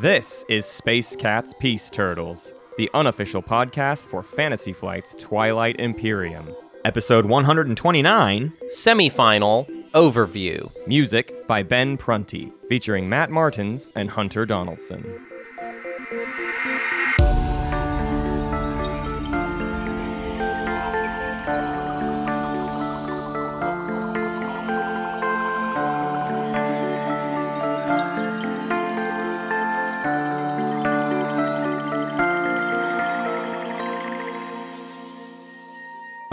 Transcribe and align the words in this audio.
This 0.00 0.44
is 0.50 0.66
Space 0.66 1.16
Cats 1.16 1.54
Peace 1.58 1.88
Turtles, 1.88 2.52
the 2.76 2.90
unofficial 2.92 3.42
podcast 3.42 4.08
for 4.08 4.22
Fantasy 4.22 4.74
Flight's 4.74 5.14
Twilight 5.14 5.80
Imperium. 5.80 6.54
Episode 6.84 7.24
129 7.24 8.52
Semifinal 8.66 9.66
overview. 9.92 10.70
Music 10.86 11.46
by 11.46 11.62
Ben 11.62 11.96
Prunty, 11.96 12.52
featuring 12.68 13.08
Matt 13.08 13.30
Martins 13.30 13.90
and 13.94 14.10
Hunter 14.10 14.44
Donaldson. 14.44 15.02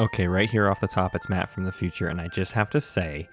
Okay, 0.04 0.28
right 0.28 0.52
here 0.52 0.70
off 0.70 0.82
the 0.82 0.88
top, 0.90 1.16
it's 1.16 1.30
Matt 1.30 1.50
from 1.50 1.64
the 1.64 1.72
future, 1.72 2.10
and 2.10 2.20
I 2.20 2.28
just 2.28 2.52
have 2.52 2.70
to 2.72 2.82
say, 2.82 3.30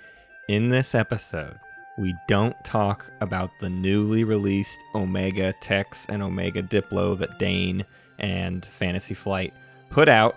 in 0.49 0.69
this 0.69 0.95
episode, 0.95 1.59
we 1.99 2.15
don't 2.29 2.55
talk 2.65 3.11
about 3.21 3.51
the 3.59 3.69
newly 3.69 4.23
released 4.23 4.79
Omega 4.95 5.53
Tex 5.61 6.07
and 6.07 6.23
Omega 6.23 6.63
Diplo 6.63 7.19
that 7.19 7.41
Dane 7.41 7.85
and 8.21 8.65
Fantasy 8.65 9.15
Flight 9.15 9.53
put 9.89 10.09
out, 10.09 10.37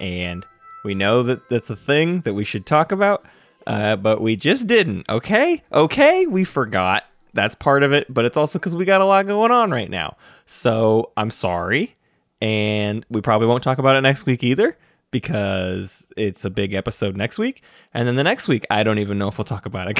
and 0.00 0.44
we 0.84 0.94
know 0.94 1.22
that 1.22 1.48
that's 1.48 1.70
a 1.70 1.76
thing 1.76 2.20
that 2.22 2.34
we 2.34 2.44
should 2.44 2.66
talk 2.66 2.92
about, 2.92 3.24
uh, 3.66 3.96
but 3.96 4.20
we 4.20 4.36
just 4.36 4.66
didn't. 4.66 5.08
Okay, 5.08 5.62
okay, 5.72 6.26
we 6.26 6.44
forgot. 6.44 7.04
That's 7.32 7.54
part 7.54 7.84
of 7.84 7.94
it, 7.94 8.12
but 8.12 8.26
it's 8.26 8.36
also 8.36 8.58
because 8.58 8.76
we 8.76 8.84
got 8.84 9.00
a 9.00 9.06
lot 9.06 9.26
going 9.26 9.50
on 9.50 9.70
right 9.70 9.88
now. 9.88 10.18
So 10.44 11.12
I'm 11.16 11.30
sorry, 11.30 11.96
and 12.42 13.06
we 13.08 13.22
probably 13.22 13.46
won't 13.46 13.62
talk 13.62 13.78
about 13.78 13.96
it 13.96 14.02
next 14.02 14.26
week 14.26 14.44
either 14.44 14.76
because 15.10 16.12
it's 16.16 16.44
a 16.44 16.50
big 16.50 16.74
episode 16.74 17.16
next 17.16 17.38
week. 17.38 17.62
And 17.92 18.06
then 18.06 18.16
the 18.16 18.24
next 18.24 18.48
week, 18.48 18.64
I 18.70 18.82
don't 18.82 18.98
even 18.98 19.18
know 19.18 19.28
if 19.28 19.38
we'll 19.38 19.44
talk 19.44 19.66
about 19.66 19.88
it 19.90 19.96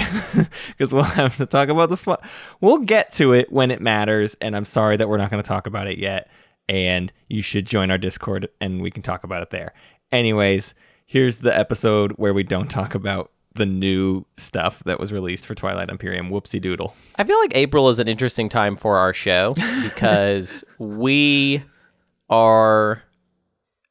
because 0.69 0.95
we'll 0.95 1.03
have 1.03 1.37
to 1.39 1.47
talk 1.47 1.69
about 1.69 1.91
the 1.91 1.97
fun. 1.97 2.19
We'll 2.61 2.79
get 2.79 3.13
to 3.13 3.33
it 3.33 3.53
when 3.53 3.71
it 3.71 3.81
matters. 3.81 4.37
And 4.41 4.55
I'm 4.55 4.65
sorry 4.65 4.97
that 4.97 5.09
we're 5.09 5.17
not 5.17 5.31
going 5.31 5.43
to 5.43 5.49
talk 5.49 5.67
about 5.67 5.87
it 5.87 5.99
yet. 5.99 6.31
And 6.69 7.13
you 7.29 7.43
should 7.43 7.67
join 7.67 7.91
our 7.91 7.99
Discord 7.99 8.49
and 8.61 8.81
we 8.81 8.91
can 8.91 9.03
talk 9.03 9.25
about 9.25 9.43
it 9.43 9.51
there. 9.51 9.73
Anyways, 10.13 10.75
here's 11.07 11.39
the 11.39 11.57
episode 11.57 12.13
where 12.13 12.33
we 12.33 12.45
don't 12.45 12.71
talk 12.71 12.95
about 12.95 13.33
the 13.55 13.67
new 13.67 14.25
stuff 14.37 14.85
that 14.85 15.01
was 15.01 15.13
released 15.13 15.45
for 15.45 15.57
Twilight 15.57 15.89
Imperium. 15.89 16.31
Whoopsie 16.31 16.61
doodle. 16.61 16.95
I 17.17 17.25
feel 17.25 17.39
like 17.41 17.57
April 17.57 17.89
is 17.89 17.99
an 17.99 18.07
interesting 18.07 18.49
time 18.49 18.77
for 18.77 18.97
our 18.97 19.13
show 19.13 19.55
because 19.83 20.65
we 20.79 21.65
are 22.29 23.03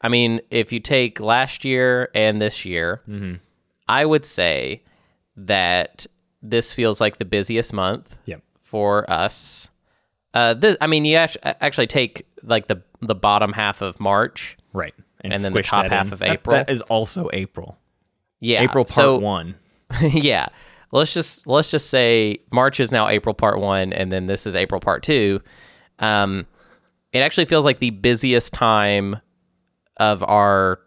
I 0.02 0.08
mean, 0.09 0.42
if 0.50 0.72
you 0.72 0.80
take 0.80 1.19
last 1.19 1.66
year 1.66 2.09
and 2.16 2.42
this 2.42 2.66
year, 2.66 3.02
Mm-hmm. 3.08 3.36
I 3.88 4.05
would 4.05 4.25
say 4.25 4.83
that 5.36 6.05
this 6.42 6.72
feels 6.73 7.02
like 7.02 7.17
the 7.17 7.25
busiest 7.25 7.73
month 7.73 8.17
Yep. 8.25 8.42
for 8.61 9.09
us. 9.09 9.70
Uh, 10.33 10.53
this, 10.53 10.77
I 10.80 10.86
mean, 10.88 11.05
you 11.05 11.16
actually 11.17 11.88
take 11.88 12.25
like 12.44 12.67
the 12.67 12.81
the 13.02 13.16
bottom 13.16 13.52
half 13.53 13.81
of 13.81 14.00
March. 14.00 14.58
Right. 14.73 14.94
And 15.22 15.33
then 15.33 15.53
the 15.53 15.64
top 15.64 15.88
half 15.88 16.08
in. 16.08 16.14
of 16.14 16.20
That- 16.20 16.30
April. 16.30 16.55
that 16.55 16.70
is 16.70 16.81
also 16.81 17.30
April. 17.33 17.77
Yeah, 18.39 18.61
April 18.61 18.86
part 18.86 18.89
so- 18.95 19.17
one. 19.17 19.55
yeah. 20.02 20.47
Let's 20.92 21.14
just 21.14 21.45
let's 21.47 21.72
just 21.72 21.89
say 21.89 22.39
March 22.52 22.80
is 22.80 22.92
now 22.92 23.08
April 23.09 23.33
part 23.33 23.59
one, 23.59 23.92
and 23.94 24.11
then 24.11 24.27
this 24.27 24.45
is 24.47 24.55
April 24.55 24.80
part 24.80 25.02
two. 25.03 25.42
Um, 26.00 26.45
it 27.11 27.20
actually 27.20 27.45
feels 27.45 27.66
like 27.66 27.80
the 27.80 27.89
busiest 27.92 28.54
time 28.54 29.17
of 29.99 30.23
our 30.23 30.80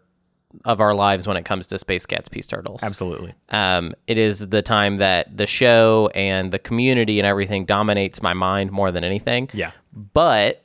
of 0.65 0.79
our 0.79 0.93
lives 0.93 1.27
when 1.27 1.35
it 1.35 1.45
comes 1.45 1.65
to 1.67 1.79
Space 1.79 2.05
Cats 2.05 2.29
Peace 2.29 2.45
Turtles. 2.47 2.83
Absolutely. 2.83 3.33
Um, 3.49 3.95
it 4.05 4.19
is 4.19 4.49
the 4.49 4.61
time 4.61 4.97
that 4.97 5.35
the 5.35 5.47
show 5.47 6.11
and 6.13 6.51
the 6.51 6.59
community 6.59 7.19
and 7.19 7.25
everything 7.25 7.65
dominates 7.65 8.21
my 8.21 8.33
mind 8.35 8.71
more 8.71 8.91
than 8.91 9.03
anything. 9.03 9.49
Yeah. 9.51 9.71
But 10.13 10.63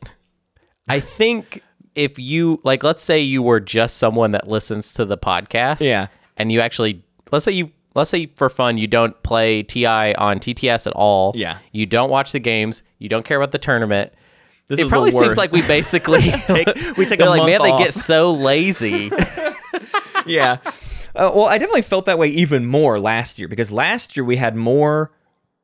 I 0.91 1.01
think 1.01 1.63
if 1.95 2.19
you 2.19 2.61
like, 2.65 2.83
let's 2.83 3.03
say 3.03 3.21
you 3.21 3.43
were 3.43 3.61
just 3.61 3.97
someone 3.97 4.33
that 4.33 4.47
listens 4.47 4.93
to 4.95 5.07
the 5.07 5.17
podcast, 5.17 5.81
Yeah. 5.81 6.09
and 6.37 6.53
you 6.53 6.61
actually, 6.61 7.03
let's 7.33 7.47
say 7.47 7.53
you, 7.53 7.73
let's 7.95 8.11
say 8.11 8.27
for 8.37 8.51
fun, 8.51 8.77
you 8.77 8.87
don't 8.89 9.21
play 9.23 9.63
TI 9.63 9.87
on 10.17 10.39
TTS 10.39 10.87
at 10.87 10.93
all. 10.93 11.33
Yeah. 11.35 11.59
You 11.73 11.87
don't 11.87 12.11
watch 12.11 12.33
the 12.33 12.41
games. 12.41 12.83
You 12.99 13.09
don't 13.09 13.25
care 13.25 13.39
about 13.39 13.53
the 13.53 13.59
tournament. 13.59 14.13
This 14.69 14.79
it 14.81 14.89
probably 14.89 15.11
seems 15.11 15.37
like 15.37 15.51
we 15.53 15.63
basically 15.63 16.21
we 16.97 17.07
take 17.07 17.21
a 17.21 17.25
like, 17.27 17.39
month 17.41 17.47
man, 17.51 17.63
they 17.63 17.77
get 17.79 17.95
so 17.95 18.33
lazy. 18.35 19.11
yeah. 20.27 20.59
Uh, 21.15 21.33
well, 21.35 21.47
I 21.47 21.59
definitely 21.59 21.83
felt 21.83 22.05
that 22.07 22.19
way 22.19 22.29
even 22.29 22.67
more 22.67 23.01
last 23.01 23.39
year 23.39 23.49
because 23.49 23.73
last 23.73 24.17
year 24.17 24.25
we 24.25 24.37
had 24.37 24.55
more 24.55 25.11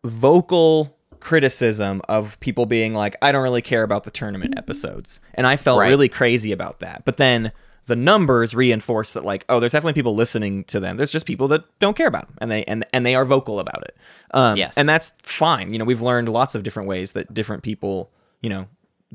vocal 0.05 0.97
criticism 1.21 2.03
of 2.09 2.39
people 2.41 2.67
being 2.67 2.93
like, 2.95 3.17
I 3.23 3.33
don't 3.33 3.43
really 3.43 3.63
care 3.63 3.83
about 3.83 4.05
the 4.05 4.11
tournament 4.11 4.55
episodes. 4.59 5.21
And 5.35 5.47
I 5.47 5.57
felt 5.57 5.81
Right. 5.81 5.89
really 5.89 6.09
crazy 6.09 6.53
about 6.53 6.81
that. 6.81 7.05
But 7.05 7.17
then 7.17 7.53
the 7.87 7.97
numbers 7.97 8.55
reinforce 8.55 9.13
that 9.13 9.25
like, 9.25 9.45
oh, 9.49 9.61
there's 9.61 9.73
definitely 9.73 9.93
people 9.95 10.15
listening 10.15 10.65
to 10.65 10.81
them. 10.81 10.97
There's 10.97 11.11
just 11.11 11.27
people 11.27 11.49
that 11.49 11.65
don't 11.79 11.97
care 11.97 12.07
about 12.07 12.29
them 12.29 12.37
and 12.41 12.51
they 12.51 12.65
and 12.65 12.85
and 12.93 13.05
they 13.07 13.15
are 13.15 13.25
vocal 13.25 13.59
about 13.61 13.83
it. 13.85 13.97
Um, 14.33 14.57
Yes. 14.57 14.77
and 14.79 14.89
that's 14.89 15.15
fine. 15.23 15.73
You 15.73 15.79
know, 15.79 15.85
we've 15.85 16.03
learned 16.03 16.29
lots 16.29 16.55
of 16.55 16.63
different 16.63 16.89
ways 16.89 17.13
that 17.13 17.33
different 17.33 17.63
people, 17.63 18.11
you 18.43 18.49
know, 18.51 18.67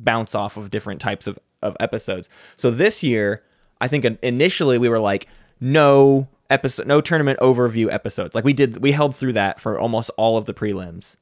bounce 0.04 0.36
off 0.36 0.58
of 0.58 0.70
different 0.70 1.02
types 1.02 1.28
of, 1.28 1.38
of 1.62 1.76
episodes. 1.80 2.30
So 2.58 2.72
this 2.72 3.04
year, 3.04 3.44
I 3.82 3.88
think 3.88 4.06
initially 4.24 4.78
we 4.78 4.90
were 4.90 5.00
like, 5.00 5.28
no 5.60 6.28
episode, 6.50 6.88
no 6.88 7.02
tournament 7.02 7.40
overview 7.40 7.92
episodes. 7.92 8.36
Like 8.36 8.44
we 8.44 8.54
did, 8.54 8.82
we 8.82 8.92
held 8.92 9.16
through 9.16 9.34
that 9.34 9.60
for 9.60 9.78
almost 9.80 10.10
all 10.18 10.38
of 10.38 10.46
the 10.46 10.54
prelims 10.54 11.16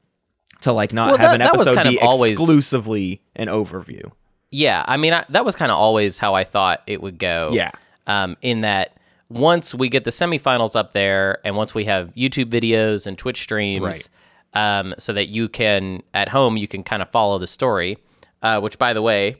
to 0.62 0.72
like 0.72 0.92
not 0.92 1.08
Well, 1.10 1.18
have 1.18 1.30
that- 1.38 1.40
an 1.40 1.42
episode 1.42 1.82
be 1.88 1.98
always- 2.00 2.32
exclusively 2.32 3.20
an 3.36 3.48
overview. 3.48 4.10
Yeah, 4.50 4.82
I 4.88 4.96
mean 4.96 5.12
I, 5.12 5.26
that 5.28 5.44
was 5.44 5.54
kind 5.54 5.70
of 5.70 5.76
always 5.76 6.18
how 6.18 6.34
I 6.34 6.42
thought 6.44 6.82
it 6.86 7.02
would 7.02 7.18
go. 7.18 7.50
Yeah. 7.52 7.70
Um, 8.06 8.36
in 8.40 8.62
that 8.62 8.96
once 9.28 9.74
we 9.74 9.90
get 9.90 10.04
the 10.04 10.10
semifinals 10.10 10.74
up 10.74 10.94
there, 10.94 11.38
and 11.44 11.54
once 11.54 11.74
we 11.74 11.84
have 11.84 12.14
YouTube 12.14 12.46
videos 12.46 13.06
and 13.06 13.18
Twitch 13.18 13.42
streams, 13.42 13.82
Right. 13.82 14.08
um, 14.54 14.94
so 14.98 15.12
that 15.12 15.28
you 15.28 15.50
can 15.50 16.02
at 16.14 16.30
home 16.30 16.56
you 16.56 16.66
can 16.66 16.82
kind 16.82 17.02
of 17.02 17.10
follow 17.10 17.38
the 17.38 17.46
story. 17.46 17.98
Uh, 18.42 18.60
which, 18.60 18.78
by 18.78 18.92
the 18.92 19.02
way, 19.02 19.36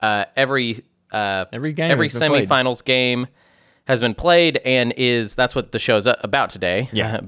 uh, 0.00 0.24
every 0.36 0.76
uh, 1.12 1.44
Every 1.52 1.72
game 1.72 1.90
every 1.90 2.08
been 2.08 2.18
played. 2.18 2.48
semifinals 2.48 2.84
game 2.84 3.26
has 3.86 4.00
been 4.00 4.14
played 4.14 4.58
and 4.58 4.92
is 4.96 5.34
that's 5.34 5.54
what 5.54 5.72
the 5.72 5.78
show's 5.78 6.06
about 6.06 6.50
today. 6.50 6.88
Yeah. 6.92 7.20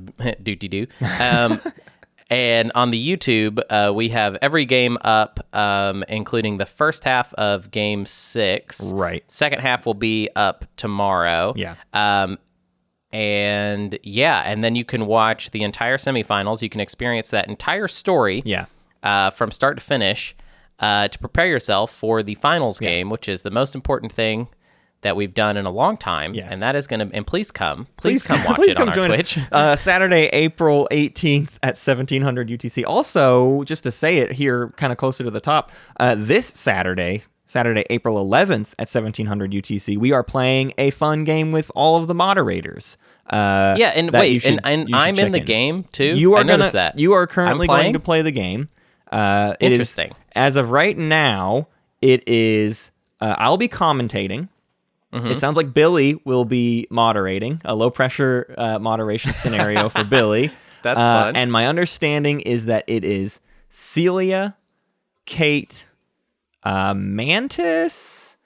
do 0.43 0.55
do 0.55 0.69
do. 0.69 0.87
Um, 1.19 1.61
and 2.31 2.71
on 2.75 2.91
the 2.91 3.17
YouTube, 3.17 3.61
uh, 3.71 3.93
we 3.93 4.11
have 4.11 4.37
every 4.43 4.67
game 4.67 4.99
up, 5.01 5.41
um, 5.57 6.05
including 6.09 6.59
the 6.59 6.67
first 6.67 7.03
half 7.05 7.33
of 7.35 7.71
Game 7.71 8.05
Six. 8.07 8.93
Right. 8.93 9.25
Second 9.33 9.61
half 9.61 9.87
will 9.87 9.95
be 9.95 10.29
up 10.37 10.65
tomorrow. 10.77 11.55
Yeah. 11.57 11.77
Um, 11.95 12.39
and 13.13 13.99
yeah, 14.03 14.43
and 14.45 14.63
then 14.63 14.77
you 14.77 14.85
can 14.85 15.07
watch 15.07 15.51
the 15.51 15.63
entire 15.63 15.97
semifinals. 15.97 16.63
You 16.63 16.69
can 16.69 16.81
experience 16.81 17.31
that 17.31 17.49
entire 17.49 17.89
story 17.89 18.43
Yeah. 18.45 18.67
uh, 19.03 19.31
from 19.31 19.51
start 19.51 19.79
to 19.79 19.83
finish 19.83 20.37
uh, 20.81 21.09
to 21.09 21.19
prepare 21.19 21.47
yourself 21.47 21.93
for 21.93 22.23
the 22.23 22.35
finals 22.37 22.79
game, 22.79 23.11
which 23.11 23.29
is 23.29 23.43
the 23.43 23.51
most 23.51 23.75
important 23.75 24.13
thing 24.13 24.49
that 25.03 25.17
we've 25.17 25.33
done 25.33 25.57
in 25.57 25.65
a 25.65 25.71
long 25.71 25.97
time. 25.97 26.35
Yes. 26.35 26.53
And 26.53 26.61
that 26.61 26.77
is 26.77 26.87
going 26.87 27.09
to, 27.09 27.15
and 27.17 27.27
please 27.27 27.51
come, 27.51 27.87
please, 27.97 28.27
come 28.27 28.43
watch 28.45 28.57
please 28.57 28.73
it 28.73 28.77
come 28.77 28.89
on 28.89 28.89
our 28.91 28.95
join. 28.95 29.09
Twitch. 29.11 29.39
Uh, 29.51 29.75
Saturday, 29.77 30.27
April 30.33 30.87
18th 30.91 31.55
at 31.63 31.77
1700 31.77 32.49
UTC. 32.49 32.85
Also, 32.87 33.63
just 33.65 33.83
to 33.85 33.91
say 33.91 34.19
it 34.19 34.33
here, 34.33 34.69
kind 34.77 34.93
of 34.93 34.99
closer 34.99 35.25
to 35.25 35.31
the 35.31 35.41
top, 35.41 35.73
uh, 35.99 36.15
this 36.19 36.47
Saturday, 36.47 37.23
Saturday, 37.47 37.85
April 37.89 38.17
11th 38.23 38.75
at 38.79 38.89
1700 38.91 39.53
UTC, 39.53 39.97
we 39.97 40.13
are 40.13 40.23
playing 40.23 40.73
a 40.77 40.91
fun 40.91 41.25
game 41.25 41.51
with 41.51 41.71
all 41.75 41.97
of 41.97 42.07
the 42.07 42.15
moderators. 42.15 42.99
Uh, 43.29 43.77
Yeah, 43.79 43.93
and 43.95 44.11
wait, 44.13 44.41
should- 44.43 44.61
and, 44.65 44.87
and 44.89 44.89
I'm 44.95 45.19
in 45.19 45.33
the 45.33 45.41
game 45.41 45.85
too. 45.93 46.17
You 46.19 46.35
are 46.35 46.41
I 46.41 46.45
gonna, 46.45 46.71
that. 46.73 46.99
You 46.99 47.15
are 47.15 47.27
currently 47.27 47.67
going 47.67 47.95
to 47.95 48.01
play 48.01 48.21
the 48.23 48.33
game. 48.33 48.69
Uh, 49.11 49.55
it 49.61 49.73
is- 49.73 49.77
Interesting. 49.77 50.13
As 50.35 50.57
of 50.57 50.71
right 50.71 50.97
now, 50.97 51.69
it 52.01 52.27
is. 52.29 52.91
Uh, 53.21 53.35
I'll 53.39 53.57
be 53.59 53.69
commentating. 53.69 54.49
Mm-hmm. 55.13 55.27
It 55.27 55.35
sounds 55.37 55.57
like 55.57 55.75
Billy 55.75 56.21
will 56.25 56.45
be 56.45 56.87
moderating 56.91 57.61
a 57.65 57.75
low 57.75 57.91
pressure 57.91 58.55
uh, 58.57 58.79
moderation 58.79 59.33
scenario 59.35 59.89
for 59.89 60.05
Billy. 60.17 60.51
That's 60.83 60.99
Uh, 61.01 61.25
fun. 61.25 61.37
And 61.37 61.51
my 61.53 61.67
understanding 61.67 62.41
is 62.41 62.67
that 62.67 62.85
it 62.87 63.05
is 63.05 63.41
Celia, 63.69 64.57
Kate, 65.27 65.85
uh, 66.63 66.95
Mantis, 66.95 68.37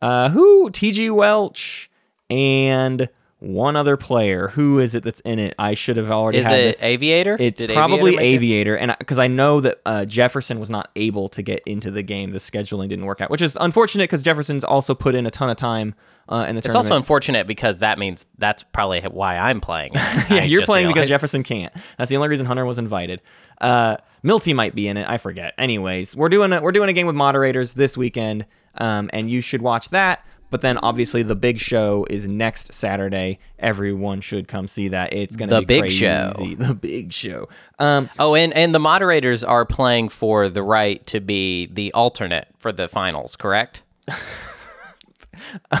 uh, 0.00 0.28
who 0.30 0.70
TG 0.70 1.10
Welch, 1.12 1.88
and 2.28 3.08
one 3.42 3.74
other 3.76 3.96
player. 3.96 4.48
Who 4.48 4.78
is 4.78 4.94
it 4.94 5.02
that's 5.02 5.20
in 5.20 5.38
it? 5.38 5.54
I 5.58 5.74
should 5.74 5.96
have 5.96 6.10
already 6.10 6.38
Is 6.38 6.46
had 6.46 6.60
it 6.60 6.62
this. 6.62 6.82
Aviator? 6.82 7.36
It's 7.38 7.58
Did 7.58 7.70
probably 7.70 8.14
it? 8.14 8.20
Aviator, 8.20 8.76
and 8.76 8.94
because 8.98 9.18
I 9.18 9.26
know 9.26 9.60
that 9.60 9.80
uh, 9.84 10.04
Jefferson 10.04 10.60
was 10.60 10.70
not 10.70 10.90
able 10.96 11.28
to 11.30 11.42
get 11.42 11.62
into 11.66 11.90
the 11.90 12.02
game, 12.02 12.30
the 12.30 12.38
scheduling 12.38 12.88
didn't 12.88 13.04
work 13.04 13.20
out, 13.20 13.30
which 13.30 13.42
is 13.42 13.58
unfortunate 13.60 14.04
because 14.04 14.22
Jefferson's 14.22 14.64
also 14.64 14.94
put 14.94 15.14
in 15.14 15.26
a 15.26 15.30
ton 15.30 15.50
of 15.50 15.56
time 15.56 15.94
uh, 16.28 16.44
in 16.48 16.54
the 16.54 16.58
It's 16.60 16.66
tournament. 16.66 16.84
also 16.86 16.96
unfortunate 16.96 17.46
because 17.46 17.78
that 17.78 17.98
means 17.98 18.26
that's 18.38 18.62
probably 18.62 19.00
why 19.02 19.36
I'm 19.36 19.60
playing. 19.60 19.92
yeah, 20.30 20.44
you're 20.44 20.62
playing 20.64 20.88
because. 20.88 21.08
Jefferson 21.08 21.42
can't. 21.42 21.72
That's 21.98 22.08
the 22.10 22.16
only 22.16 22.28
reason 22.28 22.46
Hunter 22.46 22.64
was 22.64 22.78
invited. 22.78 23.20
Uh, 23.60 23.96
Milty 24.22 24.54
might 24.54 24.74
be 24.74 24.86
in 24.86 24.96
it. 24.96 25.06
I 25.08 25.18
forget. 25.18 25.52
Anyways, 25.58 26.14
we're 26.14 26.28
doing 26.28 26.52
a, 26.52 26.60
we're 26.62 26.72
doing 26.72 26.88
a 26.88 26.92
game 26.92 27.08
with 27.08 27.16
moderators 27.16 27.74
this 27.74 27.96
weekend, 27.96 28.46
um, 28.76 29.10
and 29.12 29.28
you 29.28 29.40
should 29.40 29.62
watch 29.62 29.88
that. 29.88 30.24
But 30.52 30.60
then 30.60 30.76
obviously 30.78 31.22
the 31.24 31.34
big 31.34 31.58
show 31.58 32.06
is 32.10 32.28
next 32.28 32.72
Saturday. 32.74 33.38
Everyone 33.58 34.20
should 34.20 34.46
come 34.46 34.68
see 34.68 34.88
that. 34.88 35.12
It's 35.14 35.34
gonna 35.34 35.54
The 35.56 35.60
be 35.62 35.64
big 35.64 35.80
crazy. 35.80 35.96
show. 35.96 36.28
The 36.58 36.74
big 36.74 37.12
show. 37.12 37.48
Um, 37.80 38.08
Oh, 38.18 38.34
and 38.36 38.52
and 38.52 38.74
the 38.74 38.78
moderators 38.78 39.42
are 39.42 39.64
playing 39.64 40.10
for 40.10 40.48
the 40.50 40.62
right 40.62 41.04
to 41.06 41.20
be 41.20 41.66
the 41.72 41.90
alternate 41.94 42.48
for 42.58 42.70
the 42.70 42.86
finals, 42.86 43.34
correct? 43.34 43.82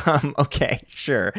um, 0.06 0.34
okay, 0.38 0.80
sure. 0.88 1.32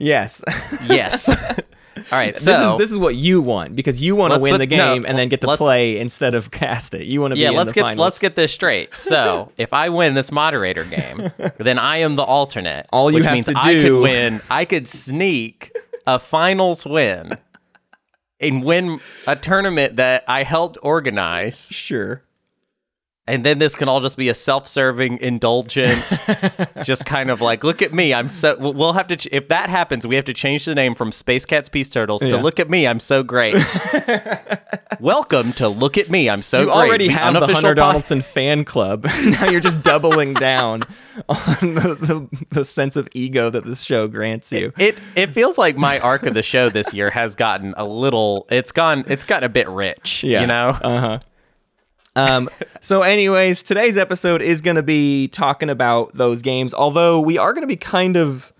Yes. 0.00 0.42
Yes. 0.88 1.30
All 2.12 2.18
right. 2.18 2.34
this 2.34 2.46
is 2.46 2.78
this 2.78 2.90
is 2.90 2.98
what 2.98 3.16
you 3.16 3.40
want 3.40 3.76
because 3.76 4.00
you 4.00 4.16
want 4.16 4.34
to 4.34 4.40
win 4.40 4.52
put- 4.52 4.58
the 4.58 4.76
no, 4.76 4.94
game 4.94 5.06
and 5.06 5.16
then 5.18 5.28
get 5.28 5.40
to 5.42 5.56
play 5.56 5.98
instead 5.98 6.34
of 6.34 6.50
cast 6.50 6.94
it. 6.94 7.06
You 7.06 7.20
want 7.20 7.32
to 7.32 7.36
be 7.36 7.42
yeah, 7.42 7.50
let's 7.50 7.70
the 7.70 7.74
get 7.74 7.82
finals. 7.82 8.04
let's 8.04 8.18
get 8.18 8.36
this 8.36 8.52
straight. 8.52 8.94
So 8.94 9.52
if 9.56 9.72
I 9.72 9.88
win 9.88 10.14
this 10.14 10.32
moderator 10.32 10.84
game, 10.84 11.30
then 11.58 11.78
I 11.78 11.98
am 11.98 12.16
the 12.16 12.22
alternate. 12.22 12.86
All 12.92 13.10
you 13.10 13.16
which 13.16 13.24
have 13.24 13.34
means 13.34 13.46
to 13.46 13.54
I 13.56 13.74
could 13.74 14.00
win. 14.00 14.40
I 14.50 14.64
could 14.64 14.88
sneak 14.88 15.72
a 16.06 16.18
finals 16.18 16.84
win 16.86 17.32
and 18.40 18.64
win 18.64 19.00
a 19.26 19.36
tournament 19.36 19.96
that 19.96 20.24
I 20.26 20.42
helped 20.44 20.78
organize. 20.82 21.68
sure. 21.70 22.22
And 23.30 23.44
then 23.44 23.60
this 23.60 23.76
can 23.76 23.88
all 23.88 24.00
just 24.00 24.16
be 24.16 24.28
a 24.28 24.34
self-serving, 24.34 25.18
indulgent, 25.20 26.02
just 26.84 27.04
kind 27.06 27.30
of 27.30 27.40
like, 27.40 27.62
look 27.62 27.80
at 27.80 27.92
me. 27.94 28.12
I'm 28.12 28.28
so. 28.28 28.56
We'll 28.58 28.92
have 28.94 29.06
to. 29.06 29.16
ch- 29.16 29.28
If 29.30 29.46
that 29.48 29.70
happens, 29.70 30.04
we 30.04 30.16
have 30.16 30.24
to 30.24 30.34
change 30.34 30.64
the 30.64 30.74
name 30.74 30.96
from 30.96 31.12
Space 31.12 31.44
Cats 31.44 31.68
Peace 31.68 31.88
Turtles 31.90 32.22
to 32.22 32.36
Look 32.38 32.58
at 32.58 32.68
Me. 32.68 32.88
I'm 32.88 32.98
so 32.98 33.22
great. 33.22 33.54
Welcome 35.00 35.52
to 35.54 35.68
Look 35.68 35.96
at 35.96 36.10
Me. 36.10 36.28
I'm 36.28 36.42
so 36.42 36.60
You 36.60 36.66
great. 36.66 36.74
already 36.74 37.06
the 37.08 37.14
have 37.14 37.34
the 37.34 37.46
Hunter 37.46 37.74
Donaldson 37.74 38.20
fan 38.20 38.64
club. 38.64 39.04
now 39.24 39.48
you're 39.48 39.60
just 39.60 39.82
doubling 39.82 40.34
down 40.34 40.82
on 41.28 41.56
the, 41.60 41.96
the, 42.30 42.44
the 42.50 42.64
sense 42.64 42.96
of 42.96 43.08
ego 43.14 43.48
that 43.50 43.64
this 43.64 43.82
show 43.82 44.08
grants 44.08 44.50
you. 44.52 44.72
It 44.78 44.98
it 45.14 45.28
feels 45.28 45.56
like 45.56 45.76
my 45.76 46.00
arc 46.00 46.24
of 46.24 46.34
the 46.34 46.42
show 46.42 46.68
this 46.68 46.92
year 46.92 47.10
has 47.10 47.34
gotten 47.34 47.74
a 47.76 47.84
little. 47.84 48.46
It's 48.50 48.72
gone. 48.72 49.04
It's 49.06 49.24
gotten 49.24 49.44
a 49.44 49.48
bit 49.52 49.68
rich. 49.68 50.24
Yeah. 50.24 50.40
You 50.42 50.46
know. 50.48 50.68
Uh-huh. 50.70 51.18
Um, 52.16 52.48
so, 52.80 53.02
anyways, 53.02 53.62
today's 53.62 53.96
episode 53.96 54.42
is 54.42 54.60
going 54.60 54.76
to 54.76 54.82
be 54.82 55.28
talking 55.28 55.70
about 55.70 56.12
those 56.14 56.42
games. 56.42 56.74
Although 56.74 57.20
we 57.20 57.38
are 57.38 57.52
going 57.52 57.62
to 57.62 57.68
be 57.68 57.76
kind 57.76 58.16
of, 58.16 58.52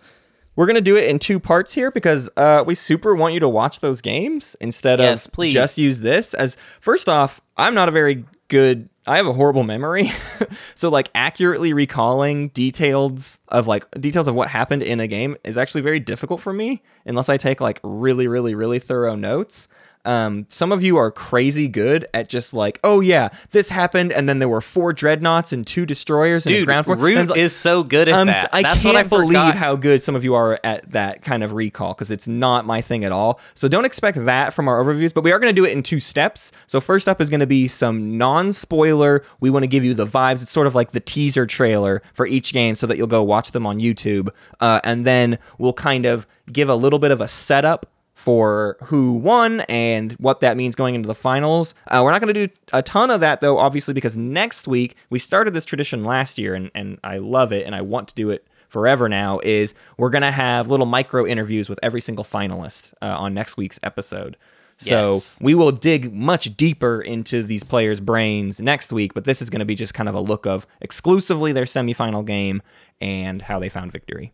we're 0.56 0.66
going 0.66 0.76
to 0.76 0.80
do 0.80 0.96
it 0.96 1.08
in 1.08 1.18
two 1.18 1.40
parts 1.40 1.74
here 1.74 1.90
because 1.90 2.30
uh, 2.36 2.62
we 2.66 2.74
super 2.74 3.14
want 3.14 3.34
you 3.34 3.40
to 3.40 3.48
watch 3.48 3.80
those 3.80 4.00
games 4.00 4.56
instead 4.60 4.98
Yes, 5.00 5.26
of 5.26 5.32
please. 5.32 5.52
just 5.52 5.78
use 5.78 6.00
this. 6.00 6.34
As 6.34 6.56
first 6.80 7.08
off, 7.08 7.40
I'm 7.56 7.74
not 7.74 7.88
a 7.88 7.92
very 7.92 8.24
good. 8.48 8.88
I 9.06 9.16
have 9.16 9.26
a 9.26 9.32
horrible 9.32 9.62
memory, 9.64 10.12
so 10.76 10.88
like 10.90 11.10
accurately 11.14 11.72
recalling 11.72 12.48
details 12.48 13.40
of 13.48 13.66
like 13.66 13.90
details 14.00 14.28
of 14.28 14.34
what 14.36 14.48
happened 14.48 14.82
in 14.84 15.00
a 15.00 15.08
game 15.08 15.36
is 15.42 15.58
actually 15.58 15.80
very 15.80 15.98
difficult 15.98 16.40
for 16.40 16.52
me 16.52 16.82
unless 17.06 17.28
I 17.28 17.36
take 17.36 17.60
like 17.60 17.80
really, 17.82 18.28
really, 18.28 18.54
really 18.54 18.78
thorough 18.78 19.16
notes. 19.16 19.66
Um, 20.04 20.46
some 20.48 20.72
of 20.72 20.82
you 20.82 20.96
are 20.96 21.10
crazy 21.10 21.68
good 21.68 22.06
at 22.14 22.28
just 22.28 22.54
like, 22.54 22.80
oh 22.84 23.00
yeah, 23.00 23.28
this 23.50 23.68
happened, 23.68 24.12
and 24.12 24.28
then 24.28 24.38
there 24.38 24.48
were 24.48 24.60
four 24.62 24.92
dreadnoughts 24.92 25.52
and 25.52 25.66
two 25.66 25.84
destroyers 25.84 26.46
and 26.46 26.54
a 26.54 26.58
Dude, 26.60 26.66
ground 26.66 26.86
force. 26.86 26.98
Root 26.98 27.28
like- 27.28 27.38
is 27.38 27.54
so 27.54 27.82
good 27.82 28.08
at 28.08 28.14
um, 28.14 28.28
that. 28.28 28.48
I 28.52 28.62
That's 28.62 28.82
can't 28.82 28.94
what 28.94 28.96
I 28.96 29.02
believe 29.06 29.28
forgot. 29.28 29.54
how 29.56 29.76
good 29.76 30.02
some 30.02 30.16
of 30.16 30.24
you 30.24 30.34
are 30.34 30.58
at 30.64 30.90
that 30.92 31.22
kind 31.22 31.42
of 31.44 31.52
recall 31.52 31.92
because 31.92 32.10
it's 32.10 32.26
not 32.26 32.64
my 32.64 32.80
thing 32.80 33.04
at 33.04 33.12
all. 33.12 33.40
So 33.54 33.68
don't 33.68 33.84
expect 33.84 34.24
that 34.24 34.54
from 34.54 34.68
our 34.68 34.82
overviews, 34.82 35.12
but 35.12 35.22
we 35.22 35.32
are 35.32 35.38
going 35.38 35.54
to 35.54 35.60
do 35.60 35.66
it 35.66 35.72
in 35.72 35.82
two 35.82 36.00
steps. 36.00 36.50
So 36.66 36.80
first 36.80 37.08
up 37.08 37.20
is 37.20 37.28
going 37.28 37.40
to 37.40 37.46
be 37.46 37.68
some 37.68 38.16
non-spoiler. 38.16 39.22
We 39.40 39.50
want 39.50 39.64
to 39.64 39.68
give 39.68 39.84
you 39.84 39.94
the 39.94 40.06
vibes. 40.06 40.42
It's 40.42 40.50
sort 40.50 40.66
of 40.66 40.74
like 40.74 40.92
the 40.92 41.00
teaser 41.00 41.46
trailer 41.46 42.02
for 42.14 42.26
each 42.26 42.52
game, 42.52 42.74
so 42.74 42.86
that 42.86 42.96
you'll 42.96 43.06
go 43.06 43.22
watch 43.22 43.50
them 43.50 43.66
on 43.66 43.78
YouTube, 43.78 44.30
uh, 44.60 44.80
and 44.82 45.04
then 45.04 45.38
we'll 45.58 45.72
kind 45.74 46.06
of 46.06 46.26
give 46.50 46.68
a 46.68 46.74
little 46.74 46.98
bit 46.98 47.10
of 47.10 47.20
a 47.20 47.28
setup 47.28 47.86
for 48.20 48.76
who 48.84 49.14
won 49.14 49.60
and 49.62 50.12
what 50.12 50.40
that 50.40 50.54
means 50.56 50.74
going 50.76 50.94
into 50.94 51.06
the 51.06 51.14
finals. 51.14 51.74
Uh, 51.88 52.02
we're 52.04 52.12
not 52.12 52.20
going 52.20 52.34
to 52.34 52.46
do 52.46 52.52
a 52.74 52.82
ton 52.82 53.10
of 53.10 53.20
that 53.20 53.40
though, 53.40 53.56
obviously, 53.56 53.94
because 53.94 54.16
next 54.16 54.68
week 54.68 54.94
we 55.08 55.18
started 55.18 55.54
this 55.54 55.64
tradition 55.64 56.04
last 56.04 56.38
year, 56.38 56.54
and 56.54 56.70
and 56.74 56.98
I 57.02 57.16
love 57.18 57.50
it, 57.52 57.64
and 57.66 57.74
I 57.74 57.80
want 57.80 58.08
to 58.08 58.14
do 58.14 58.28
it 58.28 58.46
forever 58.68 59.08
now. 59.08 59.40
Is 59.42 59.72
we're 59.96 60.10
going 60.10 60.22
to 60.22 60.30
have 60.30 60.68
little 60.68 60.84
micro 60.86 61.26
interviews 61.26 61.70
with 61.70 61.78
every 61.82 62.02
single 62.02 62.24
finalist 62.24 62.92
uh, 63.00 63.06
on 63.06 63.32
next 63.32 63.56
week's 63.56 63.80
episode. 63.82 64.36
So 64.76 65.14
Yes. 65.14 65.38
we 65.42 65.54
will 65.54 65.72
dig 65.72 66.12
much 66.12 66.56
deeper 66.56 67.02
into 67.02 67.42
these 67.42 67.64
players' 67.64 68.00
brains 68.00 68.60
next 68.60 68.92
week, 68.92 69.12
but 69.14 69.24
this 69.24 69.42
is 69.42 69.50
going 69.50 69.58
to 69.60 69.66
be 69.66 69.74
just 69.74 69.92
kind 69.92 70.08
of 70.08 70.14
a 70.14 70.20
look 70.20 70.46
of 70.46 70.66
exclusively 70.80 71.52
their 71.52 71.64
semifinal 71.64 72.24
game 72.24 72.62
and 73.00 73.42
how 73.42 73.58
they 73.58 73.68
found 73.68 73.92
victory. 73.92 74.32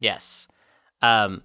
Yes. 0.00 0.48
Um, 1.02 1.42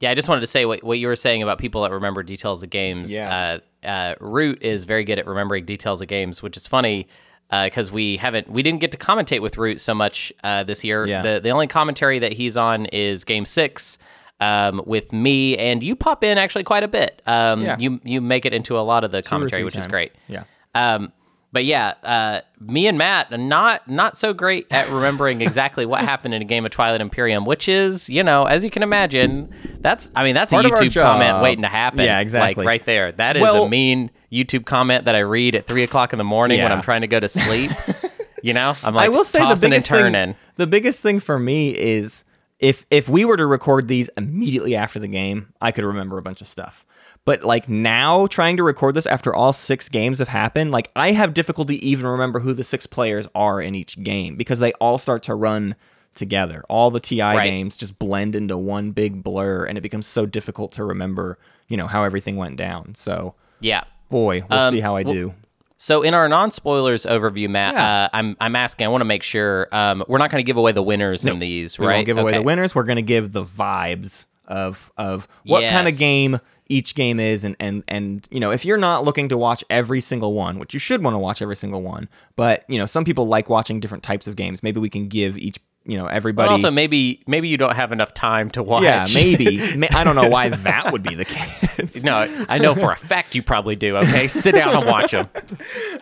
yeah, 0.00 0.10
I 0.10 0.14
just 0.14 0.28
wanted 0.28 0.40
to 0.40 0.46
say 0.46 0.64
what, 0.64 0.82
what 0.82 0.98
you 0.98 1.06
were 1.06 1.16
saying 1.16 1.42
about 1.42 1.58
people 1.58 1.82
that 1.82 1.92
remember 1.92 2.22
details 2.22 2.62
of 2.62 2.70
games. 2.70 3.12
Yeah. 3.12 3.58
Uh, 3.84 3.86
uh, 3.86 4.14
Root 4.20 4.62
is 4.62 4.84
very 4.84 5.04
good 5.04 5.18
at 5.18 5.26
remembering 5.26 5.64
details 5.64 6.02
of 6.02 6.08
games, 6.08 6.42
which 6.42 6.56
is 6.56 6.66
funny 6.66 7.06
because 7.50 7.90
we 7.90 8.16
haven't 8.16 8.48
we 8.50 8.62
didn't 8.62 8.80
get 8.80 8.92
to 8.92 8.98
commentate 8.98 9.40
with 9.42 9.56
Root 9.58 9.80
so 9.80 9.94
much 9.94 10.32
uh, 10.44 10.62
this 10.64 10.84
year. 10.84 11.06
Yeah. 11.06 11.22
The 11.22 11.40
the 11.40 11.50
only 11.50 11.66
commentary 11.66 12.18
that 12.20 12.32
he's 12.32 12.56
on 12.56 12.86
is 12.86 13.24
Game 13.24 13.44
Six. 13.44 13.98
Um, 14.42 14.80
with 14.86 15.12
me 15.12 15.54
and 15.58 15.82
you 15.84 15.94
pop 15.94 16.24
in 16.24 16.38
actually 16.38 16.64
quite 16.64 16.82
a 16.82 16.88
bit. 16.88 17.20
Um, 17.26 17.62
Yeah. 17.62 17.76
you 17.78 18.00
you 18.04 18.22
make 18.22 18.46
it 18.46 18.54
into 18.54 18.78
a 18.78 18.80
lot 18.80 19.04
of 19.04 19.10
the 19.10 19.20
Two 19.20 19.28
commentary, 19.28 19.64
which 19.64 19.76
is 19.76 19.86
great. 19.86 20.12
Yeah. 20.28 20.44
Um, 20.74 21.12
but 21.52 21.64
yeah, 21.64 21.94
uh, 22.02 22.40
me 22.60 22.86
and 22.86 22.96
Matt 22.96 23.32
are 23.32 23.38
not 23.38 23.88
not 23.88 24.16
so 24.16 24.32
great 24.32 24.66
at 24.70 24.88
remembering 24.88 25.40
exactly 25.40 25.84
what 25.86 26.00
happened 26.00 26.34
in 26.34 26.42
a 26.42 26.44
game 26.44 26.64
of 26.64 26.70
Twilight 26.70 27.00
Imperium, 27.00 27.44
which 27.44 27.68
is, 27.68 28.08
you 28.08 28.22
know, 28.22 28.44
as 28.44 28.64
you 28.64 28.70
can 28.70 28.82
imagine, 28.82 29.52
that's 29.80 30.10
I 30.14 30.24
mean 30.24 30.34
that's 30.34 30.52
Part 30.52 30.66
a 30.66 30.68
YouTube 30.68 31.00
comment 31.00 31.42
waiting 31.42 31.62
to 31.62 31.68
happen. 31.68 32.00
Yeah, 32.00 32.20
exactly. 32.20 32.62
Like 32.64 32.68
right 32.68 32.84
there. 32.84 33.12
That 33.12 33.36
is 33.36 33.42
Well- 33.42 33.64
a 33.64 33.68
mean 33.68 34.10
YouTube 34.32 34.64
comment 34.64 35.06
that 35.06 35.14
I 35.14 35.20
read 35.20 35.54
at 35.54 35.66
three 35.66 35.82
o'clock 35.82 36.12
in 36.12 36.18
the 36.18 36.24
morning 36.24 36.62
when 36.62 36.72
I'm 36.72 36.82
trying 36.82 37.00
to 37.00 37.08
go 37.08 37.18
to 37.18 37.28
sleep. 37.28 37.70
you 38.42 38.52
know, 38.52 38.74
I'm 38.84 38.94
like 38.94 39.06
I 39.06 39.08
will 39.08 39.24
say 39.24 39.40
the 39.40 39.46
tossing 39.46 39.70
biggest 39.70 39.90
and 39.90 39.96
thing. 39.96 40.12
turning. 40.12 40.34
The 40.56 40.66
biggest 40.66 41.02
thing 41.02 41.20
for 41.20 41.38
me 41.38 41.70
is 41.70 42.24
if 42.58 42.86
if 42.90 43.08
we 43.08 43.24
were 43.24 43.36
to 43.36 43.46
record 43.46 43.88
these 43.88 44.08
immediately 44.16 44.76
after 44.76 44.98
the 45.00 45.08
game, 45.08 45.52
I 45.60 45.72
could 45.72 45.84
remember 45.84 46.18
a 46.18 46.22
bunch 46.22 46.40
of 46.40 46.46
stuff. 46.46 46.86
But 47.30 47.44
like 47.44 47.68
now, 47.68 48.26
trying 48.26 48.56
to 48.56 48.64
record 48.64 48.96
this 48.96 49.06
after 49.06 49.32
all 49.32 49.52
six 49.52 49.88
games 49.88 50.18
have 50.18 50.26
happened, 50.26 50.72
like 50.72 50.90
I 50.96 51.12
have 51.12 51.32
difficulty 51.32 51.76
even 51.88 52.08
remember 52.08 52.40
who 52.40 52.52
the 52.52 52.64
six 52.64 52.88
players 52.88 53.28
are 53.36 53.60
in 53.62 53.76
each 53.76 54.02
game 54.02 54.34
because 54.34 54.58
they 54.58 54.72
all 54.80 54.98
start 54.98 55.22
to 55.24 55.36
run 55.36 55.76
together. 56.16 56.64
All 56.68 56.90
the 56.90 56.98
TI 56.98 57.20
Right. 57.22 57.44
games 57.44 57.76
just 57.76 58.00
blend 58.00 58.34
into 58.34 58.56
one 58.58 58.90
big 58.90 59.22
blur, 59.22 59.64
and 59.64 59.78
it 59.78 59.80
becomes 59.80 60.08
so 60.08 60.26
difficult 60.26 60.72
to 60.72 60.82
remember, 60.82 61.38
you 61.68 61.76
know, 61.76 61.86
how 61.86 62.02
everything 62.02 62.34
went 62.34 62.56
down. 62.56 62.96
So, 62.96 63.36
Yeah. 63.60 63.84
boy, 64.08 64.42
we'll 64.50 64.58
Um, 64.58 64.74
see 64.74 64.80
how 64.80 64.96
I 64.96 65.02
well- 65.04 65.14
do. 65.14 65.34
So 65.78 66.02
in 66.02 66.14
our 66.14 66.28
non-spoilers 66.28 67.06
overview, 67.06 67.48
Matt, 67.48 67.74
Yeah. 67.74 68.02
uh, 68.06 68.08
I'm 68.12 68.36
I'm 68.40 68.56
asking. 68.56 68.86
I 68.86 68.88
want 68.88 69.02
to 69.02 69.06
make 69.06 69.22
sure 69.22 69.68
um, 69.70 70.02
we're 70.08 70.18
not 70.18 70.32
going 70.32 70.42
to 70.42 70.46
give 70.46 70.56
away 70.56 70.72
the 70.72 70.82
winners 70.82 71.24
in 71.24 71.38
these, 71.38 71.78
We 71.78 71.86
right? 71.86 71.94
won't 71.94 72.06
give 72.06 72.18
away 72.18 72.32
the 72.32 72.42
winners. 72.42 72.74
We're 72.74 72.82
going 72.82 72.96
to 72.96 73.02
give 73.02 73.30
the 73.30 73.44
vibes 73.44 74.26
of 74.48 74.90
of 74.98 75.28
what 75.46 75.62
kind 75.68 75.86
of 75.86 75.96
game 75.96 76.40
each 76.70 76.94
game 76.94 77.20
is, 77.20 77.44
and 77.44 77.56
and 77.60 77.84
and 77.88 78.26
you 78.30 78.40
know, 78.40 78.50
if 78.50 78.64
you're 78.64 78.78
not 78.78 79.04
looking 79.04 79.28
to 79.28 79.36
watch 79.36 79.62
every 79.68 80.00
single 80.00 80.32
one, 80.32 80.58
which 80.58 80.72
you 80.72 80.80
should 80.80 81.02
want 81.02 81.14
to 81.14 81.18
watch 81.18 81.42
every 81.42 81.56
single 81.56 81.82
one, 81.82 82.08
but 82.36 82.64
you 82.68 82.78
know, 82.78 82.86
some 82.86 83.04
people 83.04 83.26
like 83.26 83.50
watching 83.50 83.80
different 83.80 84.04
types 84.04 84.26
of 84.26 84.36
games. 84.36 84.62
Maybe 84.62 84.80
we 84.80 84.88
can 84.88 85.08
give 85.08 85.36
each 85.36 85.58
you 85.86 85.96
know 85.96 86.04
But 86.04 86.14
everybody. 86.14 86.50
also, 86.50 86.70
maybe 86.70 87.22
maybe 87.26 87.48
you 87.48 87.56
don't 87.56 87.74
have 87.74 87.90
enough 87.90 88.14
time 88.14 88.50
to 88.50 88.62
watch. 88.62 88.84
yeah, 88.84 89.06
maybe. 89.14 89.60
I 89.94 90.04
don't 90.04 90.14
know 90.14 90.28
why 90.28 90.50
that 90.50 90.92
would 90.92 91.02
be 91.02 91.14
the 91.14 91.24
case. 91.24 92.02
no, 92.04 92.44
I 92.48 92.58
know 92.58 92.74
for 92.74 92.92
a 92.92 92.96
fact 92.96 93.34
you 93.34 93.42
probably 93.42 93.76
do. 93.76 93.96
Okay, 93.96 94.28
sit 94.28 94.54
down 94.54 94.76
and 94.76 94.86
watch 94.86 95.10
them. 95.12 95.28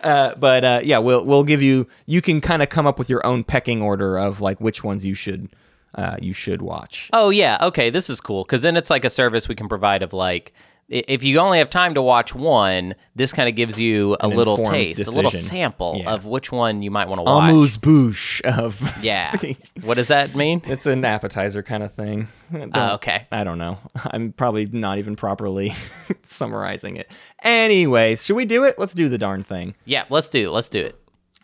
Uh, 0.01 0.33
but 0.35 0.63
uh, 0.63 0.79
yeah, 0.81 0.97
we'll 0.97 1.25
we'll 1.25 1.43
give 1.43 1.61
you. 1.61 1.85
You 2.05 2.21
can 2.21 2.39
kind 2.39 2.61
of 2.63 2.69
come 2.69 2.87
up 2.87 2.97
with 2.97 3.09
your 3.09 3.25
own 3.25 3.43
pecking 3.43 3.81
order 3.81 4.17
of 4.17 4.39
like 4.39 4.61
which 4.61 4.81
ones 4.81 5.05
you 5.05 5.13
should 5.13 5.49
uh, 5.95 6.17
you 6.21 6.33
should 6.33 6.61
watch. 6.61 7.09
Oh 7.13 7.29
yeah, 7.29 7.57
okay, 7.61 7.89
this 7.89 8.09
is 8.09 8.21
cool 8.21 8.43
because 8.43 8.61
then 8.61 8.77
it's 8.77 8.89
like 8.89 9.05
a 9.05 9.09
service 9.09 9.47
we 9.47 9.55
can 9.55 9.67
provide 9.67 10.01
of 10.03 10.13
like 10.13 10.53
if 10.91 11.21
you 11.23 11.37
only 11.37 11.59
have 11.59 11.69
time 11.69 11.93
to 11.93 12.01
watch 12.01 12.33
one, 12.33 12.95
this 13.15 13.31
kind 13.31 13.47
of 13.47 13.53
gives 13.53 13.79
you 13.79 14.17
a 14.21 14.27
An 14.27 14.35
little 14.35 14.57
taste, 14.57 14.99
a 14.99 15.11
little 15.11 15.29
sample 15.29 15.97
Yeah. 16.01 16.11
of 16.13 16.25
which 16.25 16.51
one 16.51 16.81
you 16.81 16.89
might 16.89 17.07
want 17.07 17.19
to 17.19 17.23
watch. 17.25 17.51
Amuse 17.51 17.77
bouche 17.77 18.41
of 18.41 18.81
Yeah. 19.03 19.35
what 19.83 19.95
does 19.97 20.07
that 20.07 20.33
mean? 20.35 20.63
it's 20.65 20.87
an 20.87 21.05
appetizer 21.05 21.61
kind 21.61 21.83
of 21.83 21.93
thing. 21.93 22.27
Oh, 22.73 22.93
okay. 22.93 23.27
I 23.31 23.43
don't 23.43 23.59
know. 23.59 23.77
I'm 24.05 24.31
probably 24.31 24.65
not 24.65 24.97
even 24.97 25.15
properly 25.15 25.75
summarizing 26.25 26.95
it. 26.97 27.11
Anyways, 27.43 28.25
should 28.25 28.35
we 28.35 28.45
do 28.45 28.63
it? 28.63 28.79
Let's 28.79 28.93
do 28.95 29.09
the 29.09 29.19
darn 29.19 29.43
thing. 29.43 29.75
Yeah, 29.85 30.05
let's 30.09 30.29
do 30.29 30.47
it. 30.47 30.51
Let's 30.51 30.69
do 30.69 30.79
it. 30.81 30.99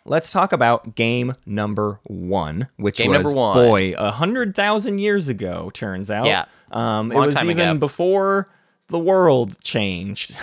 Let's 0.08 0.30
talk 0.30 0.52
about 0.52 0.94
game 0.94 1.34
number 1.44 2.00
one, 2.04 2.68
which 2.76 2.98
Game 2.98 3.10
was 3.10 3.22
number 3.24 3.36
one. 3.36 3.54
boy 3.56 3.94
a 3.98 4.10
hundred 4.12 4.54
thousand 4.54 4.98
years 5.00 5.28
ago. 5.28 5.70
Turns 5.74 6.10
out, 6.10 6.26
Yeah. 6.26 6.44
um, 6.70 7.10
it 7.12 7.16
was 7.18 7.34
even 7.42 7.58
ago. 7.58 7.78
before 7.78 8.48
the 8.88 8.98
world 8.98 9.60
changed. 9.62 10.38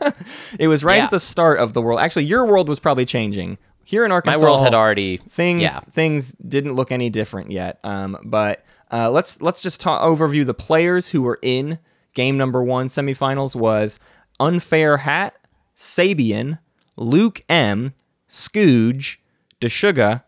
it 0.58 0.68
was 0.68 0.84
right 0.84 0.98
Yeah. 0.98 1.04
at 1.04 1.10
the 1.10 1.20
start 1.20 1.58
of 1.58 1.72
the 1.72 1.80
world. 1.80 2.00
Actually, 2.00 2.26
your 2.26 2.44
world 2.44 2.68
was 2.68 2.78
probably 2.78 3.04
changing. 3.06 3.56
Here 3.84 4.04
in 4.04 4.12
Arkansas, 4.12 4.38
My 4.40 4.44
world 4.46 4.60
had 4.60 4.74
already 4.74 5.16
things 5.16 5.62
Yeah. 5.62 5.80
things 5.90 6.32
didn't 6.46 6.74
look 6.74 6.92
any 6.92 7.08
different 7.08 7.50
yet. 7.50 7.78
Um, 7.84 8.18
but 8.24 8.62
uh, 8.92 9.10
let's 9.10 9.40
let's 9.40 9.62
just 9.62 9.80
ta- 9.80 10.04
overview 10.06 10.44
the 10.44 10.52
players 10.54 11.08
who 11.08 11.22
were 11.22 11.38
in 11.40 11.78
game 12.14 12.36
number 12.36 12.62
one 12.62 12.88
semifinals 12.88 13.54
was 13.56 13.98
Unfair 14.38 14.98
Hat, 14.98 15.34
Sabian, 15.76 16.58
Luke 16.96 17.40
M, 17.48 17.94
Scooge, 18.28 19.16
Deshuga, 19.60 20.22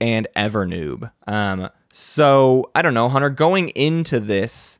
and 0.00 0.26
Evernoob. 0.36 1.10
Um, 1.26 1.68
so 1.90 2.70
I 2.74 2.82
don't 2.82 2.94
know, 2.94 3.08
Hunter. 3.08 3.30
Going 3.30 3.70
into 3.70 4.20
this, 4.20 4.78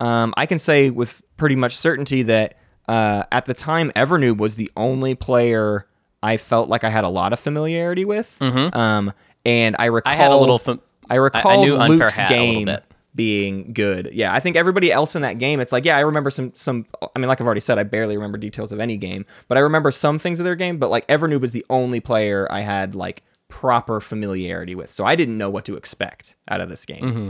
um, 0.00 0.32
I 0.36 0.46
can 0.46 0.58
say 0.58 0.90
with 0.90 1.22
pretty 1.36 1.56
much 1.56 1.76
certainty 1.76 2.22
that 2.22 2.58
uh, 2.88 3.24
at 3.32 3.44
the 3.46 3.54
time, 3.54 3.90
Evernoob 3.92 4.38
was 4.38 4.54
the 4.54 4.70
only 4.76 5.14
player 5.14 5.86
I 6.22 6.36
felt 6.38 6.68
like 6.68 6.84
I 6.84 6.88
had 6.88 7.04
a 7.04 7.08
lot 7.08 7.32
of 7.32 7.40
familiarity 7.40 8.04
with. 8.04 8.36
Um, 8.40 9.12
and 9.44 9.76
I 9.78 9.86
recall 9.86 10.12
Mm-hmm. 10.12 10.20
I 10.20 10.24
had 10.24 10.30
a 10.32 10.36
little 10.36 10.58
fam- 10.58 10.80
I 11.10 11.16
recall 11.16 11.64
Luke's 11.90 12.16
Hat 12.18 12.30
a 12.30 12.34
little 12.34 12.54
game. 12.64 12.78
Being 13.16 13.72
good. 13.72 14.10
Yeah, 14.12 14.32
I 14.32 14.40
think 14.40 14.56
everybody 14.56 14.92
else 14.92 15.16
in 15.16 15.22
that 15.22 15.38
game, 15.38 15.58
it's 15.58 15.72
like, 15.72 15.84
yeah, 15.84 15.96
I 15.96 16.00
remember 16.00 16.30
some 16.30 16.54
some. 16.54 16.86
I 17.02 17.18
mean, 17.18 17.28
like 17.28 17.40
I've 17.40 17.46
already 17.46 17.60
said, 17.60 17.78
I 17.78 17.82
barely 17.82 18.16
remember 18.16 18.38
details 18.38 18.70
of 18.70 18.78
any 18.78 18.96
game, 18.96 19.24
but 19.48 19.58
I 19.58 19.62
remember 19.62 19.90
some 19.90 20.18
things 20.18 20.38
of 20.38 20.44
their 20.44 20.54
game. 20.54 20.78
But 20.78 20.90
like 20.90 21.06
Evernoob 21.08 21.40
was 21.40 21.52
the 21.52 21.64
only 21.70 21.98
player 21.98 22.46
I 22.50 22.60
had 22.60 22.94
like 22.94 23.24
proper 23.48 24.00
familiarity 24.00 24.74
with, 24.74 24.92
so 24.92 25.04
I 25.04 25.16
didn't 25.16 25.38
know 25.38 25.50
what 25.50 25.64
to 25.64 25.76
expect 25.76 26.36
out 26.48 26.60
of 26.60 26.68
this 26.68 26.84
game. 26.84 27.02
Mm-hmm. 27.02 27.28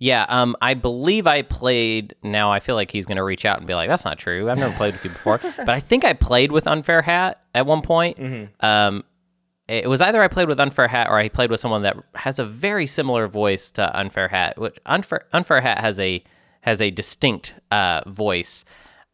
Yeah, 0.00 0.26
um, 0.28 0.56
I 0.60 0.74
believe 0.74 1.26
I 1.26 1.42
played. 1.42 2.16
Now 2.22 2.50
I 2.50 2.58
feel 2.58 2.74
like 2.74 2.90
he's 2.90 3.06
going 3.06 3.16
to 3.16 3.22
reach 3.22 3.44
out 3.44 3.58
and 3.58 3.66
be 3.66 3.74
like, 3.74 3.88
"That's 3.88 4.04
not 4.04 4.18
true. 4.18 4.50
I've 4.50 4.58
never 4.58 4.74
played 4.74 4.94
with 4.94 5.04
you 5.04 5.10
before." 5.10 5.38
but 5.56 5.68
I 5.68 5.80
think 5.80 6.04
I 6.04 6.14
played 6.14 6.50
with 6.50 6.66
Unfair 6.66 7.02
Hat 7.02 7.42
at 7.54 7.66
one 7.66 7.82
point. 7.82 8.18
Mm-hmm. 8.18 8.66
Um, 8.66 9.04
it 9.68 9.88
was 9.88 10.02
either 10.02 10.22
I 10.22 10.28
played 10.28 10.48
with 10.48 10.60
Unfair 10.60 10.88
Hat 10.88 11.08
or 11.08 11.18
I 11.18 11.28
played 11.28 11.50
with 11.50 11.60
someone 11.60 11.82
that 11.82 11.96
has 12.14 12.38
a 12.38 12.44
very 12.44 12.86
similar 12.86 13.26
voice 13.28 13.70
to 13.72 13.98
Unfair 13.98 14.28
Hat. 14.28 14.58
Which 14.58 14.76
Unfair 14.86 15.26
Unfair 15.32 15.60
Hat 15.60 15.78
has 15.78 15.98
a 15.98 16.22
has 16.60 16.80
a 16.80 16.90
distinct 16.90 17.54
uh, 17.70 18.02
voice. 18.06 18.64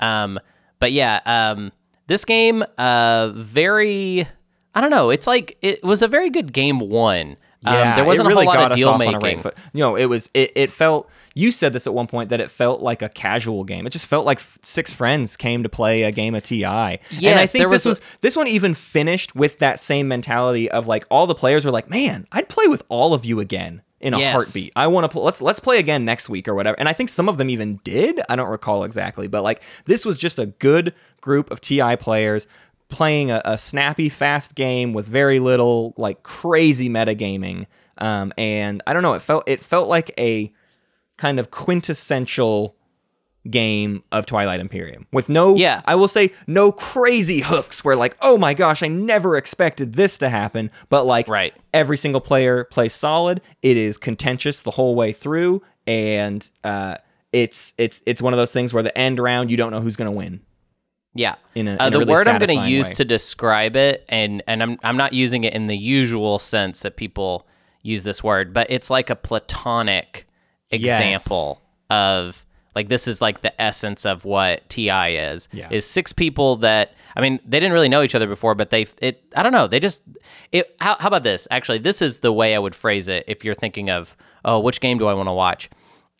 Um, 0.00 0.40
but 0.78 0.92
yeah, 0.92 1.20
um, 1.26 1.72
this 2.06 2.24
game, 2.24 2.64
uh, 2.78 3.30
very. 3.34 4.26
I 4.74 4.80
don't 4.80 4.90
know. 4.90 5.10
It's 5.10 5.26
like 5.26 5.58
it 5.62 5.82
was 5.82 6.02
a 6.02 6.08
very 6.08 6.30
good 6.30 6.52
game 6.52 6.78
one. 6.78 7.36
Yeah, 7.62 7.90
um, 7.90 7.96
there 7.96 8.04
wasn't 8.04 8.28
really 8.28 8.46
a 8.46 8.50
whole 8.50 8.58
lot 8.60 8.70
of 8.72 8.76
deal 8.76 8.88
off 8.88 8.94
on 9.02 9.14
a 9.14 9.20
making. 9.20 9.42
right. 9.42 9.54
You 9.74 9.80
know, 9.80 9.96
it 9.96 10.06
was 10.06 10.30
it, 10.34 10.52
it 10.54 10.70
felt. 10.70 11.10
You 11.34 11.50
said 11.50 11.72
this 11.72 11.86
at 11.86 11.94
one 11.94 12.06
point 12.06 12.30
that 12.30 12.40
it 12.40 12.50
felt 12.50 12.80
like 12.80 13.02
a 13.02 13.08
casual 13.08 13.64
game. 13.64 13.86
It 13.86 13.90
just 13.90 14.06
felt 14.08 14.24
like 14.26 14.38
f- 14.38 14.58
six 14.62 14.92
friends 14.94 15.36
came 15.36 15.62
to 15.62 15.68
play 15.68 16.02
a 16.02 16.10
game 16.10 16.34
of 16.34 16.42
TI. 16.42 16.64
and 16.64 16.98
I 17.12 17.46
think 17.46 17.62
there 17.62 17.68
this 17.68 17.84
was 17.84 18.00
was 18.00 18.00
this 18.22 18.36
one 18.36 18.48
even 18.48 18.74
finished 18.74 19.34
with 19.36 19.58
that 19.60 19.78
same 19.78 20.08
mentality 20.08 20.70
of 20.70 20.86
like 20.86 21.04
all 21.10 21.26
the 21.26 21.34
players 21.34 21.64
were 21.66 21.70
like, 21.70 21.88
"Man, 21.90 22.26
I'd 22.32 22.48
play 22.48 22.66
with 22.66 22.82
all 22.88 23.12
of 23.14 23.24
you 23.26 23.40
again." 23.40 23.82
In 24.00 24.14
a 24.14 24.18
Yes. 24.18 24.32
heartbeat, 24.32 24.72
I 24.74 24.86
want 24.86 25.04
to 25.04 25.08
pl- 25.10 25.24
let's 25.24 25.42
let's 25.42 25.60
play 25.60 25.78
again 25.78 26.06
next 26.06 26.30
week 26.30 26.48
or 26.48 26.54
whatever. 26.54 26.74
And 26.80 26.88
I 26.88 26.94
think 26.94 27.10
some 27.10 27.28
of 27.28 27.36
them 27.36 27.50
even 27.50 27.80
did. 27.84 28.18
I 28.30 28.36
don't 28.36 28.48
recall 28.48 28.84
exactly, 28.84 29.28
but 29.28 29.42
like 29.42 29.62
this 29.84 30.06
was 30.06 30.16
just 30.16 30.38
a 30.38 30.46
good 30.46 30.94
group 31.20 31.50
of 31.50 31.60
TI 31.60 31.96
players 31.96 32.46
playing 32.90 33.30
a, 33.30 33.40
a 33.44 33.56
snappy, 33.58 34.08
fast 34.08 34.54
game 34.54 34.92
with 34.92 35.06
very 35.06 35.38
little 35.40 35.94
like 35.96 36.22
crazy 36.22 36.88
metagaming. 36.88 37.66
Um, 37.98 38.32
and 38.38 38.82
I 38.86 38.92
don't 38.92 39.02
know, 39.02 39.14
it 39.14 39.22
felt 39.22 39.44
it 39.46 39.60
felt 39.60 39.88
like 39.88 40.12
a 40.18 40.52
kind 41.16 41.38
of 41.38 41.50
quintessential 41.50 42.76
game 43.48 44.02
of 44.12 44.26
Twilight 44.26 44.60
Imperium 44.60 45.06
with 45.12 45.30
no 45.30 45.56
Yeah. 45.56 45.80
I 45.86 45.94
will 45.94 46.08
say 46.08 46.30
no 46.46 46.70
crazy 46.72 47.40
hooks 47.40 47.82
where 47.82 47.96
like 47.96 48.14
oh 48.20 48.36
my 48.36 48.52
gosh 48.52 48.82
I 48.82 48.88
never 48.88 49.34
expected 49.38 49.94
this 49.94 50.18
to 50.18 50.28
happen 50.28 50.70
but 50.90 51.04
like 51.06 51.26
Right. 51.26 51.54
every 51.72 51.96
single 51.96 52.20
player 52.20 52.64
plays 52.64 52.92
solid 52.92 53.40
it 53.62 53.78
is 53.78 53.96
contentious 53.96 54.60
the 54.60 54.70
whole 54.70 54.94
way 54.94 55.12
through 55.12 55.62
and 55.86 56.48
uh 56.64 56.96
it's 57.32 57.72
it's 57.78 58.02
it's 58.06 58.20
one 58.20 58.34
of 58.34 58.36
those 58.36 58.52
things 58.52 58.74
where 58.74 58.82
the 58.82 58.96
end 58.96 59.18
round 59.18 59.50
you 59.50 59.56
don't 59.56 59.70
know 59.70 59.80
who's 59.80 59.96
going 59.96 60.06
to 60.10 60.16
win 60.16 60.40
Yeah. 61.14 61.34
in 61.54 61.66
a- 61.68 61.76
uh, 61.76 61.86
in 61.86 61.92
the 61.92 61.98
really 62.00 62.12
word 62.12 62.28
I'm 62.28 62.38
going 62.38 62.58
to 62.60 62.68
use 62.68 62.88
way. 62.88 62.94
to 62.94 63.04
describe 63.04 63.76
it, 63.76 64.04
and 64.08 64.42
and 64.46 64.62
I'm 64.62 64.78
I'm 64.82 64.96
not 64.96 65.12
using 65.12 65.44
it 65.44 65.54
in 65.54 65.66
the 65.66 65.76
usual 65.76 66.38
sense 66.38 66.80
that 66.80 66.96
people 66.96 67.46
use 67.82 68.04
this 68.04 68.22
word, 68.22 68.52
but 68.52 68.66
it's 68.70 68.90
like 68.90 69.10
a 69.10 69.16
platonic 69.16 70.26
Yes. 70.72 71.00
example 71.00 71.60
of 71.90 72.46
like 72.76 72.88
this 72.88 73.08
is 73.08 73.20
like 73.20 73.40
the 73.40 73.60
essence 73.60 74.06
of 74.06 74.24
what 74.24 74.68
TI 74.68 75.16
is. 75.16 75.48
Yeah. 75.52 75.68
Is 75.72 75.84
six 75.84 76.12
people 76.12 76.56
that 76.58 76.94
I 77.16 77.20
mean 77.20 77.40
they 77.44 77.58
didn't 77.58 77.72
really 77.72 77.88
know 77.88 78.02
each 78.02 78.14
other 78.14 78.28
before, 78.28 78.54
but 78.54 78.70
they 78.70 78.86
it 79.02 79.24
I 79.34 79.42
don't 79.42 79.50
know 79.52 79.66
they 79.66 79.80
just 79.80 80.04
it. 80.52 80.76
How, 80.80 80.96
how 81.00 81.08
about 81.08 81.24
this? 81.24 81.48
Actually, 81.50 81.78
this 81.78 82.00
is 82.02 82.20
the 82.20 82.32
way 82.32 82.54
I 82.54 82.58
would 82.60 82.76
phrase 82.76 83.08
it 83.08 83.24
if 83.26 83.44
you're 83.44 83.54
thinking 83.56 83.90
of 83.90 84.16
oh 84.44 84.60
which 84.60 84.80
game 84.80 84.98
do 84.98 85.08
I 85.08 85.14
want 85.14 85.28
to 85.28 85.32
watch. 85.32 85.68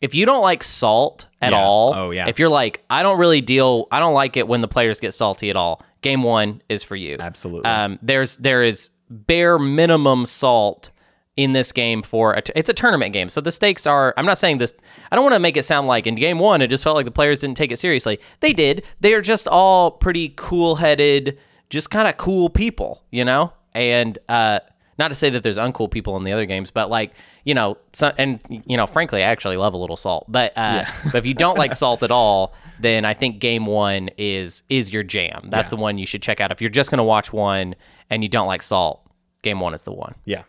If 0.01 0.15
you 0.15 0.25
don't 0.25 0.41
like 0.41 0.63
salt 0.63 1.27
at 1.41 1.51
Yeah. 1.51 1.63
all, 1.63 1.93
Oh, 1.95 2.11
yeah. 2.11 2.27
If 2.27 2.39
you're 2.39 2.49
like, 2.49 2.83
I 2.89 3.03
don't 3.03 3.19
really 3.19 3.41
deal, 3.41 3.87
I 3.91 3.99
don't 3.99 4.13
like 4.15 4.35
it 4.35 4.47
when 4.47 4.61
the 4.61 4.67
players 4.67 4.99
get 4.99 5.13
salty 5.13 5.49
at 5.49 5.55
all. 5.55 5.81
Game 6.01 6.23
one 6.23 6.61
is 6.69 6.81
for 6.83 6.95
you. 6.95 7.15
Absolutely. 7.19 7.69
Um, 7.69 7.99
there's 8.01 8.37
there 8.37 8.63
is 8.63 8.89
bare 9.09 9.59
minimum 9.59 10.25
salt 10.25 10.89
in 11.37 11.53
this 11.53 11.71
game 11.71 12.01
for 12.01 12.33
a 12.33 12.41
t- 12.41 12.51
it's 12.55 12.69
a 12.69 12.73
tournament 12.73 13.13
game, 13.13 13.29
so 13.29 13.39
the 13.39 13.51
stakes 13.51 13.85
are. 13.87 14.13
I'm 14.17 14.25
not 14.25 14.37
saying 14.37 14.57
this. 14.57 14.73
I 15.11 15.15
don't 15.15 15.23
want 15.23 15.35
to 15.35 15.39
make 15.39 15.55
it 15.57 15.63
sound 15.63 15.87
like 15.87 16.07
in 16.07 16.15
game 16.15 16.39
one 16.39 16.61
it 16.61 16.67
just 16.69 16.83
felt 16.83 16.95
like 16.95 17.05
the 17.05 17.11
players 17.11 17.39
didn't 17.39 17.55
take 17.57 17.71
it 17.71 17.77
seriously. 17.77 18.19
They 18.41 18.51
did. 18.53 18.83
They 18.99 19.13
are 19.13 19.21
just 19.21 19.47
all 19.47 19.91
pretty 19.91 20.33
cool 20.35 20.75
headed, 20.75 21.37
just 21.69 21.89
kind 21.91 22.07
of 22.07 22.17
cool 22.17 22.49
people, 22.49 23.03
you 23.11 23.23
know. 23.23 23.53
And 23.73 24.17
uh, 24.27 24.59
not 25.01 25.07
to 25.07 25.15
say 25.15 25.31
that 25.31 25.41
there's 25.41 25.57
uncool 25.57 25.89
people 25.89 26.15
in 26.15 26.23
the 26.23 26.31
other 26.31 26.45
games, 26.45 26.69
but 26.69 26.89
like 26.89 27.11
you 27.43 27.55
know, 27.55 27.77
so, 27.91 28.11
and 28.17 28.39
you 28.49 28.77
know, 28.77 28.85
frankly, 28.85 29.23
I 29.23 29.27
actually 29.27 29.57
love 29.57 29.73
a 29.73 29.77
little 29.77 29.97
salt. 29.97 30.25
But 30.27 30.53
uh, 30.55 30.85
but 31.05 31.15
if 31.15 31.25
you 31.25 31.33
don't 31.33 31.57
like 31.57 31.73
salt 31.83 32.03
at 32.03 32.11
all, 32.11 32.53
then 32.79 33.03
I 33.03 33.13
think 33.13 33.39
game 33.39 33.65
one 33.65 34.09
is 34.17 34.63
is 34.69 34.93
your 34.93 35.03
jam. 35.03 35.47
That's 35.49 35.71
the 35.71 35.75
one 35.75 35.97
you 35.97 36.05
should 36.05 36.21
check 36.21 36.39
out 36.39 36.51
if 36.51 36.61
you're 36.61 36.69
just 36.69 36.91
gonna 36.91 37.03
watch 37.03 37.33
one 37.33 37.75
and 38.09 38.23
you 38.23 38.29
don't 38.29 38.47
like 38.47 38.61
salt. 38.61 39.01
Game 39.41 39.59
one 39.59 39.73
is 39.73 39.83
the 39.83 39.91
one. 39.91 40.13
Yeah. 40.25 40.43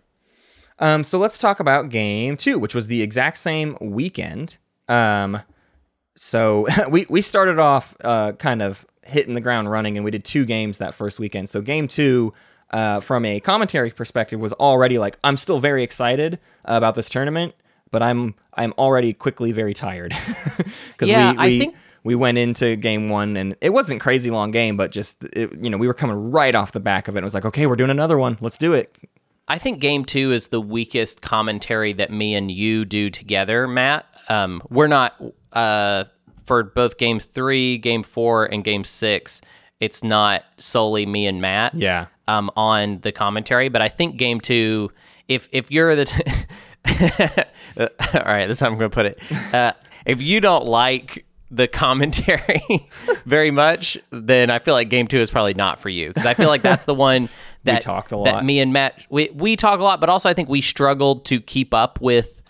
Um, 0.78 1.02
so 1.02 1.18
let's 1.18 1.38
talk 1.38 1.61
about 1.61 1.88
game 1.88 2.37
two, 2.37 2.59
which 2.59 2.75
was 2.75 2.88
the 2.88 3.00
exact 3.02 3.38
same 3.38 3.78
weekend. 3.80 4.59
Um, 4.88 5.40
so 6.14 6.66
we 6.90 7.06
we 7.09 7.23
started 7.23 7.59
off 7.59 7.97
uh, 8.04 8.32
kind 8.32 8.61
of 8.61 8.85
hitting 9.04 9.35
the 9.35 9.40
ground 9.40 9.71
running, 9.71 9.97
and 9.97 10.04
we 10.04 10.11
did 10.11 10.25
two 10.25 10.44
games 10.44 10.78
that 10.78 10.92
first 10.92 11.18
weekend. 11.18 11.49
So 11.49 11.62
game 11.62 11.88
two, 11.88 12.35
uh, 12.73 13.00
from 13.00 13.25
a 13.25 13.41
commentary 13.41 13.91
perspective, 13.91 14.41
was 14.41 14.52
already 14.55 14.99
like 14.99 15.19
I'm 15.25 15.37
still 15.37 15.61
very 15.61 15.83
excited 15.83 16.38
about 16.64 16.95
this 16.95 17.09
tournament, 17.09 17.55
but 17.91 18.02
I'm 18.02 18.35
I'm 18.55 18.73
already 18.79 19.12
quickly 19.12 19.52
very 19.52 19.75
tired 19.75 20.14
because 20.93 21.09
Yeah, 21.09 21.33
we, 21.33 21.38
I 21.38 21.47
we 21.47 21.59
think- 21.59 21.75
we 22.05 22.14
went 22.17 22.37
into 22.37 22.75
game 22.76 23.09
one 23.09 23.37
and 23.37 23.55
it 23.61 23.71
wasn't 23.71 24.00
crazy 24.00 24.31
long 24.31 24.50
game, 24.50 24.76
but 24.76 24.91
just 24.91 25.23
it, 25.25 25.52
you 25.62 25.71
know 25.71 25.76
we 25.76 25.87
were 25.87 25.95
coming 25.95 26.31
right 26.33 26.55
off 26.55 26.73
the 26.73 26.81
back 26.81 27.09
of 27.09 27.17
it. 27.17 27.21
It 27.21 27.25
was 27.25 27.35
like 27.35 27.45
okay, 27.45 27.67
we're 27.67 27.76
doing 27.76 27.91
another 27.91 28.19
one, 28.19 28.37
let's 28.41 28.59
do 28.59 28.73
it. 28.73 28.97
I 29.49 29.59
think 29.59 29.81
game 29.81 30.05
two 30.05 30.33
is 30.33 30.49
the 30.49 30.61
weakest 30.61 31.21
commentary 31.21 31.93
that 31.95 32.11
me 32.11 32.35
and 32.35 32.50
you 32.50 32.85
do 32.85 33.11
together, 33.11 33.67
Matt. 33.69 34.07
Um, 34.29 34.62
we're 34.71 34.87
not 34.87 35.21
uh, 35.52 36.05
for 36.45 36.62
both 36.62 36.97
game 36.97 37.19
three, 37.21 37.76
game 37.76 38.02
four, 38.05 38.47
and 38.47 38.62
game 38.64 38.85
six. 38.85 39.43
It's 39.81 40.02
not 40.05 40.45
solely 40.59 41.07
me 41.07 41.26
and 41.26 41.41
Matt. 41.41 41.75
Yeah. 41.75 42.07
Um, 42.29 42.50
on 42.57 43.00
the 43.00 43.11
commentary, 43.11 43.69
but 43.69 43.83
I 43.83 43.88
think 43.88 44.17
game 44.17 44.41
two, 44.41 44.93
if 45.26 45.49
if 45.50 45.71
you're 45.73 45.97
the, 45.97 46.05
t- 46.05 46.23
all 48.14 48.23
right, 48.25 48.47
this 48.47 48.59
is 48.59 48.61
how 48.61 48.69
I'm 48.69 48.79
going 48.79 48.91
to 48.91 48.95
put 48.95 49.07
it. 49.07 49.55
Uh, 49.55 49.73
if 50.07 50.23
you 50.23 50.41
don't 50.41 50.67
like 50.67 51.25
the 51.50 51.69
commentary 51.69 52.62
very 53.26 53.50
much, 53.50 53.99
then 54.11 54.50
I 54.50 54.59
feel 54.59 54.75
like 54.75 54.88
game 54.88 55.07
two 55.07 55.19
is 55.19 55.31
probably 55.31 55.55
not 55.55 55.81
for 55.81 55.88
you 55.91 56.09
because 56.09 56.26
I 56.26 56.35
feel 56.35 56.49
like 56.49 56.62
that's 56.62 56.87
the 56.87 56.95
one 56.95 57.29
that 57.64 57.75
we 57.75 57.81
talked 57.81 58.12
a 58.12 58.17
lot. 58.17 58.25
that 58.25 58.35
lot. 58.35 58.45
me 58.45 58.59
and 58.61 58.73
Matt 58.73 59.07
we 59.11 59.31
we 59.35 59.55
talk 59.57 59.79
a 59.79 59.83
lot, 59.83 60.00
but 60.00 60.09
also 60.09 60.29
I 60.29 60.35
think 60.35 60.49
we 60.49 60.61
struggled 60.61 61.25
to 61.26 61.41
keep 61.41 61.75
up 61.75 62.00
with 62.00 62.41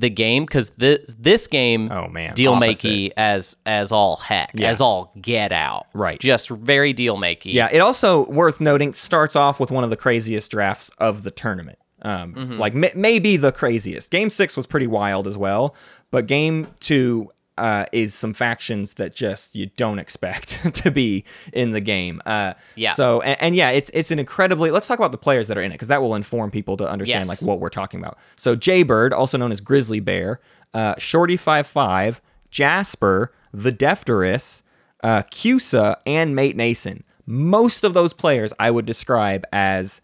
the 0.00 0.10
game 0.10 0.44
because 0.44 0.70
this 0.78 0.98
this 1.18 1.46
game 1.46 1.90
Oh, 1.92 2.08
man, 2.08 2.34
deal 2.34 2.54
makey 2.56 3.10
as 3.16 3.56
as 3.66 3.92
all 3.92 4.16
heck 4.16 4.50
Yeah. 4.54 4.70
as 4.70 4.80
all 4.80 5.12
get 5.20 5.52
out 5.52 5.86
Right. 5.94 6.18
just 6.18 6.48
very 6.48 6.92
deal 6.92 7.16
makey 7.16 7.52
Yeah, 7.52 7.68
it 7.70 7.78
also 7.80 8.26
worth 8.26 8.60
noting 8.60 8.94
starts 8.94 9.36
off 9.36 9.60
with 9.60 9.70
one 9.70 9.84
of 9.84 9.90
the 9.90 9.96
craziest 9.96 10.50
drafts 10.50 10.90
of 10.98 11.22
the 11.22 11.30
tournament. 11.30 11.78
Um, 12.02 12.34
Mm-hmm. 12.34 12.58
like 12.58 12.74
m- 12.74 12.98
maybe 13.00 13.36
the 13.36 13.52
craziest. 13.52 14.10
Game 14.10 14.30
six 14.30 14.56
was 14.56 14.66
pretty 14.66 14.86
wild 14.86 15.26
as 15.26 15.36
well, 15.36 15.74
but 16.10 16.26
game 16.26 16.68
two 16.80 17.30
uh, 17.60 17.84
is 17.92 18.14
some 18.14 18.32
factions 18.32 18.94
that 18.94 19.14
just 19.14 19.54
you 19.54 19.66
don't 19.76 19.98
expect 19.98 20.60
to 20.74 20.90
be 20.90 21.24
in 21.52 21.72
the 21.72 21.80
game. 21.80 22.20
Uh, 22.26 22.54
Yeah. 22.74 22.94
So 22.94 23.20
and, 23.20 23.40
and 23.40 23.54
yeah, 23.54 23.70
it's 23.70 23.90
it's 23.94 24.10
an 24.10 24.18
incredibly. 24.18 24.70
Let's 24.70 24.86
talk 24.86 24.98
about 24.98 25.12
the 25.12 25.18
players 25.18 25.46
that 25.48 25.58
are 25.58 25.62
in 25.62 25.70
it 25.70 25.74
because 25.74 25.88
that 25.88 26.02
will 26.02 26.14
inform 26.14 26.50
people 26.50 26.76
to 26.78 26.88
understand 26.88 27.26
Yes. 27.26 27.42
like 27.42 27.48
what 27.48 27.60
we're 27.60 27.68
talking 27.68 28.00
about. 28.00 28.18
So 28.36 28.56
Jaybird, 28.56 29.12
also 29.12 29.36
known 29.38 29.52
as 29.52 29.60
Grizzly 29.60 30.00
Bear, 30.00 30.40
uh, 30.74 30.94
Shorty 30.98 31.36
Five 31.36 31.66
Five, 31.66 32.20
Jasper, 32.50 33.32
the 33.52 33.72
Defterus, 33.72 34.62
uh, 35.04 35.22
Cusa, 35.30 35.96
and 36.06 36.34
Mate 36.34 36.56
Nason. 36.56 37.04
Most 37.26 37.84
of 37.84 37.94
those 37.94 38.12
players 38.12 38.52
I 38.58 38.70
would 38.70 38.86
describe 38.86 39.44
as 39.52 40.00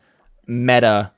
meta 0.47 1.13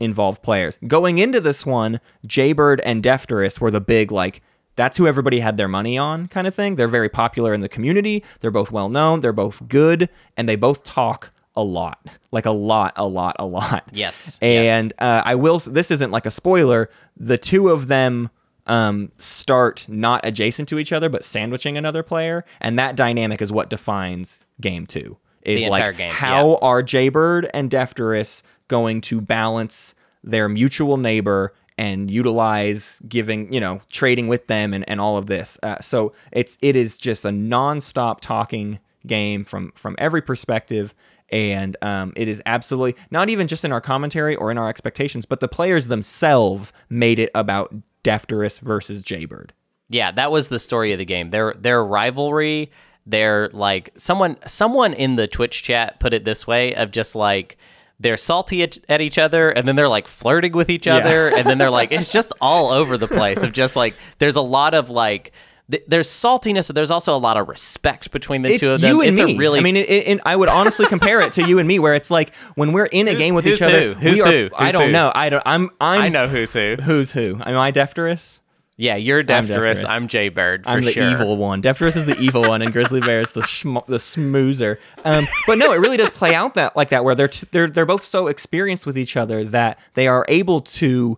involved 0.00 0.42
players. 0.42 0.78
Going 0.86 1.18
into 1.18 1.40
this 1.40 1.66
one, 1.66 2.00
Jaybird 2.26 2.80
and 2.82 3.02
Defterus 3.02 3.60
were 3.60 3.70
the 3.70 3.80
big 3.80 4.12
like 4.12 4.42
that's 4.78 4.96
who 4.96 5.08
everybody 5.08 5.40
had 5.40 5.56
their 5.56 5.66
money 5.66 5.98
on 5.98 6.28
kind 6.28 6.46
of 6.46 6.54
thing. 6.54 6.76
They're 6.76 6.86
very 6.86 7.08
popular 7.08 7.52
in 7.52 7.60
the 7.60 7.68
community. 7.68 8.22
They're 8.38 8.52
both 8.52 8.70
well 8.70 8.88
known. 8.88 9.20
They're 9.20 9.32
both 9.32 9.66
good, 9.68 10.08
and 10.36 10.48
they 10.48 10.54
both 10.54 10.84
talk 10.84 11.32
a 11.56 11.64
lot, 11.64 12.06
like 12.30 12.46
a 12.46 12.52
lot, 12.52 12.92
a 12.94 13.04
lot, 13.04 13.34
a 13.40 13.44
lot. 13.44 13.88
Yes, 13.92 14.38
And 14.40 14.92
uh, 15.00 15.22
I 15.24 15.34
will. 15.34 15.58
This 15.58 15.90
isn't 15.90 16.12
like 16.12 16.26
a 16.26 16.30
spoiler. 16.30 16.88
The 17.16 17.36
two 17.36 17.70
of 17.70 17.88
them 17.88 18.30
um, 18.68 19.10
start 19.18 19.84
not 19.88 20.24
adjacent 20.24 20.68
to 20.68 20.78
each 20.78 20.92
other, 20.92 21.08
but 21.08 21.24
sandwiching 21.24 21.76
another 21.76 22.04
player, 22.04 22.44
and 22.60 22.78
that 22.78 22.94
dynamic 22.94 23.42
is 23.42 23.50
what 23.50 23.70
defines 23.70 24.44
game 24.60 24.86
two. 24.86 25.18
Is 25.42 25.64
The 25.64 25.70
like 25.70 25.80
entire 25.80 25.92
game, 25.92 26.12
how 26.12 26.56
are 26.62 26.84
Jaybird 26.84 27.50
and 27.52 27.68
Defterus 27.68 28.42
going 28.68 29.00
to 29.00 29.20
balance 29.20 29.96
their 30.22 30.48
mutual 30.48 30.98
neighbor 30.98 31.52
and 31.78 32.10
utilize 32.10 33.00
giving, 33.08 33.50
you 33.52 33.60
know, 33.60 33.80
trading 33.90 34.28
with 34.28 34.48
them 34.48 34.74
and, 34.74 34.86
and 34.88 35.00
all 35.00 35.16
of 35.16 35.26
this. 35.26 35.58
Uh, 35.62 35.78
so 35.80 36.12
it's 36.32 36.58
it 36.60 36.76
is 36.76 36.98
just 36.98 37.24
a 37.24 37.30
nonstop 37.30 38.20
talking 38.20 38.78
game 39.06 39.44
from 39.44 39.72
from 39.74 39.94
every 39.98 40.20
perspective. 40.20 40.94
And 41.30 41.76
um, 41.82 42.14
it 42.16 42.26
is 42.26 42.42
absolutely 42.46 43.00
not 43.10 43.28
even 43.28 43.46
just 43.46 43.64
in 43.64 43.70
our 43.70 43.82
commentary 43.82 44.34
or 44.34 44.50
in 44.50 44.56
our 44.56 44.68
expectations, 44.68 45.26
but 45.26 45.40
the 45.40 45.48
players 45.48 45.86
themselves 45.86 46.72
made 46.88 47.18
it 47.18 47.30
about 47.34 47.74
Defterus 48.02 48.60
versus 48.60 49.02
Jaybird. 49.02 49.52
Yeah, 49.90 50.10
that 50.12 50.30
was 50.30 50.48
the 50.48 50.58
story 50.58 50.92
of 50.92 50.98
the 50.98 51.04
game. 51.04 51.30
Their 51.30 51.54
their 51.54 51.84
rivalry, 51.84 52.70
their 53.06 53.50
like 53.50 53.90
someone 53.96 54.36
someone 54.46 54.94
in 54.94 55.16
the 55.16 55.26
Twitch 55.26 55.62
chat 55.62 56.00
put 56.00 56.14
it 56.14 56.24
this 56.24 56.46
way 56.46 56.74
of 56.74 56.90
just 56.90 57.14
like 57.14 57.58
they're 58.00 58.16
salty 58.16 58.62
at, 58.62 58.78
at 58.88 59.00
each 59.00 59.18
other 59.18 59.50
and 59.50 59.66
then 59.66 59.76
they're 59.76 59.88
like 59.88 60.06
flirting 60.06 60.52
with 60.52 60.70
each 60.70 60.86
other 60.86 61.28
and 61.28 61.46
then 61.46 61.58
they're 61.58 61.70
like 61.70 61.92
it's 61.92 62.08
just 62.08 62.32
all 62.40 62.70
over 62.72 62.96
the 62.96 63.08
place 63.08 63.42
of 63.42 63.52
just 63.52 63.74
like 63.76 63.94
there's 64.18 64.36
a 64.36 64.40
lot 64.40 64.74
of 64.74 64.88
like 64.88 65.32
th- 65.70 65.82
there's 65.86 66.08
saltiness 66.08 66.68
but 66.68 66.74
there's 66.76 66.90
also 66.90 67.14
a 67.14 67.18
lot 67.18 67.36
of 67.36 67.48
respect 67.48 68.10
between 68.10 68.42
the 68.42 68.50
it's 68.50 68.60
two 68.60 68.70
of 68.70 68.80
them 68.80 68.94
you 68.94 69.00
and 69.02 69.10
it's 69.10 69.20
me. 69.20 69.34
a 69.34 69.38
really 69.38 69.58
I 69.58 69.62
mean, 69.62 69.76
it, 69.76 69.88
it, 69.88 70.20
I 70.24 70.36
would 70.36 70.48
honestly 70.48 70.86
compare 70.86 71.20
it 71.20 71.32
to 71.32 71.46
you 71.48 71.58
and 71.58 71.66
me, 71.66 71.78
where 71.78 71.94
it's 71.94 72.10
like 72.10 72.34
when 72.54 72.72
we're 72.72 72.86
in 72.86 73.08
a 73.08 73.14
game 73.14 73.34
with 73.34 73.44
who's 73.44 73.60
each 73.60 73.62
other. 73.62 73.94
Who's 73.94 74.22
we 74.22 74.22
are, 74.22 74.32
who? 74.32 74.50
I 74.56 74.70
don't 74.70 74.86
who? 74.86 74.92
know. 74.92 75.12
I 75.14 75.28
don't. 75.28 75.42
I'm. 75.44 75.70
I'm. 75.80 76.02
I 76.02 76.08
know 76.08 76.26
who's 76.26 76.52
who. 76.52 76.76
who's 76.76 77.12
who. 77.12 77.40
Am 77.44 77.56
I 77.56 77.72
Defterus? 77.72 78.40
Yeah, 78.80 78.94
you're 78.94 79.24
Defterus. 79.24 79.82
Defterus. 79.82 79.84
I'm 79.88 80.06
Jaybird 80.06 80.62
for 80.64 80.70
I'm 80.70 80.82
the 80.82 80.92
sure. 80.92 81.10
evil 81.10 81.36
one. 81.36 81.60
Defterus 81.68 81.96
is 81.96 82.06
the 82.06 82.16
evil 82.18 82.42
one, 82.42 82.62
and 82.62 82.72
Grizzly 82.72 83.00
Bear 83.00 83.20
is 83.20 83.32
the 83.32 83.40
schm- 83.40 83.84
the 83.86 83.96
smoozer. 83.96 84.78
Um, 85.04 85.26
but 85.48 85.58
no, 85.58 85.72
it 85.72 85.78
really 85.80 85.96
does 85.96 86.10
play 86.12 86.32
out 86.34 86.54
that 86.54 86.76
like 86.76 86.90
that, 86.90 87.04
where 87.04 87.16
they're 87.16 87.26
t- 87.28 87.48
they're 87.50 87.66
they're 87.68 87.84
both 87.86 88.04
so 88.04 88.28
experienced 88.28 88.86
with 88.86 88.96
each 88.96 89.16
other 89.16 89.42
that 89.44 89.80
they 89.94 90.06
are 90.06 90.24
able 90.28 90.60
to 90.60 91.16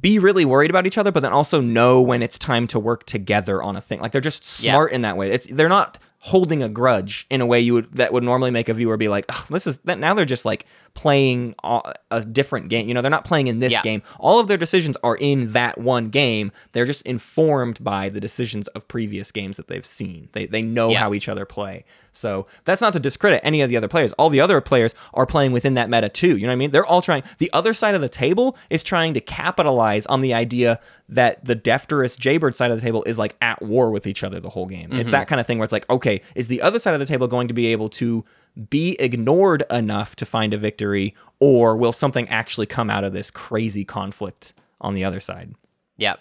be 0.00 0.18
really 0.18 0.46
worried 0.46 0.70
about 0.70 0.86
each 0.86 0.96
other, 0.98 1.12
but 1.12 1.22
then 1.22 1.32
also 1.32 1.60
know 1.60 2.00
when 2.00 2.22
it's 2.22 2.38
time 2.38 2.66
to 2.68 2.78
work 2.78 3.04
together 3.04 3.62
on 3.62 3.76
a 3.76 3.80
thing. 3.82 4.00
Like 4.00 4.12
they're 4.12 4.20
just 4.22 4.42
Yeah. 4.64 4.72
smart 4.72 4.92
in 4.92 5.02
that 5.02 5.16
way. 5.18 5.30
It's 5.30 5.46
they're 5.46 5.68
not 5.68 5.98
holding 6.24 6.62
a 6.62 6.70
grudge 6.70 7.26
in 7.28 7.42
a 7.42 7.46
way 7.46 7.60
you 7.60 7.74
would 7.74 7.92
that 7.92 8.10
would 8.10 8.22
normally 8.22 8.50
make 8.50 8.70
a 8.70 8.72
viewer 8.72 8.96
be 8.96 9.08
like, 9.08 9.26
"Ugh, 9.28 9.46
this 9.50 9.66
is 9.66 9.76
that 9.84 9.98
now 9.98 10.14
they're 10.14 10.24
just 10.24 10.46
like 10.46 10.64
playing 10.94 11.54
a, 11.62 12.24
different 12.32 12.68
game. 12.68 12.88
You 12.88 12.94
know, 12.94 13.02
they're 13.02 13.10
not 13.10 13.24
playing 13.24 13.48
in 13.48 13.58
this 13.58 13.72
Yeah. 13.72 13.82
game. 13.82 14.02
All 14.18 14.38
of 14.40 14.46
their 14.46 14.56
decisions 14.56 14.96
are 15.02 15.16
in 15.16 15.52
that 15.52 15.76
one 15.76 16.08
game. 16.08 16.52
They're 16.72 16.86
just 16.86 17.02
informed 17.02 17.82
by 17.82 18.08
the 18.08 18.20
decisions 18.20 18.68
of 18.68 18.86
previous 18.88 19.32
games 19.32 19.56
that 19.56 19.66
they've 19.66 19.84
seen. 19.84 20.28
They 20.32 20.46
they 20.46 20.62
know 20.62 20.90
Yeah. 20.90 21.00
how 21.00 21.12
each 21.12 21.28
other 21.28 21.44
play. 21.44 21.84
So 22.12 22.46
that's 22.64 22.80
not 22.80 22.92
to 22.94 23.00
discredit 23.00 23.40
any 23.42 23.60
of 23.60 23.68
the 23.68 23.76
other 23.76 23.88
players. 23.88 24.12
All 24.12 24.30
the 24.30 24.40
other 24.40 24.60
players 24.60 24.94
are 25.12 25.26
playing 25.26 25.52
within 25.52 25.74
that 25.74 25.90
meta 25.90 26.08
too. 26.08 26.36
You 26.36 26.42
know 26.42 26.48
what 26.48 26.52
I 26.52 26.56
mean? 26.56 26.70
They're 26.70 26.86
all 26.86 27.02
trying. 27.02 27.24
The 27.38 27.50
other 27.52 27.74
side 27.74 27.94
of 27.94 28.00
the 28.00 28.08
table 28.08 28.56
is 28.70 28.82
trying 28.82 29.12
to 29.14 29.20
capitalize 29.20 30.06
on 30.06 30.20
the 30.20 30.32
idea 30.32 30.78
that 31.08 31.44
the 31.44 31.56
Defterus 31.56 32.16
Jaybird 32.16 32.56
side 32.56 32.70
of 32.70 32.80
the 32.80 32.82
table 32.82 33.02
is 33.04 33.18
like 33.18 33.36
at 33.42 33.60
war 33.60 33.90
with 33.90 34.06
each 34.06 34.24
other 34.24 34.40
the 34.40 34.48
whole 34.48 34.66
game. 34.66 34.92
It's 34.92 35.02
mm-hmm. 35.02 35.10
that 35.10 35.28
kind 35.28 35.40
of 35.40 35.46
thing 35.46 35.58
where 35.58 35.64
it's 35.64 35.72
like, 35.72 35.90
okay, 35.90 36.13
is 36.34 36.48
the 36.48 36.60
other 36.62 36.78
side 36.78 36.94
of 36.94 37.00
the 37.00 37.06
table 37.06 37.26
going 37.26 37.48
to 37.48 37.54
be 37.54 37.68
able 37.68 37.88
to 37.90 38.24
be 38.70 38.96
ignored 39.00 39.64
enough 39.70 40.16
to 40.16 40.26
find 40.26 40.54
a 40.54 40.58
victory, 40.58 41.14
or 41.40 41.76
will 41.76 41.92
something 41.92 42.28
actually 42.28 42.66
come 42.66 42.90
out 42.90 43.04
of 43.04 43.12
this 43.12 43.30
crazy 43.30 43.84
conflict 43.84 44.54
on 44.80 44.94
the 44.94 45.04
other 45.04 45.20
side? 45.20 45.54
Yeah, 45.96 46.16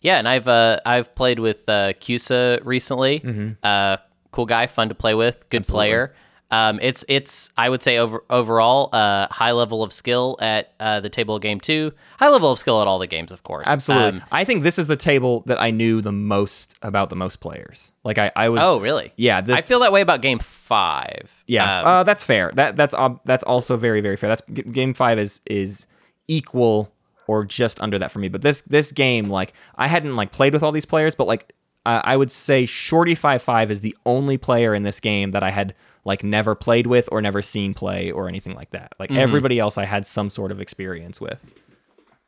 yeah, 0.00 0.18
and 0.18 0.28
I've 0.28 0.48
uh, 0.48 0.80
I've 0.84 1.14
played 1.14 1.38
with 1.38 1.68
uh, 1.68 1.94
Cusa 1.94 2.60
recently. 2.64 3.20
Mm-hmm. 3.20 3.52
Uh, 3.62 3.96
cool 4.30 4.46
guy, 4.46 4.66
fun 4.66 4.88
to 4.88 4.94
play 4.94 5.14
with, 5.14 5.48
good 5.50 5.64
player. 5.64 6.14
Um, 6.50 6.78
it's 6.80 7.04
it's 7.08 7.50
I 7.58 7.68
would 7.68 7.82
say 7.82 7.98
over 7.98 8.24
overall 8.30 8.88
uh, 8.94 9.26
high 9.30 9.52
level 9.52 9.82
of 9.82 9.92
skill 9.92 10.38
at 10.40 10.72
uh, 10.80 11.00
the 11.00 11.10
table 11.10 11.36
of 11.36 11.42
game 11.42 11.60
two, 11.60 11.92
high 12.18 12.30
level 12.30 12.50
of 12.50 12.58
skill 12.58 12.80
at 12.80 12.88
all 12.88 12.98
the 12.98 13.06
games, 13.06 13.32
of 13.32 13.42
course. 13.42 13.66
Absolutely. 13.66 14.20
Um, 14.20 14.26
I 14.32 14.44
think 14.44 14.62
this 14.62 14.78
is 14.78 14.86
the 14.86 14.96
table 14.96 15.42
that 15.46 15.60
I 15.60 15.70
knew 15.70 16.00
the 16.00 16.12
most 16.12 16.74
about 16.80 17.10
the 17.10 17.16
most 17.16 17.40
players. 17.40 17.92
Like 18.02 18.16
I, 18.16 18.32
I 18.34 18.48
was. 18.48 18.62
oh, 18.62 18.80
really? 18.80 19.12
Yeah. 19.16 19.42
This. 19.42 19.58
I 19.58 19.62
feel 19.62 19.80
that 19.80 19.92
way 19.92 20.00
about 20.00 20.22
game 20.22 20.38
five. 20.38 21.30
Yeah, 21.46 21.80
Um, 21.80 21.86
uh, 21.86 22.02
that's 22.04 22.24
fair. 22.24 22.50
That 22.54 22.76
that's 22.76 22.94
that's 23.26 23.44
also 23.44 23.76
very 23.76 24.00
very 24.00 24.16
fair. 24.16 24.28
That's 24.30 24.42
game 24.70 24.94
five 24.94 25.18
is 25.18 25.42
is 25.46 25.86
equal 26.28 26.92
or 27.26 27.44
just 27.44 27.78
under 27.80 27.98
that 27.98 28.10
for 28.10 28.20
me. 28.20 28.28
But 28.28 28.40
this 28.40 28.62
this 28.62 28.90
game, 28.92 29.28
like 29.28 29.52
I 29.76 29.86
hadn't 29.86 30.16
like 30.16 30.32
played 30.32 30.54
with 30.54 30.62
all 30.62 30.72
these 30.72 30.86
players, 30.86 31.14
but 31.14 31.26
like 31.26 31.52
I 31.84 32.16
would 32.16 32.30
say 32.30 32.66
Shorty 32.66 33.14
five 33.14 33.40
five 33.42 33.70
is 33.70 33.80
the 33.80 33.96
only 34.04 34.36
player 34.36 34.74
in 34.74 34.82
this 34.82 35.00
game 35.00 35.30
that 35.30 35.42
I 35.42 35.50
had 35.50 35.74
like 36.04 36.22
never 36.24 36.54
played 36.54 36.86
with 36.86 37.08
or 37.12 37.20
never 37.22 37.42
seen 37.42 37.74
play 37.74 38.10
or 38.10 38.28
anything 38.28 38.54
like 38.54 38.70
that. 38.70 38.92
Like 38.98 39.10
Mm-hmm. 39.10 39.18
everybody 39.20 39.58
else, 39.58 39.78
I 39.78 39.84
had 39.84 40.06
some 40.06 40.30
sort 40.30 40.50
of 40.50 40.60
experience 40.60 41.20
with. 41.20 41.38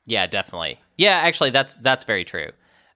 Yeah, 0.06 0.26
definitely. 0.26 0.78
Yeah, 0.98 1.16
actually, 1.18 1.50
that's 1.50 1.74
that's 1.76 2.04
very 2.04 2.24
true. 2.24 2.50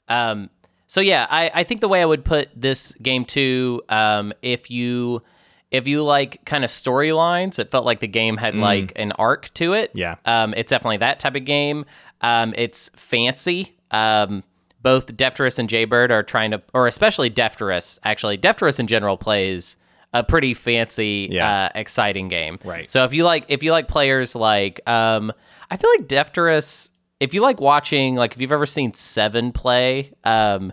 Um, 0.09 0.51
so 0.87 1.01
yeah, 1.01 1.27
I, 1.31 1.51
I 1.55 1.65
think 1.65 1.81
the 1.81 1.89
way 1.89 2.03
I 2.03 2.05
would 2.05 2.25
put 2.25 2.49
this 2.55 2.93
game 2.95 3.25
too, 3.25 3.83
um, 3.89 4.33
if 4.43 4.71
you 4.71 5.23
if 5.71 5.89
you 5.89 6.03
like 6.03 6.45
kind 6.45 6.63
of 6.65 6.71
storylines, 6.71 7.59
it 7.59 7.71
felt 7.71 7.85
like 7.85 8.01
the 8.01 8.07
game 8.09 8.37
had 8.37 8.55
like 8.55 8.93
an 8.97 9.13
arc 9.13 9.53
to 9.55 9.73
it. 9.73 9.91
Yeah. 9.95 10.17
Um, 10.25 10.55
it's 10.55 10.71
definitely 10.71 10.99
that 10.99 11.19
type 11.21 11.35
of 11.35 11.45
game. 11.45 11.85
Um, 12.21 12.55
it's 12.57 12.91
fancy. 12.97 13.77
Um, 13.91 14.45
both 14.83 15.17
Defterus 15.17 15.59
and 15.59 15.69
Jaybird 15.69 16.11
are 16.13 16.23
trying 16.23 16.51
to, 16.53 16.63
or 16.75 16.87
especially 16.87 17.31
Defterus. 17.31 17.99
Actually, 18.05 18.39
Defterus 18.39 18.79
in 18.79 18.87
general 18.87 19.17
plays 19.17 19.77
a 20.15 20.25
pretty 20.25 20.55
fancy, 20.55 21.29
Yeah. 21.31 21.65
uh, 21.67 21.69
exciting 21.75 22.29
game. 22.29 22.59
Right. 22.65 22.91
So 22.91 23.05
if 23.05 23.13
you 23.13 23.25
like, 23.25 23.45
if 23.49 23.63
you 23.63 23.73
like 23.73 23.89
players 23.89 24.35
like, 24.35 24.81
um, 24.89 25.31
I 25.71 25.77
feel 25.77 25.91
like 25.91 26.07
Defterus. 26.09 26.91
If 27.21 27.35
you 27.35 27.41
like 27.43 27.61
watching, 27.61 28.15
like 28.17 28.33
if 28.35 28.41
you've 28.41 28.53
ever 28.53 28.65
seen 28.67 28.95
Seven 28.95 29.53
play, 29.53 30.13
um, 30.25 30.73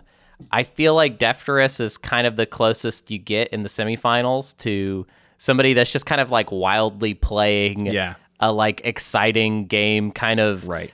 I 0.50 0.62
feel 0.64 0.94
like 0.94 1.18
Defterus 1.18 1.80
is 1.80 1.98
kind 1.98 2.26
of 2.26 2.36
the 2.36 2.46
closest 2.46 3.10
you 3.10 3.18
get 3.18 3.48
in 3.48 3.62
the 3.62 3.68
semifinals 3.68 4.56
to 4.58 5.06
somebody 5.38 5.72
that's 5.74 5.92
just 5.92 6.06
kind 6.06 6.20
of 6.20 6.30
like 6.30 6.50
wildly 6.52 7.14
playing 7.14 7.86
Yeah. 7.86 8.14
a 8.40 8.52
like 8.52 8.80
exciting 8.84 9.66
game, 9.66 10.10
kind 10.12 10.40
of 10.40 10.66
Right. 10.68 10.90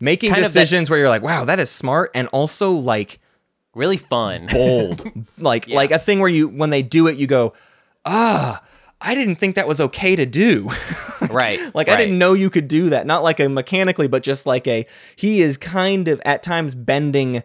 Making 0.00 0.32
Kind 0.32 0.44
of 0.44 0.52
that- 0.52 0.60
decisions 0.60 0.90
where 0.90 0.98
you're 0.98 1.08
like, 1.08 1.22
wow, 1.22 1.44
that 1.46 1.58
is 1.58 1.70
smart, 1.70 2.10
and 2.14 2.28
also 2.28 2.72
like 2.72 3.18
really 3.74 3.96
fun. 3.98 4.46
bold. 4.52 5.04
like 5.38 5.68
like 5.68 5.90
a 5.92 5.98
thing 5.98 6.20
where 6.20 6.28
you 6.28 6.48
when 6.48 6.70
they 6.70 6.82
do 6.82 7.06
it, 7.06 7.16
you 7.16 7.26
go, 7.26 7.52
ah, 8.06 8.62
I 9.00 9.14
didn't 9.14 9.36
think 9.36 9.56
that 9.56 9.68
was 9.68 9.80
okay 9.80 10.16
to 10.16 10.24
do. 10.24 10.70
right. 11.30 11.60
like 11.74 11.88
I 11.88 11.96
didn't 11.96 12.18
know 12.18 12.32
you 12.32 12.48
could 12.48 12.68
do 12.68 12.88
that. 12.90 13.06
Not 13.06 13.22
like 13.22 13.40
a 13.40 13.48
mechanically, 13.48 14.08
but 14.08 14.22
just 14.22 14.46
like 14.46 14.66
a 14.66 14.86
he 15.16 15.40
is 15.40 15.56
kind 15.58 16.08
of 16.08 16.22
at 16.24 16.42
times 16.42 16.74
bending 16.74 17.42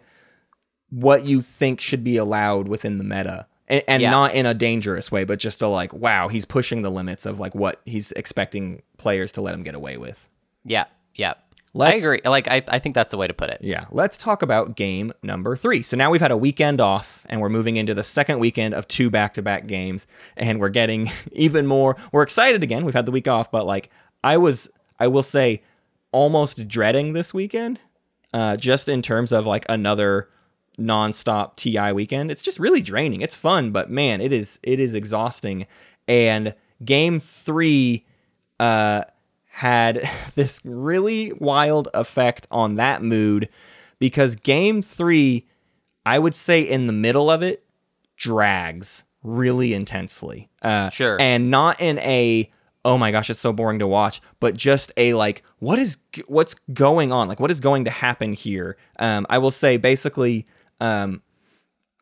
what 0.88 1.24
you 1.24 1.40
think 1.40 1.80
should 1.80 2.04
be 2.04 2.16
allowed 2.16 2.68
within 2.68 2.98
the 2.98 3.04
meta. 3.04 3.46
And, 3.68 3.82
and 3.88 4.02
Yeah. 4.02 4.10
not 4.10 4.34
in 4.34 4.46
a 4.46 4.54
dangerous 4.54 5.10
way, 5.12 5.24
but 5.24 5.38
just 5.38 5.60
a 5.62 5.68
like, 5.68 5.92
wow, 5.92 6.28
he's 6.28 6.44
pushing 6.44 6.82
the 6.82 6.90
limits 6.90 7.26
of 7.26 7.38
like 7.38 7.54
what 7.54 7.80
he's 7.84 8.12
expecting 8.12 8.82
players 8.98 9.32
to 9.32 9.40
let 9.40 9.54
him 9.54 9.62
get 9.62 9.74
away 9.74 9.96
with. 9.98 10.28
Yeah. 10.64 10.84
Yeah. 11.14 11.34
Let's, 11.74 11.94
I 11.94 11.98
agree. 11.98 12.20
Like 12.24 12.48
I, 12.48 12.62
I 12.68 12.78
think 12.78 12.94
that's 12.94 13.10
the 13.10 13.16
way 13.16 13.26
to 13.26 13.34
put 13.34 13.50
it. 13.50 13.58
Yeah, 13.62 13.86
let's 13.90 14.16
talk 14.16 14.42
about 14.42 14.76
game 14.76 15.12
number 15.22 15.56
three. 15.56 15.82
So 15.82 15.96
now 15.96 16.10
we've 16.10 16.20
had 16.20 16.30
a 16.30 16.36
weekend 16.36 16.80
off, 16.80 17.24
and 17.28 17.40
we're 17.40 17.48
moving 17.48 17.76
into 17.76 17.94
the 17.94 18.02
second 18.02 18.38
weekend 18.38 18.74
of 18.74 18.88
two 18.88 19.10
back-to-back 19.10 19.66
games, 19.66 20.06
and 20.36 20.60
we're 20.60 20.68
getting 20.68 21.10
even 21.32 21.66
more. 21.66 21.96
We're 22.12 22.22
excited 22.22 22.62
again. 22.62 22.84
We've 22.84 22.94
had 22.94 23.06
the 23.06 23.12
week 23.12 23.28
off, 23.28 23.50
but 23.50 23.66
like 23.66 23.90
I 24.24 24.36
was, 24.36 24.68
I 24.98 25.08
will 25.08 25.22
say, 25.22 25.62
almost 26.12 26.68
dreading 26.68 27.12
this 27.12 27.32
weekend, 27.32 27.80
uh, 28.32 28.56
just 28.56 28.88
in 28.88 29.02
terms 29.02 29.32
of 29.32 29.46
like 29.46 29.64
another 29.68 30.28
nonstop 30.78 31.56
TI 31.56 31.92
weekend. 31.92 32.30
It's 32.30 32.42
just 32.42 32.58
really 32.58 32.80
draining. 32.82 33.20
It's 33.20 33.36
fun, 33.36 33.72
but 33.72 33.90
man, 33.90 34.20
it 34.20 34.32
is 34.32 34.58
it 34.62 34.80
is 34.80 34.94
exhausting. 34.94 35.66
And 36.08 36.54
game 36.84 37.18
three 37.18 38.04
uh, 38.58 39.04
had 39.52 40.08
this 40.34 40.60
really 40.64 41.32
wild 41.34 41.88
effect 41.94 42.46
on 42.50 42.76
that 42.76 43.02
mood 43.02 43.48
because 43.98 44.34
game 44.34 44.82
three, 44.82 45.46
I 46.04 46.18
would 46.18 46.34
say 46.34 46.62
in 46.62 46.86
the 46.86 46.92
middle 46.92 47.30
of 47.30 47.42
it, 47.42 47.64
drags 48.16 49.04
really 49.22 49.74
intensely. 49.74 50.48
Uh, 50.62 50.90
Sure. 50.90 51.20
And 51.20 51.50
not 51.50 51.80
in 51.80 51.98
a 51.98 52.50
oh 52.84 52.98
my 52.98 53.12
gosh, 53.12 53.30
it's 53.30 53.38
so 53.38 53.52
boring 53.52 53.78
to 53.78 53.86
watch, 53.86 54.20
but 54.40 54.56
just 54.56 54.90
a 54.96 55.14
like 55.14 55.44
what 55.60 55.78
is 55.78 55.98
what's 56.26 56.54
going 56.72 57.12
on? 57.12 57.28
Like 57.28 57.38
what 57.38 57.50
is 57.50 57.60
going 57.60 57.84
to 57.84 57.90
happen 57.90 58.32
here? 58.32 58.76
Um, 58.98 59.26
I 59.30 59.38
will 59.38 59.52
say 59.52 59.76
basically. 59.76 60.46
Um, 60.80 61.22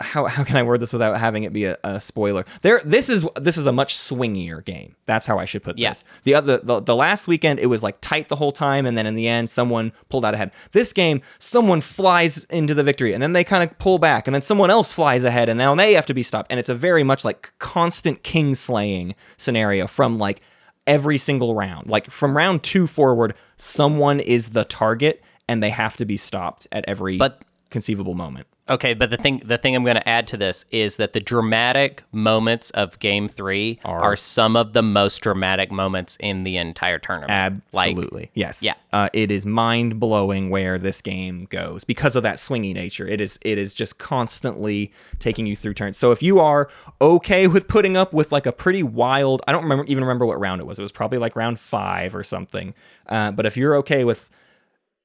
how, 0.00 0.26
how 0.26 0.44
can 0.44 0.56
I 0.56 0.62
word 0.62 0.80
this 0.80 0.92
without 0.92 1.18
having 1.18 1.44
it 1.44 1.52
be 1.52 1.64
a, 1.64 1.76
a 1.84 2.00
spoiler? 2.00 2.44
There, 2.62 2.80
this 2.84 3.08
is 3.08 3.26
this 3.36 3.58
is 3.58 3.66
a 3.66 3.72
much 3.72 3.94
swingier 3.94 4.64
game. 4.64 4.96
That's 5.06 5.26
how 5.26 5.38
I 5.38 5.44
should 5.44 5.62
put 5.62 5.78
Yeah. 5.78 5.90
this. 5.90 6.04
The 6.24 6.34
other 6.34 6.58
the, 6.58 6.80
the 6.80 6.96
last 6.96 7.28
weekend 7.28 7.58
it 7.58 7.66
was 7.66 7.82
like 7.82 8.00
tight 8.00 8.28
the 8.28 8.36
whole 8.36 8.52
time, 8.52 8.86
and 8.86 8.96
then 8.96 9.06
in 9.06 9.14
the 9.14 9.28
end 9.28 9.50
someone 9.50 9.92
pulled 10.08 10.24
out 10.24 10.34
ahead. 10.34 10.52
This 10.72 10.92
game, 10.92 11.20
someone 11.38 11.80
flies 11.80 12.44
into 12.44 12.74
the 12.74 12.82
victory, 12.82 13.12
and 13.12 13.22
then 13.22 13.32
they 13.34 13.44
kind 13.44 13.62
of 13.68 13.78
pull 13.78 13.98
back, 13.98 14.26
and 14.26 14.34
then 14.34 14.42
someone 14.42 14.70
else 14.70 14.92
flies 14.92 15.24
ahead, 15.24 15.48
and 15.48 15.58
now 15.58 15.74
they 15.74 15.92
have 15.94 16.06
to 16.06 16.14
be 16.14 16.22
stopped. 16.22 16.50
And 16.50 16.58
it's 16.58 16.68
a 16.68 16.74
very 16.74 17.02
much 17.02 17.24
like 17.24 17.52
constant 17.58 18.22
king 18.22 18.54
slaying 18.54 19.14
scenario 19.36 19.86
from 19.86 20.18
like 20.18 20.40
every 20.86 21.18
single 21.18 21.54
round. 21.54 21.88
Like 21.88 22.10
from 22.10 22.36
round 22.36 22.62
two 22.62 22.86
forward, 22.86 23.34
someone 23.56 24.18
is 24.20 24.50
the 24.50 24.64
target, 24.64 25.22
and 25.48 25.62
they 25.62 25.70
have 25.70 25.96
to 25.98 26.04
be 26.04 26.16
stopped 26.16 26.66
at 26.72 26.84
every 26.88 27.16
But- 27.18 27.42
conceivable 27.70 28.14
moment. 28.14 28.46
Okay, 28.70 28.94
but 28.94 29.10
the 29.10 29.16
thing 29.16 29.42
the 29.44 29.58
thing 29.58 29.74
I'm 29.74 29.82
going 29.82 29.96
to 29.96 30.08
add 30.08 30.28
to 30.28 30.36
this 30.36 30.64
is 30.70 30.96
that 30.96 31.12
the 31.12 31.18
dramatic 31.18 32.04
moments 32.12 32.70
of 32.70 32.96
Game 33.00 33.26
Three 33.26 33.80
Are- 33.84 34.00
are, 34.00 34.16
some 34.16 34.54
of 34.54 34.74
the 34.74 34.82
most 34.82 35.18
dramatic 35.18 35.72
moments 35.72 36.16
in 36.20 36.44
the 36.44 36.56
entire 36.56 37.00
tournament. 37.00 37.62
Like, 37.72 37.90
Absolutely. 37.90 38.30
yes. 38.34 38.62
yeah. 38.62 38.74
Uh, 38.92 39.08
it 39.12 39.32
is 39.32 39.44
mind 39.44 39.98
blowing 39.98 40.50
where 40.50 40.78
this 40.78 41.02
game 41.02 41.48
goes 41.50 41.82
because 41.82 42.14
of 42.14 42.22
that 42.22 42.36
swingy 42.36 42.72
nature. 42.72 43.08
It 43.08 43.20
is 43.20 43.40
it 43.42 43.58
is 43.58 43.74
just 43.74 43.98
constantly 43.98 44.92
taking 45.18 45.46
you 45.46 45.56
through 45.56 45.74
turns. 45.74 45.96
So 45.98 46.12
if 46.12 46.22
you 46.22 46.38
are 46.38 46.68
okay 47.00 47.48
with 47.48 47.66
putting 47.66 47.96
up 47.96 48.12
with 48.12 48.30
like 48.30 48.46
a 48.46 48.52
pretty 48.52 48.84
wild, 48.84 49.42
I 49.48 49.52
don't 49.52 49.64
remember 49.64 49.84
even 49.86 50.04
remember 50.04 50.26
what 50.26 50.38
round 50.38 50.60
it 50.60 50.64
was. 50.64 50.78
It 50.78 50.82
was 50.82 50.92
probably 50.92 51.18
like 51.18 51.34
round 51.34 51.58
five 51.58 52.14
or 52.14 52.22
something. 52.22 52.74
Uh, 53.08 53.32
but 53.32 53.46
if 53.46 53.56
you're 53.56 53.74
okay 53.76 54.04
with 54.04 54.30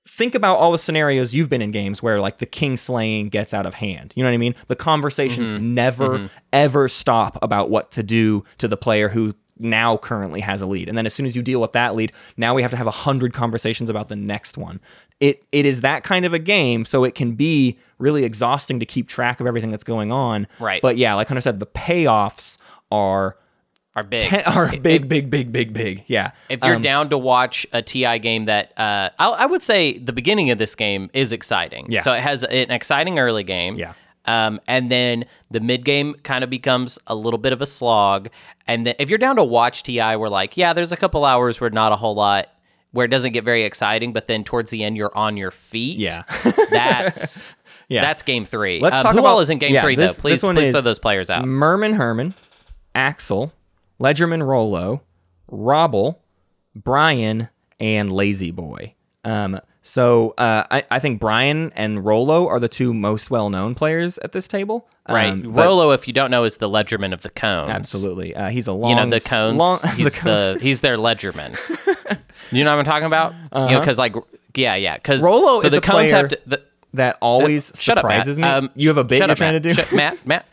think 0.08 0.36
about 0.36 0.58
all 0.58 0.72
the 0.72 0.78
scenarios 0.78 1.34
you've 1.34 1.50
been 1.50 1.62
in 1.62 1.72
games 1.72 2.02
where 2.02 2.20
like 2.20 2.38
the 2.38 2.46
king 2.46 2.78
slaying 2.78 3.30
gets 3.30 3.54
out 3.54 3.66
of 3.66 3.74
hand. 3.74 4.14
You 4.16 4.24
know 4.24 4.30
what 4.30 4.36
I 4.36 4.38
mean? 4.38 4.56
The 4.68 4.76
conversations 4.76 5.50
mm-hmm. 5.50 5.74
never 5.74 6.10
mm-hmm. 6.10 6.26
ever 6.54 6.88
stop 6.88 7.38
about 7.42 7.70
what 7.70 7.92
to 7.92 8.04
do 8.04 8.44
to 8.60 8.68
the 8.68 8.78
player 8.78 9.10
who 9.10 9.34
now 9.58 9.98
currently 9.98 10.42
has 10.42 10.62
a 10.62 10.68
lead. 10.68 10.90
And 10.90 10.98
then 10.98 11.06
as 11.06 11.14
soon 11.14 11.26
as 11.26 11.36
you 11.36 11.42
deal 11.42 11.62
with 11.62 11.72
that 11.72 11.96
lead, 11.96 12.12
now 12.38 12.54
we 12.54 12.62
have 12.62 12.72
to 12.72 12.78
have 12.78 12.88
a 12.88 12.92
hundred 12.92 13.34
conversations 13.34 13.90
about 13.90 14.10
the 14.10 14.16
next 14.16 14.58
one. 14.58 14.80
It 15.20 15.44
it 15.52 15.66
is 15.66 15.82
that 15.82 16.04
kind 16.04 16.26
of 16.26 16.34
a 16.34 16.40
game, 16.40 16.86
so 16.86 17.04
it 17.04 17.16
can 17.16 17.34
be 17.36 17.80
really 17.98 18.26
exhausting 18.26 18.80
to 18.80 18.86
keep 18.86 19.08
track 19.08 19.40
of 19.40 19.48
everything 19.48 19.70
that's 19.70 19.84
going 19.84 20.12
on. 20.12 20.48
Right. 20.60 20.82
But 20.82 20.98
yeah, 20.98 21.14
like 21.14 21.28
Hunter 21.28 21.42
said, 21.42 21.60
the 21.60 21.66
payoffs 21.66 22.58
are 22.92 23.38
are 23.96 24.04
big. 24.04 24.20
te- 24.22 24.44
are 24.44 24.70
big, 24.78 25.08
big, 25.08 25.30
big, 25.30 25.52
big, 25.52 25.74
big. 25.74 26.04
Yeah. 26.08 26.32
If 26.50 26.60
you're 26.64 26.76
Um, 26.76 26.82
down 26.82 27.10
to 27.10 27.18
watch 27.18 27.66
a 27.74 27.82
TI 27.82 28.20
game 28.20 28.46
that 28.46 28.72
uh, 28.78 29.10
I, 29.18 29.30
I 29.30 29.46
would 29.46 29.62
say 29.62 29.98
the 29.98 30.14
beginning 30.14 30.50
of 30.52 30.58
this 30.58 30.76
game 30.76 31.10
is 31.14 31.32
exciting. 31.32 31.86
Yeah. 31.90 32.02
So 32.02 32.14
it 32.14 32.22
has 32.22 32.44
an 32.44 32.72
exciting 32.72 33.20
early 33.20 33.44
game. 33.44 33.78
Yeah. 33.78 33.94
Um, 34.26 34.60
and 34.68 34.92
then 34.92 35.26
the 35.52 35.60
mid 35.60 35.86
game 35.86 36.16
kind 36.24 36.44
of 36.44 36.50
becomes 36.50 36.98
a 37.08 37.14
little 37.16 37.38
bit 37.38 37.54
of 37.54 37.62
a 37.62 37.66
slog. 37.66 38.30
And 38.68 38.86
then 38.86 38.96
if 39.00 39.10
you're 39.10 39.20
down 39.20 39.36
to 39.36 39.44
watch 39.44 39.84
TI, 39.84 40.16
we're 40.16 40.30
like, 40.30 40.58
yeah, 40.58 40.74
there's 40.74 40.92
a 40.92 40.98
couple 40.98 41.24
hours 41.26 41.62
where 41.62 41.70
not 41.70 41.92
a 41.92 41.96
whole 41.96 42.16
lot, 42.16 42.48
where 42.92 43.06
it 43.06 43.10
doesn't 43.10 43.34
get 43.34 43.44
very 43.44 43.64
exciting, 43.64 44.14
but 44.14 44.28
then 44.28 44.44
towards 44.44 44.72
the 44.72 44.84
end 44.84 44.98
you're 44.98 45.16
on 45.16 45.38
your 45.38 45.52
feet. 45.52 46.00
Yeah. 46.00 46.24
That's 46.70 47.44
Yeah. 47.88 48.02
that's 48.02 48.24
game 48.24 48.46
three. 48.46 48.80
Let's 48.82 48.96
Um, 48.96 49.04
talk 49.04 49.14
who 49.14 49.20
about- 49.20 49.30
all 49.30 49.40
is 49.42 49.52
in 49.52 49.60
game 49.60 49.72
yeah, 49.76 49.82
three 49.84 49.96
this- 49.96 50.16
though? 50.16 50.22
Please, 50.22 50.42
please 50.44 50.72
throw 50.72 50.82
those 50.82 50.98
players 50.98 51.30
out. 51.30 51.46
Merman 51.46 51.94
Herman, 51.94 52.34
Axel, 52.96 53.54
Ledgerman 54.00 54.46
Rolo, 54.46 55.02
Robble, 55.48 56.22
Brian, 56.76 57.50
and 57.80 58.12
Lazy 58.12 58.52
Boy. 58.52 58.94
Um, 59.24 59.60
so 59.82 60.34
uh, 60.38 60.64
I, 60.72 60.84
I 60.92 61.00
think 61.00 61.20
Brian 61.20 61.72
and 61.76 62.04
Rolo 62.04 62.48
are 62.48 62.60
the 62.60 62.68
two 62.68 62.94
most 62.94 63.30
well 63.30 63.50
known 63.50 63.76
players 63.76 64.18
at 64.20 64.32
this 64.32 64.48
table. 64.48 64.88
Right. 65.08 65.28
Um, 65.30 65.54
Rolo, 65.54 65.92
if 65.92 66.08
you 66.08 66.14
don't 66.14 66.32
know, 66.32 66.44
is 66.44 66.58
the 66.58 66.68
ledgerman 66.70 67.14
of 67.14 67.22
the 67.22 67.30
cones. 67.30 67.70
Absolutely. 67.70 68.36
Uh, 68.36 68.50
he's 68.50 68.66
a 68.68 68.74
long. 68.74 68.90
you 68.90 68.96
know 68.96 69.08
the 69.10 69.20
cones. 69.20 69.58
Long, 69.58 69.80
he's 69.96 70.16
the 70.22 70.56
the, 70.56 70.60
he's 70.62 70.82
their 70.82 70.98
ledgerman. 70.98 71.56
you 72.52 72.64
know 72.64 72.72
what 72.72 72.80
I'm 72.80 72.86
talking 72.86 73.06
about? 73.06 73.34
You 73.54 73.76
know, 73.76 73.80
because 73.80 73.98
like 74.00 74.16
yeah, 74.56 74.76
yeah. 74.76 74.96
Because 74.96 75.22
Uh-huh. 75.24 75.32
Rolo 75.32 75.60
so 75.60 75.68
is 75.68 75.74
the 75.74 75.78
a 75.78 75.82
cones 75.82 76.10
player 76.12 76.16
have 76.16 76.30
to. 76.30 76.40
The, 76.48 76.64
that 76.94 77.18
always 77.22 77.70
up, 77.72 77.76
Matt. 77.76 77.98
surprises 77.98 78.40
me. 78.40 78.46
Um, 78.46 78.70
you 78.76 78.88
have 78.88 78.98
a 78.98 79.04
bit 79.04 79.20
you're 79.20 79.30
up, 79.30 79.38
trying 79.38 79.54
Matt. 79.54 79.64
to 79.64 79.70
do. 79.70 79.76
Shut- 79.76 79.92
Matt, 79.94 80.26
Matt. 80.26 80.46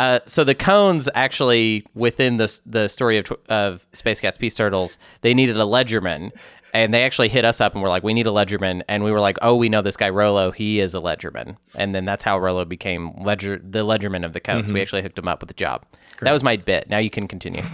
Uh, 0.00 0.18
so 0.24 0.44
the 0.44 0.54
cones 0.54 1.10
actually 1.14 1.84
within 1.94 2.38
the 2.38 2.60
the 2.64 2.88
story 2.88 3.18
of 3.18 3.30
of 3.50 3.86
Space 3.92 4.18
Cats 4.18 4.38
Peace 4.38 4.54
Turtles, 4.54 4.96
they 5.20 5.34
needed 5.34 5.58
a 5.58 5.64
ledgerman, 5.64 6.30
and 6.72 6.94
they 6.94 7.04
actually 7.04 7.28
hit 7.28 7.44
us 7.44 7.60
up 7.60 7.74
and 7.74 7.82
were 7.82 7.90
like, 7.90 8.02
"We 8.02 8.14
need 8.14 8.26
a 8.26 8.30
ledgerman," 8.30 8.80
and 8.88 9.04
we 9.04 9.12
were 9.12 9.20
like, 9.20 9.36
"Oh, 9.42 9.54
we 9.54 9.68
know 9.68 9.82
this 9.82 9.98
guy 9.98 10.08
Rolo. 10.08 10.52
He 10.52 10.80
is 10.80 10.94
a 10.94 11.00
ledgerman," 11.00 11.58
and 11.74 11.94
then 11.94 12.06
that's 12.06 12.24
how 12.24 12.38
Rolo 12.38 12.64
became 12.64 13.10
ledger 13.22 13.58
the 13.62 13.84
ledgerman 13.84 14.24
of 14.24 14.32
the 14.32 14.40
cones. 14.40 14.64
Mm-hmm. 14.64 14.72
We 14.72 14.80
actually 14.80 15.02
hooked 15.02 15.18
him 15.18 15.28
up 15.28 15.42
with 15.42 15.50
a 15.50 15.54
job. 15.54 15.84
That 16.22 16.32
was 16.32 16.42
my 16.42 16.56
bit. 16.56 16.88
Now 16.88 16.98
you 16.98 17.10
can 17.10 17.28
continue. 17.28 17.62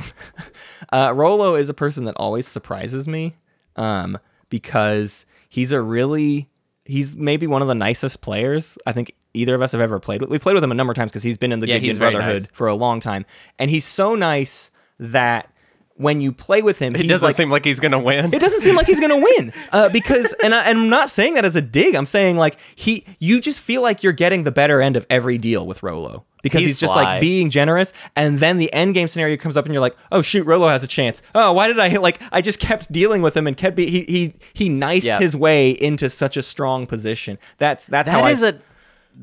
Uh, 0.92 1.10
Rolo 1.12 1.54
is 1.54 1.68
a 1.68 1.74
person 1.74 2.04
that 2.04 2.14
always 2.16 2.46
surprises 2.46 3.08
me 3.08 3.34
um, 3.76 4.18
because 4.50 5.26
he's 5.48 5.72
a 5.72 5.80
really 5.80 6.48
he's 6.84 7.16
maybe 7.16 7.46
one 7.46 7.62
of 7.62 7.66
the 7.66 7.74
nicest 7.74 8.20
players 8.20 8.76
I 8.86 8.92
think 8.92 9.12
either 9.36 9.54
of 9.54 9.62
us 9.62 9.72
have 9.72 9.80
ever 9.80 9.98
played 10.00 10.20
with. 10.20 10.30
We 10.30 10.38
played 10.38 10.54
with 10.54 10.64
him 10.64 10.70
a 10.72 10.74
number 10.74 10.90
of 10.90 10.96
times 10.96 11.12
because 11.12 11.22
he's 11.22 11.38
been 11.38 11.52
in 11.52 11.60
the 11.60 11.68
Yeah, 11.68 11.74
Gideon 11.78 11.96
Brotherhood 11.98 12.42
nice. 12.42 12.48
for 12.52 12.66
a 12.66 12.74
long 12.74 13.00
time, 13.00 13.24
and 13.58 13.70
he's 13.70 13.84
so 13.84 14.14
nice 14.14 14.70
that 14.98 15.50
when 15.98 16.20
you 16.20 16.30
play 16.30 16.60
with 16.60 16.78
him, 16.78 16.94
It 16.94 17.08
doesn't 17.08 17.24
like. 17.26 17.36
seem 17.36 17.50
like 17.50 17.64
he's 17.64 17.80
gonna 17.80 17.98
win. 17.98 18.34
it 18.34 18.38
doesn't 18.38 18.60
seem 18.60 18.76
like 18.76 18.86
he's 18.86 19.00
gonna 19.00 19.16
win 19.18 19.50
uh, 19.72 19.88
because, 19.88 20.34
and, 20.42 20.54
I, 20.54 20.64
and 20.68 20.78
I'm 20.78 20.88
not 20.90 21.08
saying 21.08 21.34
that 21.34 21.46
as 21.46 21.56
a 21.56 21.62
dig. 21.62 21.94
I'm 21.94 22.04
saying 22.04 22.36
like 22.36 22.58
he, 22.74 23.06
you 23.18 23.40
just 23.40 23.60
feel 23.60 23.80
like 23.80 24.02
you're 24.02 24.12
getting 24.12 24.42
the 24.42 24.50
better 24.50 24.82
end 24.82 24.96
of 24.96 25.06
every 25.08 25.38
deal 25.38 25.66
with 25.66 25.82
Rolo 25.82 26.24
because 26.42 26.60
he's, 26.60 26.68
He's 26.72 26.80
just 26.80 26.94
like 26.94 27.18
being 27.20 27.48
generous, 27.48 27.94
and 28.14 28.38
then 28.40 28.58
the 28.58 28.70
end 28.74 28.92
game 28.92 29.08
scenario 29.08 29.38
comes 29.38 29.56
up, 29.56 29.64
and 29.64 29.72
you're 29.72 29.80
like, 29.80 29.96
oh 30.12 30.20
shoot, 30.20 30.46
Rolo 30.46 30.68
has 30.68 30.82
a 30.82 30.86
chance. 30.86 31.22
Oh, 31.34 31.54
why 31.54 31.66
did 31.66 31.78
I 31.80 31.88
like? 31.96 32.20
I 32.30 32.42
just 32.42 32.60
kept 32.60 32.92
dealing 32.92 33.22
with 33.22 33.34
him 33.34 33.46
and 33.46 33.56
kept 33.56 33.74
be, 33.74 33.88
he 33.88 34.02
he 34.04 34.34
he 34.52 34.68
niced 34.68 35.06
Yeah. 35.06 35.18
his 35.18 35.34
way 35.34 35.70
into 35.70 36.10
such 36.10 36.36
a 36.36 36.42
strong 36.42 36.86
position. 36.86 37.38
That's 37.56 37.86
that's 37.86 38.10
how 38.10 38.18
That 38.18 38.26
I 38.26 38.30
is 38.32 38.42
a 38.42 38.58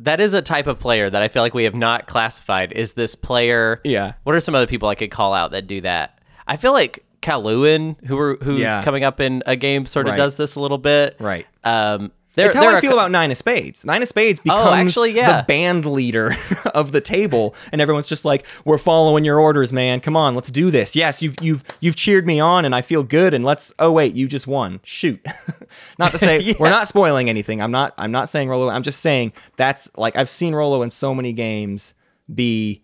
that 0.01 0.19
is 0.19 0.33
a 0.33 0.41
type 0.41 0.67
of 0.67 0.79
player 0.79 1.09
that 1.09 1.21
I 1.21 1.27
feel 1.27 1.41
like 1.43 1.53
we 1.53 1.63
have 1.65 1.75
not 1.75 2.07
classified. 2.07 2.71
Is 2.73 2.93
this 2.93 3.15
player? 3.15 3.79
Yeah. 3.83 4.13
What 4.23 4.35
are 4.35 4.39
some 4.39 4.55
other 4.55 4.67
people 4.67 4.89
I 4.89 4.95
could 4.95 5.11
call 5.11 5.33
out 5.33 5.51
that 5.51 5.67
do 5.67 5.81
that? 5.81 6.19
I 6.47 6.57
feel 6.57 6.73
like 6.73 7.03
Kaluin, 7.21 7.95
who 8.05 8.17
are, 8.17 8.37
who's 8.41 8.59
Yeah. 8.59 8.83
coming 8.83 9.03
up 9.03 9.19
in 9.21 9.43
a 9.45 9.55
game, 9.55 9.85
sort 9.85 10.07
of 10.07 10.11
Right. 10.11 10.17
does 10.17 10.35
this 10.35 10.55
a 10.55 10.59
little 10.59 10.77
bit. 10.77 11.15
right. 11.19 11.45
Um, 11.63 12.11
there, 12.35 12.47
It's 12.47 12.55
how 12.55 12.67
I 12.67 12.81
feel 12.81 12.91
cou- 12.91 12.97
about 12.97 13.11
Nine 13.11 13.29
of 13.31 13.37
Spades. 13.37 13.85
Nine 13.85 14.01
of 14.01 14.07
Spades 14.07 14.39
oh, 14.39 14.43
becomes 14.43 14.87
actually, 14.87 15.11
yeah. 15.11 15.41
the 15.41 15.45
band 15.47 15.85
leader 15.85 16.35
of 16.73 16.91
the 16.91 17.01
table, 17.01 17.55
and 17.71 17.79
everyone's 17.79 18.07
just 18.07 18.25
like, 18.25 18.45
"We're 18.65 18.77
following 18.77 19.23
your 19.23 19.39
orders, 19.39 19.71
man. 19.71 19.99
Come 19.99 20.17
on, 20.17 20.35
let's 20.35 20.49
do 20.49 20.71
this. 20.71 20.95
Yes, 20.95 21.21
you've 21.21 21.35
you've 21.41 21.63
you've 21.79 21.95
cheered 21.95 22.25
me 22.25 22.39
on, 22.39 22.65
and 22.65 22.73
I 22.73 22.81
feel 22.81 23.03
good. 23.03 23.33
And 23.33 23.43
let's. 23.43 23.71
Oh 23.79 23.91
wait, 23.91 24.15
you 24.15 24.27
just 24.27 24.47
won. 24.47 24.79
Shoot. 24.83 25.25
not 25.99 26.11
to 26.11 26.17
say 26.17 26.55
we're 26.59 26.69
not 26.69 26.87
spoiling 26.87 27.29
anything. 27.29 27.61
I'm 27.61 27.71
not. 27.71 27.93
I'm 27.97 28.11
not 28.11 28.29
saying 28.29 28.49
Rolo. 28.49 28.69
I'm 28.69 28.83
just 28.83 29.01
saying 29.01 29.33
that's 29.55 29.89
like 29.97 30.17
I've 30.17 30.29
seen 30.29 30.55
Rolo 30.55 30.81
in 30.81 30.89
so 30.89 31.13
many 31.13 31.33
games 31.33 31.93
be 32.33 32.82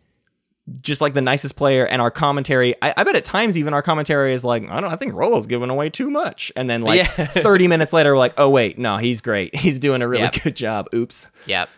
just 0.82 1.02
like 1.02 1.14
the 1.14 1.22
nicest 1.22 1.56
player 1.56 1.86
and 1.86 2.02
our 2.02 2.12
commentary 2.12 2.76
I, 2.82 2.94
I 2.98 3.04
bet 3.04 3.16
at 3.16 3.26
times 3.26 3.58
even 3.58 3.74
our 3.74 3.82
commentary 3.82 4.34
is 4.34 4.44
like 4.46 4.70
i 4.70 4.80
don't 4.82 4.92
i 4.92 4.96
think 4.96 5.14
rolo's 5.14 5.48
giving 5.48 5.70
away 5.70 5.90
too 5.90 6.10
much 6.10 6.52
and 6.56 6.70
then 6.70 6.82
like 6.82 6.98
Yeah. 6.98 7.06
30 7.28 7.68
minutes 7.68 7.94
later 7.94 8.14
we're 8.14 8.18
like 8.20 8.34
oh 8.38 8.50
wait 8.50 8.78
no 8.78 8.98
he's 8.98 9.22
great 9.22 9.56
he's 9.56 9.80
doing 9.80 10.02
a 10.02 10.08
really 10.08 10.24
Yep. 10.24 10.44
good 10.44 10.56
job 10.56 10.88
oops 10.94 11.28
yep 11.46 11.70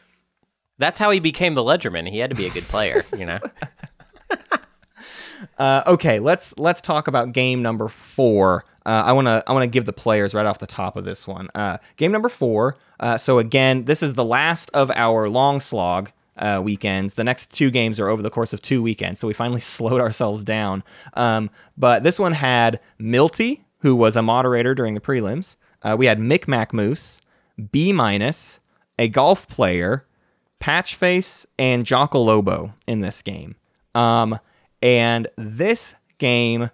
That's 0.77 0.97
how 0.99 1.11
he 1.11 1.19
became 1.19 1.53
the 1.53 1.61
Ledgerman. 1.63 2.09
He 2.09 2.17
had 2.17 2.31
to 2.31 2.35
be 2.35 2.47
a 2.47 2.49
good 2.49 2.63
player, 2.63 3.03
you 3.17 3.25
know. 3.25 3.39
Uh, 5.57 5.81
okay, 5.87 6.19
let's 6.19 6.53
let's 6.59 6.81
talk 6.81 7.07
about 7.07 7.31
game 7.33 7.63
number 7.63 7.87
four. 7.87 8.63
Uh, 8.85 9.03
I 9.05 9.11
want 9.11 9.25
to 9.25 9.43
I 9.47 9.53
want 9.53 9.63
to 9.63 9.67
give 9.67 9.85
the 9.85 9.93
players 9.93 10.35
right 10.35 10.45
off 10.45 10.59
the 10.59 10.67
top 10.67 10.95
of 10.95 11.03
this 11.03 11.27
one. 11.27 11.49
Uh, 11.55 11.77
game 11.97 12.11
number 12.11 12.29
four. 12.29 12.77
Uh, 12.99 13.17
so 13.17 13.39
again, 13.39 13.85
this 13.85 14.03
is 14.03 14.13
the 14.13 14.23
last 14.23 14.69
of 14.75 14.91
our 14.91 15.29
long 15.29 15.59
slog 15.59 16.11
uh, 16.37 16.61
weekends. 16.63 17.15
The 17.15 17.23
next 17.23 17.53
two 17.53 17.71
games 17.71 17.99
are 17.99 18.09
over 18.09 18.21
the 18.21 18.29
course 18.29 18.53
of 18.53 18.61
two 18.61 18.81
weekends, 18.81 19.19
so 19.19 19.27
we 19.27 19.33
finally 19.33 19.59
slowed 19.61 20.01
ourselves 20.01 20.43
down. 20.43 20.83
Um, 21.13 21.49
but 21.77 22.03
this 22.03 22.19
one 22.19 22.33
had 22.33 22.79
Milty, 22.99 23.65
who 23.79 23.95
was 23.95 24.15
a 24.15 24.21
moderator 24.21 24.75
during 24.75 24.93
the 24.93 25.01
prelims. 25.01 25.55
Uh, 25.81 25.95
we 25.97 26.05
had 26.05 26.19
Mick 26.19 26.47
Mac 26.47 26.73
Moose, 26.73 27.19
B 27.71 27.91
minus, 27.91 28.59
a 28.99 29.09
golf 29.09 29.47
player, 29.47 30.05
Patchface, 30.59 31.45
and 31.57 31.85
Jockle 31.85 32.25
Lobo 32.25 32.73
in 32.87 33.01
this 33.01 33.21
game. 33.21 33.55
Um, 33.95 34.39
and 34.81 35.27
this 35.37 35.95
game, 36.17 36.69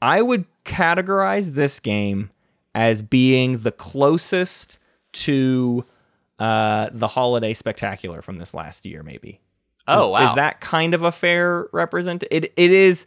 I 0.00 0.22
would 0.22 0.46
categorize 0.64 1.50
this 1.50 1.78
game 1.80 2.30
as 2.74 3.02
being 3.02 3.58
the 3.58 3.72
closest 3.72 4.78
to 5.12 5.84
uh, 6.42 6.88
the 6.92 7.08
holiday 7.08 7.54
spectacular 7.54 8.22
from 8.22 8.38
this 8.38 8.52
last 8.54 8.84
year, 8.84 9.02
maybe. 9.02 9.40
Oh, 9.86 10.06
is, 10.06 10.12
wow. 10.12 10.28
Is 10.28 10.34
that 10.36 10.60
kind 10.60 10.94
of 10.94 11.02
a 11.02 11.12
fair 11.12 11.68
represent? 11.72 12.24
It 12.30 12.52
it 12.56 12.70
is. 12.72 13.06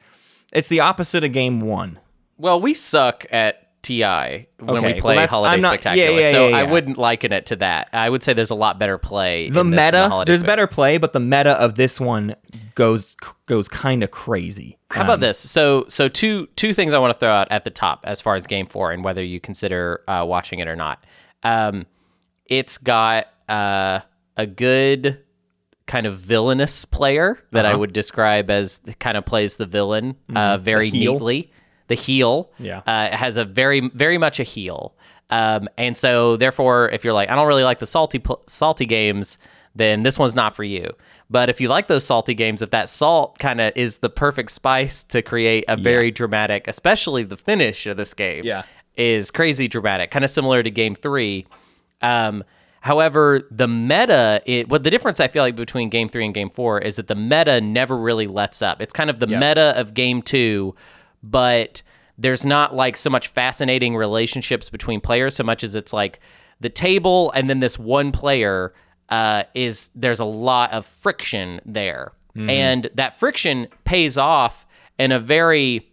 It's 0.53 0.67
the 0.67 0.79
opposite 0.81 1.23
of 1.23 1.31
game 1.33 1.59
one. 1.61 1.99
Well, 2.37 2.61
we 2.61 2.73
suck 2.73 3.25
at 3.31 3.61
TI 3.81 4.47
when 4.59 4.77
Okay, 4.77 4.93
we 4.95 5.01
play 5.01 5.15
that's- 5.15 5.29
Holiday 5.31 5.61
not- 5.61 5.73
Spectacular. 5.73 6.11
yeah, 6.11 6.19
yeah, 6.19 6.31
so 6.31 6.47
yeah, 6.49 6.57
I 6.57 6.63
wouldn't 6.63 6.97
liken 6.97 7.31
it 7.31 7.45
to 7.47 7.55
that. 7.57 7.89
I 7.93 8.09
would 8.09 8.23
say 8.23 8.33
there's 8.33 8.49
a 8.49 8.55
lot 8.55 8.79
better 8.79 8.97
play. 8.97 9.49
The 9.49 9.59
in 9.61 9.69
this 9.71 9.77
than 9.79 9.93
meta, 9.93 10.09
Holiday 10.09 10.31
there's 10.31 10.39
Spec- 10.39 10.47
better 10.47 10.67
play, 10.67 10.97
but 10.97 11.13
the 11.13 11.19
meta 11.19 11.51
of 11.61 11.75
this 11.75 11.99
one 12.01 12.35
goes 12.75 13.15
goes 13.47 13.67
kind 13.67 14.03
of 14.03 14.11
crazy. 14.11 14.77
How 14.91 15.03
about 15.03 15.19
this? 15.19 15.37
So, 15.37 15.85
so 15.87 16.07
two 16.07 16.47
two 16.55 16.73
things 16.73 16.93
I 16.93 16.99
want 16.99 17.13
to 17.13 17.19
throw 17.19 17.29
out 17.31 17.51
at 17.51 17.63
the 17.63 17.69
top 17.69 18.01
as 18.05 18.21
far 18.21 18.35
as 18.35 18.47
Game 18.47 18.65
Four 18.67 18.91
and 18.91 19.03
whether 19.03 19.23
you 19.23 19.39
consider 19.39 20.01
uh, 20.07 20.25
watching 20.27 20.59
it 20.59 20.67
or 20.67 20.75
not. 20.75 21.05
Um, 21.43 21.85
it's 22.45 22.77
got 22.77 23.27
uh, 23.49 23.99
a 24.37 24.45
good 24.45 25.19
kind 25.87 26.07
of 26.07 26.15
villainous 26.17 26.83
player 26.85 27.39
that 27.51 27.65
I 27.65 27.75
would 27.75 27.93
describe 27.93 28.49
as 28.49 28.81
kind 28.99 29.17
of 29.17 29.25
plays 29.25 29.57
the 29.57 29.65
villain 29.67 30.15
uh, 30.35 30.57
very 30.57 30.89
heel. 30.89 31.13
neatly. 31.13 31.51
The 31.87 31.95
heel, 31.95 32.51
Yeah. 32.57 32.81
uh, 32.87 33.15
has 33.15 33.37
a 33.37 33.45
very 33.45 33.89
very 33.93 34.17
much 34.17 34.39
a 34.39 34.43
heel, 34.43 34.95
um, 35.29 35.69
and 35.77 35.95
so 35.95 36.35
therefore, 36.37 36.89
if 36.89 37.03
you're 37.03 37.13
like, 37.13 37.29
I 37.29 37.35
don't 37.35 37.47
really 37.47 37.63
like 37.63 37.77
the 37.77 37.85
salty 37.85 38.19
salty 38.47 38.87
games, 38.87 39.37
then 39.75 40.01
this 40.01 40.17
one's 40.17 40.33
not 40.35 40.55
for 40.55 40.63
you. 40.63 40.89
But 41.29 41.49
if 41.51 41.61
you 41.61 41.67
like 41.69 41.85
those 41.87 42.03
salty 42.03 42.33
games, 42.33 42.63
if 42.63 42.71
that 42.71 42.89
salt 42.89 43.37
kind 43.37 43.61
of 43.61 43.71
is 43.75 43.99
the 43.99 44.09
perfect 44.09 44.51
spice 44.51 45.03
to 45.05 45.21
create 45.21 45.65
a 45.67 45.75
very 45.77 46.09
dramatic, 46.09 46.67
especially 46.67 47.21
the 47.23 47.37
finish 47.37 47.85
of 47.85 47.97
this 47.97 48.13
game, 48.15 48.43
Yeah. 48.45 48.63
is 48.97 49.29
crazy 49.29 49.67
dramatic, 49.67 50.09
kind 50.09 50.25
of 50.25 50.31
similar 50.31 50.63
to 50.63 50.71
Game 50.71 50.95
Three. 50.95 51.45
Um, 52.01 52.43
however, 52.81 53.47
the 53.51 53.67
meta, 53.67 54.41
it, 54.45 54.69
what 54.69 54.83
the 54.83 54.91
difference 54.91 55.19
I 55.19 55.27
feel 55.27 55.43
like 55.43 55.55
between 55.55 55.89
Game 55.89 56.07
Three 56.07 56.25
and 56.25 56.33
Game 56.33 56.49
Four 56.49 56.79
is 56.79 56.97
that 56.97 57.07
the 57.07 57.15
meta 57.15 57.61
never 57.61 57.97
really 57.97 58.27
lets 58.27 58.61
up. 58.61 58.81
It's 58.81 58.93
kind 58.93 59.09
of 59.09 59.19
the 59.19 59.27
meta 59.39 59.73
of 59.75 59.93
Game 59.93 60.21
Two, 60.21 60.75
but 61.23 61.81
there's 62.17 62.45
not 62.45 62.75
like 62.75 62.95
so 62.95 63.09
much 63.09 63.27
fascinating 63.27 63.95
relationships 63.95 64.69
between 64.69 65.01
players 65.01 65.35
so 65.35 65.43
much 65.43 65.63
as 65.63 65.75
it's 65.75 65.91
like 65.91 66.19
the 66.61 66.69
table 66.69 67.31
and 67.35 67.49
then 67.49 67.59
this 67.59 67.77
one 67.77 68.11
player 68.11 68.73
uh, 69.09 69.43
is 69.53 69.89
there's 69.95 70.19
a 70.19 70.25
lot 70.25 70.71
of 70.71 70.85
friction 70.85 71.59
there, 71.65 72.11
and 72.49 72.89
that 72.95 73.19
friction 73.19 73.67
pays 73.83 74.17
off 74.17 74.65
in 74.97 75.11
a 75.11 75.19
very 75.19 75.89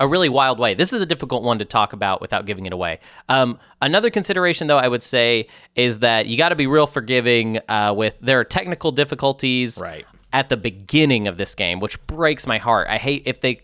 a 0.00 0.06
really 0.06 0.28
wild 0.28 0.58
way. 0.58 0.74
This 0.74 0.92
is 0.92 1.00
a 1.00 1.06
difficult 1.06 1.42
one 1.42 1.58
to 1.58 1.64
talk 1.64 1.92
about 1.92 2.20
without 2.20 2.46
giving 2.46 2.66
it 2.66 2.72
away. 2.72 3.00
Um, 3.28 3.58
another 3.82 4.10
consideration, 4.10 4.66
though, 4.68 4.78
I 4.78 4.86
would 4.88 5.02
say 5.02 5.48
is 5.74 5.98
that 6.00 6.26
you 6.26 6.36
got 6.36 6.50
to 6.50 6.56
be 6.56 6.66
real 6.66 6.86
forgiving 6.86 7.58
uh, 7.68 7.92
with 7.96 8.16
there 8.20 8.38
are 8.38 8.44
technical 8.44 8.90
difficulties 8.92 9.78
Right. 9.80 10.06
at 10.32 10.48
the 10.50 10.56
beginning 10.56 11.26
of 11.26 11.36
this 11.36 11.54
game, 11.54 11.80
which 11.80 12.04
breaks 12.06 12.46
my 12.46 12.58
heart. 12.58 12.86
I 12.88 12.98
hate 12.98 13.22
if 13.26 13.40
they 13.40 13.62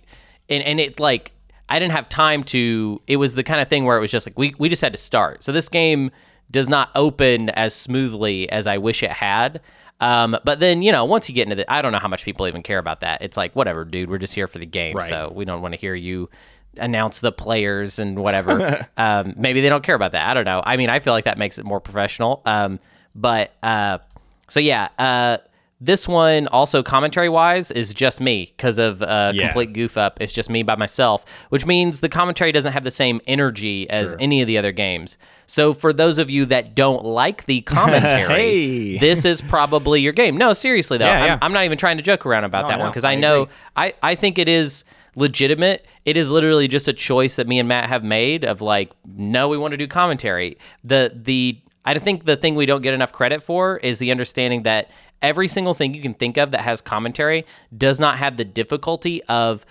and 0.48 0.62
and 0.64 0.80
it's 0.80 0.98
like 0.98 1.32
I 1.68 1.78
didn't 1.78 1.92
have 1.92 2.08
time 2.08 2.42
to. 2.44 3.00
It 3.06 3.16
was 3.16 3.34
the 3.34 3.42
kind 3.44 3.60
of 3.60 3.68
thing 3.68 3.84
where 3.84 3.96
it 3.96 4.00
was 4.00 4.10
just 4.10 4.26
like 4.26 4.36
we 4.38 4.54
we 4.58 4.68
just 4.68 4.82
had 4.82 4.92
to 4.92 4.98
start. 4.98 5.44
So 5.44 5.52
this 5.52 5.68
game 5.68 6.10
does 6.50 6.68
not 6.68 6.90
open 6.94 7.48
as 7.50 7.74
smoothly 7.74 8.50
as 8.50 8.66
I 8.66 8.78
wish 8.78 9.02
it 9.02 9.10
had. 9.12 9.60
Um, 10.00 10.36
but 10.44 10.60
then 10.60 10.82
you 10.82 10.92
know, 10.92 11.04
once 11.04 11.28
you 11.28 11.34
get 11.34 11.44
into 11.44 11.56
the, 11.56 11.72
I 11.72 11.80
don't 11.82 11.92
know 11.92 11.98
how 11.98 12.08
much 12.08 12.24
people 12.24 12.46
even 12.46 12.62
care 12.62 12.78
about 12.78 13.00
that. 13.00 13.22
It's 13.22 13.36
like 13.36 13.54
whatever, 13.54 13.84
dude. 13.84 14.10
We're 14.10 14.18
just 14.18 14.34
here 14.34 14.46
for 14.48 14.58
the 14.58 14.66
game, 14.66 14.96
Right. 14.96 15.08
so 15.08 15.32
we 15.34 15.44
don't 15.44 15.62
want 15.62 15.74
to 15.74 15.80
hear 15.80 15.94
you 15.94 16.28
announce 16.76 17.20
the 17.20 17.30
players 17.32 17.98
and 18.00 18.18
whatever. 18.18 18.86
um, 18.96 19.34
maybe 19.36 19.60
they 19.60 19.68
don't 19.68 19.84
care 19.84 19.94
about 19.94 20.12
that. 20.12 20.28
I 20.28 20.34
don't 20.34 20.44
know. 20.44 20.62
I 20.66 20.76
mean, 20.76 20.90
I 20.90 20.98
feel 20.98 21.12
like 21.12 21.24
that 21.24 21.38
makes 21.38 21.58
it 21.58 21.64
more 21.64 21.80
professional. 21.80 22.42
Um, 22.44 22.80
but 23.14 23.52
uh, 23.62 23.98
so 24.48 24.58
yeah, 24.60 24.88
uh, 24.98 25.38
this 25.80 26.08
one 26.08 26.46
also 26.46 26.82
commentary 26.82 27.28
wise 27.28 27.70
is 27.70 27.92
just 27.92 28.20
me 28.20 28.52
because 28.56 28.78
of 28.78 29.02
uh, 29.02 29.32
Yeah. 29.34 29.48
complete 29.48 29.72
goof 29.72 29.98
up. 29.98 30.18
It's 30.20 30.32
just 30.32 30.48
me 30.48 30.62
by 30.62 30.76
myself, 30.76 31.24
which 31.50 31.66
means 31.66 32.00
the 32.00 32.08
commentary 32.08 32.52
doesn't 32.52 32.72
have 32.72 32.84
the 32.84 32.90
same 32.90 33.20
energy 33.26 33.88
as 33.90 34.14
any 34.20 34.40
of 34.40 34.46
the 34.46 34.56
other 34.56 34.72
games. 34.72 35.18
So 35.46 35.74
for 35.74 35.92
those 35.92 36.18
of 36.18 36.30
you 36.30 36.46
that 36.46 36.74
don't 36.74 37.04
like 37.04 37.44
the 37.46 37.60
commentary, 37.78 38.34
Hey. 38.94 38.98
this 38.98 39.24
is 39.24 39.42
probably 39.42 40.00
your 40.00 40.12
game. 40.12 40.36
No, 40.38 40.52
seriously 40.52 40.96
though, 40.96 41.06
Yeah, 41.06 41.18
I'm, 41.20 41.26
yeah. 41.26 41.38
I'm 41.42 41.52
not 41.52 41.64
even 41.64 41.76
trying 41.76 41.96
to 41.98 42.02
joke 42.02 42.24
around 42.24 42.44
about 42.44 42.62
No, 42.62 42.68
that 42.68 42.76
no, 42.78 42.84
one 42.84 42.90
because 42.92 43.04
I 43.04 43.12
I, 43.12 43.16
know. 43.16 43.48
I, 43.76 43.94
I 44.02 44.14
think 44.14 44.38
it 44.38 44.48
is 44.48 44.84
legitimate. 45.16 45.86
It 46.04 46.16
is 46.16 46.30
literally 46.30 46.68
just 46.68 46.88
a 46.88 46.92
choice 46.92 47.36
that 47.36 47.46
me 47.46 47.58
and 47.58 47.68
Matt 47.68 47.88
have 47.88 48.02
made 48.04 48.44
of 48.44 48.60
like, 48.60 48.90
no, 49.16 49.48
we 49.48 49.56
want 49.58 49.72
to 49.72 49.76
do 49.78 49.86
commentary. 49.86 50.56
The 50.82 51.12
the 51.14 51.58
I 51.84 51.98
think 51.98 52.24
the 52.24 52.36
thing 52.36 52.54
we 52.54 52.64
don't 52.66 52.80
get 52.82 52.94
enough 52.94 53.12
credit 53.12 53.42
for 53.42 53.76
is 53.78 53.98
the 53.98 54.10
understanding 54.10 54.62
that 54.62 54.88
every 55.24 55.48
single 55.48 55.74
thing 55.74 55.94
you 55.94 56.02
can 56.02 56.14
think 56.14 56.36
of 56.36 56.52
that 56.52 56.60
has 56.60 56.80
commentary 56.80 57.44
does 57.76 57.98
not 57.98 58.18
have 58.18 58.36
the 58.36 58.44
difficulty 58.44 59.22
of 59.24 59.64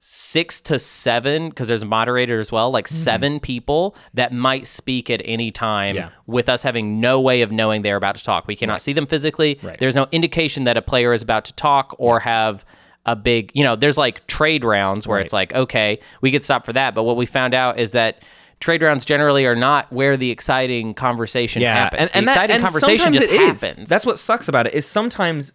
six 0.00 0.60
to 0.60 0.78
seven 0.78 1.48
because 1.48 1.66
there's 1.66 1.82
a 1.82 1.86
moderator 1.86 2.38
as 2.38 2.52
well 2.52 2.70
like 2.70 2.86
mm-hmm. 2.86 2.94
seven 2.94 3.40
people 3.40 3.96
that 4.14 4.32
might 4.32 4.64
speak 4.66 5.10
at 5.10 5.20
any 5.24 5.50
time 5.50 5.96
Yeah. 5.96 6.10
with 6.26 6.48
us 6.48 6.62
having 6.62 7.00
no 7.00 7.20
way 7.20 7.42
of 7.42 7.50
knowing 7.50 7.82
they're 7.82 7.96
about 7.96 8.14
to 8.14 8.22
talk. 8.22 8.46
We 8.46 8.54
cannot 8.54 8.80
see 8.80 8.92
them 8.92 9.06
physically. 9.06 9.58
Right. 9.60 9.78
there's 9.80 9.96
no 9.96 10.06
indication 10.12 10.64
that 10.64 10.76
a 10.76 10.82
player 10.82 11.12
is 11.12 11.22
about 11.22 11.44
to 11.46 11.52
talk 11.54 11.96
or 11.98 12.20
have 12.20 12.64
a 13.06 13.16
big 13.16 13.50
you 13.54 13.64
know 13.64 13.74
there's 13.74 13.96
like 13.96 14.26
trade 14.26 14.64
rounds 14.64 15.08
where 15.08 15.18
it's 15.18 15.32
like 15.32 15.52
okay 15.54 15.98
we 16.20 16.30
could 16.30 16.44
stop 16.44 16.64
for 16.64 16.74
that. 16.74 16.94
But 16.94 17.02
what 17.04 17.16
we 17.16 17.26
found 17.26 17.54
out 17.54 17.80
is 17.80 17.90
that 17.92 18.22
trade 18.60 18.82
rounds 18.82 19.04
generally 19.04 19.46
are 19.46 19.54
not 19.56 19.90
where 19.92 20.16
the 20.16 20.30
exciting 20.30 20.94
conversation 20.94 21.62
happens 21.62 22.12
the 22.12 22.18
exciting 22.20 22.60
conversation 22.60 22.96
sometimes 22.98 23.16
just 23.18 23.28
it 23.30 23.40
is. 23.40 23.60
happens 23.62 23.88
That's 23.88 24.04
what 24.06 24.18
sucks 24.18 24.48
about 24.48 24.66
it 24.66 24.74
is 24.74 24.86
sometimes 24.86 25.52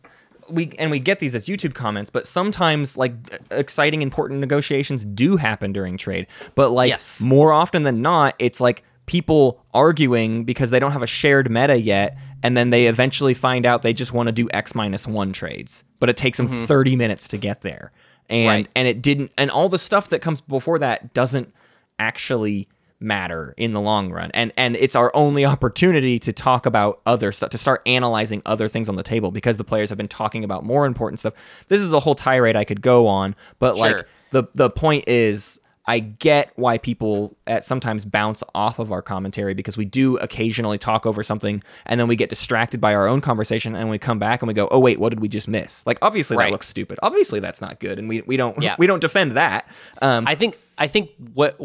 we 0.49 0.71
and 0.77 0.91
we 0.91 0.99
get 0.99 1.19
these 1.19 1.35
as 1.35 1.45
YouTube 1.47 1.73
comments, 1.73 2.09
but 2.09 2.27
sometimes 2.27 2.97
like 2.97 3.13
exciting, 3.51 4.01
important 4.01 4.41
negotiations 4.41 5.05
do 5.05 5.37
happen 5.37 5.71
during 5.71 5.97
trade. 5.97 6.27
But 6.55 6.71
like 6.71 6.89
Yes. 6.89 7.21
more 7.21 7.53
often 7.53 7.83
than 7.83 8.01
not, 8.01 8.35
it's 8.39 8.59
like 8.59 8.83
people 9.05 9.61
arguing 9.73 10.43
because 10.43 10.69
they 10.69 10.79
don't 10.79 10.91
have 10.91 11.01
a 11.01 11.07
shared 11.07 11.49
meta 11.49 11.77
yet, 11.79 12.17
and 12.41 12.57
then 12.57 12.71
they 12.71 12.87
eventually 12.87 13.33
find 13.33 13.65
out 13.65 13.83
they 13.83 13.93
just 13.93 14.11
want 14.13 14.27
to 14.27 14.33
do 14.33 14.49
X 14.53 14.75
minus 14.75 15.07
one 15.07 15.31
trades, 15.31 15.83
but 15.99 16.09
it 16.09 16.17
takes 16.17 16.37
them 16.39 16.47
30 16.49 16.95
minutes 16.97 17.27
to 17.29 17.37
get 17.37 17.61
there. 17.61 17.91
And 18.29 18.39
Mm-hmm. 18.39 18.47
Right. 18.49 18.67
and 18.75 18.87
it 18.87 19.01
didn't 19.01 19.31
and 19.37 19.49
all 19.51 19.69
the 19.69 19.77
stuff 19.79 20.09
that 20.09 20.21
comes 20.21 20.41
before 20.41 20.79
that 20.79 21.13
doesn't 21.13 21.53
actually 21.99 22.67
matter 23.03 23.53
in 23.57 23.73
the 23.73 23.81
long 23.81 24.11
run. 24.11 24.31
And 24.33 24.51
and 24.57 24.75
it's 24.77 24.95
our 24.95 25.11
only 25.13 25.45
opportunity 25.45 26.17
to 26.19 26.33
talk 26.33 26.65
about 26.65 27.01
other 27.05 27.31
stuff 27.31 27.49
to 27.51 27.57
start 27.57 27.81
analyzing 27.85 28.41
other 28.45 28.67
things 28.67 28.89
on 28.89 28.95
the 28.95 29.03
table 29.03 29.29
because 29.29 29.57
the 29.57 29.63
players 29.63 29.89
have 29.89 29.97
been 29.97 30.07
talking 30.07 30.43
about 30.43 30.63
more 30.63 30.85
important 30.85 31.19
stuff. 31.19 31.33
This 31.67 31.81
is 31.81 31.93
a 31.93 31.99
whole 31.99 32.15
tirade 32.15 32.55
i 32.55 32.63
could 32.63 32.81
go 32.81 33.07
on 33.07 33.35
but 33.59 33.77
like 33.77 34.05
the 34.31 34.43
the 34.53 34.69
point 34.69 35.03
is 35.07 35.59
i 35.85 35.99
get 35.99 36.51
why 36.55 36.77
people 36.77 37.35
at 37.47 37.65
sometimes 37.65 38.05
bounce 38.05 38.43
off 38.55 38.79
of 38.79 38.91
our 38.91 39.01
commentary 39.01 39.53
because 39.53 39.75
we 39.77 39.83
do 39.85 40.17
occasionally 40.17 40.77
talk 40.77 41.05
over 41.05 41.23
something 41.23 41.61
and 41.85 41.99
then 41.99 42.07
we 42.07 42.15
get 42.15 42.29
distracted 42.29 42.79
by 42.79 42.93
our 42.95 43.07
own 43.07 43.19
conversation 43.19 43.75
and 43.75 43.89
we 43.89 43.97
come 43.97 44.19
back 44.19 44.41
and 44.41 44.47
we 44.47 44.53
go 44.53 44.67
oh 44.71 44.79
wait 44.79 44.99
what 44.99 45.09
did 45.09 45.19
we 45.19 45.27
just 45.27 45.47
miss? 45.47 45.85
Like 45.85 45.97
obviously 46.01 46.37
Right. 46.37 46.45
that 46.45 46.51
looks 46.51 46.67
stupid. 46.67 46.99
Obviously 47.03 47.39
that's 47.39 47.59
not 47.59 47.79
good 47.79 47.99
and 47.99 48.07
we, 48.07 48.21
we 48.21 48.37
don't 48.37 48.61
Yeah. 48.61 48.75
we 48.79 48.87
don't 48.87 49.01
defend 49.01 49.33
that. 49.33 49.67
Um 50.01 50.25
I 50.27 50.35
think 50.35 50.57
I 50.77 50.87
think 50.87 51.09
what 51.33 51.59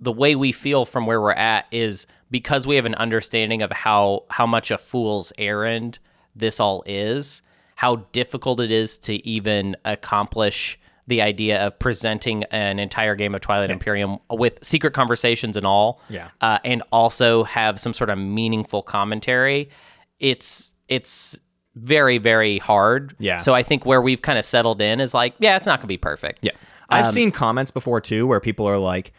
the 0.00 0.12
way 0.12 0.34
we 0.34 0.52
feel 0.52 0.84
from 0.84 1.06
where 1.06 1.20
we're 1.20 1.32
at 1.32 1.66
is 1.70 2.06
because 2.30 2.66
we 2.66 2.76
have 2.76 2.86
an 2.86 2.94
understanding 2.96 3.62
of 3.62 3.70
how 3.72 4.24
how 4.30 4.46
much 4.46 4.70
a 4.70 4.78
fool's 4.78 5.32
errand 5.38 5.98
this 6.34 6.60
all 6.60 6.82
is, 6.86 7.42
how 7.76 7.96
difficult 8.12 8.60
it 8.60 8.70
is 8.70 8.98
to 8.98 9.26
even 9.26 9.76
accomplish 9.84 10.78
the 11.08 11.22
idea 11.22 11.64
of 11.64 11.78
presenting 11.78 12.42
an 12.44 12.78
entire 12.80 13.14
game 13.14 13.32
of 13.34 13.40
Twilight 13.40 13.70
Imperium 13.70 14.18
with 14.28 14.58
secret 14.64 14.92
conversations 14.92 15.56
and 15.56 15.64
all, 15.64 16.00
Yeah. 16.08 16.28
uh, 16.40 16.58
and 16.64 16.82
also 16.90 17.44
have 17.44 17.78
some 17.78 17.92
sort 17.94 18.10
of 18.10 18.18
meaningful 18.18 18.82
commentary. 18.82 19.70
It's 20.18 20.74
it's 20.88 21.38
very 21.74 22.18
very 22.18 22.58
hard. 22.58 23.14
Yeah. 23.18 23.38
So 23.38 23.54
I 23.54 23.62
think 23.62 23.86
where 23.86 24.00
we've 24.02 24.20
kind 24.22 24.38
of 24.38 24.44
settled 24.44 24.80
in 24.80 25.00
is 25.00 25.14
like, 25.14 25.34
yeah, 25.38 25.56
it's 25.56 25.66
not 25.66 25.78
gonna 25.80 25.86
be 25.88 25.96
perfect. 25.96 26.40
Yeah. 26.42 26.52
I've 26.88 27.06
Um, 27.06 27.12
seen 27.12 27.30
comments 27.30 27.70
before 27.70 28.00
too 28.00 28.26
where 28.26 28.40
people 28.40 28.66
are 28.66 28.78
like, 28.78 29.12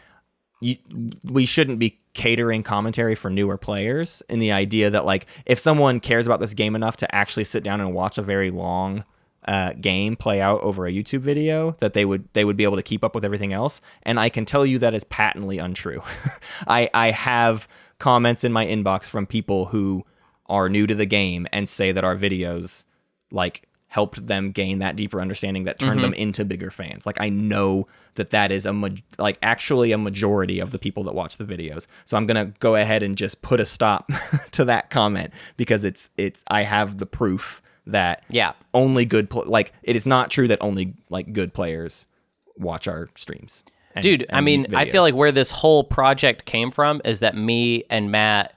you, 0.60 0.76
we 1.24 1.44
shouldn't 1.46 1.78
be 1.78 2.00
catering 2.14 2.62
commentary 2.62 3.14
for 3.14 3.30
newer 3.30 3.56
players 3.56 4.22
in 4.28 4.38
the 4.38 4.52
idea 4.52 4.90
that 4.90 5.04
like 5.04 5.26
if 5.46 5.58
someone 5.58 6.00
cares 6.00 6.26
about 6.26 6.40
this 6.40 6.54
game 6.54 6.74
enough 6.74 6.96
to 6.96 7.14
actually 7.14 7.44
sit 7.44 7.62
down 7.62 7.80
and 7.80 7.94
watch 7.94 8.18
a 8.18 8.22
very 8.22 8.50
long 8.50 9.04
uh, 9.46 9.72
game 9.74 10.16
play 10.16 10.40
out 10.40 10.60
over 10.62 10.86
a 10.86 10.92
YouTube 10.92 11.20
video 11.20 11.76
that 11.80 11.92
they 11.92 12.04
would 12.04 12.28
they 12.32 12.44
would 12.44 12.56
be 12.56 12.64
able 12.64 12.76
to 12.76 12.82
keep 12.82 13.04
up 13.04 13.14
with 13.14 13.24
everything 13.24 13.52
else 13.52 13.80
and 14.02 14.18
I 14.18 14.28
can 14.28 14.44
tell 14.44 14.66
you 14.66 14.78
that 14.80 14.94
is 14.94 15.04
patently 15.04 15.58
untrue. 15.58 16.02
I 16.66 16.90
I 16.92 17.12
have 17.12 17.68
comments 17.98 18.44
in 18.44 18.52
my 18.52 18.66
inbox 18.66 19.08
from 19.08 19.26
people 19.26 19.66
who 19.66 20.04
are 20.46 20.68
new 20.68 20.86
to 20.86 20.94
the 20.94 21.06
game 21.06 21.46
and 21.52 21.68
say 21.68 21.92
that 21.92 22.04
our 22.04 22.16
videos 22.16 22.84
like 23.30 23.67
helped 23.88 24.26
them 24.26 24.50
gain 24.50 24.78
that 24.80 24.96
deeper 24.96 25.20
understanding 25.20 25.64
that 25.64 25.78
turned 25.78 26.02
them 26.02 26.12
mm-hmm. 26.12 26.20
into 26.20 26.44
bigger 26.44 26.70
fans. 26.70 27.06
Like 27.06 27.20
I 27.20 27.30
know 27.30 27.88
that 28.14 28.30
that 28.30 28.52
is 28.52 28.66
a 28.66 28.72
ma- 28.72 28.88
like 29.18 29.38
actually 29.42 29.92
a 29.92 29.98
majority 29.98 30.60
of 30.60 30.70
the 30.72 30.78
people 30.78 31.02
that 31.04 31.14
watch 31.14 31.38
the 31.38 31.44
videos. 31.44 31.86
So 32.04 32.16
I'm 32.16 32.26
going 32.26 32.46
to 32.46 32.52
go 32.60 32.76
ahead 32.76 33.02
and 33.02 33.16
just 33.16 33.40
put 33.40 33.60
a 33.60 33.66
stop 33.66 34.10
to 34.52 34.64
that 34.66 34.90
comment 34.90 35.32
because 35.56 35.84
it's 35.84 36.10
it's 36.18 36.44
I 36.48 36.64
have 36.64 36.98
the 36.98 37.06
proof 37.06 37.62
that 37.86 38.24
Yeah. 38.28 38.52
only 38.74 39.06
good 39.06 39.30
pl- 39.30 39.44
like 39.46 39.72
it 39.82 39.96
is 39.96 40.04
not 40.04 40.30
true 40.30 40.48
that 40.48 40.58
only 40.60 40.92
like 41.08 41.32
good 41.32 41.54
players 41.54 42.04
watch 42.58 42.86
our 42.88 43.08
streams. 43.16 43.64
and- 43.94 44.02
Dude, 44.02 44.26
I 44.30 44.36
and 44.38 44.44
mean, 44.44 44.74
I 44.74 44.84
feel 44.84 45.00
like 45.00 45.14
where 45.14 45.32
this 45.32 45.50
whole 45.50 45.82
project 45.82 46.44
came 46.44 46.70
from 46.70 47.00
is 47.06 47.20
that 47.20 47.34
me 47.36 47.84
and 47.88 48.12
Matt 48.12 48.52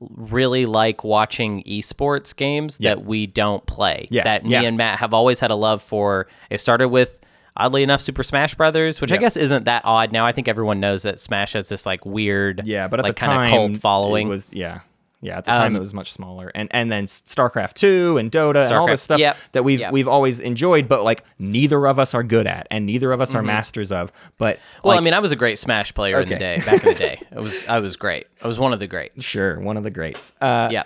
really 0.00 0.66
like 0.66 1.04
watching 1.04 1.62
esports 1.64 2.34
games 2.36 2.78
that 2.78 3.04
we 3.04 3.26
don't 3.26 3.64
play. 3.66 4.06
Yeah, 4.10 4.24
That 4.24 4.44
me 4.44 4.50
yeah. 4.52 4.62
and 4.62 4.76
Matt 4.76 4.98
have 4.98 5.14
always 5.14 5.40
had 5.40 5.50
a 5.50 5.56
love 5.56 5.82
for. 5.82 6.26
It 6.50 6.58
started 6.58 6.88
with 6.88 7.20
oddly 7.56 7.82
enough 7.82 8.00
Super 8.02 8.22
Smash 8.22 8.54
Brothers, 8.54 9.00
which 9.00 9.12
I 9.12 9.16
guess 9.16 9.36
isn't 9.36 9.64
that 9.64 9.82
odd 9.84 10.12
now. 10.12 10.26
I 10.26 10.32
think 10.32 10.48
everyone 10.48 10.80
knows 10.80 11.02
that 11.02 11.18
Smash 11.18 11.54
has 11.54 11.68
this 11.70 11.86
like 11.86 12.04
weird 12.04 12.66
Yeah, 12.66 12.88
but 12.88 13.00
at 13.00 13.04
like 13.04 13.16
the 13.16 13.20
kind 13.20 13.32
time, 13.32 13.46
of 13.46 13.50
cult 13.72 13.76
following. 13.80 14.26
It 14.26 14.30
was 14.30 14.52
yeah, 14.52 14.80
yeah. 15.26 15.38
At 15.38 15.44
the 15.44 15.50
time, 15.50 15.72
Um, 15.72 15.76
it 15.76 15.80
was 15.80 15.92
much 15.92 16.12
smaller, 16.12 16.50
and 16.54 16.68
and 16.72 16.90
then 16.90 17.04
StarCraft 17.06 17.74
two 17.74 18.16
and 18.18 18.30
Dota 18.30 18.64
and 18.64 18.72
all 18.72 18.86
this 18.86 19.02
stuff 19.02 19.18
yep, 19.18 19.36
that 19.52 19.64
we've 19.64 19.80
yep. 19.80 19.92
we've 19.92 20.08
always 20.08 20.40
enjoyed, 20.40 20.88
but 20.88 21.02
like 21.04 21.24
neither 21.38 21.86
of 21.86 21.98
us 21.98 22.14
are 22.14 22.22
good 22.22 22.46
at, 22.46 22.66
and 22.70 22.86
neither 22.86 23.12
of 23.12 23.20
us 23.20 23.34
are 23.34 23.42
masters 23.42 23.90
of. 23.92 24.12
But 24.38 24.56
Mm-hmm. 24.56 24.88
well, 24.88 24.94
like, 24.96 25.02
I 25.02 25.04
mean, 25.04 25.14
I 25.14 25.18
was 25.18 25.32
a 25.32 25.36
great 25.36 25.58
Smash 25.58 25.92
player 25.94 26.20
in 26.20 26.28
the 26.28 26.36
day, 26.38 26.62
back 26.64 26.84
in 26.84 26.92
the 26.92 26.98
day. 26.98 27.20
It 27.32 27.40
was 27.42 27.66
I 27.68 27.78
was 27.80 27.96
great. 27.96 28.26
I 28.42 28.46
was 28.48 28.58
one 28.58 28.72
of 28.72 28.78
the 28.80 28.86
greats. 28.86 29.24
sure, 29.24 29.58
one 29.60 29.76
of 29.76 29.82
the 29.82 29.90
greats. 29.90 30.32
Uh, 30.40 30.68
Yeah. 30.70 30.84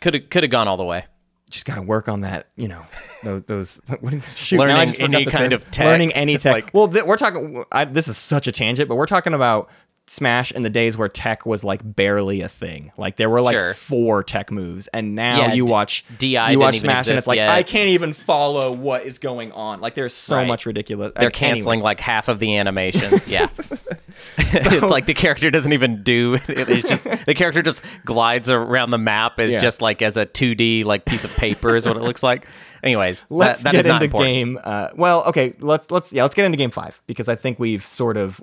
Could 0.00 0.14
have 0.14 0.30
could 0.30 0.42
have 0.42 0.50
gone 0.50 0.66
all 0.68 0.76
the 0.76 0.84
way. 0.84 1.04
just 1.50 1.64
got 1.66 1.74
to 1.76 1.82
work 1.82 2.08
on 2.08 2.22
that. 2.22 2.46
You 2.56 2.66
know, 2.68 2.82
those. 3.22 3.42
those 3.42 3.80
what, 4.00 4.14
shoot, 4.34 4.58
Learning 4.58 4.76
any 4.98 5.24
kind 5.26 5.50
term. 5.50 5.52
of 5.52 5.70
tech. 5.70 5.86
Learning 5.86 6.12
any 6.14 6.38
tech. 6.44 6.52
Like- 6.54 6.70
well, 6.74 6.88
th- 6.88 7.04
we're 7.04 7.16
talking. 7.18 7.62
I, 7.70 7.84
this 7.84 8.08
is 8.08 8.16
such 8.16 8.48
a 8.48 8.52
tangent, 8.52 8.88
but 8.88 8.96
we're 8.96 9.06
talking 9.06 9.34
about 9.34 9.68
Smash 10.08 10.50
in 10.52 10.62
the 10.62 10.68
days 10.70 10.96
where 10.96 11.08
tech 11.08 11.46
was 11.46 11.62
like 11.62 11.80
barely 11.96 12.40
a 12.40 12.48
thing. 12.48 12.90
Like 12.96 13.16
there 13.16 13.30
were 13.30 13.40
like 13.40 13.56
Sure. 13.56 13.72
four 13.72 14.24
tech 14.24 14.50
moves, 14.50 14.88
and 14.88 15.14
now 15.14 15.38
Yeah, 15.38 15.52
you 15.52 15.64
D- 15.64 15.70
watch 15.72 16.04
DI 16.18 16.50
you 16.50 16.58
watch 16.58 16.80
Smash, 16.80 17.08
and 17.08 17.16
it's 17.16 17.26
like 17.28 17.36
yet. 17.36 17.48
I 17.48 17.62
can't 17.62 17.88
even 17.90 18.12
follow 18.12 18.72
what 18.72 19.04
is 19.06 19.18
going 19.18 19.52
on. 19.52 19.80
Like 19.80 19.94
there's 19.94 20.12
so 20.12 20.36
Right. 20.36 20.46
much 20.48 20.66
ridiculous. 20.66 21.12
They're 21.16 21.30
canceling 21.30 21.80
like 21.80 22.00
half 22.00 22.28
of 22.28 22.40
the 22.40 22.56
animations. 22.56 23.28
Yeah. 23.28 23.46
it's 24.38 24.90
like 24.90 25.06
the 25.06 25.14
character 25.14 25.50
doesn't 25.50 25.72
even 25.72 26.02
do 26.02 26.34
it- 26.34 26.42
it's 26.48 26.88
just 26.88 27.04
the 27.26 27.34
character 27.34 27.62
just 27.62 27.82
glides 28.04 28.50
around 28.50 28.90
the 28.90 28.98
map 28.98 29.38
It's 29.38 29.52
Yeah. 29.52 29.58
just 29.58 29.80
like 29.80 30.02
as 30.02 30.16
a 30.16 30.26
2D 30.26 30.84
like 30.84 31.04
piece 31.04 31.24
of 31.24 31.34
paper 31.36 31.76
is 31.76 31.86
what 31.86 31.96
it 31.96 32.02
looks 32.02 32.22
like. 32.22 32.46
Anyways, 32.82 33.24
Let's 33.30 33.60
that, 33.62 33.72
that 33.72 33.72
get 33.72 33.86
is 33.86 33.92
into 33.92 34.04
important. 34.06 34.32
game. 34.34 34.60
Uh, 34.62 34.88
well, 34.96 35.22
okay, 35.24 35.54
let's 35.60 35.90
let's 35.90 36.12
yeah, 36.12 36.22
let's 36.22 36.34
get 36.34 36.44
into 36.44 36.58
game 36.58 36.70
five 36.72 37.00
because 37.06 37.28
I 37.28 37.36
think 37.36 37.60
we've 37.60 37.84
sort 37.86 38.16
of 38.16 38.42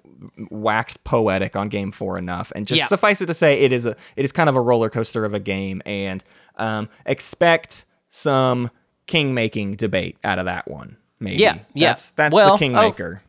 waxed 0.50 1.04
poetic 1.04 1.56
on 1.58 1.68
game 1.68 1.92
four 1.92 2.18
enough, 2.18 2.52
and 2.56 2.66
just 2.66 2.80
Yeah. 2.80 2.88
suffice 2.88 3.22
it 3.22 3.26
to 3.26 3.34
say, 3.34 3.60
it 3.60 3.72
is 3.74 3.86
a 3.86 3.96
it 4.16 4.24
is 4.24 4.32
kind 4.32 4.48
of 4.48 4.56
a 4.56 4.62
roller 4.62 4.90
coaster 4.90 5.26
of 5.26 5.34
a 5.34 5.40
game, 5.40 5.82
and 5.86 6.24
um, 6.56 6.88
expect 7.06 7.86
some 8.08 8.70
king 9.08 9.34
making 9.34 9.76
debate 9.76 10.18
out 10.24 10.40
of 10.40 10.46
that 10.46 10.70
one. 10.70 10.96
Maybe. 11.20 11.42
Yeah, 11.42 11.58
yeah. 11.74 11.90
That's 11.90 12.12
that's 12.12 12.34
Well, 12.34 12.54
the 12.54 12.60
king 12.60 12.78
oh, 12.78 12.82
maker. 12.82 13.22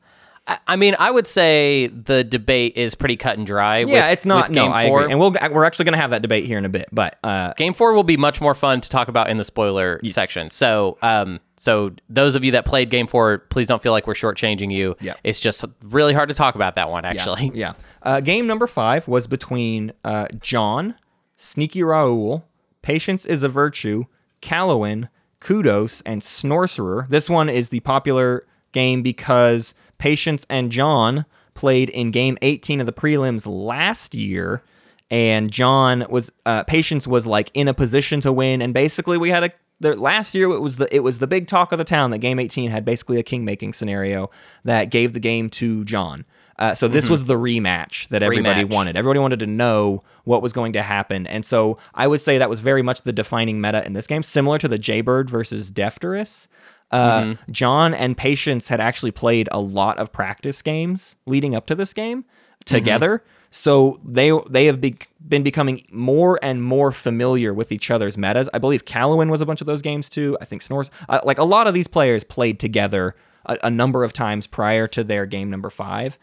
I, 0.66 0.76
mean, 0.76 0.96
I 0.98 1.10
would 1.10 1.26
say 1.26 1.88
the 1.88 2.24
debate 2.24 2.76
is 2.76 2.94
pretty 2.94 3.16
cut 3.16 3.36
and 3.38 3.46
dry. 3.46 3.78
yeah, 3.78 3.84
with- 3.84 4.12
it's 4.14 4.24
not. 4.24 4.50
No, 4.50 4.62
game 4.64 4.72
I 4.72 4.88
four. 4.88 5.00
agree, 5.02 5.12
and 5.12 5.20
we'll 5.20 5.32
we're 5.52 5.64
actually 5.64 5.84
going 5.84 5.94
to 5.94 6.00
have 6.00 6.10
that 6.10 6.22
debate 6.22 6.44
here 6.46 6.58
in 6.58 6.64
a 6.64 6.68
bit, 6.68 6.88
but 6.92 7.18
uh, 7.22 7.52
Game 7.54 7.74
four 7.74 7.92
will 7.92 8.04
be 8.04 8.16
much 8.16 8.40
more 8.40 8.54
fun 8.54 8.80
to 8.80 8.88
talk 8.88 9.08
about 9.08 9.30
in 9.30 9.36
the 9.36 9.44
spoiler 9.44 10.00
section. 10.04 10.50
So, 10.50 10.98
um, 11.02 11.40
so 11.56 11.92
those 12.08 12.36
of 12.36 12.44
you 12.44 12.52
that 12.52 12.64
played 12.64 12.90
game 12.90 13.06
four, 13.06 13.38
please 13.50 13.66
don't 13.66 13.82
feel 13.82 13.92
like 13.92 14.06
we're 14.06 14.14
shortchanging 14.14 14.72
you. 14.72 14.96
Yeah. 15.00 15.14
It's 15.24 15.40
just 15.40 15.64
really 15.84 16.14
hard 16.14 16.28
to 16.30 16.34
talk 16.34 16.54
about 16.54 16.74
that 16.76 16.88
one, 16.90 17.04
Yeah, 17.04 17.10
actually. 17.10 17.50
Yeah. 17.54 17.74
Uh, 18.02 18.20
game 18.20 18.46
number 18.46 18.66
five 18.66 19.06
was 19.06 19.26
between 19.26 19.92
uh, 20.04 20.26
John, 20.40 20.94
Sneaky 21.36 21.82
Raoul, 21.82 22.44
Patience 22.82 23.26
is 23.26 23.42
a 23.42 23.48
Virtue, 23.48 24.04
Callowin, 24.40 25.08
Kudos, 25.40 26.00
and 26.02 26.22
Snorcerer. 26.22 27.06
This 27.08 27.28
one 27.28 27.48
is 27.50 27.68
the 27.68 27.80
popular 27.80 28.46
game 28.72 29.02
because 29.02 29.74
Patience 30.00 30.46
and 30.50 30.72
John 30.72 31.26
played 31.54 31.90
in 31.90 32.10
game 32.10 32.38
18 32.42 32.80
of 32.80 32.86
the 32.86 32.92
prelims 32.92 33.46
last 33.46 34.14
year. 34.14 34.62
And 35.10 35.50
John 35.50 36.06
was 36.08 36.30
uh, 36.46 36.64
Patience 36.64 37.06
was 37.06 37.26
like 37.26 37.50
in 37.52 37.68
a 37.68 37.74
position 37.74 38.20
to 38.20 38.32
win, 38.32 38.62
and 38.62 38.72
basically 38.72 39.18
we 39.18 39.30
had 39.30 39.44
a 39.44 39.50
the, 39.80 39.96
last 39.96 40.34
year 40.34 40.50
it 40.50 40.60
was 40.60 40.76
the 40.76 40.94
it 40.94 41.00
was 41.00 41.18
the 41.18 41.26
big 41.26 41.48
talk 41.48 41.72
of 41.72 41.78
the 41.78 41.84
town 41.84 42.12
that 42.12 42.18
game 42.18 42.38
18 42.38 42.70
had 42.70 42.84
basically 42.84 43.18
a 43.18 43.22
king 43.24 43.44
making 43.44 43.72
scenario 43.72 44.30
that 44.64 44.90
gave 44.90 45.12
the 45.12 45.20
game 45.20 45.50
to 45.50 45.84
John. 45.84 46.24
Uh, 46.60 46.74
so 46.74 46.86
this 46.88 47.08
was 47.08 47.24
the 47.24 47.34
rematch 47.34 48.06
that 48.08 48.22
everybody 48.22 48.64
Rematch. 48.64 48.74
wanted. 48.74 48.96
Everybody 48.96 49.18
wanted 49.18 49.40
to 49.40 49.46
know 49.46 50.04
what 50.24 50.42
was 50.42 50.52
going 50.52 50.74
to 50.74 50.82
happen, 50.82 51.26
and 51.26 51.44
so 51.44 51.78
I 51.94 52.06
would 52.06 52.20
say 52.20 52.38
that 52.38 52.50
was 52.50 52.60
very 52.60 52.82
much 52.82 53.02
the 53.02 53.12
defining 53.12 53.60
meta 53.60 53.84
in 53.84 53.94
this 53.94 54.06
game, 54.06 54.22
similar 54.22 54.58
to 54.58 54.68
the 54.68 54.78
Jaybird 54.78 55.28
versus 55.30 55.72
Defterus. 55.72 56.46
Uh, 56.90 57.34
John 57.50 57.94
and 57.94 58.16
Patience 58.16 58.68
had 58.68 58.80
actually 58.80 59.12
played 59.12 59.48
a 59.52 59.60
lot 59.60 59.98
of 59.98 60.12
practice 60.12 60.60
games 60.62 61.16
leading 61.26 61.54
up 61.54 61.66
to 61.66 61.74
this 61.74 61.92
game 61.92 62.24
together. 62.64 63.22
So 63.50 64.00
they 64.04 64.30
they 64.48 64.66
have 64.66 64.80
be, 64.80 64.96
been 65.26 65.42
becoming 65.42 65.84
more 65.90 66.38
and 66.42 66.62
more 66.62 66.92
familiar 66.92 67.52
with 67.52 67.72
each 67.72 67.90
other's 67.90 68.16
metas. 68.16 68.48
I 68.54 68.58
believe 68.58 68.84
Callowin 68.84 69.28
was 69.28 69.40
a 69.40 69.46
bunch 69.46 69.60
of 69.60 69.66
those 69.66 69.82
games 69.82 70.08
too. 70.08 70.38
I 70.40 70.44
think 70.44 70.62
Snores, 70.62 70.90
uh, 71.08 71.20
like 71.24 71.38
a 71.38 71.44
lot 71.44 71.66
of 71.66 71.74
these 71.74 71.88
players 71.88 72.22
played 72.22 72.60
together 72.60 73.16
a, 73.46 73.58
a 73.64 73.70
number 73.70 74.04
of 74.04 74.12
times 74.12 74.46
prior 74.46 74.86
to 74.88 75.02
their 75.02 75.26
game 75.26 75.50
number 75.50 75.70
five. 75.70 76.18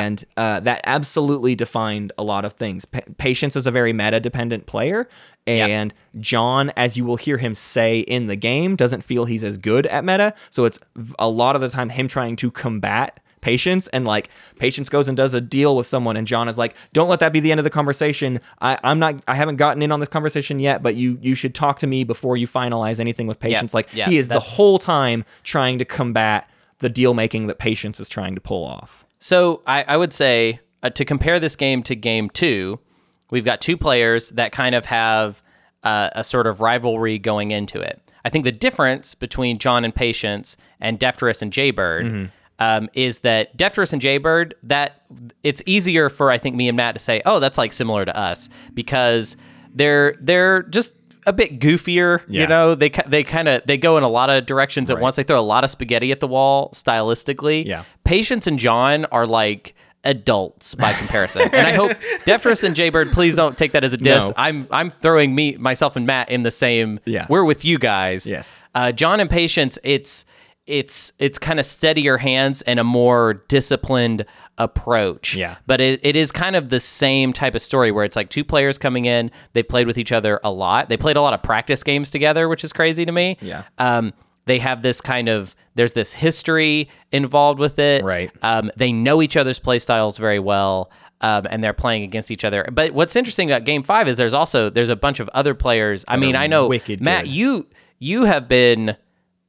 And 0.00 0.24
uh, 0.36 0.60
that 0.60 0.80
absolutely 0.84 1.54
defined 1.54 2.12
a 2.18 2.24
lot 2.24 2.44
of 2.44 2.54
things. 2.54 2.84
Pa- 2.84 3.00
Patience 3.18 3.54
is 3.56 3.66
a 3.66 3.70
very 3.70 3.92
meta 3.92 4.18
dependent 4.20 4.66
player, 4.66 5.08
and 5.46 5.94
John, 6.20 6.70
as 6.76 6.96
you 6.96 7.04
will 7.04 7.16
hear 7.16 7.38
him 7.38 7.54
say 7.54 8.00
in 8.00 8.26
the 8.26 8.36
game, 8.36 8.76
doesn't 8.76 9.02
feel 9.02 9.24
he's 9.24 9.44
as 9.44 9.58
good 9.58 9.86
at 9.86 10.04
meta. 10.04 10.34
So 10.50 10.64
it's 10.64 10.78
a 11.18 11.28
lot 11.28 11.56
of 11.56 11.62
the 11.62 11.68
time 11.68 11.88
him 11.88 12.08
trying 12.08 12.36
to 12.36 12.50
combat 12.50 13.20
patience 13.40 13.88
and 13.88 14.04
like 14.04 14.28
patience 14.58 14.88
goes 14.88 15.08
and 15.08 15.16
does 15.16 15.32
a 15.32 15.40
deal 15.40 15.74
with 15.74 15.86
someone 15.86 16.14
and 16.14 16.26
john 16.26 16.46
is 16.46 16.58
like 16.58 16.74
don't 16.92 17.08
let 17.08 17.20
that 17.20 17.32
be 17.32 17.40
the 17.40 17.50
end 17.50 17.58
of 17.58 17.64
the 17.64 17.70
conversation. 17.70 18.38
I, 18.60 18.78
i'm 18.84 18.98
not 18.98 19.22
i 19.26 19.34
haven't 19.34 19.56
gotten 19.56 19.82
in 19.82 19.90
on 19.92 19.98
this 19.98 20.10
conversation 20.10 20.58
yet 20.58 20.82
but 20.82 20.94
you 20.94 21.18
you 21.22 21.34
should 21.34 21.54
talk 21.54 21.78
to 21.78 21.86
me 21.86 22.04
before 22.04 22.36
you 22.36 22.46
finalize 22.46 23.00
anything 23.00 23.26
with 23.26 23.40
patience. 23.40 23.72
Like 23.72 23.88
yeah, 23.94 24.10
he 24.10 24.18
is 24.18 24.28
the 24.28 24.40
whole 24.40 24.78
time 24.78 25.24
trying 25.42 25.78
to 25.78 25.86
combat 25.86 26.50
the 26.80 26.90
deal 26.90 27.14
making 27.14 27.46
that 27.46 27.58
patience 27.58 27.98
is 27.98 28.10
trying 28.10 28.34
to 28.34 28.42
pull 28.42 28.64
off 28.64 29.06
So 29.20 29.62
I, 29.66 29.84
I 29.86 29.96
would 29.96 30.12
say 30.12 30.60
uh, 30.82 30.90
to 30.90 31.04
compare 31.04 31.38
this 31.38 31.54
game 31.56 31.82
to 31.84 31.94
game 31.94 32.30
two, 32.30 32.80
we've 33.30 33.44
got 33.44 33.60
two 33.60 33.76
players 33.76 34.30
that 34.30 34.50
kind 34.52 34.74
of 34.74 34.86
have 34.86 35.42
uh, 35.84 36.10
a 36.12 36.24
sort 36.24 36.46
of 36.46 36.60
rivalry 36.60 37.18
going 37.18 37.52
into 37.52 37.80
it. 37.80 38.00
I 38.24 38.30
think 38.30 38.44
the 38.44 38.52
difference 38.52 39.14
between 39.14 39.58
John 39.58 39.84
and 39.84 39.94
Patience 39.94 40.56
and 40.80 40.98
Defterus 40.98 41.40
and 41.42 41.52
Jaybird 41.52 42.30
um, 42.58 42.90
is 42.92 43.20
that 43.20 43.56
Defterus 43.56 43.92
and 43.92 44.02
Jaybird 44.02 44.54
that 44.64 45.02
it's 45.42 45.62
easier 45.64 46.10
for 46.10 46.30
I 46.30 46.36
think 46.36 46.56
me 46.56 46.68
and 46.68 46.76
Matt 46.76 46.94
to 46.94 46.98
say, 46.98 47.22
oh, 47.24 47.40
that's 47.40 47.56
like 47.56 47.72
similar 47.72 48.04
to 48.04 48.14
us 48.16 48.48
because 48.74 49.36
they're 49.74 50.16
they're 50.20 50.64
just 50.64 50.94
a 51.30 51.32
bit 51.32 51.58
goofier. 51.58 52.22
Yeah. 52.28 52.42
You 52.42 52.46
know, 52.46 52.74
they 52.74 52.90
they 53.06 53.24
kind 53.24 53.48
of 53.48 53.62
they 53.66 53.78
go 53.78 53.96
in 53.96 54.02
a 54.02 54.08
lot 54.08 54.28
of 54.28 54.44
directions 54.44 54.90
at 54.90 55.00
once. 55.00 55.16
They 55.16 55.22
throw 55.22 55.40
a 55.40 55.42
lot 55.42 55.64
of 55.64 55.70
spaghetti 55.70 56.12
at 56.12 56.20
the 56.20 56.28
wall 56.28 56.70
stylistically. 56.72 57.64
Yeah. 57.66 57.84
Patience 58.04 58.46
and 58.46 58.58
John 58.58 59.06
are 59.06 59.26
like 59.26 59.74
adults 60.04 60.74
by 60.74 60.92
comparison. 60.94 61.42
and 61.42 61.66
I 61.66 61.72
hope 61.72 61.90
Defterus 62.24 62.64
and 62.64 62.74
Jaybird, 62.74 63.12
please 63.12 63.36
don't 63.36 63.56
take 63.58 63.72
that 63.72 63.84
as 63.84 63.92
a 63.92 63.96
diss. 63.98 64.28
No. 64.28 64.34
I'm 64.36 64.66
I'm 64.70 64.90
throwing 64.90 65.34
me 65.34 65.56
myself 65.56 65.96
and 65.96 66.06
Matt 66.06 66.30
in 66.30 66.42
the 66.42 66.50
same 66.50 67.00
Yeah. 67.06 67.26
we're 67.28 67.44
with 67.44 67.64
you 67.64 67.78
guys. 67.78 68.26
Yes. 68.30 68.58
Uh, 68.74 68.92
John 68.92 69.20
and 69.20 69.28
Patience, 69.28 69.78
it's 69.82 70.24
it's 70.70 71.12
it's 71.18 71.38
kind 71.38 71.58
of 71.58 71.66
steadier 71.66 72.16
hands 72.16 72.62
and 72.62 72.78
a 72.78 72.84
more 72.84 73.34
disciplined 73.48 74.24
approach. 74.58 75.34
Yeah. 75.34 75.56
But 75.66 75.80
it, 75.80 76.00
it 76.02 76.16
is 76.16 76.30
kind 76.30 76.54
of 76.54 76.68
the 76.68 76.80
same 76.80 77.32
type 77.32 77.54
of 77.54 77.62
story 77.62 77.90
where 77.90 78.04
it's 78.04 78.16
like 78.16 78.30
two 78.30 78.44
players 78.44 78.78
coming 78.78 79.06
in, 79.06 79.30
they 79.54 79.62
played 79.62 79.86
with 79.86 79.98
each 79.98 80.12
other 80.12 80.38
a 80.44 80.50
lot. 80.50 80.88
They 80.88 80.96
played 80.96 81.16
a 81.16 81.22
lot 81.22 81.34
of 81.34 81.42
practice 81.42 81.82
games 81.82 82.10
together, 82.10 82.48
which 82.48 82.62
is 82.62 82.72
crazy 82.72 83.04
to 83.04 83.12
me. 83.12 83.38
Yeah. 83.40 83.64
Um, 83.78 84.12
they 84.46 84.58
have 84.58 84.82
this 84.82 85.00
kind 85.00 85.28
of 85.28 85.54
there's 85.74 85.92
this 85.94 86.12
history 86.12 86.88
involved 87.12 87.58
with 87.58 87.78
it. 87.78 88.04
Right. 88.04 88.30
Um, 88.42 88.70
they 88.76 88.92
know 88.92 89.22
each 89.22 89.36
other's 89.36 89.58
play 89.58 89.78
styles 89.78 90.18
very 90.18 90.38
well. 90.38 90.90
Um, 91.22 91.46
and 91.50 91.62
they're 91.62 91.74
playing 91.74 92.02
against 92.02 92.30
each 92.30 92.46
other. 92.46 92.66
But 92.72 92.94
what's 92.94 93.14
interesting 93.14 93.50
about 93.50 93.66
Game 93.66 93.82
Five 93.82 94.08
is 94.08 94.16
there's 94.16 94.32
also 94.32 94.70
there's 94.70 94.88
a 94.88 94.96
bunch 94.96 95.20
of 95.20 95.28
other 95.34 95.52
players. 95.52 96.02
I 96.08 96.16
mean, 96.16 96.34
I 96.34 96.46
know 96.46 96.70
Matt, 96.98 97.24
good. 97.24 97.30
you 97.30 97.66
you 97.98 98.24
have 98.24 98.48
been 98.48 98.96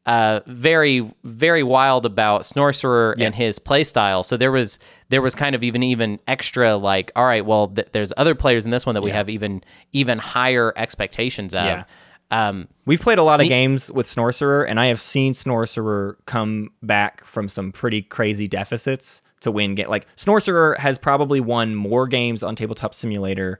uh, 0.06 0.40
very 0.48 1.14
very 1.24 1.64
wild 1.64 2.06
about 2.06 2.42
Snorcerer 2.42 3.14
and 3.20 3.36
his 3.36 3.60
playstyle. 3.60 4.26
So 4.26 4.36
there 4.38 4.52
was 4.52 4.80
there 5.10 5.22
was 5.22 5.36
kind 5.36 5.56
of 5.56 5.64
even 5.64 5.84
even 5.84 6.20
extra 6.28 6.76
like, 6.76 7.12
all 7.16 7.26
right, 7.26 7.46
well, 7.46 7.68
th- 7.68 7.90
there's 7.92 8.12
other 8.18 8.34
players 8.36 8.66
in 8.66 8.72
this 8.72 8.86
one 8.86 8.96
that 8.96 9.02
we 9.04 9.12
have 9.12 9.30
even 9.30 9.64
even 9.94 10.18
higher 10.18 10.74
expectations 10.76 11.54
of. 11.54 11.66
Yeah. 11.66 11.84
Um, 12.32 12.70
We've 12.86 13.02
played 13.02 13.18
a 13.18 13.24
lot 13.24 13.36
Sneak- 13.36 13.48
of 13.48 13.50
games 13.50 13.92
with 13.92 14.08
Snorcerer, 14.08 14.66
and 14.68 14.80
I 14.80 14.86
have 14.88 15.02
seen 15.02 15.34
Snorcerer 15.34 16.16
come 16.26 16.70
back 16.82 17.26
from 17.26 17.50
some 17.50 17.74
pretty 17.74 18.02
crazy 18.02 18.48
deficits 18.48 19.22
to 19.42 19.52
win. 19.52 19.76
Get 19.76 19.90
like 19.90 20.08
Snorcerer 20.16 20.78
has 20.78 20.98
probably 20.98 21.42
won 21.42 21.76
more 21.76 22.08
games 22.08 22.42
on 22.42 22.56
Tabletop 22.56 22.96
Simulator 22.96 23.60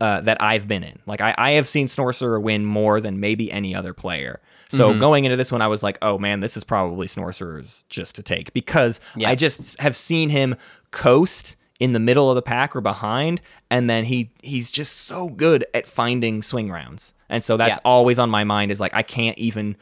uh, 0.00 0.20
that 0.20 0.40
I've 0.40 0.68
been 0.68 0.84
in. 0.84 1.00
Like 1.06 1.20
I, 1.20 1.34
I 1.36 1.50
have 1.52 1.66
seen 1.66 1.88
Snorcerer 1.88 2.40
win 2.40 2.64
more 2.64 3.00
than 3.00 3.18
maybe 3.18 3.50
any 3.50 3.74
other 3.74 3.92
player. 3.92 4.40
So 4.70 4.90
Mm-hmm. 4.90 5.00
going 5.00 5.24
into 5.24 5.36
this 5.36 5.50
one, 5.50 5.62
I 5.62 5.66
was 5.66 5.82
like, 5.82 5.98
oh 6.02 6.18
man, 6.18 6.40
this 6.40 6.56
is 6.56 6.64
probably 6.64 7.06
Snorcerer's 7.06 7.84
just 7.88 8.14
to 8.16 8.22
take 8.22 8.52
because 8.52 9.00
Yeah. 9.16 9.30
I 9.30 9.34
just 9.34 9.80
have 9.80 9.96
seen 9.96 10.28
him 10.30 10.54
coast 10.90 11.56
in 11.80 11.92
the 11.92 12.00
middle 12.00 12.28
of 12.30 12.34
the 12.34 12.42
pack 12.42 12.74
or 12.74 12.80
behind, 12.80 13.40
and 13.70 13.88
then 13.88 14.04
he 14.04 14.30
he's 14.42 14.70
just 14.70 15.02
so 15.06 15.28
good 15.28 15.64
at 15.74 15.86
finding 15.86 16.42
swing 16.42 16.70
rounds. 16.70 17.12
And 17.28 17.44
so 17.44 17.56
that's 17.56 17.76
Yeah. 17.78 17.82
always 17.84 18.18
on 18.18 18.30
my 18.30 18.44
mind 18.44 18.70
is 18.72 18.80
like 18.80 18.92
I 18.94 19.02
can't 19.02 19.38
even 19.38 19.76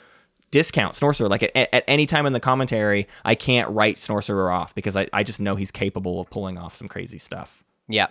discount 0.50 0.94
Snorcerer. 0.94 1.28
Like 1.28 1.42
at, 1.42 1.56
at 1.74 1.84
any 1.88 2.06
time 2.06 2.26
in 2.26 2.32
the 2.32 2.40
commentary, 2.40 3.08
I 3.24 3.34
can't 3.34 3.68
write 3.70 3.96
Snorcerer 3.96 4.52
off 4.54 4.74
because 4.74 4.96
I, 4.96 5.06
I 5.12 5.22
just 5.22 5.40
know 5.40 5.56
he's 5.56 5.70
capable 5.70 6.20
of 6.20 6.30
pulling 6.30 6.58
off 6.58 6.74
some 6.74 6.86
crazy 6.88 7.18
stuff. 7.18 7.64
Yeah. 7.88 8.06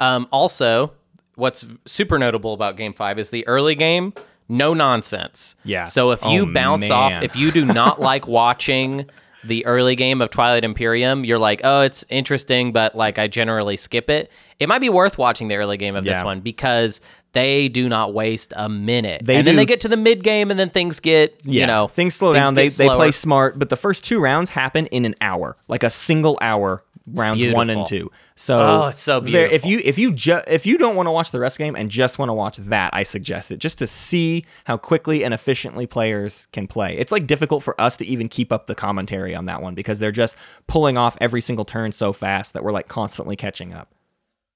Um, 0.00 0.26
also, 0.32 0.92
what's 1.36 1.64
super 1.84 2.18
notable 2.18 2.54
about 2.54 2.76
Game 2.76 2.92
Five 2.92 3.18
is 3.18 3.30
the 3.30 3.46
early 3.46 3.74
game, 3.74 4.12
no 4.48 4.74
nonsense. 4.74 5.56
Yeah. 5.64 5.84
So 5.84 6.10
if 6.12 6.22
you 6.24 6.42
Oh, 6.48 6.52
bounce 6.52 6.90
off, 6.90 7.22
if 7.22 7.36
you 7.36 7.50
do 7.50 7.64
not 7.64 8.00
like 8.10 8.26
watching 8.28 9.06
the 9.44 9.64
early 9.66 9.94
game 9.94 10.20
of 10.20 10.30
Twilight 10.30 10.64
Imperium, 10.64 11.24
you're 11.24 11.38
like, 11.38 11.60
oh, 11.64 11.82
it's 11.82 12.04
interesting, 12.08 12.72
but 12.72 12.96
like 12.96 13.18
I 13.18 13.26
generally 13.28 13.76
skip 13.76 14.10
it. 14.10 14.30
It 14.58 14.68
might 14.68 14.80
be 14.80 14.88
worth 14.88 15.18
watching 15.18 15.48
the 15.48 15.56
early 15.56 15.76
game 15.76 15.94
of 15.94 16.04
this 16.04 16.18
one 16.24 16.40
because 16.40 17.00
they 17.32 17.68
do 17.68 17.88
not 17.88 18.14
waste 18.14 18.54
a 18.56 18.68
minute. 18.68 19.20
They 19.24 19.36
and 19.36 19.46
then 19.46 19.56
they 19.56 19.66
get 19.66 19.80
to 19.82 19.88
the 19.88 19.96
mid 19.96 20.24
game, 20.24 20.50
and 20.50 20.58
then 20.58 20.70
things 20.70 21.00
get 21.00 21.38
you 21.44 21.60
know 21.66 21.86
things 21.88 22.14
slow 22.14 22.32
things 22.32 22.44
down. 22.46 22.54
They 22.54 22.68
they 22.68 22.86
play 22.88 23.12
smart, 23.12 23.58
but 23.58 23.68
the 23.68 23.76
first 23.76 24.04
two 24.04 24.20
rounds 24.20 24.50
happen 24.50 24.86
in 24.86 25.04
an 25.04 25.14
hour, 25.20 25.56
like 25.68 25.82
a 25.82 25.90
single 25.90 26.38
hour. 26.40 26.82
Rounds 27.14 27.44
one 27.52 27.70
and 27.70 27.86
two. 27.86 28.10
So 28.34 28.58
Oh, 28.84 28.86
it's 28.88 29.00
so 29.00 29.20
ver- 29.20 29.44
If 29.46 29.64
you 29.64 29.80
if 29.84 29.98
you 29.98 30.12
ju- 30.12 30.40
if 30.48 30.66
you 30.66 30.76
don't 30.78 30.96
want 30.96 31.06
to 31.06 31.10
watch 31.12 31.30
the 31.30 31.38
rest 31.40 31.56
game 31.58 31.76
and 31.76 31.88
just 31.88 32.18
want 32.18 32.28
to 32.28 32.32
watch 32.34 32.56
that, 32.58 32.90
I 32.92 33.02
suggest 33.04 33.52
it 33.52 33.58
just 33.58 33.78
to 33.78 33.86
see 33.86 34.44
how 34.64 34.76
quickly 34.76 35.24
and 35.24 35.32
efficiently 35.32 35.86
players 35.86 36.46
can 36.52 36.66
play. 36.66 36.96
It's 36.98 37.12
like 37.12 37.26
difficult 37.26 37.62
for 37.62 37.80
us 37.80 37.96
to 37.98 38.06
even 38.06 38.28
keep 38.28 38.52
up 38.52 38.66
the 38.66 38.74
commentary 38.74 39.34
on 39.34 39.46
that 39.46 39.62
one 39.62 39.74
because 39.74 39.98
they're 39.98 40.10
just 40.10 40.36
pulling 40.66 40.98
off 40.98 41.16
every 41.20 41.40
single 41.40 41.64
turn 41.64 41.92
so 41.92 42.12
fast 42.12 42.52
that 42.54 42.64
we're 42.64 42.72
like 42.72 42.88
constantly 42.88 43.36
catching 43.36 43.72
up. 43.72 43.94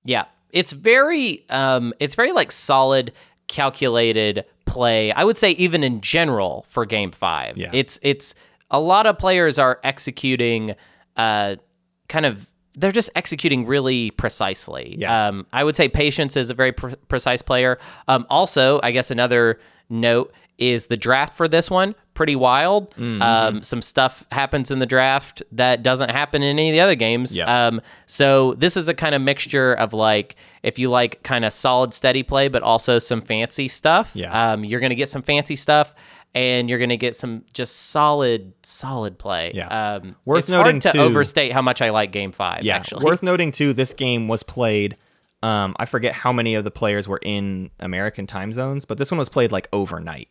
Yeah. 0.04 0.24
It's 0.50 0.72
very 0.72 1.44
um 1.50 1.94
it's 2.00 2.14
very 2.16 2.32
like 2.32 2.50
solid 2.50 3.12
calculated 3.46 4.44
play. 4.64 5.12
I 5.12 5.24
would 5.24 5.36
say 5.38 5.50
even 5.52 5.84
in 5.84 6.00
general 6.00 6.64
for 6.68 6.84
game 6.86 7.10
5. 7.12 7.56
Yeah. 7.56 7.70
It's 7.72 7.98
it's 8.02 8.34
a 8.70 8.80
lot 8.80 9.06
of 9.06 9.18
players 9.18 9.58
are 9.58 9.78
executing 9.84 10.74
uh 11.16 11.56
kind 12.10 12.26
of 12.26 12.46
they're 12.76 12.92
just 12.92 13.10
executing 13.16 13.66
really 13.66 14.10
precisely. 14.10 14.96
Yeah. 14.98 15.28
Um 15.28 15.46
I 15.52 15.64
would 15.64 15.76
say 15.76 15.88
patience 15.88 16.36
is 16.36 16.50
a 16.50 16.54
very 16.54 16.72
pre- 16.72 16.96
precise 17.08 17.40
player. 17.40 17.78
Um 18.06 18.26
also, 18.28 18.80
I 18.82 18.90
guess 18.92 19.10
another 19.10 19.58
note 19.88 20.32
is 20.58 20.88
the 20.88 20.96
draft 20.96 21.34
for 21.34 21.48
this 21.48 21.70
one 21.70 21.94
pretty 22.20 22.36
wild. 22.36 22.90
Mm-hmm. 22.96 23.22
Um, 23.22 23.62
some 23.62 23.80
stuff 23.80 24.26
happens 24.30 24.70
in 24.70 24.78
the 24.78 24.84
draft 24.84 25.42
that 25.52 25.82
doesn't 25.82 26.10
happen 26.10 26.42
in 26.42 26.58
any 26.58 26.68
of 26.68 26.74
the 26.74 26.80
other 26.80 26.94
games. 26.94 27.34
Yeah. 27.34 27.68
Um, 27.68 27.80
so 28.04 28.52
this 28.58 28.76
is 28.76 28.88
a 28.88 28.94
kind 28.94 29.14
of 29.14 29.22
mixture 29.22 29.72
of 29.72 29.94
like 29.94 30.36
if 30.62 30.78
you 30.78 30.90
like 30.90 31.22
kind 31.22 31.46
of 31.46 31.54
solid 31.54 31.94
steady 31.94 32.22
play, 32.22 32.48
but 32.48 32.62
also 32.62 32.98
some 32.98 33.22
fancy 33.22 33.68
stuff. 33.68 34.10
Yeah. 34.14 34.52
Um, 34.52 34.64
you're 34.64 34.80
gonna 34.80 34.94
get 34.94 35.08
some 35.08 35.22
fancy 35.22 35.56
stuff, 35.56 35.94
and 36.34 36.68
you're 36.70 36.78
gonna 36.78 36.96
get 36.96 37.14
some 37.16 37.44
just 37.52 37.90
solid 37.90 38.52
solid 38.62 39.18
play. 39.18 39.52
Yeah. 39.54 39.96
Um, 39.96 40.16
Worth 40.24 40.40
it's 40.44 40.50
noting, 40.50 40.74
hard 40.74 40.82
to 40.82 40.92
too- 40.92 40.98
overstate 41.00 41.52
how 41.52 41.62
much 41.62 41.82
I 41.82 41.90
like 41.90 42.12
Game 42.12 42.32
Five. 42.32 42.62
Yeah, 42.62 42.76
actually. 42.76 43.04
worth 43.04 43.22
noting 43.22 43.50
too. 43.52 43.72
This 43.72 43.94
game 43.94 44.28
was 44.28 44.42
played. 44.42 44.96
Um, 45.42 45.74
I 45.78 45.86
forget 45.86 46.12
how 46.12 46.32
many 46.32 46.54
of 46.54 46.64
the 46.64 46.70
players 46.70 47.08
were 47.08 47.20
in 47.22 47.70
American 47.80 48.26
time 48.26 48.52
zones, 48.52 48.84
but 48.84 48.98
this 48.98 49.10
one 49.10 49.18
was 49.18 49.28
played 49.30 49.52
like 49.52 49.68
overnight. 49.72 50.28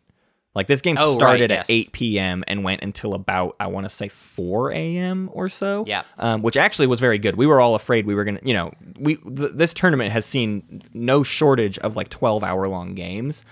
Like 0.54 0.66
this 0.66 0.80
game 0.80 0.96
Oh, 0.98 1.10
right, 1.10 1.14
started 1.14 1.50
yes. 1.50 1.68
at 1.68 1.72
8 1.72 1.92
p.m. 1.92 2.44
and 2.48 2.64
went 2.64 2.82
until 2.82 3.14
about 3.14 3.54
I 3.60 3.68
want 3.68 3.84
to 3.84 3.88
say 3.90 4.08
4 4.08 4.72
a.m. 4.72 5.30
or 5.32 5.48
so. 5.48 5.84
Yeah. 5.86 6.02
Um, 6.18 6.42
which 6.42 6.56
actually 6.56 6.88
was 6.88 6.98
very 6.98 7.18
good. 7.18 7.36
We 7.36 7.46
were 7.46 7.60
all 7.60 7.76
afraid 7.76 8.04
we 8.04 8.16
were 8.16 8.24
gonna, 8.24 8.40
you 8.42 8.54
know, 8.54 8.72
we 8.98 9.16
th- 9.16 9.52
this 9.54 9.72
tournament 9.74 10.10
has 10.10 10.26
seen 10.26 10.82
no 10.92 11.22
shortage 11.22 11.78
of 11.78 11.94
like 11.94 12.08
12 12.08 12.42
hour 12.42 12.66
long 12.66 12.94
games. 12.94 13.44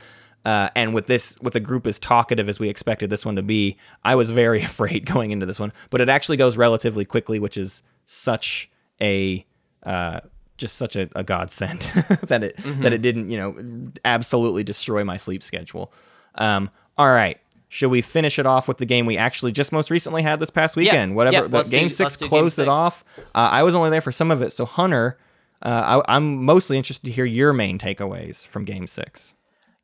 Uh, 0.44 0.68
and 0.74 0.94
with 0.94 1.06
this, 1.06 1.38
with 1.42 1.54
a 1.56 1.60
group 1.60 1.86
as 1.86 1.98
talkative 1.98 2.48
as 2.48 2.58
we 2.58 2.68
expected 2.68 3.10
this 3.10 3.26
one 3.26 3.36
to 3.36 3.42
be, 3.42 3.76
I 4.04 4.14
was 4.14 4.30
very 4.30 4.62
afraid 4.70 5.04
going 5.04 5.30
into 5.30 5.44
this 5.46 5.60
one. 5.60 5.72
But 5.90 6.00
it 6.00 6.08
actually 6.08 6.36
goes 6.38 6.56
relatively 6.56 7.04
quickly, 7.04 7.38
which 7.38 7.56
is 7.56 7.82
such 8.04 8.70
a 9.00 9.44
uh, 9.82 10.20
just 10.56 10.76
such 10.76 10.96
a, 10.96 11.08
a 11.14 11.22
godsend 11.22 11.80
that 12.28 12.42
it 12.44 12.56
Mm-hmm. 12.56 12.82
that 12.82 12.92
it 12.92 13.02
didn't, 13.02 13.30
you 13.30 13.36
know, 13.38 13.90
absolutely 14.04 14.64
destroy 14.64 15.04
my 15.04 15.16
sleep 15.16 15.42
schedule. 15.42 15.92
Um, 16.36 16.70
all 16.96 17.10
right. 17.10 17.38
Should 17.70 17.90
we 17.90 18.00
finish 18.00 18.38
it 18.38 18.46
off 18.46 18.66
with 18.66 18.78
the 18.78 18.86
game 18.86 19.04
we 19.04 19.18
actually 19.18 19.52
just 19.52 19.72
most 19.72 19.90
recently 19.90 20.22
had 20.22 20.38
this 20.40 20.48
past 20.50 20.74
weekend? 20.74 21.14
Whatever. 21.14 21.34
yeah, 21.34 21.62
the 21.62 21.62
game 21.68 21.88
do- 21.88 21.94
six 21.94 22.00
let's 22.12 22.16
game 22.16 22.28
closed 22.28 22.58
it 22.58 22.62
six. 22.62 22.68
off. 22.68 23.04
Uh, 23.34 23.48
I 23.52 23.62
was 23.62 23.74
only 23.74 23.90
there 23.90 24.00
for 24.00 24.10
some 24.12 24.30
of 24.30 24.40
it. 24.40 24.50
So 24.52 24.64
Hunter, 24.64 25.18
uh, 25.62 26.00
I, 26.08 26.16
I'm 26.16 26.44
mostly 26.44 26.78
interested 26.78 27.04
to 27.06 27.12
hear 27.12 27.26
your 27.26 27.52
main 27.52 27.78
takeaways 27.78 28.46
from 28.46 28.64
game 28.64 28.86
six. 28.86 29.34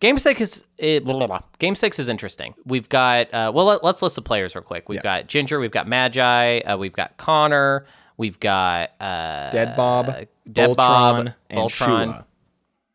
Game 0.01 0.19
six 0.19 0.41
is 0.41 0.65
it, 0.77 1.05
blah, 1.05 1.17
blah, 1.17 1.27
blah. 1.27 1.41
game 1.59 1.75
six 1.75 1.99
is 1.99 2.09
interesting. 2.09 2.55
We've 2.67 2.89
got 2.89 3.33
uh, 3.33 3.53
well, 3.55 3.67
let, 3.67 3.85
us 3.85 4.03
list 4.03 4.17
the 4.17 4.23
players 4.23 4.55
real 4.55 4.63
quick. 4.63 4.89
We've 4.89 5.03
got 5.03 5.29
Ginger, 5.29 5.59
we've 5.61 5.71
got 5.71 5.89
Magi, 5.89 6.59
uh, 6.59 6.77
we've 6.77 6.93
got 6.93 7.17
Connor, 7.17 7.87
we've 8.17 8.39
got 8.39 8.91
uh, 9.01 9.51
Dead 9.51 9.77
Bob, 9.77 10.07
Dead 10.07 10.71
Voltron, 10.71 10.77
Bob, 10.77 11.33
and 11.49 11.59
Voltron. 11.59 12.05
Shua. 12.05 12.27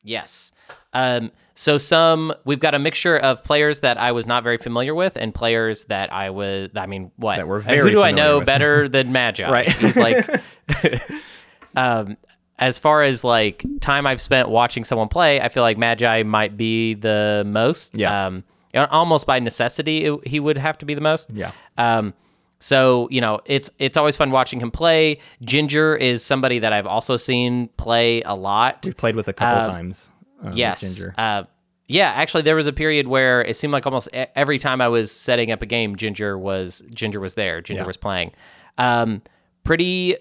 Yes. 0.04 0.52
Um, 0.94 1.32
so 1.56 1.78
some 1.78 2.34
we've 2.46 2.60
got 2.60 2.74
a 2.74 2.80
mixture 2.80 3.18
of 3.18 3.44
players 3.44 3.82
that 3.82 3.98
I 3.98 4.12
was 4.12 4.26
not 4.26 4.44
very 4.44 4.58
familiar 4.58 4.96
with 4.96 5.18
and 5.18 5.34
players 5.34 5.86
that 5.86 6.14
I 6.14 6.30
was. 6.30 6.70
I 6.76 6.86
mean, 6.86 7.12
what 7.18 7.38
That 7.38 7.48
we're 7.48 7.60
very 7.60 7.90
Who 7.90 7.92
do 7.92 8.02
I 8.02 8.12
know 8.12 8.40
better 8.40 8.88
than 8.90 9.12
Magi? 9.12 9.50
Right. 9.50 9.72
He's 9.72 9.98
like. 9.98 10.26
um, 11.76 12.18
as 12.60 12.78
far 12.78 13.02
as 13.04 13.24
like 13.24 13.66
time 13.82 14.06
I've 14.06 14.22
spent 14.22 14.50
watching 14.50 14.84
someone 14.84 15.08
play, 15.08 15.42
I 15.42 15.50
feel 15.50 15.64
like 15.64 15.78
Magi 15.78 16.24
might 16.24 16.56
be 16.58 16.94
the 16.94 17.44
most. 17.48 17.98
Yeah. 17.98 18.28
Um, 18.28 18.44
almost 18.76 19.26
by 19.26 19.40
necessity, 19.40 20.06
it, 20.06 20.28
he 20.28 20.40
would 20.40 20.58
have 20.58 20.78
to 20.80 20.86
be 20.86 20.94
the 20.94 21.02
most. 21.02 21.32
Yeah. 21.32 21.52
Um, 21.78 22.14
so 22.60 23.08
you 23.10 23.22
know, 23.22 23.40
it's 23.46 23.72
it's 23.80 23.98
always 23.98 24.18
fun 24.18 24.32
watching 24.32 24.60
him 24.60 24.70
play. 24.72 25.20
Ginger 25.42 25.96
is 25.96 26.22
somebody 26.24 26.60
that 26.60 26.74
I've 26.74 26.86
also 26.86 27.16
seen 27.18 27.70
play 27.78 28.22
a 28.24 28.36
lot. 28.36 28.82
We've 28.86 28.96
played 28.98 29.16
with 29.16 29.28
a 29.30 29.34
couple 29.34 29.64
Um, 29.70 29.76
times. 29.76 30.10
uh, 30.46 30.52
Yes. 30.54 30.82
Ginger. 30.82 31.16
Uh, 31.18 31.44
yeah, 31.88 32.12
actually, 32.12 32.44
there 32.44 32.56
was 32.56 32.68
a 32.68 32.74
period 32.74 33.08
where 33.08 33.42
it 33.42 33.56
seemed 33.56 33.74
like 33.74 33.86
almost 33.88 34.10
every 34.14 34.60
time 34.60 34.80
I 34.82 34.88
was 34.90 35.12
setting 35.12 35.52
up 35.52 35.62
a 35.64 35.66
game, 35.66 35.96
Ginger 35.96 36.38
was 36.38 36.84
Ginger 36.94 37.20
was 37.20 37.34
there. 37.34 37.62
Ginger 37.62 37.84
Yeah. 37.84 37.88
was 37.88 37.98
playing. 37.98 38.32
Um, 38.78 39.22
pretty, 39.64 40.16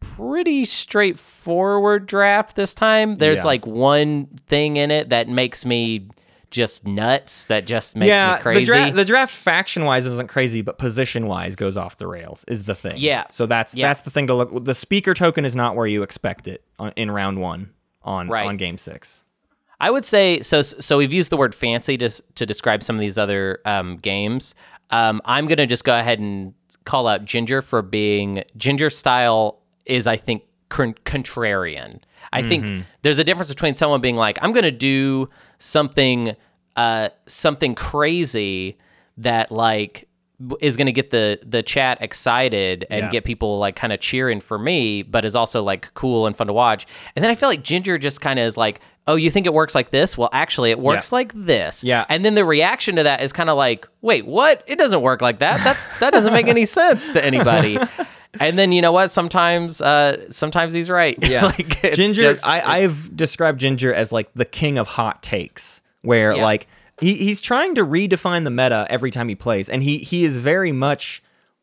pretty 0.00 0.64
straightforward 0.64 2.06
draft 2.06 2.56
this 2.56 2.74
time. 2.74 3.14
There's 3.16 3.38
Yeah. 3.38 3.44
like 3.44 3.66
one 3.66 4.26
thing 4.46 4.76
in 4.76 4.90
it 4.90 5.08
that 5.10 5.28
makes 5.28 5.64
me 5.64 6.08
just 6.50 6.86
nuts. 6.86 7.46
That 7.46 7.66
just 7.66 7.96
makes 7.96 8.08
yeah, 8.08 8.36
me 8.36 8.40
crazy. 8.42 8.60
the 8.60 8.64
draft 8.66 8.96
the 8.96 9.04
draft 9.04 9.34
faction 9.34 9.84
wise 9.84 10.06
isn't 10.06 10.28
crazy, 10.28 10.62
but 10.62 10.78
position 10.78 11.26
wise 11.26 11.56
goes 11.56 11.76
off 11.76 11.98
the 11.98 12.06
rails 12.06 12.44
is 12.48 12.64
the 12.64 12.74
thing. 12.74 12.94
Yeah. 12.98 13.24
So 13.30 13.46
that's 13.46 13.74
Yeah. 13.74 13.88
that's 13.88 14.02
the 14.02 14.10
thing 14.10 14.26
to 14.28 14.34
look. 14.34 14.64
The 14.64 14.74
speaker 14.74 15.12
token 15.12 15.44
is 15.44 15.56
not 15.56 15.76
where 15.76 15.86
you 15.86 16.02
expect 16.02 16.46
it 16.46 16.62
on, 16.78 16.92
in 16.96 17.10
round 17.10 17.40
one 17.40 17.70
on 18.02 18.28
Right. 18.28 18.46
on 18.46 18.56
game 18.56 18.78
six. 18.78 19.24
I 19.80 19.90
would 19.90 20.04
say 20.06 20.40
so. 20.40 20.62
So 20.62 20.96
we've 20.98 21.12
used 21.12 21.30
the 21.30 21.36
word 21.36 21.54
fancy 21.54 21.98
to 21.98 22.08
to 22.36 22.46
describe 22.46 22.82
some 22.82 22.96
of 22.96 23.00
these 23.00 23.18
other 23.18 23.58
um, 23.66 23.96
games. 23.96 24.54
Um, 24.90 25.20
I'm 25.24 25.48
gonna 25.48 25.66
just 25.66 25.84
go 25.84 25.98
ahead 25.98 26.18
and 26.20 26.54
call 26.84 27.08
out 27.08 27.24
Ginger 27.24 27.60
for 27.60 27.82
being 27.82 28.44
Ginger 28.56 28.88
style 28.88 29.58
is 29.86 30.06
I 30.06 30.16
think 30.16 30.42
con- 30.68 30.94
contrarian. 31.04 32.00
I 32.32 32.40
Mm-hmm. 32.40 32.48
think 32.48 32.84
there's 33.02 33.18
a 33.18 33.24
difference 33.24 33.48
between 33.48 33.74
someone 33.76 34.00
being 34.00 34.16
like 34.16 34.38
I'm 34.42 34.52
gonna 34.52 34.70
do 34.70 35.28
something 35.58 36.34
uh, 36.76 37.08
something 37.26 37.74
crazy 37.74 38.76
that 39.18 39.50
like 39.50 40.08
is 40.60 40.76
going 40.76 40.84
to 40.86 40.92
get 40.92 41.08
the 41.08 41.38
the 41.42 41.62
chat 41.62 41.96
excited 42.02 42.84
and 42.90 43.04
Yeah. 43.04 43.10
get 43.10 43.24
people 43.24 43.58
like 43.58 43.74
kind 43.74 43.90
of 43.94 44.00
cheering 44.00 44.40
for 44.40 44.58
me 44.58 45.02
but 45.02 45.24
is 45.24 45.34
also 45.34 45.62
like 45.62 45.94
cool 45.94 46.26
and 46.26 46.36
fun 46.36 46.48
to 46.48 46.52
watch 46.52 46.86
and 47.14 47.24
then 47.24 47.30
i 47.30 47.34
feel 47.34 47.48
like 47.48 47.62
ginger 47.62 47.96
just 47.96 48.20
kind 48.20 48.38
of 48.38 48.44
is 48.44 48.54
like 48.58 48.80
oh 49.06 49.14
you 49.16 49.30
think 49.30 49.46
it 49.46 49.54
works 49.54 49.74
like 49.74 49.88
this 49.88 50.18
well 50.18 50.28
actually 50.34 50.70
it 50.70 50.78
works 50.78 51.10
like 51.10 51.32
this 51.34 51.82
Yeah. 51.82 52.04
and 52.10 52.22
then 52.22 52.34
the 52.34 52.44
reaction 52.44 52.96
to 52.96 53.04
that 53.04 53.22
is 53.22 53.32
kind 53.32 53.48
of 53.48 53.56
like 53.56 53.88
wait 54.02 54.26
what 54.26 54.62
it 54.66 54.76
doesn't 54.76 55.00
work 55.00 55.22
like 55.22 55.38
that 55.38 55.64
that's 55.64 55.88
that 56.00 56.12
doesn't 56.12 56.34
make 56.34 56.48
any 56.48 56.66
sense 56.66 57.10
to 57.12 57.24
anybody 57.24 57.78
and 58.40 58.58
then 58.58 58.72
you 58.72 58.80
know 58.82 58.92
what 58.92 59.10
sometimes 59.10 59.80
uh 59.80 60.30
sometimes 60.30 60.74
he's 60.74 60.88
right 60.90 61.18
Yeah. 61.22 61.46
like 61.46 61.80
Ginger, 61.94 62.22
just- 62.22 62.46
I, 62.46 62.60
I've 62.82 63.16
described 63.16 63.60
Ginger 63.60 63.92
as 63.94 64.12
like 64.12 64.32
the 64.34 64.44
king 64.44 64.78
of 64.78 64.88
hot 64.88 65.22
takes, 65.22 65.82
where 66.02 66.34
Yeah. 66.34 66.42
like 66.44 66.66
he, 67.00 67.14
he's 67.14 67.40
trying 67.40 67.74
to 67.74 67.84
redefine 67.84 68.44
the 68.44 68.50
meta 68.50 68.86
every 68.88 69.10
time 69.10 69.28
he 69.28 69.34
plays, 69.34 69.68
and 69.68 69.82
he 69.82 69.98
he 69.98 70.24
is 70.24 70.38
very 70.38 70.72
much 70.72 71.22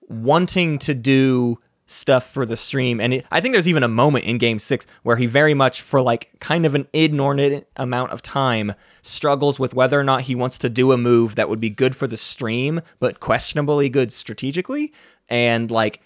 wanting 0.09 0.77
to 0.79 0.93
do 0.93 1.57
stuff 1.85 2.29
for 2.31 2.45
the 2.45 2.55
stream. 2.55 2.99
And 3.01 3.15
it, 3.15 3.25
I 3.31 3.41
think 3.41 3.53
there's 3.53 3.67
even 3.67 3.83
a 3.83 3.87
moment 3.89 4.25
in 4.25 4.37
Game 4.37 4.57
Six 4.59 4.85
where 5.03 5.15
he 5.15 5.25
very 5.25 5.53
much, 5.53 5.81
for 5.81 6.01
like 6.01 6.29
kind 6.39 6.65
of 6.65 6.75
an 6.75 6.87
inordinate 6.93 7.67
amount 7.75 8.11
of 8.11 8.21
time, 8.21 8.73
struggles 9.01 9.59
with 9.59 9.73
whether 9.73 9.99
or 9.99 10.03
not 10.03 10.21
he 10.21 10.35
wants 10.35 10.57
to 10.59 10.69
do 10.69 10.91
a 10.91 10.97
move 10.97 11.35
that 11.35 11.49
would 11.49 11.59
be 11.59 11.69
good 11.69 11.95
for 11.95 12.07
the 12.07 12.17
stream, 12.17 12.81
but 12.99 13.19
questionably 13.19 13.89
good 13.89 14.11
strategically, 14.13 14.93
and 15.29 15.69
like 15.71 16.01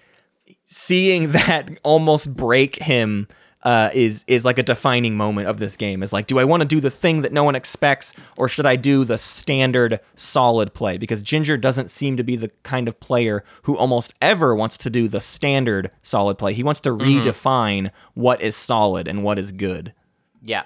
seeing 0.67 1.31
that 1.31 1.79
almost 1.83 2.35
break 2.35 2.75
him 2.75 3.27
uh, 3.63 3.89
is 3.93 4.23
is 4.27 4.45
like 4.45 4.57
a 4.57 4.63
defining 4.63 5.17
moment 5.17 5.47
of 5.47 5.59
this 5.59 5.75
game. 5.75 6.03
Is 6.03 6.13
like, 6.13 6.27
do 6.27 6.39
I 6.39 6.43
want 6.43 6.61
to 6.61 6.67
do 6.67 6.79
the 6.79 6.91
thing 6.91 7.23
that 7.23 7.33
no 7.33 7.43
one 7.43 7.55
expects, 7.55 8.13
or 8.37 8.47
should 8.47 8.65
I 8.65 8.75
do 8.75 9.03
the 9.03 9.17
standard 9.17 9.99
solid 10.15 10.73
play? 10.73 10.97
Because 10.97 11.23
Ginger 11.23 11.57
doesn't 11.57 11.89
seem 11.89 12.17
to 12.17 12.23
be 12.23 12.35
the 12.35 12.49
kind 12.63 12.87
of 12.87 12.99
player 12.99 13.43
who 13.63 13.75
almost 13.75 14.13
ever 14.21 14.55
wants 14.55 14.77
to 14.77 14.89
do 14.89 15.07
the 15.07 15.19
standard 15.19 15.91
solid 16.03 16.37
play. 16.37 16.53
He 16.53 16.63
wants 16.63 16.79
to 16.81 16.91
redefine 16.91 17.91
what 18.13 18.41
is 18.41 18.55
solid 18.55 19.07
and 19.07 19.23
what 19.23 19.39
is 19.39 19.51
good. 19.51 19.93
Yeah. 20.41 20.63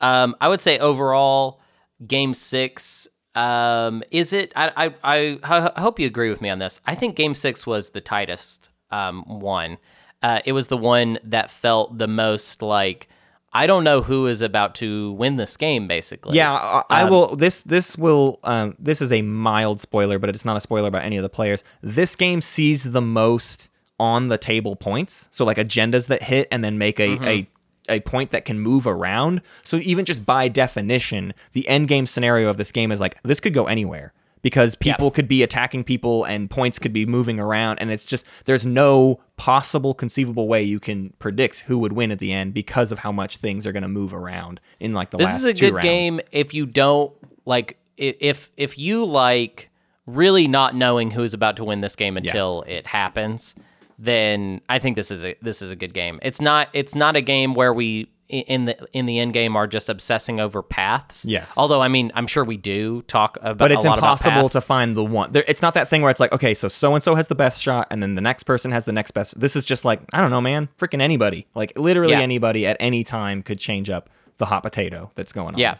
Um, 0.00 0.36
I 0.40 0.48
would 0.48 0.60
say 0.60 0.78
overall, 0.78 1.60
game 2.06 2.34
six. 2.34 3.08
Um, 3.34 4.02
is 4.10 4.32
it? 4.32 4.52
I, 4.54 4.72
I 4.76 4.94
I 5.02 5.38
I 5.76 5.80
hope 5.80 5.98
you 5.98 6.06
agree 6.06 6.30
with 6.30 6.40
me 6.40 6.50
on 6.50 6.60
this. 6.60 6.80
I 6.86 6.94
think 6.94 7.16
game 7.16 7.34
six 7.34 7.66
was 7.66 7.90
the 7.90 8.00
tightest 8.00 8.70
um, 8.92 9.24
one. 9.26 9.78
Uh, 10.22 10.40
it 10.44 10.52
was 10.52 10.68
the 10.68 10.76
one 10.76 11.18
that 11.24 11.50
felt 11.50 11.98
the 11.98 12.06
most 12.06 12.62
like 12.62 13.08
I 13.54 13.66
don't 13.66 13.84
know 13.84 14.00
who 14.00 14.26
is 14.28 14.40
about 14.40 14.74
to 14.76 15.12
win 15.12 15.36
this 15.36 15.56
game. 15.56 15.86
Basically, 15.86 16.36
Yeah, 16.36 16.52
I, 16.52 16.82
I 16.88 17.04
will. 17.04 17.36
This 17.36 17.62
this 17.62 17.98
will. 17.98 18.38
Um, 18.44 18.76
this 18.78 19.02
is 19.02 19.12
a 19.12 19.22
mild 19.22 19.80
spoiler, 19.80 20.18
but 20.18 20.30
it's 20.30 20.44
not 20.44 20.56
a 20.56 20.60
spoiler 20.60 20.88
about 20.88 21.04
any 21.04 21.16
of 21.16 21.22
the 21.22 21.28
players. 21.28 21.62
This 21.82 22.16
game 22.16 22.40
sees 22.40 22.92
the 22.92 23.02
most 23.02 23.68
on 24.00 24.28
the 24.28 24.38
table 24.38 24.74
points, 24.74 25.28
so 25.30 25.44
like 25.44 25.58
agendas 25.58 26.08
that 26.08 26.22
hit 26.22 26.48
and 26.50 26.64
then 26.64 26.78
make 26.78 26.98
a 26.98 27.18
a 27.28 27.46
a 27.88 28.00
point 28.00 28.30
that 28.30 28.44
can 28.44 28.58
move 28.58 28.86
around. 28.86 29.42
So 29.64 29.78
even 29.78 30.04
just 30.04 30.24
by 30.24 30.48
definition, 30.48 31.34
the 31.52 31.68
end 31.68 31.88
game 31.88 32.06
scenario 32.06 32.48
of 32.48 32.56
this 32.56 32.72
game 32.72 32.90
is 32.90 33.00
like 33.00 33.20
this 33.22 33.40
could 33.40 33.54
go 33.54 33.66
anywhere 33.66 34.14
because 34.42 34.74
people 34.74 35.10
could 35.10 35.28
be 35.28 35.42
attacking 35.42 35.84
people 35.84 36.24
and 36.24 36.50
points 36.50 36.78
could 36.78 36.92
be 36.92 37.06
moving 37.06 37.40
around 37.40 37.78
and 37.78 37.90
it's 37.90 38.06
just 38.06 38.26
there's 38.44 38.66
no 38.66 39.20
possible 39.36 39.94
conceivable 39.94 40.48
way 40.48 40.62
you 40.62 40.78
can 40.78 41.10
predict 41.18 41.60
who 41.60 41.78
would 41.78 41.92
win 41.92 42.10
at 42.10 42.18
the 42.18 42.32
end 42.32 42.52
because 42.52 42.92
of 42.92 42.98
how 42.98 43.10
much 43.10 43.38
things 43.38 43.66
are 43.66 43.72
going 43.72 43.82
to 43.82 43.88
move 43.88 44.12
around 44.12 44.60
in 44.80 44.92
like 44.92 45.10
the 45.10 45.16
this 45.16 45.26
last 45.26 45.38
is 45.38 45.44
a 45.44 45.54
good 45.54 45.74
rounds. 45.74 45.84
game 45.84 46.20
if 46.32 46.52
you 46.52 46.66
don't 46.66 47.12
like 47.46 47.78
if 47.96 48.50
if 48.56 48.78
you 48.78 49.04
like 49.04 49.70
really 50.06 50.48
not 50.48 50.74
knowing 50.74 51.10
who's 51.10 51.32
about 51.32 51.56
to 51.56 51.64
win 51.64 51.80
this 51.80 51.96
game 51.96 52.16
until 52.16 52.64
it 52.66 52.86
happens 52.86 53.54
then 53.98 54.60
i 54.68 54.78
think 54.78 54.96
this 54.96 55.10
is 55.10 55.24
a 55.24 55.36
this 55.42 55.62
is 55.62 55.70
a 55.70 55.76
good 55.76 55.94
game. 55.94 56.18
It's 56.22 56.40
not 56.40 56.68
it's 56.72 56.94
not 56.94 57.14
a 57.14 57.20
game 57.20 57.54
where 57.54 57.72
we 57.72 58.10
in 58.32 58.64
the 58.64 58.76
in 58.92 59.06
the 59.06 59.18
end 59.18 59.32
game 59.32 59.54
are 59.56 59.66
just 59.66 59.88
obsessing 59.88 60.40
over 60.40 60.62
paths 60.62 61.24
Yes. 61.24 61.54
although 61.56 61.80
i 61.82 61.88
mean 61.88 62.10
i'm 62.14 62.26
sure 62.26 62.44
we 62.44 62.56
do 62.56 63.02
talk 63.02 63.36
about 63.42 63.58
but 63.58 63.70
it's 63.70 63.84
a 63.84 63.88
lot 63.88 63.98
about 63.98 64.06
impossible 64.20 64.48
to 64.48 64.60
find 64.60 64.96
the 64.96 65.04
one. 65.04 65.30
There, 65.32 65.44
it's 65.46 65.62
not 65.62 65.74
that 65.74 65.86
thing 65.88 66.02
where 66.02 66.10
it's 66.10 66.18
like, 66.20 66.32
okay, 66.32 66.54
so 66.54 66.68
so 66.68 66.94
and 66.94 67.02
so 67.04 67.14
has 67.14 67.28
the 67.28 67.34
best 67.34 67.62
shot, 67.62 67.86
and 67.90 68.02
then 68.02 68.14
the 68.14 68.20
next 68.20 68.44
person 68.44 68.70
has 68.72 68.84
the 68.86 68.92
next 68.92 69.10
best. 69.12 69.38
This 69.38 69.54
is 69.54 69.64
just 69.64 69.84
like, 69.84 70.00
I 70.12 70.20
don't 70.20 70.30
know, 70.30 70.40
man, 70.40 70.68
freaking 70.78 71.00
anybody, 71.02 71.46
like 71.54 71.72
literally 71.78 72.12
Yeah. 72.12 72.20
anybody 72.20 72.66
at 72.66 72.76
any 72.80 73.04
time 73.04 73.42
could 73.42 73.58
change 73.58 73.90
up 73.90 74.08
the 74.38 74.46
hot 74.46 74.62
potato 74.62 75.10
that's 75.14 75.32
going 75.32 75.54
on. 75.54 75.60
Yeah. 75.60 75.76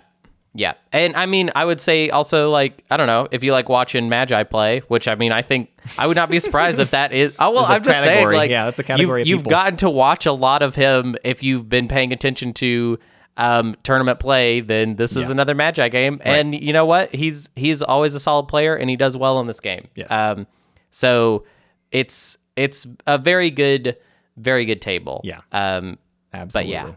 Yeah. 0.54 0.74
And 0.92 1.16
I 1.16 1.26
mean, 1.26 1.50
I 1.54 1.64
would 1.64 1.80
say 1.80 2.10
also 2.10 2.50
like, 2.50 2.84
I 2.90 2.96
don't 2.98 3.06
know, 3.06 3.26
if 3.30 3.42
you 3.42 3.52
like 3.52 3.68
watching 3.70 4.08
Magi 4.08 4.42
play, 4.44 4.80
which 4.88 5.08
I 5.08 5.14
mean, 5.14 5.32
I 5.32 5.40
think 5.42 5.70
I 5.96 6.06
would 6.06 6.16
not 6.16 6.28
be 6.30 6.40
surprised 6.40 6.78
if 6.78 6.90
that 6.90 7.12
is 7.12 7.34
Oh 7.38 7.52
well, 7.52 7.64
I'm 7.64 7.82
just 7.82 8.02
saying 8.02 8.30
like 8.30 8.50
Yeah, 8.50 8.66
that's 8.66 8.78
a 8.78 8.82
category 8.84 9.20
You've, 9.22 9.28
you've 9.28 9.44
gotten 9.44 9.76
to 9.78 9.88
watch 9.90 10.26
a 10.26 10.32
lot 10.32 10.62
of 10.62 10.74
him 10.74 11.16
if 11.24 11.42
you've 11.42 11.68
been 11.68 11.88
paying 11.88 12.12
attention 12.12 12.52
to 12.54 12.98
um, 13.38 13.74
tournament 13.82 14.20
play, 14.20 14.60
then 14.60 14.96
this 14.96 15.12
is 15.16 15.28
Yeah. 15.28 15.30
another 15.32 15.54
Magi 15.54 15.88
game. 15.88 16.20
And 16.22 16.54
you 16.54 16.74
know 16.74 16.84
what? 16.84 17.14
He's 17.14 17.48
he's 17.56 17.80
always 17.80 18.14
a 18.14 18.20
solid 18.20 18.46
player 18.46 18.74
and 18.76 18.90
he 18.90 18.96
does 18.96 19.16
well 19.16 19.40
in 19.40 19.46
this 19.46 19.60
game. 19.60 19.88
Yes. 19.94 20.10
Um 20.10 20.46
so 20.90 21.44
it's 21.90 22.36
it's 22.56 22.86
a 23.06 23.16
very 23.16 23.50
good 23.50 23.96
very 24.36 24.66
good 24.66 24.82
table. 24.82 25.22
Yeah. 25.24 25.40
Um 25.50 25.98
absolutely. 26.34 26.72
yeah. 26.74 26.92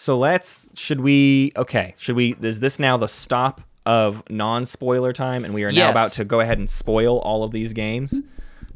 So 0.00 0.16
let's. 0.16 0.70
Should 0.76 1.00
we? 1.02 1.52
Okay. 1.58 1.94
Should 1.98 2.16
we? 2.16 2.34
Is 2.40 2.60
this 2.60 2.78
now 2.78 2.96
the 2.96 3.06
stop 3.06 3.60
of 3.84 4.22
non-spoiler 4.30 5.12
time, 5.12 5.44
and 5.44 5.52
we 5.52 5.62
are 5.64 5.70
now 5.70 5.88
Yes. 5.88 5.90
about 5.90 6.12
to 6.12 6.24
go 6.24 6.40
ahead 6.40 6.56
and 6.56 6.70
spoil 6.70 7.18
all 7.18 7.44
of 7.44 7.50
these 7.50 7.74
games? 7.74 8.22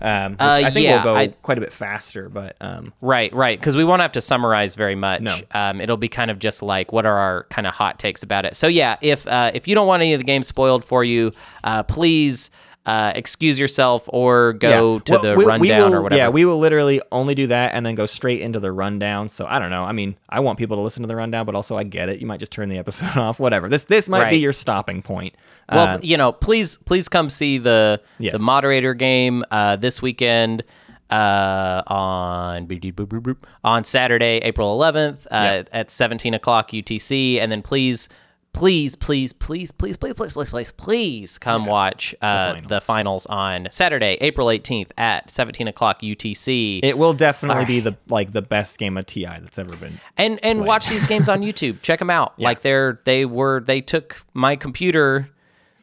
Um, 0.02 0.32
which 0.32 0.40
Uh, 0.42 0.60
I 0.64 0.70
think 0.70 0.84
yeah, 0.84 0.96
we'll 0.96 1.14
go 1.14 1.16
I- 1.16 1.28
quite 1.28 1.56
a 1.56 1.62
bit 1.62 1.72
faster, 1.72 2.28
but 2.28 2.56
um, 2.60 2.92
Right, 3.00 3.32
right. 3.32 3.58
Because 3.58 3.74
we 3.74 3.84
won't 3.84 4.02
have 4.02 4.12
to 4.12 4.20
summarize 4.20 4.74
very 4.74 4.96
much. 4.96 5.22
No. 5.22 5.34
Um, 5.52 5.80
it'll 5.80 5.96
be 5.96 6.08
kind 6.08 6.30
of 6.30 6.38
just 6.38 6.62
like 6.62 6.92
what 6.92 7.06
are 7.06 7.16
our 7.16 7.44
kind 7.48 7.66
of 7.66 7.72
hot 7.74 7.98
takes 7.98 8.22
about 8.22 8.44
it. 8.44 8.54
So 8.54 8.66
yeah, 8.66 8.96
if 9.00 9.26
uh, 9.26 9.50
if 9.54 9.66
you 9.66 9.74
don't 9.74 9.86
want 9.86 10.02
any 10.02 10.12
of 10.12 10.20
the 10.20 10.24
games 10.24 10.46
spoiled 10.46 10.84
for 10.84 11.04
you, 11.04 11.32
uh, 11.62 11.84
please 11.84 12.50
uh, 12.86 13.12
excuse 13.14 13.58
yourself 13.58 14.04
or 14.12 14.52
go 14.52 14.68
Yeah. 14.94 14.98
to 15.00 15.12
Well, 15.12 15.22
the 15.22 15.28
we- 15.36 15.44
we 15.44 15.50
rundown 15.70 15.90
will- 15.90 15.98
or 15.98 16.02
whatever. 16.02 16.18
Yeah, 16.18 16.28
we 16.28 16.44
will 16.44 16.58
literally 16.58 17.00
only 17.10 17.34
do 17.34 17.46
that 17.46 17.72
and 17.74 17.84
then 17.86 17.94
go 17.94 18.04
straight 18.04 18.40
into 18.42 18.60
the 18.60 18.70
rundown. 18.72 19.28
So 19.28 19.46
I 19.48 19.58
don't 19.58 19.70
know. 19.70 19.84
I 19.84 19.92
mean, 19.92 20.16
I 20.28 20.40
want 20.40 20.58
people 20.58 20.76
to 20.76 20.82
listen 20.82 21.02
to 21.02 21.06
the 21.06 21.16
rundown, 21.16 21.46
but 21.46 21.54
also 21.54 21.78
I 21.78 21.84
get 21.84 22.08
it. 22.10 22.20
You 22.20 22.26
might 22.26 22.40
just 22.40 22.52
turn 22.52 22.68
the 22.68 22.76
episode 22.84 23.16
off. 23.16 23.40
Whatever. 23.40 23.68
This 23.68 23.84
this 23.84 24.08
might 24.08 24.28
be 24.28 24.36
your 24.36 24.52
stopping 24.52 25.00
point. 25.02 25.34
well, 25.72 25.96
Uh, 25.96 25.98
you 26.02 26.16
know, 26.18 26.30
please 26.32 26.76
please 26.84 27.08
come 27.08 27.30
see 27.30 27.56
the 27.58 28.00
Yes. 28.18 28.36
the 28.36 28.42
moderator 28.42 28.92
game 28.92 29.44
uh, 29.50 29.76
this 29.76 30.02
weekend. 30.02 30.62
Uh, 31.10 31.82
on 31.86 32.66
on 33.62 33.84
Saturday, 33.84 34.38
April 34.42 34.74
11th, 34.78 35.26
uh, 35.30 35.36
Yep. 35.62 35.68
at 35.72 35.90
17 35.90 36.34
o'clock 36.34 36.72
UTC, 36.72 37.38
and 37.40 37.52
then 37.52 37.62
please, 37.62 38.08
please, 38.54 38.94
please, 38.96 39.32
please, 39.32 39.72
please, 39.72 39.96
please, 39.98 40.14
please, 40.14 40.32
please, 40.32 40.50
please, 40.50 40.72
please 40.72 41.38
come 41.38 41.66
watch 41.66 42.14
uh, 42.22 42.60
the, 42.66 42.80
finals. 42.80 43.26
on 43.26 43.68
Saturday, 43.70 44.16
April 44.20 44.46
18th 44.46 44.90
at 44.96 45.30
17 45.30 45.68
o'clock 45.68 46.00
UTC, 46.00 46.80
it 46.82 46.96
will 46.96 47.12
definitely 47.12 47.66
be 47.66 47.80
the 47.80 47.96
like 48.08 48.32
the 48.32 48.40
best 48.40 48.78
game 48.78 48.96
of 48.96 49.04
TI 49.04 49.24
that's 49.24 49.58
ever 49.58 49.76
been. 49.76 50.00
and 50.16 50.42
and 50.42 50.64
watch 50.64 50.88
these 50.88 51.04
games 51.04 51.28
on 51.28 51.40
YouTube. 51.42 51.82
Check 51.82 51.98
them 51.98 52.10
out. 52.10 52.38
Like 52.40 52.62
they're 52.62 53.00
they 53.04 53.26
were 53.26 53.60
they 53.60 53.80
took 53.80 54.24
my 54.32 54.56
computer, 54.56 55.28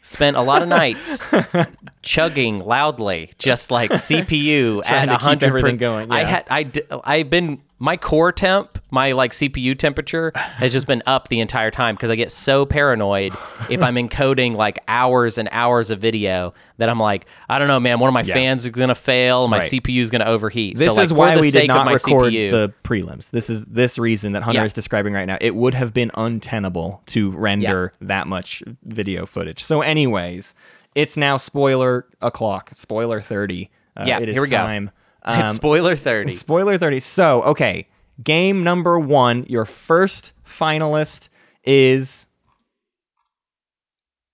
spent 0.02 0.38
a 0.38 0.42
lot 0.42 0.62
of 0.62 0.70
nights 0.70 1.30
chugging 2.02 2.60
loudly, 2.60 3.32
just 3.38 3.70
like 3.70 3.92
CPU 3.92 4.82
at 4.86 5.10
hundred 5.10 5.48
everything 5.48 5.78
going, 5.78 6.12
I 6.12 6.22
yeah. 6.22 6.28
had 6.28 6.48
I 6.50 6.64
d- 6.64 6.84
I've 7.04 7.30
been 7.30 7.62
my 7.82 7.98
core 7.98 8.32
temp, 8.32 8.78
my 8.92 9.12
like 9.14 9.32
CPU 9.32 9.76
temperature 9.78 10.32
has 10.36 10.72
just 10.72 10.86
been 10.86 11.02
up 11.08 11.30
the 11.30 11.40
entire 11.40 11.72
time 11.72 11.96
because 11.96 12.12
I 12.12 12.16
get 12.16 12.30
so 12.30 12.64
paranoid 12.64 13.34
if 13.72 13.82
I'm 13.82 13.96
encoding 13.96 14.56
like 14.56 14.78
hours 14.88 15.40
and 15.40 15.50
hours 15.52 15.90
of 15.90 16.00
video 16.00 16.54
that 16.78 16.90
I'm 16.90 17.00
like, 17.00 17.26
I 17.50 17.58
don't 17.58 17.68
know, 17.68 17.80
man, 17.80 17.98
one 18.00 18.08
of 18.08 18.14
my 18.14 18.22
fans 18.22 18.66
is 18.66 18.70
gonna 18.70 18.94
fail, 18.94 19.48
my 19.48 19.58
Right. 19.58 19.72
CPU 19.72 20.00
is 20.00 20.12
gonna 20.12 20.26
overheat. 20.26 20.78
This 20.78 20.94
so, 20.94 21.02
is 21.02 21.12
why 21.12 21.36
we 21.40 21.50
did 21.50 21.68
not 21.68 21.86
my 21.88 21.94
record 21.94 22.32
CPU, 22.34 22.52
the 22.52 22.72
prelims. 22.84 23.32
This 23.32 23.50
is 23.50 23.66
this 23.66 23.98
reason 23.98 24.34
that 24.34 24.44
Hunter 24.44 24.60
Yeah. 24.62 24.66
is 24.66 24.74
describing 24.74 25.14
right 25.14 25.26
now. 25.26 25.40
It 25.42 25.56
would 25.56 25.74
have 25.74 25.92
been 25.92 26.12
untenable 26.14 27.02
to 27.08 27.32
render 27.32 27.94
that 28.02 28.28
much 28.28 28.62
video 28.86 29.26
footage. 29.26 29.64
So, 29.64 29.82
anyways, 29.82 30.54
it's 30.94 31.18
now 31.18 31.38
spoiler 31.38 32.06
o'clock. 32.22 32.70
Spoiler 32.74 33.22
thirty. 33.22 33.72
Uh, 33.98 34.04
Yeah, 34.06 34.20
it 34.20 34.30
is 34.30 34.36
here 34.36 34.44
we 34.44 34.50
go. 34.50 34.58
time. 34.58 34.92
it's 34.92 35.01
Um, 35.24 35.48
spoiler 35.50 35.96
thirty. 35.96 36.36
Spoiler 36.36 36.78
30. 36.78 37.00
So, 37.00 37.44
okay. 37.44 37.88
Game 38.24 38.64
number 38.64 39.00
one, 39.00 39.46
your 39.48 39.66
first 39.66 40.34
finalist 40.46 41.30
is 41.64 42.26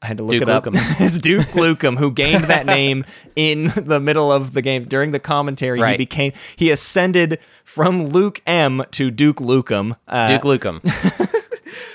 I 0.02 0.08
had 0.08 0.18
to 0.18 0.24
look 0.24 0.32
Duke 0.34 0.44
it 0.44 0.50
up. 0.50 0.66
It's 1.00 1.20
Duke 1.20 1.48
Lukem 1.48 1.98
who 1.98 2.12
gained 2.12 2.46
that 2.46 2.66
name 2.66 3.06
in 3.36 3.72
the 3.76 4.00
middle 4.00 4.32
of 4.32 4.54
the 4.54 4.62
game 4.62 4.84
during 4.84 5.12
the 5.12 5.20
commentary. 5.20 5.82
He 5.92 5.98
became 5.98 6.34
he 6.56 6.70
ascended 6.72 7.40
from 7.64 8.08
Luke 8.08 8.42
M 8.46 8.84
to 8.92 9.10
Duke 9.12 9.38
Lukem. 9.38 9.96
Uh, 10.08 10.28
Duke 10.28 10.44
Lukem. 10.44 11.34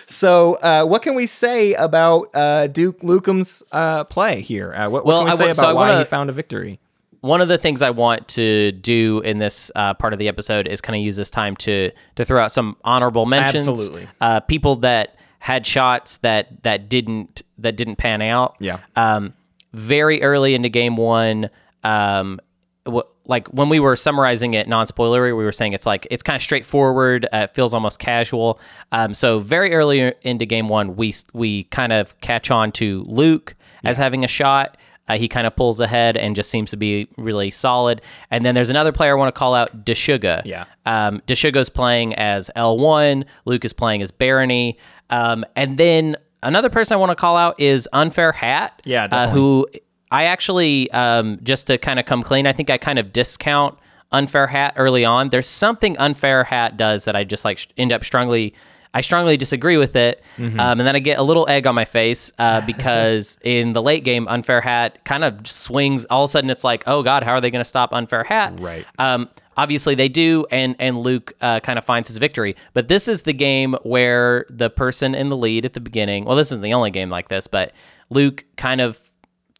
So, 0.06 0.54
uh, 0.56 0.84
what 0.84 1.00
can 1.00 1.14
we 1.14 1.24
say 1.24 1.72
about 1.72 2.28
uh, 2.34 2.66
Duke 2.66 3.00
Lukem's 3.00 3.62
uh, 3.72 4.04
play 4.04 4.42
here? 4.42 4.72
Uh, 4.74 4.90
what, 4.90 5.04
what 5.04 5.06
Well, 5.06 5.20
can 5.24 5.30
we 5.30 5.36
say 5.36 5.44
about 5.46 5.56
so 5.56 5.74
why 5.74 5.88
wanna- 5.88 5.98
he 6.00 6.04
found 6.04 6.28
a 6.28 6.34
victory? 6.34 6.78
One 7.22 7.40
of 7.40 7.48
the 7.48 7.56
things 7.56 7.82
I 7.82 7.90
want 7.90 8.28
to 8.28 8.72
do 8.72 9.20
in 9.20 9.38
this 9.38 9.70
uh, 9.74 9.94
part 9.94 10.12
of 10.12 10.18
the 10.18 10.28
episode 10.28 10.66
is 10.66 10.80
kind 10.80 10.96
of 10.96 11.02
use 11.02 11.16
this 11.16 11.30
time 11.30 11.56
to 11.56 11.90
to 12.16 12.24
throw 12.24 12.42
out 12.42 12.52
some 12.52 12.76
honorable 12.84 13.26
mentions. 13.26 13.66
Absolutely. 13.68 14.08
uh, 14.20 14.40
people 14.40 14.76
that 14.76 15.16
had 15.38 15.64
shots 15.64 16.18
that 16.18 16.62
that 16.64 16.88
didn't 16.88 17.42
that 17.58 17.76
didn't 17.76 17.96
pan 17.96 18.22
out. 18.22 18.56
Yeah. 18.58 18.80
Um, 18.96 19.34
very 19.72 20.22
early 20.22 20.54
into 20.54 20.68
game 20.68 20.96
one, 20.96 21.48
um, 21.84 22.40
w- 22.84 23.04
like 23.24 23.46
when 23.48 23.68
we 23.68 23.78
were 23.78 23.94
summarizing 23.94 24.54
it 24.54 24.68
non-spoilery, 24.68 25.36
we 25.36 25.44
were 25.44 25.52
saying 25.52 25.72
it's 25.74 25.86
like 25.86 26.08
it's 26.10 26.24
kind 26.24 26.36
of 26.36 26.42
straightforward. 26.42 27.24
Uh, 27.32 27.46
it 27.48 27.54
feels 27.54 27.72
almost 27.72 28.00
casual. 28.00 28.58
Um, 28.90 29.14
so 29.14 29.38
very 29.38 29.72
early 29.74 30.12
into 30.22 30.44
game 30.44 30.68
one, 30.68 30.96
we 30.96 31.14
we 31.32 31.64
kind 31.64 31.92
of 31.92 32.20
catch 32.20 32.50
on 32.50 32.72
to 32.72 33.04
Luke 33.06 33.54
as 33.84 33.96
having 33.96 34.24
a 34.24 34.28
shot. 34.28 34.76
Uh, 35.08 35.18
he 35.18 35.28
kind 35.28 35.46
of 35.46 35.56
pulls 35.56 35.80
ahead 35.80 36.16
and 36.16 36.36
just 36.36 36.48
seems 36.48 36.70
to 36.70 36.76
be 36.76 37.08
really 37.16 37.50
solid. 37.50 38.00
And 38.30 38.46
then 38.46 38.54
there's 38.54 38.70
another 38.70 38.92
player 38.92 39.16
I 39.16 39.18
want 39.18 39.34
to 39.34 39.38
call 39.38 39.54
out, 39.54 39.84
Deshuga. 39.84 40.42
Yeah. 40.44 40.64
Um, 40.86 41.20
Deshuga's 41.26 41.68
playing 41.68 42.14
as 42.14 42.50
L1. 42.56 43.24
Luke 43.44 43.64
is 43.64 43.72
playing 43.72 44.02
as 44.02 44.10
Barony. 44.10 44.78
Um, 45.10 45.44
and 45.56 45.76
then 45.76 46.16
another 46.42 46.70
person 46.70 46.94
I 46.94 46.98
want 46.98 47.10
to 47.10 47.16
call 47.16 47.36
out 47.36 47.58
is 47.58 47.88
Unfair 47.92 48.32
Hat. 48.32 48.80
Yeah, 48.84 49.08
uh, 49.10 49.28
who 49.28 49.66
I 50.10 50.24
actually, 50.24 50.90
um, 50.92 51.38
just 51.42 51.66
to 51.68 51.78
kind 51.78 51.98
of 51.98 52.06
come 52.06 52.22
clean, 52.22 52.46
I 52.46 52.52
think 52.52 52.70
I 52.70 52.78
kind 52.78 52.98
of 52.98 53.12
discount 53.12 53.78
Unfair 54.12 54.46
Hat 54.46 54.74
early 54.76 55.04
on. 55.04 55.30
There's 55.30 55.46
something 55.46 55.96
Unfair 55.98 56.44
Hat 56.44 56.76
does 56.76 57.04
that 57.06 57.16
I 57.16 57.24
just 57.24 57.44
like 57.44 57.66
end 57.76 57.92
up 57.92 58.04
strongly. 58.04 58.54
I 58.94 59.00
strongly 59.00 59.36
disagree 59.36 59.76
with 59.76 59.96
it, 59.96 60.22
Mm-hmm. 60.36 60.60
um, 60.60 60.80
and 60.80 60.86
then 60.86 60.94
I 60.96 60.98
get 60.98 61.18
a 61.18 61.22
little 61.22 61.48
egg 61.48 61.66
on 61.66 61.74
my 61.74 61.84
face 61.84 62.32
uh, 62.38 62.60
because 62.66 63.38
in 63.42 63.72
the 63.72 63.82
late 63.82 64.04
game, 64.04 64.26
Unfair 64.28 64.60
Hat 64.60 65.04
kind 65.04 65.24
of 65.24 65.46
swings. 65.46 66.04
All 66.06 66.24
of 66.24 66.28
a 66.28 66.32
sudden, 66.32 66.50
it's 66.50 66.64
like, 66.64 66.84
oh 66.86 67.02
god, 67.02 67.22
how 67.22 67.32
are 67.32 67.40
they 67.40 67.50
going 67.50 67.60
to 67.64 67.68
stop 67.68 67.92
Unfair 67.92 68.24
Hat? 68.24 68.58
Right. 68.60 68.84
Um, 68.98 69.28
obviously 69.56 69.94
they 69.94 70.08
do, 70.08 70.46
and 70.50 70.76
and 70.78 70.98
Luke 70.98 71.32
uh, 71.40 71.60
kind 71.60 71.78
of 71.78 71.84
finds 71.84 72.08
his 72.08 72.18
victory. 72.18 72.56
But 72.74 72.88
this 72.88 73.08
is 73.08 73.22
the 73.22 73.32
game 73.32 73.74
where 73.82 74.46
the 74.50 74.68
person 74.70 75.14
in 75.14 75.28
the 75.28 75.36
lead 75.36 75.64
at 75.64 75.72
the 75.72 75.80
beginning. 75.80 76.24
Well, 76.24 76.36
this 76.36 76.48
isn't 76.52 76.62
the 76.62 76.74
only 76.74 76.90
game 76.90 77.08
like 77.08 77.28
this, 77.28 77.46
but 77.46 77.72
Luke 78.10 78.44
kind 78.56 78.80
of 78.80 79.00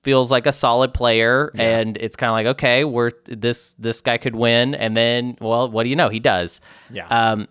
feels 0.02 0.32
like 0.32 0.46
a 0.46 0.52
solid 0.52 0.92
player, 0.92 1.50
and 1.54 1.96
it's 1.98 2.16
kind 2.16 2.28
of 2.30 2.34
like, 2.34 2.46
okay, 2.56 2.84
we're 2.84 3.12
this 3.26 3.74
this 3.78 4.00
guy 4.00 4.18
could 4.18 4.34
win, 4.34 4.74
and 4.74 4.96
then 4.96 5.36
well, 5.40 5.70
what 5.70 5.84
do 5.84 5.90
you 5.90 5.96
know? 5.96 6.08
He 6.08 6.20
does. 6.20 6.60
Yeah. 6.90 7.06
Um, 7.06 7.48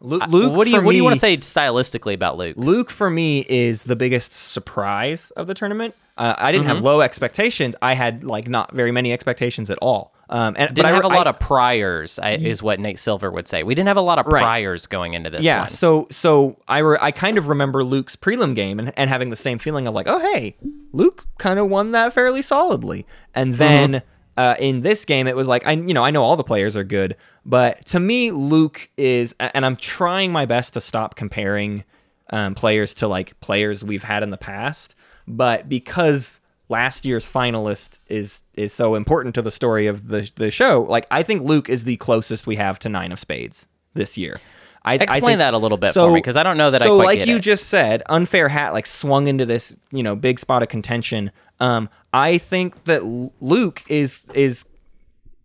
Lu- 0.00 0.18
Luke, 0.28 0.54
what 0.54 0.64
do 0.64 0.70
you 0.70 0.78
for 0.78 0.82
what 0.84 0.92
do 0.92 0.96
you 0.96 1.04
want 1.04 1.14
to 1.14 1.20
say 1.20 1.36
stylistically 1.36 2.14
about 2.14 2.36
Luke? 2.38 2.54
Luke 2.56 2.90
for 2.90 3.10
me 3.10 3.44
is 3.48 3.84
the 3.84 3.96
biggest 3.96 4.32
surprise 4.32 5.30
of 5.32 5.46
the 5.46 5.54
tournament. 5.54 5.94
Uh, 6.16 6.34
I 6.38 6.52
didn't 6.52 6.66
Mm-hmm. 6.66 6.74
have 6.76 6.82
low 6.84 7.00
expectations. 7.00 7.74
I 7.82 7.94
had 7.94 8.24
like 8.24 8.48
not 8.48 8.72
very 8.74 8.92
many 8.92 9.12
expectations 9.12 9.70
at 9.70 9.78
all. 9.82 10.14
Um, 10.28 10.54
and 10.56 10.68
Didn't 10.68 10.76
but 10.76 10.86
I 10.86 10.92
have 10.92 11.04
a 11.04 11.08
I- 11.08 11.14
lot 11.16 11.26
of 11.26 11.40
priors, 11.40 12.18
I, 12.20 12.32
is 12.32 12.62
what 12.62 12.78
Nate 12.78 12.98
Silver 13.00 13.30
would 13.30 13.48
say. 13.48 13.62
We 13.64 13.74
didn't 13.74 13.88
have 13.88 13.96
a 13.96 14.00
lot 14.02 14.18
of 14.20 14.26
Right. 14.26 14.42
priors 14.42 14.86
going 14.86 15.14
into 15.14 15.28
this 15.28 15.44
yeah. 15.44 15.60
one. 15.60 15.68
So 15.68 16.06
so 16.10 16.56
I 16.68 16.78
re- 16.78 16.98
I 17.00 17.10
kind 17.10 17.36
of 17.36 17.48
remember 17.48 17.82
Luke's 17.84 18.14
prelim 18.16 18.54
game 18.54 18.78
and, 18.78 18.92
and 18.96 19.10
having 19.10 19.30
the 19.30 19.36
same 19.36 19.58
feeling 19.58 19.86
of 19.86 19.94
like, 19.94 20.06
oh 20.08 20.18
hey, 20.18 20.56
Luke 20.92 21.26
kind 21.38 21.58
of 21.58 21.68
won 21.68 21.90
that 21.92 22.12
fairly 22.12 22.42
solidly. 22.42 23.06
And 23.34 23.54
then 23.56 24.02
uh, 24.40 24.54
in 24.58 24.80
this 24.80 25.04
game, 25.04 25.26
it 25.26 25.36
was 25.36 25.48
like 25.48 25.66
I 25.66 25.72
you 25.72 25.94
know 25.94 26.04
I 26.04 26.10
know 26.10 26.22
all 26.22 26.36
the 26.36 26.44
players 26.52 26.76
are 26.76 26.84
good, 26.98 27.16
but 27.44 27.84
to 27.92 28.00
me 28.00 28.30
Luke 28.30 28.88
is, 28.96 29.34
and 29.38 29.64
I'm 29.66 29.76
trying 29.76 30.32
my 30.32 30.46
best 30.46 30.72
to 30.74 30.80
stop 30.80 31.14
comparing 31.14 31.84
um, 32.30 32.54
players 32.54 32.94
to 32.94 33.08
like 33.08 33.38
players 33.40 33.84
we've 33.84 34.04
had 34.04 34.22
in 34.22 34.30
the 34.30 34.38
past, 34.52 34.94
but 35.26 35.68
because 35.68 36.40
last 36.68 37.04
year's 37.04 37.26
finalist 37.26 37.98
is 38.08 38.42
is 38.54 38.72
so 38.72 38.94
important 38.94 39.34
to 39.34 39.42
the 39.42 39.50
story 39.50 39.86
of 39.88 40.08
the 40.08 40.30
the 40.36 40.50
show, 40.50 40.82
like 40.88 41.06
I 41.10 41.22
think 41.22 41.42
Luke 41.42 41.68
is 41.68 41.84
the 41.84 41.96
closest 41.96 42.46
we 42.46 42.56
have 42.56 42.78
to 42.80 42.88
nine 42.88 43.12
of 43.12 43.18
spades 43.18 43.68
this 43.94 44.16
year. 44.16 44.36
I, 44.82 44.92
I 44.92 44.94
Explain 44.94 45.22
think- 45.22 45.38
that 45.40 45.52
a 45.52 45.58
little 45.58 45.76
bit 45.76 45.92
so, 45.92 46.06
for 46.08 46.14
me, 46.14 46.22
'cause 46.22 46.36
I 46.38 46.42
don't 46.42 46.56
know 46.56 46.70
that 46.70 46.80
I 46.80 46.86
so 46.86 46.96
like 46.96 47.26
you 47.26 47.36
it. 47.36 47.42
just 47.42 47.64
said, 47.66 48.02
unfair 48.08 48.48
hat 48.48 48.72
like 48.72 48.86
swung 48.86 49.26
into 49.28 49.44
this 49.44 49.76
you 49.92 50.02
know 50.02 50.16
big 50.16 50.38
spot 50.38 50.62
of 50.62 50.68
contention. 50.68 51.30
Um, 51.58 51.90
I 52.12 52.38
think 52.38 52.84
that 52.84 53.04
Luke 53.40 53.82
is 53.88 54.26
is 54.34 54.64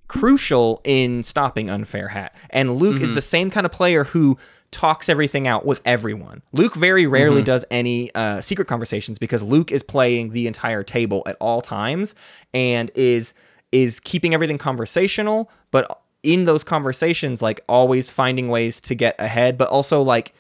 crucial 0.07 0.82
in 0.84 1.24
stopping 1.24 1.70
unfair 1.70 2.07
hat, 2.09 2.36
and 2.49 2.76
Luke 2.76 2.95
Mm-hmm. 2.95 3.03
is 3.03 3.13
the 3.13 3.22
same 3.22 3.49
kind 3.49 3.66
of 3.66 3.72
player 3.72 4.03
who 4.03 4.38
talks 4.72 5.07
everything 5.09 5.47
out 5.47 5.66
with 5.66 5.82
everyone. 5.86 6.41
Luke 6.51 6.76
very 6.76 7.07
rarely 7.07 7.38
Mm-hmm. 7.38 7.45
does 7.45 7.66
any 7.72 8.13
uh, 8.13 8.41
secret 8.41 8.68
conversations 8.68 9.18
because 9.18 9.41
Luke 9.41 9.72
is 9.72 9.82
playing 9.84 10.32
the 10.32 10.47
entire 10.47 10.84
table 10.84 11.24
at 11.26 11.38
all 11.39 11.61
times 11.61 12.13
and 12.53 12.91
is 12.95 13.34
is 13.72 13.99
keeping 13.99 14.34
everything 14.34 14.57
conversational, 14.57 15.49
but 15.72 16.01
in 16.24 16.45
those 16.45 16.63
conversations, 16.63 17.41
like 17.41 17.61
always 17.68 18.09
finding 18.09 18.47
ways 18.49 18.80
to 18.82 18.95
get 18.95 19.16
ahead, 19.20 19.57
but 19.57 19.70
also 19.70 20.01
like 20.01 20.34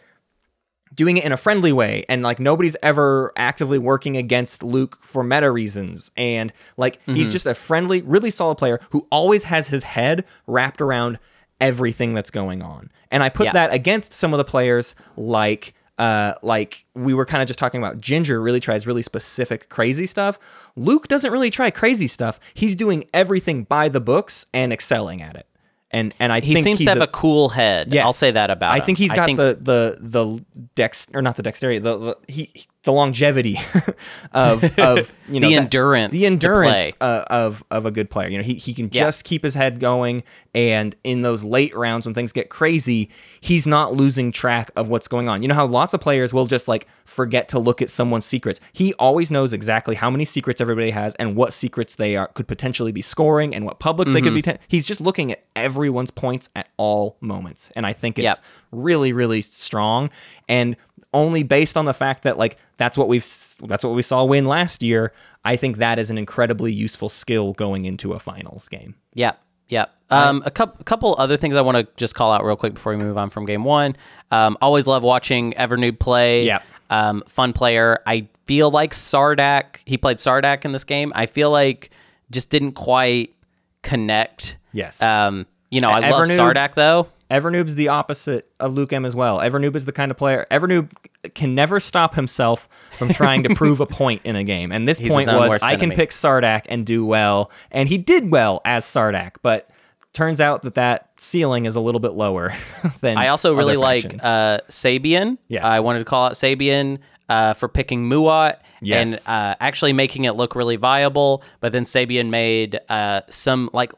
doing 0.95 1.17
it 1.17 1.25
in 1.25 1.31
a 1.31 1.37
friendly 1.37 1.73
way 1.73 2.03
and 2.09 2.23
like 2.23 2.39
nobody's 2.39 2.75
ever 2.81 3.31
actively 3.35 3.77
working 3.77 4.15
against 4.17 4.63
Luke 4.63 4.97
for 5.01 5.23
meta 5.23 5.51
reasons 5.51 6.09
and 6.15 6.53
like 6.77 6.99
Mm-hmm. 7.01 7.15
he's 7.15 7.31
just 7.31 7.45
a 7.45 7.53
friendly 7.53 8.01
really 8.01 8.29
solid 8.29 8.55
player 8.57 8.79
who 8.91 9.05
always 9.11 9.43
has 9.43 9.67
his 9.67 9.83
head 9.83 10.25
wrapped 10.47 10.79
around 10.81 11.19
everything 11.61 12.13
that's 12.13 12.31
going 12.31 12.61
on 12.61 12.89
and 13.11 13.23
I 13.23 13.29
put 13.29 13.45
Yeah. 13.45 13.53
that 13.53 13.73
against 13.73 14.13
some 14.13 14.33
of 14.33 14.37
the 14.37 14.43
players 14.45 14.93
like 15.15 15.73
uh 15.97 16.33
like 16.43 16.85
we 16.95 17.13
were 17.13 17.25
kind 17.25 17.41
of 17.41 17.47
just 17.47 17.57
talking 17.57 17.81
about 17.81 17.99
Ginger 18.01 18.41
really 18.41 18.59
tries 18.59 18.85
really 18.85 19.01
specific 19.01 19.69
crazy 19.69 20.05
stuff 20.05 20.37
Luke 20.75 21.07
doesn't 21.07 21.31
really 21.31 21.49
try 21.49 21.71
crazy 21.71 22.07
stuff 22.07 22.39
he's 22.53 22.75
doing 22.75 23.05
everything 23.13 23.63
by 23.63 23.87
the 23.87 24.01
books 24.01 24.45
and 24.53 24.73
excelling 24.73 25.21
at 25.21 25.35
it 25.35 25.47
and 25.91 26.13
and 26.19 26.33
I 26.33 26.41
He 26.41 26.61
seems 26.61 26.83
to 26.83 26.89
have 26.89 26.99
a, 26.99 27.07
cool 27.07 27.47
head. 27.47 27.93
Yes. 27.93 28.03
I'll 28.03 28.11
say 28.11 28.31
that 28.31 28.49
about 28.49 28.71
I 28.73 28.77
him. 28.77 28.81
I 28.81 28.85
think 28.85 28.97
he's 28.97 29.13
got 29.13 29.25
think- 29.27 29.37
the 29.37 29.57
the 29.61 29.97
the 30.01 30.45
dex 30.75 31.07
or 31.13 31.21
not 31.21 31.35
the 31.35 31.43
dexterity, 31.43 31.79
the, 31.79 31.97
the 31.97 32.17
he 32.27 32.51
the 32.85 32.93
longevity 32.93 33.59
of 34.31 34.63
of 34.79 35.17
you 35.29 35.39
know 35.39 35.47
The 35.47 35.55
that- 35.55 35.61
endurance 35.63 36.11
the 36.11 36.25
endurance 36.25 36.93
uh, 37.01 37.25
of 37.29 37.63
of 37.71 37.85
a 37.85 37.91
good 37.91 38.09
player. 38.09 38.29
You 38.29 38.37
know, 38.37 38.43
he 38.43 38.53
he 38.55 38.73
can 38.73 38.85
Yeah. 38.91 39.01
just 39.05 39.23
keep 39.25 39.43
his 39.43 39.53
head 39.53 39.79
going, 39.79 40.23
and 40.53 40.95
in 41.03 41.21
those 41.21 41.43
late 41.43 41.75
rounds 41.75 42.05
when 42.05 42.13
things 42.15 42.31
get 42.31 42.49
crazy, 42.49 43.09
he's 43.41 43.67
not 43.67 43.93
losing 43.93 44.31
track 44.31 44.71
of 44.75 44.87
what's 44.87 45.07
going 45.07 45.27
on. 45.29 45.41
You 45.41 45.47
know 45.49 45.55
how 45.55 45.65
lots 45.67 45.93
of 45.93 45.99
players 46.01 46.33
will 46.33 46.45
just 46.47 46.67
like 46.67 46.87
forget 47.05 47.49
to 47.49 47.59
look 47.59 47.81
at 47.81 47.89
someone's 47.89 48.25
secrets. 48.25 48.59
He 48.73 48.93
always 48.95 49.29
knows 49.29 49.51
exactly 49.53 49.95
how 49.95 50.09
many 50.09 50.25
secrets 50.25 50.61
everybody 50.61 50.91
has 50.91 51.15
and 51.15 51.35
what 51.35 51.53
secrets 51.53 51.95
they 51.95 52.15
are 52.15 52.27
could 52.29 52.47
potentially 52.47 52.91
be 52.91 53.01
scoring 53.01 53.53
and 53.53 53.65
what 53.65 53.79
publics 53.79 54.13
they 54.13 54.21
could 54.21 54.29
Mm-hmm. 54.33 54.35
be. 54.35 54.41
Te- 54.53 54.57
he's 54.67 54.85
just 54.85 55.01
looking 55.01 55.31
at 55.31 55.43
everyone's 55.55 56.11
points 56.11 56.49
at 56.55 56.69
all 56.77 57.17
moments, 57.21 57.69
and 57.75 57.85
I 57.85 57.93
think 57.93 58.17
it's 58.19 58.23
Yep. 58.25 58.39
really 58.71 59.11
really 59.13 59.41
strong 59.41 60.09
and 60.47 60.75
only 61.13 61.43
based 61.43 61.77
on 61.77 61.85
the 61.85 61.93
fact 61.93 62.23
that 62.23 62.37
like 62.37 62.57
that's 62.77 62.97
what 62.97 63.07
we've 63.07 63.25
that's 63.63 63.83
what 63.83 63.93
we 63.93 64.01
saw 64.01 64.23
win 64.23 64.45
last 64.45 64.83
year 64.83 65.11
i 65.43 65.55
think 65.55 65.77
that 65.77 65.97
is 65.99 66.09
an 66.09 66.17
incredibly 66.17 66.71
useful 66.71 67.09
skill 67.09 67.53
going 67.53 67.85
into 67.85 68.13
a 68.13 68.19
finals 68.19 68.67
game 68.67 68.95
Yep. 69.15 69.41
Yep. 69.69 69.91
Um, 70.11 70.43
a 70.45 70.51
couple, 70.51 70.83
couple 70.83 71.15
other 71.17 71.37
things 71.37 71.55
I 71.55 71.61
want 71.61 71.77
to 71.77 71.87
just 71.97 72.13
call 72.13 72.31
out 72.31 72.45
real 72.45 72.55
quick 72.55 72.75
before 72.75 72.95
we 72.95 72.97
move 73.01 73.17
on 73.17 73.31
from 73.31 73.45
game 73.45 73.63
one. 73.63 73.95
Um, 74.29 74.55
always 74.61 74.85
love 74.85 75.01
watching 75.01 75.53
Evernoob 75.53 75.97
play. 75.97 76.45
Yep. 76.45 76.63
Um, 76.91 77.23
fun 77.27 77.53
player. 77.53 77.99
I 78.05 78.27
feel 78.45 78.69
like 78.69 78.91
Sardakk. 78.91 79.77
He 79.85 79.97
played 79.97 80.17
Sardakk 80.17 80.65
in 80.65 80.71
this 80.71 80.83
game. 80.83 81.11
I 81.15 81.25
feel 81.25 81.49
like 81.49 81.89
just 82.29 82.51
didn't 82.51 82.73
quite 82.73 83.33
connect. 83.81 84.57
Yes. 84.73 85.01
Um, 85.01 85.47
you 85.71 85.81
know, 85.81 85.89
I 85.89 86.09
love 86.11 86.27
Sardakk 86.27 86.75
though. 86.75 87.07
Evernoob's 87.31 87.75
the 87.75 87.87
opposite 87.87 88.49
of 88.59 88.73
luke 88.73 88.93
m 88.93 89.05
as 89.05 89.15
well 89.15 89.39
evernoob 89.39 89.75
is 89.75 89.85
the 89.85 89.91
kind 89.91 90.11
of 90.11 90.17
player 90.17 90.45
evernoob 90.51 90.91
can 91.33 91.55
never 91.55 91.79
stop 91.79 92.13
himself 92.13 92.69
from 92.91 93.09
trying 93.09 93.41
to 93.43 93.55
prove 93.55 93.79
a 93.79 93.85
point 93.87 94.21
in 94.23 94.35
a 94.35 94.43
game 94.43 94.71
and 94.71 94.87
this 94.87 94.99
He's 94.99 95.09
point 95.09 95.27
was 95.27 95.63
i 95.63 95.75
can 95.75 95.91
pick 95.91 96.11
sardakk 96.11 96.65
and 96.69 96.85
do 96.85 97.05
well 97.05 97.51
and 97.71 97.89
he 97.89 97.97
did 97.97 98.31
well 98.31 98.61
as 98.63 98.85
sardakk 98.85 99.37
but 99.41 99.69
turns 100.13 100.39
out 100.39 100.61
that 100.63 100.75
that 100.75 101.09
ceiling 101.17 101.65
is 101.65 101.75
a 101.75 101.79
little 101.79 101.99
bit 101.99 102.13
lower 102.13 102.53
than 103.01 103.17
I 103.17 103.27
also 103.27 103.53
really 103.53 103.75
like 103.75 104.05
uh, 104.23 104.59
Sabian. 104.69 105.37
Yes. 105.49 105.65
I 105.65 105.81
wanted 105.81 105.99
to 105.99 106.05
call 106.05 106.27
out 106.27 106.33
Sabian 106.33 106.99
uh, 107.27 107.53
for 107.53 107.67
picking 107.67 108.09
Muaat 108.09 108.59
Yes. 108.81 109.07
and 109.07 109.27
uh, 109.27 109.55
actually 109.59 109.93
making 109.93 110.25
it 110.25 110.33
look 110.33 110.55
really 110.55 110.75
viable. 110.75 111.43
But 111.59 111.73
then 111.73 111.85
Sabian 111.85 112.29
made 112.29 112.79
uh, 112.87 113.21
some 113.29 113.69
like 113.73 113.93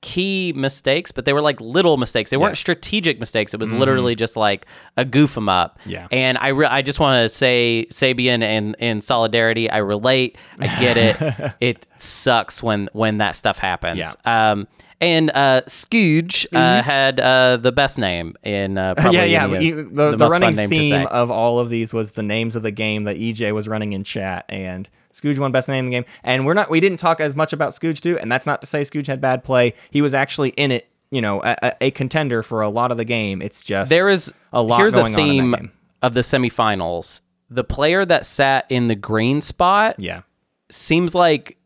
key 0.00 0.52
mistakes, 0.56 1.12
but 1.12 1.24
they 1.24 1.32
were 1.32 1.40
like 1.40 1.60
little 1.60 1.96
mistakes. 1.96 2.30
They 2.30 2.36
weren't 2.36 2.56
strategic 2.58 3.18
mistakes. 3.20 3.54
It 3.54 3.60
was 3.60 3.70
literally 3.72 4.14
just 4.14 4.36
like 4.36 4.66
a 4.96 5.04
goof 5.04 5.36
'em 5.36 5.48
up. 5.48 5.78
Yeah. 5.86 6.08
And 6.10 6.38
I, 6.38 6.48
re- 6.48 6.66
I 6.66 6.82
just 6.82 7.00
want 7.00 7.22
to 7.22 7.28
say 7.28 7.86
Sabian 7.90 8.42
and 8.42 8.76
in 8.78 9.00
solidarity, 9.00 9.70
I 9.70 9.78
relate. 9.78 10.36
I 10.60 10.66
get 10.80 10.96
it. 10.96 11.54
it 11.60 11.86
sucks 11.98 12.62
when 12.62 12.88
when 12.92 13.18
that 13.18 13.36
stuff 13.36 13.58
happens. 13.58 13.98
Yeah. 13.98 14.50
Um. 14.52 14.68
And 15.00 15.30
uh, 15.30 15.62
Scooge, 15.66 16.46
uh, 16.52 16.82
had 16.82 17.20
uh, 17.20 17.56
the 17.58 17.70
best 17.70 17.98
name 17.98 18.34
in 18.42 18.78
uh, 18.78 18.94
probably 18.96 19.18
yeah, 19.18 19.46
yeah. 19.46 19.54
any 19.56 19.66
you- 19.66 19.88
the, 19.90 20.16
the, 20.16 20.26
running 20.26 20.68
theme 20.68 21.06
of 21.06 21.30
all 21.30 21.60
of 21.60 21.70
these 21.70 21.94
was 21.94 22.12
the 22.12 22.22
names 22.24 22.56
of 22.56 22.64
the 22.64 22.72
game 22.72 23.04
that 23.04 23.16
EJ 23.16 23.54
was 23.54 23.68
running 23.68 23.92
in 23.92 24.02
chat, 24.02 24.44
and 24.48 24.88
Scooge 25.12 25.38
won 25.38 25.52
best 25.52 25.68
name 25.68 25.84
in 25.84 25.90
the 25.90 25.96
game. 25.98 26.04
And 26.24 26.44
we're 26.46 26.54
not, 26.54 26.68
we 26.68 26.80
didn't 26.80 26.98
talk 26.98 27.20
as 27.20 27.36
much 27.36 27.52
about 27.52 27.70
Scooge 27.70 28.00
too, 28.00 28.18
and 28.18 28.30
that's 28.30 28.44
not 28.44 28.60
to 28.62 28.66
say 28.66 28.82
Scooge 28.82 29.06
had 29.06 29.20
bad 29.20 29.44
play. 29.44 29.74
He 29.92 30.02
was 30.02 30.14
actually 30.14 30.48
in 30.50 30.72
it, 30.72 30.88
you 31.12 31.20
know, 31.20 31.42
a, 31.44 31.74
a- 31.80 31.90
contender 31.92 32.42
for 32.42 32.62
a 32.62 32.68
lot 32.68 32.90
of 32.90 32.96
the 32.96 33.04
game. 33.04 33.40
It's 33.40 33.62
just 33.62 33.90
There 33.90 34.08
is 34.08 34.34
a 34.52 34.60
lot 34.62 34.78
here's 34.80 34.94
going 34.96 35.14
a 35.14 35.16
on 35.16 35.22
in 35.22 35.26
that 35.26 35.42
theme 35.42 35.52
game. 35.52 35.72
of 36.02 36.14
the 36.14 36.20
semifinals. 36.22 37.20
The 37.50 37.64
player 37.64 38.04
that 38.04 38.26
sat 38.26 38.66
in 38.68 38.88
the 38.88 38.96
green 38.96 39.40
spot 39.42 39.94
yeah, 39.98 40.22
seems 40.70 41.14
like 41.14 41.56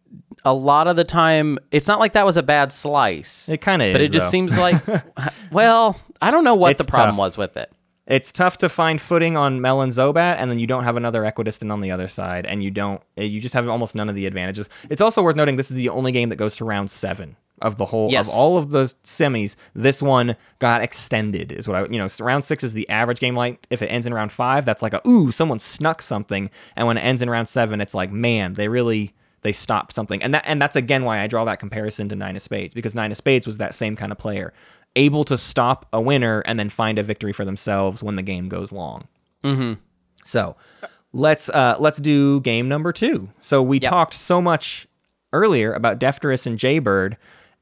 a 0.44 0.52
lot 0.54 0.88
of 0.88 0.96
the 0.96 1.04
time 1.04 1.58
it's 1.70 1.86
not 1.86 2.00
like 2.00 2.12
that 2.14 2.26
was 2.26 2.36
a 2.36 2.42
bad 2.42 2.72
slice. 2.72 3.48
it 3.48 3.60
kind 3.60 3.80
of 3.82 3.88
is. 3.88 3.94
but 3.94 4.00
it 4.00 4.12
just 4.12 4.26
though. 4.26 4.30
seems 4.30 4.58
like 4.58 4.76
well, 5.52 6.00
I 6.20 6.30
don't 6.30 6.44
know 6.44 6.54
what 6.54 6.72
It's 6.72 6.84
the 6.84 6.90
problem 6.90 7.10
tough. 7.12 7.18
was 7.18 7.38
with 7.38 7.56
it. 7.56 7.70
it's 8.06 8.32
tough 8.32 8.58
to 8.58 8.68
find 8.68 9.00
footing 9.00 9.36
on 9.36 9.60
Mellon 9.60 9.90
Zohbat, 9.90 10.36
and 10.38 10.50
then 10.50 10.58
you 10.58 10.66
don't 10.66 10.84
have 10.84 10.96
another 10.96 11.22
Equidistant 11.24 11.70
on 11.70 11.80
the 11.80 11.90
other 11.90 12.06
side, 12.08 12.46
and 12.46 12.62
you 12.62 12.70
don't, 12.70 13.00
eh, 13.16 13.22
you 13.22 13.40
just 13.40 13.54
have 13.54 13.68
almost 13.68 13.94
none 13.94 14.08
of 14.08 14.14
the 14.16 14.26
advantages. 14.26 14.68
It's 14.90 15.00
also 15.00 15.22
worth 15.22 15.36
noting 15.36 15.56
this 15.56 15.70
is 15.70 15.76
the 15.76 15.88
only 15.88 16.10
game 16.12 16.28
that 16.30 16.36
goes 16.36 16.56
to 16.56 16.64
round 16.64 16.90
seven 16.90 17.36
of 17.60 17.76
the 17.76 17.84
whole 17.84 18.10
Yes. 18.10 18.28
of 18.28 18.34
all 18.34 18.58
of 18.58 18.70
the 18.70 18.92
semis. 19.04 19.54
This 19.74 20.02
one 20.02 20.34
got 20.58 20.82
extended, 20.82 21.52
is 21.52 21.68
what 21.68 21.76
I, 21.76 21.80
you 21.92 21.98
know, 21.98 22.08
round 22.20 22.42
six 22.42 22.64
is 22.64 22.72
the 22.74 22.88
average 22.88 23.20
game 23.20 23.36
length. 23.36 23.66
If 23.70 23.82
it 23.82 23.86
ends 23.86 24.04
in 24.06 24.12
round 24.12 24.32
five, 24.32 24.64
that's 24.64 24.82
like 24.82 24.94
a 24.94 25.00
ooh, 25.08 25.30
someone 25.30 25.60
snuck 25.60 26.02
something, 26.02 26.50
and 26.74 26.88
when 26.88 26.98
it 26.98 27.02
ends 27.02 27.22
in 27.22 27.30
round 27.30 27.46
seven, 27.46 27.80
it's 27.80 27.94
like 27.94 28.10
man, 28.10 28.54
they 28.54 28.66
really 28.66 29.14
they 29.42 29.52
stopped 29.52 29.92
something, 29.92 30.22
and 30.22 30.34
that 30.34 30.44
and 30.46 30.60
that's 30.60 30.76
again 30.76 31.04
why 31.04 31.20
I 31.20 31.26
draw 31.26 31.44
that 31.44 31.58
comparison 31.58 32.08
to 32.08 32.16
Nine 32.16 32.36
of 32.36 32.42
Spades 32.42 32.74
because 32.74 32.94
Nine 32.94 33.10
of 33.10 33.16
Spades 33.16 33.46
was 33.46 33.58
that 33.58 33.74
same 33.74 33.96
kind 33.96 34.12
of 34.12 34.18
player, 34.18 34.52
able 34.96 35.24
to 35.24 35.36
stop 35.36 35.86
a 35.92 36.00
winner 36.00 36.40
and 36.46 36.58
then 36.58 36.68
find 36.68 36.98
a 36.98 37.02
victory 37.02 37.32
for 37.32 37.44
themselves 37.44 38.02
when 38.02 38.16
the 38.16 38.22
game 38.22 38.48
goes 38.48 38.72
long. 38.72 39.02
Mm-hmm. 39.44 39.74
So 40.24 40.56
let's 41.12 41.48
uh, 41.50 41.76
let's 41.78 41.98
do 41.98 42.40
game 42.40 42.68
number 42.68 42.92
two. 42.92 43.28
So 43.40 43.62
we 43.62 43.80
talked 43.80 44.14
so 44.14 44.40
much 44.40 44.86
earlier 45.32 45.72
about 45.72 45.98
Defterus 45.98 46.46
and 46.46 46.58
Jaybird, 46.58 47.16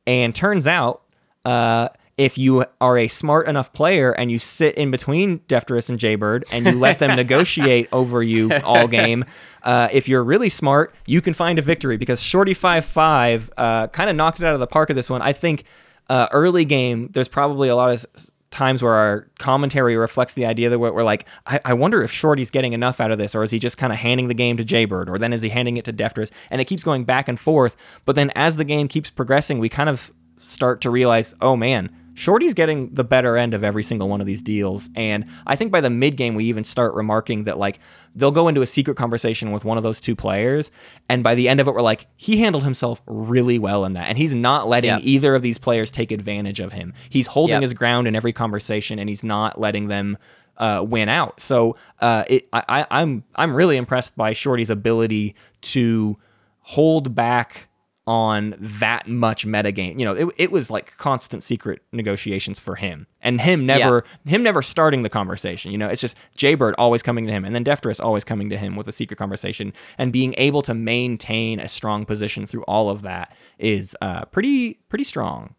and 0.06 0.34
turns 0.34 0.66
out 0.66 1.02
uh, 1.44 1.88
if 2.20 2.36
you 2.36 2.66
are 2.82 2.98
a 2.98 3.08
smart 3.08 3.48
enough 3.48 3.72
player 3.72 4.12
and 4.12 4.30
you 4.30 4.38
sit 4.38 4.74
in 4.74 4.90
between 4.90 5.38
Defterus 5.40 5.88
and 5.88 5.98
Jaybird 5.98 6.44
and 6.52 6.66
you 6.66 6.72
let 6.72 6.98
them 6.98 7.16
negotiate 7.16 7.88
over 7.92 8.22
you 8.22 8.52
all 8.62 8.86
game, 8.86 9.24
uh, 9.62 9.88
if 9.90 10.06
you're 10.06 10.22
really 10.22 10.50
smart, 10.50 10.94
you 11.06 11.22
can 11.22 11.32
find 11.32 11.58
a 11.58 11.62
victory 11.62 11.96
because 11.96 12.22
Shorty 12.22 12.52
Five 12.52 12.84
Five 12.84 13.50
uh, 13.56 13.86
kind 13.86 14.10
of 14.10 14.16
knocked 14.16 14.38
it 14.38 14.44
out 14.44 14.52
of 14.52 14.60
the 14.60 14.66
park 14.66 14.90
of 14.90 14.96
this 14.96 15.08
one. 15.08 15.22
I 15.22 15.32
think 15.32 15.64
uh, 16.10 16.28
early 16.30 16.66
game, 16.66 17.08
there's 17.14 17.28
probably 17.28 17.70
a 17.70 17.76
lot 17.76 17.90
of 17.90 18.04
times 18.50 18.82
where 18.82 18.92
our 18.92 19.26
commentary 19.38 19.96
reflects 19.96 20.34
the 20.34 20.44
idea 20.44 20.68
that 20.68 20.78
we're, 20.78 21.02
like, 21.02 21.26
I, 21.46 21.60
I 21.64 21.72
wonder 21.72 22.02
if 22.02 22.10
Shorty's 22.10 22.50
getting 22.50 22.74
enough 22.74 23.00
out 23.00 23.12
of 23.12 23.16
this, 23.16 23.34
or 23.34 23.42
is 23.44 23.50
he 23.50 23.58
just 23.58 23.78
kind 23.78 23.94
of 23.94 23.98
handing 23.98 24.28
the 24.28 24.34
game 24.34 24.58
to 24.58 24.64
Jaybird, 24.64 25.08
or 25.08 25.16
then 25.16 25.32
is 25.32 25.40
he 25.40 25.48
handing 25.48 25.78
it 25.78 25.86
to 25.86 25.92
Defterus? 25.92 26.30
And 26.50 26.60
it 26.60 26.66
keeps 26.66 26.82
going 26.82 27.04
back 27.04 27.28
and 27.28 27.40
forth. 27.40 27.78
But 28.04 28.14
then 28.16 28.30
as 28.34 28.56
the 28.56 28.64
game 28.64 28.88
keeps 28.88 29.08
progressing, 29.08 29.58
we 29.58 29.70
kind 29.70 29.88
of 29.88 30.10
start 30.36 30.80
to 30.82 30.90
realize, 30.90 31.34
oh 31.40 31.56
man, 31.56 31.90
Shorty's 32.14 32.54
getting 32.54 32.92
the 32.92 33.04
better 33.04 33.36
end 33.36 33.54
of 33.54 33.64
every 33.64 33.82
single 33.82 34.08
one 34.08 34.20
of 34.20 34.26
these 34.26 34.42
deals. 34.42 34.90
And 34.94 35.26
I 35.46 35.56
think 35.56 35.72
by 35.72 35.80
the 35.80 35.90
mid 35.90 36.16
game, 36.16 36.34
we 36.34 36.44
even 36.46 36.64
start 36.64 36.94
remarking 36.94 37.44
that 37.44 37.58
like 37.58 37.78
they'll 38.14 38.30
go 38.30 38.48
into 38.48 38.62
a 38.62 38.66
secret 38.66 38.96
conversation 38.96 39.52
with 39.52 39.64
one 39.64 39.76
of 39.76 39.82
those 39.82 40.00
two 40.00 40.16
players. 40.16 40.70
And 41.08 41.22
by 41.22 41.34
the 41.34 41.48
end 41.48 41.60
of 41.60 41.68
it, 41.68 41.74
we're 41.74 41.80
like, 41.82 42.06
he 42.16 42.38
handled 42.38 42.64
himself 42.64 43.00
really 43.06 43.58
well 43.58 43.84
in 43.84 43.92
that. 43.94 44.08
And 44.08 44.18
he's 44.18 44.34
not 44.34 44.68
letting 44.68 44.90
Yep. 44.90 45.00
either 45.04 45.34
of 45.34 45.42
these 45.42 45.58
players 45.58 45.90
take 45.90 46.10
advantage 46.12 46.60
of 46.60 46.72
him. 46.72 46.92
He's 47.08 47.26
holding 47.28 47.54
Yep. 47.54 47.62
his 47.62 47.74
ground 47.74 48.08
in 48.08 48.14
every 48.16 48.32
conversation 48.32 48.98
and 48.98 49.08
he's 49.08 49.24
not 49.24 49.58
letting 49.58 49.88
them 49.88 50.18
uh, 50.58 50.84
win 50.86 51.08
out. 51.08 51.40
So 51.40 51.76
uh, 52.00 52.24
it, 52.28 52.46
I, 52.52 52.62
I, 52.68 52.86
I'm 52.90 53.24
I'm 53.34 53.54
really 53.54 53.78
impressed 53.78 54.14
by 54.14 54.34
Shorty's 54.34 54.68
ability 54.68 55.34
to 55.62 56.18
hold 56.60 57.14
back 57.14 57.69
on 58.10 58.56
that 58.58 59.06
much 59.06 59.46
metagame. 59.46 59.96
You 59.96 60.04
know, 60.04 60.14
it, 60.16 60.34
it 60.36 60.50
was 60.50 60.68
like 60.68 60.96
constant 60.96 61.44
secret 61.44 61.80
negotiations 61.92 62.58
for 62.58 62.74
him. 62.74 63.06
And 63.22 63.40
him 63.40 63.64
never 63.64 64.02
him 64.24 64.42
never 64.42 64.62
starting 64.62 65.04
the 65.04 65.08
conversation. 65.08 65.70
You 65.70 65.78
know, 65.78 65.86
it's 65.86 66.00
just 66.00 66.16
Jaybird 66.36 66.74
always 66.76 67.04
coming 67.04 67.24
to 67.28 67.32
him 67.32 67.44
and 67.44 67.54
then 67.54 67.64
Defterus 67.64 68.02
always 68.02 68.24
coming 68.24 68.50
to 68.50 68.56
him 68.56 68.74
with 68.74 68.88
a 68.88 68.92
secret 68.92 69.16
conversation 69.16 69.72
and 69.96 70.12
being 70.12 70.34
able 70.38 70.60
to 70.62 70.74
maintain 70.74 71.60
a 71.60 71.68
strong 71.68 72.04
position 72.04 72.48
through 72.48 72.64
all 72.64 72.90
of 72.90 73.02
that 73.02 73.32
is 73.60 73.96
uh, 74.00 74.24
pretty 74.24 74.74
pretty 74.88 75.04
strong. 75.04 75.54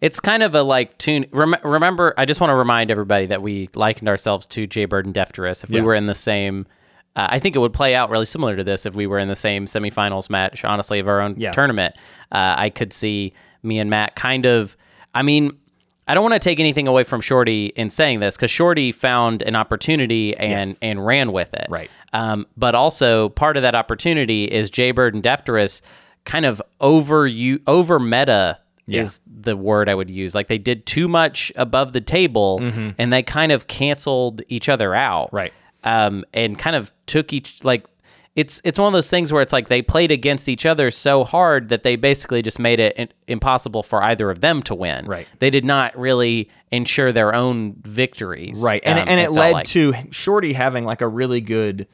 It's 0.00 0.20
kind 0.20 0.44
of 0.44 0.54
a 0.54 0.62
like 0.62 0.96
tune. 0.98 1.26
Rem- 1.32 1.56
remember, 1.64 2.14
I 2.16 2.24
just 2.24 2.40
want 2.40 2.52
to 2.52 2.54
remind 2.54 2.92
everybody 2.92 3.26
that 3.26 3.42
we 3.42 3.68
likened 3.74 4.08
ourselves 4.08 4.46
to 4.48 4.68
Jaybird 4.68 5.06
and 5.06 5.14
Defterus. 5.14 5.64
If 5.64 5.70
we 5.70 5.80
were 5.80 5.94
in 5.94 6.06
the 6.06 6.14
same, 6.14 6.66
uh, 7.16 7.26
I 7.30 7.38
think 7.38 7.56
it 7.56 7.58
would 7.58 7.72
play 7.72 7.94
out 7.94 8.10
really 8.10 8.24
similar 8.26 8.54
to 8.56 8.62
this 8.62 8.86
if 8.86 8.94
we 8.94 9.06
were 9.06 9.18
in 9.18 9.28
the 9.28 9.34
same 9.36 9.64
semifinals 9.66 10.30
match, 10.30 10.64
honestly, 10.64 10.98
of 11.00 11.08
our 11.08 11.20
own 11.20 11.34
Yeah. 11.38 11.50
tournament. 11.50 11.94
Uh, 12.30 12.54
I 12.58 12.70
could 12.70 12.92
see 12.92 13.32
me 13.62 13.78
and 13.78 13.90
Matt 13.90 14.14
kind 14.14 14.46
of. 14.46 14.76
I 15.14 15.22
mean, 15.22 15.52
I 16.06 16.14
don't 16.14 16.22
want 16.22 16.34
to 16.34 16.38
take 16.38 16.60
anything 16.60 16.86
away 16.86 17.02
from 17.04 17.20
Shorty 17.20 17.66
in 17.74 17.90
saying 17.90 18.20
this 18.20 18.36
because 18.36 18.50
Shorty 18.50 18.92
found 18.92 19.42
an 19.42 19.56
opportunity 19.56 20.36
and 20.36 20.68
Yes. 20.70 20.78
and 20.82 21.04
ran 21.04 21.32
with 21.32 21.52
it. 21.54 21.66
Right. 21.68 21.90
Um, 22.12 22.46
but 22.56 22.74
also 22.76 23.30
part 23.30 23.56
of 23.56 23.62
that 23.64 23.74
opportunity 23.74 24.44
is 24.44 24.70
Jaybird 24.70 25.14
and 25.14 25.22
Defterus 25.22 25.82
kind 26.24 26.44
of 26.46 26.62
over 26.80 27.26
you 27.26 27.60
over 27.66 27.98
meta 27.98 28.58
Yeah. 28.86 29.00
is 29.02 29.20
the 29.26 29.56
word 29.56 29.88
I 29.88 29.94
would 29.94 30.10
use. 30.10 30.34
Like 30.34 30.46
they 30.48 30.58
did 30.58 30.86
too 30.86 31.08
much 31.08 31.50
above 31.56 31.92
the 31.92 32.00
table 32.00 32.60
and 32.98 33.12
they 33.12 33.22
kind 33.22 33.50
of 33.52 33.66
canceled 33.66 34.42
each 34.48 34.68
other 34.68 34.94
out. 34.94 35.32
Right. 35.32 35.52
Um, 35.84 36.24
and 36.34 36.58
kind 36.58 36.74
of 36.74 36.92
took 37.06 37.32
each 37.32 37.62
like 37.62 37.86
it's 38.36 38.60
it's 38.64 38.78
one 38.78 38.86
of 38.86 38.92
those 38.92 39.08
things 39.08 39.32
where 39.32 39.40
it's 39.40 39.52
like 39.52 39.68
they 39.68 39.80
played 39.80 40.10
against 40.10 40.48
each 40.48 40.66
other 40.66 40.90
so 40.90 41.24
hard 41.24 41.70
that 41.70 41.82
they 41.84 41.96
basically 41.96 42.42
just 42.42 42.58
made 42.58 42.78
it 42.78 43.14
impossible 43.26 43.82
for 43.82 44.02
either 44.02 44.30
of 44.30 44.42
them 44.42 44.62
to 44.64 44.74
win. 44.74 45.06
Right. 45.06 45.26
They 45.38 45.48
did 45.48 45.64
not 45.64 45.98
really 45.98 46.50
ensure 46.70 47.12
their 47.12 47.34
own 47.34 47.76
victories. 47.80 48.60
Right. 48.62 48.82
And, 48.84 48.98
um, 48.98 49.06
and 49.08 49.20
it 49.20 49.24
felt 49.24 49.36
led 49.36 49.52
like. 49.52 49.66
to 49.68 49.94
Shorty 50.10 50.52
having 50.52 50.84
like 50.84 51.00
a 51.00 51.08
really 51.08 51.40
good 51.40 51.88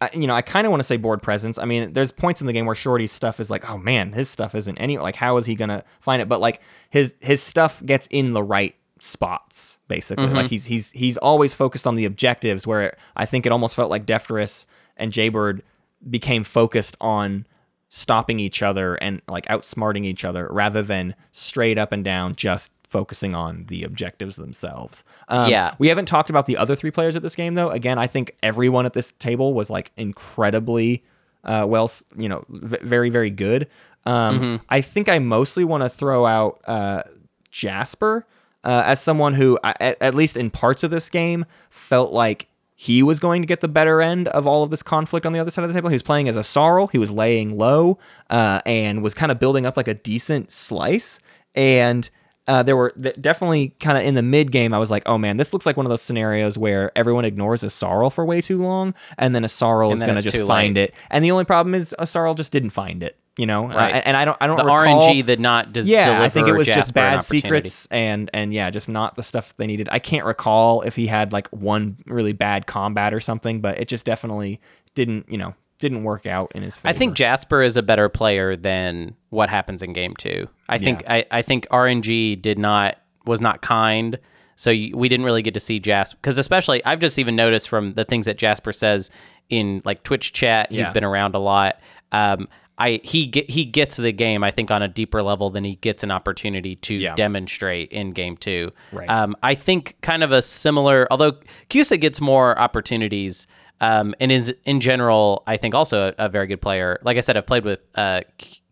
I, 0.00 0.10
you 0.12 0.26
know, 0.26 0.34
I 0.34 0.42
kind 0.42 0.66
of 0.66 0.70
want 0.70 0.80
to 0.80 0.84
say 0.84 0.96
board 0.96 1.22
presence. 1.22 1.58
I 1.58 1.64
mean, 1.64 1.92
there's 1.92 2.12
points 2.12 2.40
in 2.40 2.46
the 2.46 2.52
game 2.52 2.66
where 2.66 2.74
Shorty's 2.74 3.10
stuff 3.10 3.40
is 3.40 3.50
like, 3.50 3.68
oh 3.68 3.78
man, 3.78 4.12
his 4.12 4.28
stuff 4.28 4.54
isn't 4.54 4.78
any 4.78 4.98
like, 4.98 5.16
how 5.16 5.36
is 5.38 5.46
he 5.46 5.54
gonna 5.54 5.84
find 6.00 6.22
it? 6.22 6.28
But 6.28 6.40
like 6.40 6.60
his 6.90 7.14
his 7.20 7.42
stuff 7.42 7.84
gets 7.84 8.06
in 8.08 8.32
the 8.32 8.42
right 8.42 8.74
spots, 9.00 9.78
basically. 9.88 10.26
Mm-hmm. 10.26 10.36
Like 10.36 10.46
he's 10.48 10.64
he's 10.64 10.90
he's 10.92 11.16
always 11.18 11.54
focused 11.54 11.86
on 11.86 11.94
the 11.94 12.04
objectives. 12.04 12.66
Where 12.66 12.96
I 13.16 13.26
think 13.26 13.46
it 13.46 13.52
almost 13.52 13.74
felt 13.76 13.90
like 13.90 14.06
Defterus 14.06 14.64
and 14.96 15.12
Jaybird 15.12 15.62
became 16.08 16.44
focused 16.44 16.96
on 17.00 17.46
stopping 17.88 18.38
each 18.38 18.62
other 18.62 18.96
and 18.96 19.22
like 19.28 19.46
outsmarting 19.46 20.04
each 20.04 20.24
other 20.24 20.46
rather 20.50 20.82
than 20.82 21.14
straight 21.32 21.78
up 21.78 21.90
and 21.90 22.04
down 22.04 22.36
just 22.36 22.70
focusing 22.84 23.34
on 23.34 23.64
the 23.68 23.82
objectives 23.82 24.36
themselves. 24.36 25.04
Um, 25.28 25.50
Yeah. 25.50 25.74
We 25.78 25.88
haven't 25.88 26.06
talked 26.06 26.30
about 26.30 26.46
the 26.46 26.56
other 26.56 26.74
three 26.76 26.90
players 26.90 27.16
at 27.16 27.22
this 27.22 27.34
game 27.34 27.54
though. 27.54 27.70
Again, 27.70 27.98
I 27.98 28.06
think 28.06 28.36
everyone 28.42 28.84
at 28.86 28.92
this 28.92 29.12
table 29.12 29.54
was 29.54 29.70
like 29.70 29.90
incredibly 29.96 31.02
uh, 31.44 31.64
well, 31.68 31.90
you 32.16 32.28
know, 32.28 32.44
v- 32.50 32.78
very 32.82 33.10
very 33.10 33.30
good. 33.30 33.68
Um, 34.04 34.40
Mm-hmm. 34.40 34.64
I 34.68 34.80
think 34.82 35.08
I 35.08 35.18
mostly 35.18 35.64
want 35.64 35.82
to 35.82 35.88
throw 35.88 36.26
out 36.26 36.60
uh, 36.66 37.02
Jasper 37.50 38.26
uh, 38.64 38.82
as 38.84 39.00
someone 39.00 39.34
who, 39.34 39.58
at, 39.64 39.96
at 40.00 40.14
least 40.14 40.36
in 40.36 40.50
parts 40.50 40.82
of 40.82 40.90
this 40.90 41.10
game, 41.10 41.44
felt 41.70 42.12
like 42.12 42.48
he 42.80 43.02
was 43.02 43.18
going 43.18 43.42
to 43.42 43.46
get 43.46 43.60
the 43.60 43.68
better 43.68 44.00
end 44.00 44.28
of 44.28 44.46
all 44.46 44.62
of 44.62 44.70
this 44.70 44.84
conflict 44.84 45.26
on 45.26 45.32
the 45.32 45.40
other 45.40 45.50
side 45.50 45.64
of 45.64 45.68
the 45.68 45.74
table. 45.74 45.88
He 45.88 45.94
was 45.94 46.02
playing 46.02 46.28
as 46.28 46.36
a 46.36 46.44
Sorrel. 46.44 46.86
He 46.86 46.98
was 46.98 47.10
laying 47.10 47.58
low 47.58 47.98
uh, 48.30 48.60
and 48.66 49.02
was 49.02 49.14
kind 49.14 49.32
of 49.32 49.40
building 49.40 49.66
up 49.66 49.76
like 49.76 49.88
a 49.88 49.94
decent 49.94 50.52
slice. 50.52 51.18
And 51.56 52.08
uh, 52.48 52.62
there 52.62 52.76
were 52.76 52.92
definitely 53.20 53.74
kind 53.80 53.98
of 53.98 54.04
in 54.04 54.14
the 54.14 54.22
mid 54.22 54.50
game, 54.50 54.72
I 54.72 54.78
was 54.78 54.90
like, 54.90 55.02
oh 55.06 55.18
man, 55.18 55.36
this 55.36 55.52
looks 55.52 55.66
like 55.66 55.76
one 55.76 55.84
of 55.84 55.90
those 55.90 56.00
scenarios 56.00 56.56
where 56.56 56.90
everyone 56.96 57.24
ignores 57.26 57.62
a 57.62 57.68
Sorrel 57.68 58.10
for 58.10 58.24
way 58.24 58.40
too 58.40 58.56
long, 58.56 58.94
and 59.18 59.34
then 59.34 59.44
a 59.44 59.48
Sorrel 59.48 59.92
is 59.92 60.02
going 60.02 60.14
to 60.14 60.22
just 60.22 60.38
find 60.46 60.76
late. 60.76 60.90
it. 60.90 60.94
And 61.10 61.22
the 61.22 61.30
only 61.30 61.44
problem 61.44 61.74
is 61.74 61.94
a 61.98 62.06
Sorrel 62.06 62.34
just 62.34 62.50
didn't 62.50 62.70
find 62.70 63.02
it. 63.02 63.18
You 63.38 63.46
know, 63.46 63.68
Right. 63.68 64.02
And 64.04 64.16
I 64.16 64.24
don't, 64.24 64.36
I 64.40 64.46
don't 64.48 64.56
the 64.56 64.64
recall, 64.64 65.02
RNG 65.08 65.24
did 65.24 65.38
not 65.40 65.72
des- 65.72 65.82
yeah, 65.82 66.20
I 66.20 66.28
think 66.28 66.48
it 66.48 66.54
was 66.56 66.66
just 66.66 66.92
bad 66.92 67.22
secrets 67.22 67.86
and 67.90 68.28
and 68.34 68.52
yeah, 68.52 68.68
just 68.68 68.88
not 68.88 69.14
the 69.14 69.22
stuff 69.22 69.56
they 69.56 69.66
needed. 69.66 69.88
I 69.92 70.00
can't 70.00 70.26
recall 70.26 70.82
if 70.82 70.96
he 70.96 71.06
had 71.06 71.32
like 71.32 71.46
one 71.48 71.96
really 72.06 72.32
bad 72.32 72.66
combat 72.66 73.14
or 73.14 73.20
something, 73.20 73.60
but 73.60 73.78
it 73.78 73.86
just 73.88 74.04
definitely 74.04 74.60
didn't, 74.94 75.30
you 75.30 75.38
know, 75.38 75.54
didn't 75.78 76.02
work 76.02 76.26
out 76.26 76.50
in 76.56 76.64
his 76.64 76.76
favor. 76.76 76.92
I 76.92 76.98
think 76.98 77.14
Jasper 77.14 77.62
is 77.62 77.76
a 77.76 77.82
better 77.82 78.08
player 78.08 78.56
than 78.56 79.14
what 79.30 79.48
happens 79.50 79.84
in 79.84 79.92
game 79.92 80.16
two. 80.16 80.48
I 80.68 80.78
think 80.78 81.04
I, 81.08 81.24
I 81.30 81.42
think 81.42 81.68
RNG 81.68 82.42
did 82.42 82.58
not 82.58 82.96
was 83.24 83.40
not 83.40 83.62
kind, 83.62 84.18
so 84.56 84.70
you, 84.72 84.96
we 84.96 85.08
didn't 85.08 85.24
really 85.24 85.42
get 85.42 85.54
to 85.54 85.60
see 85.60 85.78
Jasper 85.78 86.18
because 86.20 86.38
especially 86.38 86.84
I've 86.84 86.98
just 86.98 87.20
even 87.20 87.36
noticed 87.36 87.68
from 87.68 87.94
the 87.94 88.04
things 88.04 88.24
that 88.26 88.36
Jasper 88.36 88.72
says 88.72 89.10
in 89.48 89.80
like 89.84 90.02
Twitch 90.02 90.32
chat. 90.32 90.70
He's 90.70 90.78
Yeah. 90.80 90.90
been 90.90 91.04
around 91.04 91.36
a 91.36 91.38
lot. 91.38 91.78
Um, 92.10 92.48
I 92.78 93.00
he 93.02 93.26
get, 93.26 93.50
he 93.50 93.64
gets 93.64 93.96
the 93.96 94.12
game 94.12 94.44
I 94.44 94.50
think 94.50 94.70
on 94.70 94.82
a 94.82 94.88
deeper 94.88 95.22
level 95.22 95.50
than 95.50 95.64
he 95.64 95.74
gets 95.76 96.02
an 96.04 96.10
opportunity 96.10 96.76
to 96.76 96.94
Yeah. 96.94 97.14
demonstrate 97.14 97.90
in 97.90 98.12
game 98.12 98.36
two. 98.36 98.70
Right. 98.92 99.08
Um, 99.10 99.36
I 99.42 99.54
think 99.54 99.96
kind 100.00 100.22
of 100.22 100.30
a 100.32 100.40
similar, 100.42 101.06
although 101.10 101.32
Cusa 101.70 102.00
gets 102.00 102.20
more 102.20 102.58
opportunities. 102.58 103.46
Um, 103.80 104.12
and 104.18 104.32
is 104.32 104.52
in 104.64 104.80
general, 104.80 105.44
I 105.46 105.56
think 105.56 105.72
also 105.72 106.08
a, 106.18 106.26
a 106.26 106.28
very 106.28 106.48
good 106.48 106.60
player. 106.60 106.98
Like 107.02 107.16
I 107.16 107.20
said, 107.20 107.36
I've 107.36 107.46
played 107.46 107.64
with 107.64 107.78
uh, 107.94 108.22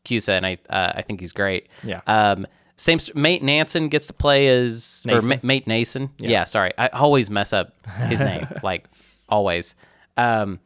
Cusa, 0.05 0.31
and 0.37 0.45
I 0.45 0.59
uh, 0.69 0.95
I 0.97 1.03
think 1.03 1.21
he's 1.21 1.31
great. 1.33 1.69
Yeah. 1.85 2.01
Um, 2.09 2.45
same 2.77 2.99
st- 2.99 3.17
mate 3.17 3.41
Nansen 3.41 3.87
gets 3.89 4.09
to 4.09 4.13
play 4.13 4.49
as 4.49 5.07
or 5.09 5.15
Nason. 5.15 5.29
Ma- 5.29 5.37
mate 5.45 5.67
Nason. 5.69 6.11
Yeah. 6.19 6.43
Sorry, 6.43 6.73
I 6.77 6.89
always 6.89 7.31
mess 7.31 7.53
up 7.53 7.73
his 8.09 8.21
name. 8.21 8.49
like 8.65 8.87
always. 9.29 9.77
Um, 10.17 10.59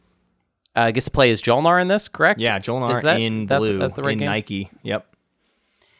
uh, 0.77 0.91
gets 0.91 1.07
to 1.07 1.11
play 1.11 1.31
as 1.31 1.43
Jolnar 1.43 1.81
in 1.81 1.89
this, 1.89 2.09
correct? 2.09 2.41
yeah, 2.41 2.59
Jolnar 2.59 2.97
Is 2.97 3.03
that- 3.03 3.21
in 3.21 3.47
that- 3.47 3.59
blue 3.59 3.79
that's 3.79 3.95
the 3.95 4.03
right 4.03 4.13
in 4.13 4.19
game? 4.21 4.29
Nike. 4.29 4.71
Yep. 4.83 5.07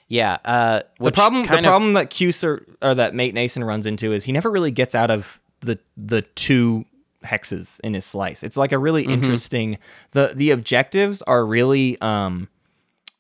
Yeah. 0.09 0.39
Uh, 0.45 0.81
The 0.99 1.13
problem, 1.13 1.47
the 1.47 1.59
of- 1.59 1.65
problem 1.65 1.93
that 1.95 2.11
Cuser 2.11 2.65
or 2.83 2.95
that 2.95 3.15
Mate 3.15 3.33
Nason 3.35 3.63
runs 3.65 3.87
into 3.87 4.13
is 4.13 4.25
he 4.25 4.33
never 4.33 4.51
really 4.51 4.71
gets 4.73 4.95
out 4.95 5.11
of 5.11 5.41
the 5.61 5.79
the 5.97 6.23
two 6.23 6.85
hexes 7.25 7.79
in 7.81 7.95
his 7.95 8.05
slice. 8.05 8.43
It's 8.43 8.57
like 8.57 8.73
a 8.73 8.79
really 8.79 9.03
Mm-hmm. 9.05 9.13
interesting. 9.13 9.79
the 10.13 10.33
The 10.35 10.51
objectives 10.51 11.23
are 11.23 11.45
really 11.47 12.01
um 12.01 12.49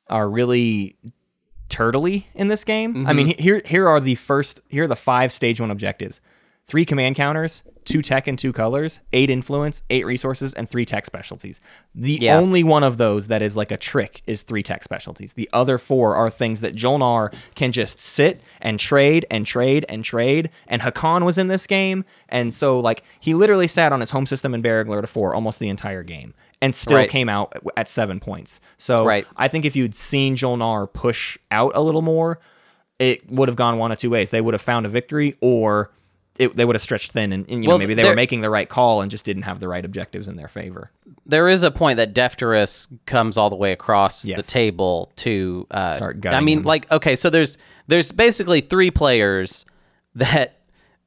are 0.09 0.29
really 0.29 0.97
turtly 1.69 2.25
in 2.35 2.49
this 2.49 2.65
game. 2.65 3.07
I 3.07 3.11
Mm-hmm. 3.11 3.17
mean, 3.17 3.39
here 3.39 3.63
here 3.65 3.87
are 3.89 4.01
the 4.01 4.17
first 4.17 4.61
here 4.69 4.85
are 4.85 4.89
the 4.89 4.97
five 4.97 5.31
stage 5.33 5.61
one 5.61 5.71
objectives: 5.71 6.21
three 6.67 6.85
command 6.85 7.15
counters, 7.15 7.63
two 7.85 8.03
tech 8.03 8.27
and 8.27 8.39
two 8.39 8.53
colors, 8.53 9.01
eight 9.13 9.31
influence, 9.31 9.83
eight 9.91 10.05
resources, 10.07 10.53
and 10.55 10.69
three 10.69 10.85
tech 10.85 11.07
specialties. 11.07 11.61
The 11.95 12.19
Yeah. 12.21 12.37
only 12.39 12.63
one 12.63 12.83
of 12.83 12.97
those 12.99 13.29
that 13.29 13.43
is 13.43 13.57
like 13.57 13.71
a 13.71 13.77
trick 13.77 14.23
is 14.27 14.43
three 14.43 14.63
tech 14.63 14.85
specialties. 14.85 15.35
The 15.35 15.49
other 15.53 15.79
four 15.79 16.15
are 16.15 16.31
things 16.31 16.61
that 16.61 16.75
Jolnar 16.75 17.33
can 17.55 17.73
just 17.73 17.99
sit 17.99 18.41
and 18.61 18.79
trade 18.79 19.27
and 19.31 19.47
trade 19.47 19.85
and 19.89 20.05
trade. 20.05 20.51
And 20.69 20.83
Hacan 20.83 21.25
was 21.25 21.39
in 21.39 21.49
this 21.49 21.67
game, 21.67 22.05
and 22.29 22.53
so 22.53 22.79
like 22.81 23.03
he 23.19 23.35
literally 23.35 23.67
sat 23.69 23.93
on 23.93 24.01
his 24.01 24.11
home 24.11 24.27
system 24.27 24.55
in 24.55 24.63
Barragler 24.63 25.01
to 25.01 25.07
four 25.07 25.35
almost 25.35 25.59
the 25.61 25.69
entire 25.69 26.03
game. 26.03 26.35
And 26.63 26.75
still 26.75 26.99
Right. 26.99 27.09
came 27.09 27.31
out 27.31 27.55
at 27.79 27.89
seven 27.89 28.21
points. 28.21 28.61
So 28.77 29.07
Right. 29.07 29.27
I 29.37 29.49
think 29.49 29.65
if 29.65 29.75
you'd 29.75 29.95
seen 29.95 30.37
Jolnar 30.37 30.93
push 30.93 31.39
out 31.51 31.73
a 31.75 31.81
little 31.81 32.03
more, 32.03 32.39
it 32.99 33.23
would 33.31 33.49
have 33.49 33.57
gone 33.57 33.79
one 33.79 33.91
of 33.91 33.97
two 33.97 34.11
ways. 34.11 34.29
They 34.29 34.43
would 34.43 34.53
have 34.53 34.61
found 34.61 34.85
a 34.85 34.91
victory, 34.91 35.37
or 35.41 35.91
it, 36.41 36.57
they 36.57 36.65
would 36.65 36.75
have 36.75 36.83
stretched 36.83 37.13
thin, 37.13 37.33
and, 37.33 37.49
and, 37.49 37.63
you 37.65 37.69
Well, 37.69 37.77
know 37.79 37.83
maybe 37.83 37.95
they 37.95 38.03
there- 38.03 38.13
were 38.13 38.17
making 38.17 38.41
the 38.41 38.51
right 38.51 38.69
call 38.69 39.03
and 39.03 39.11
just 39.11 39.25
didn't 39.25 39.43
have 39.43 39.61
the 39.61 39.69
right 39.69 39.85
objectives 39.85 40.27
in 40.29 40.37
their 40.37 40.49
favor. 40.49 40.91
there 41.27 41.49
is 41.49 41.63
a 41.63 41.71
point 41.71 41.97
that 41.99 42.15
Defterus 42.15 42.89
comes 43.07 43.37
all 43.39 43.51
the 43.51 43.57
way 43.57 43.73
across 43.73 44.23
the 44.23 44.43
table 44.43 45.13
to 45.17 45.67
uh, 45.71 45.95
Start 45.95 46.27
I 46.27 46.41
mean, 46.41 46.59
him. 46.59 46.65
like 46.65 46.91
okay, 46.91 47.15
so 47.17 47.31
there's 47.31 47.59
there's 47.87 48.11
basically 48.13 48.61
three 48.61 48.91
players 48.91 49.65
that 50.15 50.57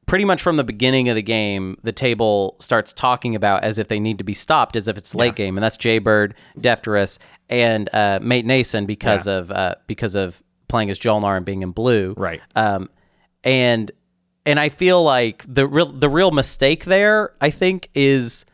pretty 0.06 0.26
much 0.26 0.42
from 0.42 0.58
the 0.58 0.64
beginning 0.64 1.08
of 1.10 1.16
the 1.16 1.22
game, 1.22 1.78
the 1.84 1.92
table 1.94 2.56
starts 2.60 2.92
talking 2.94 3.36
about 3.36 3.64
as 3.64 3.78
if 3.80 3.88
they 3.88 4.00
need 4.00 4.18
to 4.18 4.24
be 4.24 4.34
stopped, 4.34 4.76
as 4.76 4.88
if 4.88 4.98
it's 4.98 5.16
late 5.16 5.36
game, 5.36 5.58
and 5.58 5.64
that's 5.64 5.78
Jaybird, 5.78 6.36
Defterus, 6.60 7.20
and 7.50 7.90
uh, 7.94 8.20
Mate 8.22 8.46
Nason 8.46 8.86
because 8.86 9.28
Yeah. 9.28 9.36
of 9.40 9.52
uh, 9.52 9.76
because 9.88 10.16
of 10.16 10.44
playing 10.68 10.90
as 10.90 11.00
Jolnar 11.00 11.38
and 11.38 11.46
being 11.46 11.62
in 11.62 11.72
blue, 11.72 12.14
Right. 12.18 12.42
um, 12.56 12.90
and 13.44 13.92
and 14.46 14.60
I 14.60 14.70
feel 14.70 15.04
like 15.04 15.44
the 15.48 15.66
real 15.68 15.92
the 15.92 16.10
real 16.10 16.32
mistake 16.32 16.86
there, 16.86 17.34
I 17.42 17.50
think, 17.50 17.90
is 17.96 18.46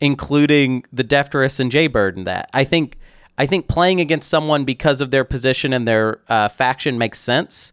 including 0.00 0.84
the 0.92 1.04
Defterus 1.04 1.60
and 1.60 1.70
Jaybird 1.70 2.16
in 2.16 2.24
that. 2.24 2.50
I 2.52 2.64
think 2.64 2.98
I 3.38 3.46
think 3.46 3.68
playing 3.68 4.00
against 4.00 4.28
someone 4.28 4.64
because 4.64 5.00
of 5.00 5.10
their 5.10 5.24
position 5.24 5.72
and 5.72 5.88
their 5.88 6.20
uh, 6.28 6.48
faction 6.48 6.98
makes 6.98 7.18
sense, 7.18 7.72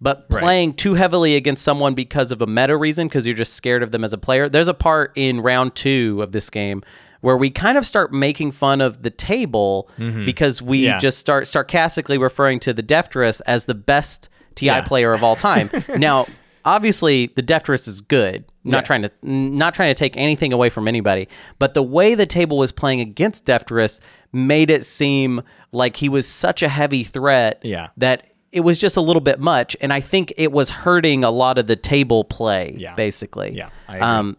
but 0.00 0.28
playing 0.30 0.74
too 0.74 0.94
heavily 0.94 1.36
against 1.36 1.62
someone 1.64 1.94
because 1.94 2.32
of 2.32 2.40
a 2.40 2.46
meta 2.46 2.76
reason, 2.76 3.08
because 3.08 3.26
you're 3.26 3.34
just 3.36 3.52
scared 3.54 3.82
of 3.82 3.90
them 3.90 4.04
as 4.04 4.12
a 4.12 4.18
player. 4.18 4.48
There's 4.48 4.68
a 4.68 4.74
part 4.74 5.12
in 5.14 5.40
round 5.40 5.74
two 5.74 6.22
of 6.22 6.32
this 6.32 6.48
game 6.50 6.82
where 7.20 7.36
we 7.36 7.50
kind 7.50 7.78
of 7.78 7.86
start 7.86 8.12
making 8.12 8.50
fun 8.52 8.80
of 8.80 9.02
the 9.02 9.10
table 9.10 9.88
because 10.24 10.60
we 10.62 10.78
Mm-hmm. 10.78 10.84
Yeah. 10.86 10.98
just 10.98 11.18
start 11.18 11.46
sarcastically 11.46 12.18
referring 12.18 12.58
to 12.60 12.72
the 12.72 12.82
Defterus 12.82 13.40
as 13.46 13.66
the 13.66 13.74
best 13.76 14.28
TI 14.56 14.66
Yeah. 14.66 14.80
player 14.80 15.12
of 15.12 15.22
all 15.22 15.36
time. 15.36 15.70
now, 15.98 16.26
obviously, 16.64 17.26
the 17.34 17.42
Defterus 17.42 17.86
is 17.88 18.00
good. 18.00 18.44
Not 18.64 18.78
Yes. 18.78 18.86
trying 18.86 19.02
to 19.02 19.10
not 19.22 19.74
trying 19.74 19.92
to 19.94 19.98
take 19.98 20.16
anything 20.16 20.52
away 20.52 20.68
from 20.70 20.86
anybody, 20.86 21.28
but 21.58 21.74
the 21.74 21.82
way 21.82 22.14
the 22.14 22.26
table 22.26 22.58
was 22.58 22.70
playing 22.72 23.00
against 23.00 23.44
Defterus 23.46 23.98
made 24.32 24.70
it 24.70 24.84
seem 24.84 25.42
like 25.72 25.96
he 25.96 26.08
was 26.08 26.26
such 26.28 26.62
a 26.62 26.68
heavy 26.68 27.02
threat 27.04 27.60
Yeah. 27.64 27.88
that 27.96 28.26
it 28.52 28.60
was 28.60 28.78
just 28.78 28.96
a 28.96 29.00
little 29.00 29.20
bit 29.20 29.40
much, 29.40 29.76
and 29.80 29.92
I 29.92 30.00
think 30.00 30.32
it 30.36 30.52
was 30.52 30.70
hurting 30.70 31.24
a 31.24 31.30
lot 31.30 31.58
of 31.58 31.66
the 31.66 31.76
table 31.76 32.22
play. 32.24 32.74
Yeah. 32.78 32.94
basically. 32.94 33.52
Yeah, 33.54 33.70
I 33.88 33.96
agree. 33.96 34.06
Um, 34.06 34.36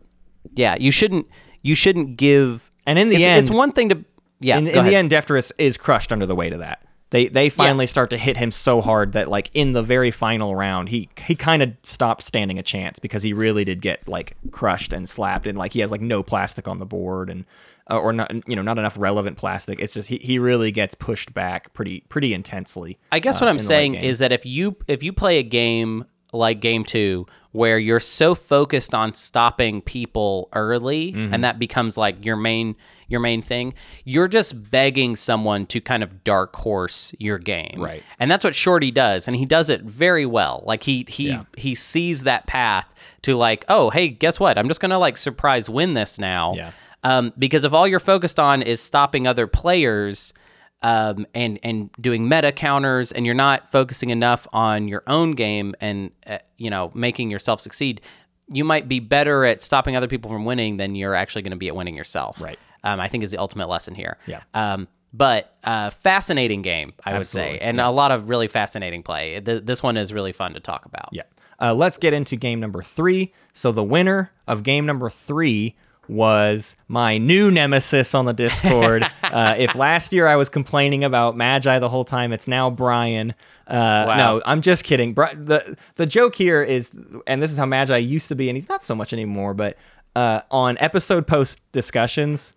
yeah. 0.55 0.75
You 0.79 0.91
shouldn't. 0.91 1.27
You 1.63 1.75
shouldn't 1.75 2.17
give. 2.17 2.69
And 2.85 2.99
in 2.99 3.09
the 3.09 3.15
it's, 3.15 3.25
end- 3.25 3.41
it's 3.41 3.49
one 3.49 3.71
thing 3.71 3.89
to. 3.89 4.03
Yeah. 4.39 4.57
in, 4.57 4.67
in 4.67 4.85
the 4.85 4.95
end, 4.95 5.09
Defterus 5.11 5.51
is 5.57 5.77
crushed 5.77 6.11
under 6.11 6.25
the 6.25 6.35
weight 6.35 6.53
of 6.53 6.59
that. 6.59 6.85
They 7.13 7.27
they 7.27 7.49
finally 7.49 7.85
start 7.85 8.09
to 8.09 8.17
hit 8.17 8.37
him 8.37 8.49
so 8.49 8.81
hard 8.81 9.11
that 9.11 9.27
like 9.29 9.51
in 9.53 9.73
the 9.73 9.83
very 9.83 10.09
final 10.09 10.55
round, 10.55 10.89
he 10.89 11.09
he 11.27 11.35
kind 11.35 11.61
of 11.61 11.71
stopped 11.83 12.23
standing 12.23 12.57
a 12.57 12.63
chance 12.63 12.97
because 12.97 13.21
he 13.21 13.33
really 13.33 13.63
did 13.63 13.81
get 13.81 14.07
like 14.07 14.35
crushed 14.49 14.93
and 14.93 15.07
slapped 15.07 15.45
and 15.45 15.55
like 15.55 15.73
he 15.73 15.79
has 15.81 15.91
like 15.91 16.01
no 16.01 16.23
plastic 16.23 16.67
on 16.67 16.79
the 16.79 16.87
board 16.87 17.29
and 17.29 17.45
uh, 17.91 17.99
or 17.99 18.13
not 18.13 18.31
you 18.49 18.55
know 18.55 18.63
not 18.63 18.79
enough 18.79 18.97
relevant 18.97 19.37
plastic. 19.37 19.79
It's 19.79 19.93
just 19.93 20.09
he, 20.09 20.17
he 20.23 20.39
really 20.39 20.71
gets 20.71 20.95
pushed 20.95 21.35
back 21.35 21.71
pretty 21.73 22.01
pretty 22.09 22.33
intensely. 22.33 22.97
I 23.11 23.19
guess 23.19 23.37
uh, 23.39 23.45
what 23.45 23.49
I'm 23.49 23.57
in 23.57 23.57
the 23.57 23.63
late 23.63 23.67
saying 23.67 23.93
is 23.93 24.17
that 24.17 24.31
if 24.31 24.43
you 24.43 24.75
if 24.87 25.03
you 25.03 25.13
play 25.13 25.37
a 25.37 25.43
game 25.43 26.05
like 26.31 26.61
game 26.61 26.83
two 26.83 27.27
where 27.51 27.77
you're 27.77 27.99
so 27.99 28.33
focused 28.33 28.95
on 28.95 29.13
stopping 29.13 29.83
people 29.83 30.49
early 30.53 31.11
Mm-hmm. 31.13 31.31
and 31.31 31.43
that 31.43 31.59
becomes 31.59 31.95
like 31.95 32.25
your 32.25 32.37
main 32.37 32.75
your 33.07 33.19
main 33.19 33.41
thing, 33.41 33.73
you're 34.05 34.27
just 34.27 34.69
begging 34.71 35.15
someone 35.15 35.65
to 35.67 35.79
kind 35.81 36.03
of 36.03 36.23
dark 36.23 36.55
horse 36.55 37.13
your 37.19 37.37
game. 37.37 37.79
Right. 37.81 38.03
And 38.19 38.29
that's 38.31 38.43
what 38.43 38.55
Shorty 38.55 38.91
does, 38.91 39.27
and 39.27 39.35
he 39.35 39.45
does 39.45 39.69
it 39.69 39.81
very 39.81 40.25
well. 40.25 40.63
Like 40.65 40.83
he 40.83 41.05
he 41.07 41.29
Yeah. 41.29 41.43
he 41.57 41.75
sees 41.75 42.23
that 42.23 42.47
path 42.47 42.87
to 43.23 43.35
like, 43.35 43.65
oh 43.69 43.89
hey, 43.89 44.07
guess 44.07 44.39
what? 44.39 44.57
I'm 44.57 44.67
just 44.67 44.79
gonna 44.79 44.99
like 44.99 45.17
surprise 45.17 45.69
win 45.69 45.93
this 45.93 46.17
now. 46.19 46.53
Yeah. 46.55 46.71
Um, 47.05 47.33
because 47.37 47.65
if 47.65 47.73
all 47.73 47.85
you're 47.87 47.99
focused 47.99 48.39
on 48.39 48.61
is 48.61 48.79
stopping 48.79 49.27
other 49.27 49.45
players 49.47 50.33
um, 50.81 51.25
and 51.33 51.59
and 51.63 51.89
doing 51.99 52.27
meta 52.27 52.51
counters, 52.51 53.11
and 53.11 53.25
you're 53.25 53.35
not 53.35 53.71
focusing 53.71 54.09
enough 54.09 54.47
on 54.53 54.87
your 54.87 55.03
own 55.07 55.31
game 55.31 55.75
and 55.81 56.11
uh, 56.27 56.37
you 56.57 56.69
know 56.69 56.91
making 56.93 57.29
yourself 57.31 57.59
succeed, 57.61 58.01
you 58.49 58.63
might 58.65 58.87
be 58.89 58.99
better 58.99 59.45
at 59.45 59.61
stopping 59.61 59.95
other 59.95 60.07
people 60.07 60.29
from 60.29 60.43
winning 60.45 60.77
than 60.77 60.95
you're 60.95 61.15
actually 61.15 61.41
going 61.41 61.51
to 61.51 61.57
be 61.57 61.67
at 61.69 61.75
winning 61.75 61.95
yourself. 61.95 62.39
Right. 62.41 62.59
Um, 62.83 62.99
I 62.99 63.07
think 63.07 63.23
is 63.23 63.31
the 63.31 63.37
ultimate 63.37 63.69
lesson 63.69 63.95
here. 63.95 64.17
Yeah. 64.27 64.41
Um, 64.53 64.87
but 65.13 65.55
uh, 65.63 65.91
fascinating 65.91 66.63
game, 66.63 66.93
I 67.05 67.17
would 67.17 67.27
say, 67.27 67.41
Absolutely, 67.41 67.61
and 67.61 67.79
a 67.81 67.91
lot 67.91 68.11
of 68.11 68.29
really 68.29 68.47
fascinating 68.47 69.03
play. 69.03 69.39
Th- 69.39 69.63
this 69.63 69.83
one 69.83 69.95
is 69.95 70.11
really 70.11 70.31
fun 70.31 70.53
to 70.55 70.59
talk 70.59 70.85
about. 70.85 71.09
Yeah. 71.11 71.23
Uh, 71.61 71.73
let's 71.73 71.97
get 71.97 72.13
into 72.13 72.35
game 72.35 72.59
number 72.59 72.81
three. 72.81 73.31
So 73.53 73.71
the 73.71 73.83
winner 73.83 74.31
of 74.47 74.63
game 74.63 74.85
number 74.87 75.09
three 75.11 75.75
was 76.09 76.75
my 76.87 77.17
new 77.17 77.49
nemesis 77.51 78.13
on 78.15 78.25
the 78.25 78.33
Discord. 78.33 79.03
uh, 79.23 79.55
if 79.57 79.75
last 79.75 80.11
year 80.11 80.27
I 80.27 80.35
was 80.35 80.49
complaining 80.49 81.03
about 81.03 81.37
Magi 81.37 81.79
the 81.79 81.87
whole 81.89 82.03
time, 82.03 82.33
it's 82.33 82.47
now 82.47 82.69
Brian. 82.69 83.33
Uh, 83.67 84.05
Wow. 84.07 84.17
No, 84.17 84.41
I'm 84.45 84.61
just 84.61 84.83
kidding. 84.83 85.13
Bri- 85.13 85.33
the 85.35 85.77
The 85.95 86.05
joke 86.05 86.35
here 86.35 86.61
is, 86.63 86.91
and 87.27 87.41
this 87.41 87.51
is 87.51 87.57
how 87.57 87.65
Magi 87.65 87.97
used 87.97 88.27
to 88.29 88.35
be, 88.35 88.49
and 88.49 88.57
he's 88.57 88.67
not 88.67 88.83
so 88.83 88.95
much 88.95 89.13
anymore. 89.13 89.53
But 89.53 89.77
uh, 90.15 90.41
on 90.51 90.75
episode 90.79 91.27
post 91.27 91.61
discussions, 91.71 92.53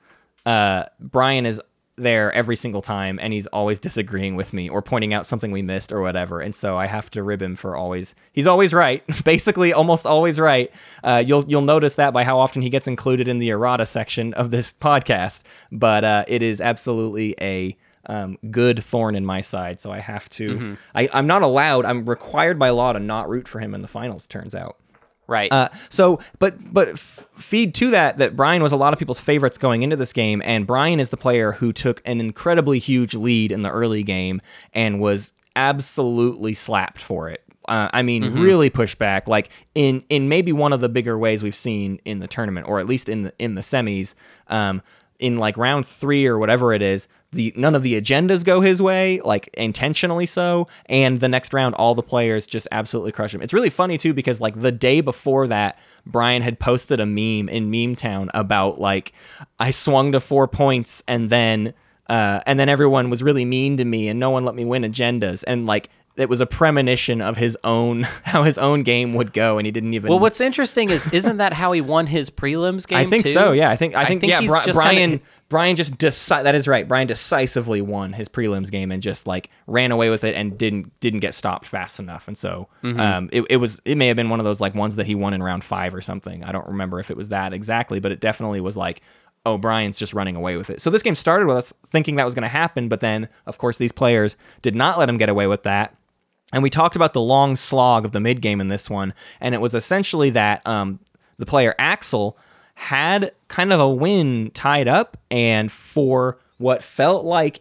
uh, 0.47 0.85
Brian 0.99 1.45
is 1.45 1.61
there 1.97 2.31
every 2.33 2.57
single 2.57 2.83
time 2.83 3.19
and 3.21 3.33
he's 3.33 3.47
always 3.49 3.79
disagreeing 3.79 4.37
with 4.37 4.53
me 4.53 4.69
or 4.69 4.83
pointing 4.83 5.15
out 5.15 5.25
something 5.25 5.51
we 5.51 5.63
missed 5.63 5.93
or 5.93 6.03
whatever 6.03 6.41
and 6.41 6.55
so 6.55 6.77
i 6.77 6.87
have 6.87 7.09
to 7.09 7.23
rib 7.23 7.41
him 7.41 7.57
for 7.57 7.75
always 7.75 8.15
he's 8.33 8.47
always 8.47 8.75
right 8.75 9.03
basically 9.25 9.73
almost 9.73 10.05
always 10.05 10.39
right. 10.39 10.73
Uh, 11.03 11.23
you'll 11.25 11.45
you'll 11.49 11.63
notice 11.63 11.95
that 11.95 12.13
by 12.13 12.23
how 12.23 12.39
often 12.39 12.61
he 12.61 12.69
gets 12.69 12.87
included 12.87 13.29
in 13.29 13.39
the 13.39 13.49
errata 13.49 13.87
section 13.87 14.35
of 14.35 14.51
this 14.51 14.75
podcast 14.75 15.43
but 15.73 16.05
uh, 16.05 16.25
it 16.29 16.43
is 16.43 16.61
absolutely 16.61 17.35
a 17.41 17.77
um, 18.09 18.39
good 18.51 18.83
thorn 18.85 19.17
in 19.17 19.25
my 19.25 19.41
side 19.41 19.81
so 19.81 19.91
i 19.91 19.99
have 19.99 20.29
to 20.29 20.77
I, 20.95 21.09
i'm 21.15 21.27
not 21.27 21.43
allowed 21.43 21.87
i'm 21.87 22.05
required 22.05 22.59
by 22.59 22.71
law 22.71 22.93
to 22.93 23.01
not 23.01 23.29
root 23.29 23.49
for 23.49 23.59
him 23.59 23.75
in 23.75 23.81
the 23.83 23.89
finals 23.89 24.27
turns 24.27 24.55
out 24.55 24.77
Right. 25.29 25.53
Uh, 25.53 25.68
so, 25.89 26.20
but 26.39 26.72
but 26.72 26.89
f- 26.89 27.27
feed 27.37 27.74
to 27.74 27.91
that 27.91 28.18
that 28.18 28.37
Brian 28.37 28.62
was 28.62 28.72
a 28.72 28.77
lot 28.77 28.93
of 28.93 28.99
people's 28.99 29.18
favorites 29.18 29.59
going 29.59 29.83
into 29.83 29.97
this 29.97 30.12
game, 30.12 30.41
and 30.45 30.66
Brian 30.66 31.01
is 31.01 31.09
the 31.09 31.16
player 31.16 31.53
who 31.53 31.72
took 31.72 32.01
an 32.05 32.20
incredibly 32.20 32.79
huge 32.79 33.14
lead 33.14 33.51
in 33.51 33.62
the 33.62 33.70
early 33.70 34.03
game 34.03 34.41
and 34.72 35.01
was 35.01 35.33
absolutely 35.57 36.55
slapped 36.55 37.01
for 37.01 37.29
it. 37.29 37.43
Uh, 37.68 37.89
I 37.93 38.03
mean, 38.03 38.22
really 38.39 38.70
pushed 38.70 38.99
back, 38.99 39.27
like 39.27 39.51
in 39.74 40.05
in 40.09 40.29
maybe 40.29 40.53
one 40.53 40.72
of 40.72 40.81
the 40.81 40.89
bigger 40.89 41.18
ways 41.18 41.43
we've 41.43 41.55
seen 41.55 42.01
in 42.05 42.20
the 42.20 42.29
tournament, 42.29 42.68
or 42.68 42.79
at 42.79 42.87
least 42.87 43.09
in 43.09 43.24
the 43.24 43.33
in 43.41 43.57
the 43.57 43.62
semis. 43.62 44.14
Um, 44.47 44.83
in 45.18 45.39
like 45.39 45.57
round 45.57 45.87
three 45.87 46.27
or 46.27 46.39
whatever 46.39 46.74
it 46.74 46.83
is, 46.83 47.09
the 47.37 47.53
none 47.57 47.74
of 47.74 47.82
the 47.82 48.01
agendas 48.01 48.45
go 48.45 48.61
his 48.61 48.82
way, 48.82 49.20
like 49.20 49.49
intentionally 49.55 50.26
so, 50.26 50.66
and 50.87 51.20
the 51.20 51.28
next 51.28 51.55
round 51.55 51.74
all 51.76 51.95
the 51.95 52.03
players 52.03 52.47
just 52.47 52.66
absolutely 52.72 53.12
crush 53.12 53.34
him. 53.34 53.43
It's 53.43 53.53
really 53.53 53.70
funny 53.70 53.97
too 53.97 54.12
because 54.12 54.41
like 54.41 54.61
the 54.61 54.72
day 54.72 55.01
before 55.01 55.47
that, 55.47 55.78
Brian 56.05 56.43
had 56.43 56.59
posted 56.59 56.99
a 56.99 57.07
meme 57.07 57.49
in 57.49 57.70
Meme 57.70 57.95
Town 57.95 58.30
about 58.34 58.80
like 58.80 59.12
I 59.61 59.70
swung 59.70 60.12
to 60.12 60.20
four 60.20 60.49
points 60.49 61.03
and 61.07 61.30
then 61.30 61.74
uh, 62.09 62.41
and 62.47 62.59
then 62.59 62.68
everyone 62.68 63.11
was 63.11 63.22
really 63.22 63.45
mean 63.45 63.76
to 63.76 63.84
me 63.84 64.09
and 64.09 64.18
no 64.18 64.30
one 64.30 64.45
let 64.45 64.55
me 64.55 64.64
win 64.64 64.82
agendas 64.82 65.45
and 65.47 65.66
like 65.66 65.91
it 66.17 66.29
was 66.29 66.41
a 66.41 66.47
premonition 66.47 67.21
of 67.21 67.37
his 67.37 67.57
own 67.64 68.03
how 68.25 68.43
his 68.43 68.59
own 68.59 68.83
game 68.83 69.14
would 69.14 69.33
go 69.33 69.59
and 69.59 69.67
he 69.67 69.71
didn't 69.71 69.95
even 69.95 70.09
well, 70.11 70.19
what's 70.19 70.41
interesting 70.41 70.91
is 70.91 71.12
isn't 71.12 71.37
that 71.37 71.53
how 71.53 71.73
he 71.73 71.81
won 71.81 72.07
his 72.07 72.31
prelims 72.31 72.87
game? 72.87 72.99
I 72.99 73.07
think 73.07 73.25
too? 73.25 73.33
so. 73.33 73.53
Yeah, 73.53 73.71
I 73.71 73.77
think 73.77 73.95
I 73.95 74.07
think, 74.07 74.23
yeah. 74.25 74.41
Bri- 74.41 74.73
Brian 74.73 75.11
kinda- 75.11 75.25
Brian 75.49 75.77
just 75.77 75.97
deci- 75.99 76.43
that 76.43 76.55
is 76.57 76.67
right. 76.67 76.89
Brian 76.89 77.07
decisively 77.07 77.81
won 77.81 78.12
his 78.12 78.29
prelims 78.29 78.71
game 78.71 78.91
and 78.91 79.01
just 79.03 79.27
like 79.29 79.49
ran 79.69 79.93
away 79.93 80.11
with 80.11 80.25
it 80.25 80.35
and 80.35 80.59
didn't 80.59 80.99
didn't 81.01 81.21
get 81.21 81.35
stopped 81.35 81.67
fast 81.67 82.01
enough. 82.01 82.27
And 82.29 82.37
so 82.37 82.69
Mm-hmm. 82.83 83.01
um, 83.01 83.29
it, 83.33 83.45
it 83.51 83.57
was 83.59 83.81
it 83.85 83.97
may 83.97 84.09
have 84.09 84.17
been 84.17 84.31
one 84.31 84.41
of 84.41 84.45
those 84.45 84.61
like 84.61 84.75
ones 84.75 84.97
that 84.97 85.07
he 85.07 85.14
won 85.14 85.35
in 85.35 85.43
round 85.43 85.62
five 85.64 85.95
or 85.95 86.01
something. 86.01 86.43
I 86.45 86.51
don't 86.53 86.67
remember 86.67 86.99
if 86.99 87.11
it 87.11 87.17
was 87.17 87.29
that 87.29 87.53
exactly, 87.53 88.01
but 88.01 88.11
it 88.12 88.21
definitely 88.21 88.61
was 88.61 88.77
like. 88.77 89.01
Oh, 89.45 89.57
Brian's 89.59 89.97
just 89.97 90.12
running 90.12 90.35
away 90.35 90.57
with 90.57 90.71
it. 90.71 90.81
So 90.81 90.91
this 90.91 91.05
game 91.05 91.14
started 91.14 91.47
with 91.47 91.57
us 91.57 91.73
thinking 91.87 92.17
that 92.17 92.25
was 92.25 92.35
going 92.35 92.43
to 92.43 92.49
happen, 92.49 92.89
but 92.89 92.99
then, 92.99 93.29
of 93.47 93.59
course, 93.59 93.79
these 93.79 93.93
players 93.93 94.37
did 94.61 94.75
not 94.75 94.99
let 94.99 95.09
him 95.09 95.19
get 95.19 95.29
away 95.29 95.47
with 95.47 95.62
that. 95.62 95.95
And 96.53 96.63
we 96.63 96.71
talked 96.71 96.97
about 96.97 97.13
the 97.13 97.21
long 97.21 97.57
slog 97.57 98.05
of 98.05 98.13
the 98.13 98.21
mid 98.21 98.41
game 98.41 98.61
in 98.61 98.69
this 98.69 98.89
one, 98.89 99.15
and 99.41 99.55
it 99.55 99.61
was 99.61 99.75
essentially 99.75 100.31
that 100.31 100.67
um, 100.67 101.01
the 101.39 101.47
player 101.47 101.75
Axel 101.79 102.39
had 102.75 103.33
kind 103.49 103.73
of 103.73 103.81
a 103.81 103.91
win 103.91 104.51
tied 104.53 104.87
up, 104.87 105.17
and 105.31 105.73
for 105.73 106.39
what 106.59 106.83
felt 106.83 107.25
like 107.25 107.61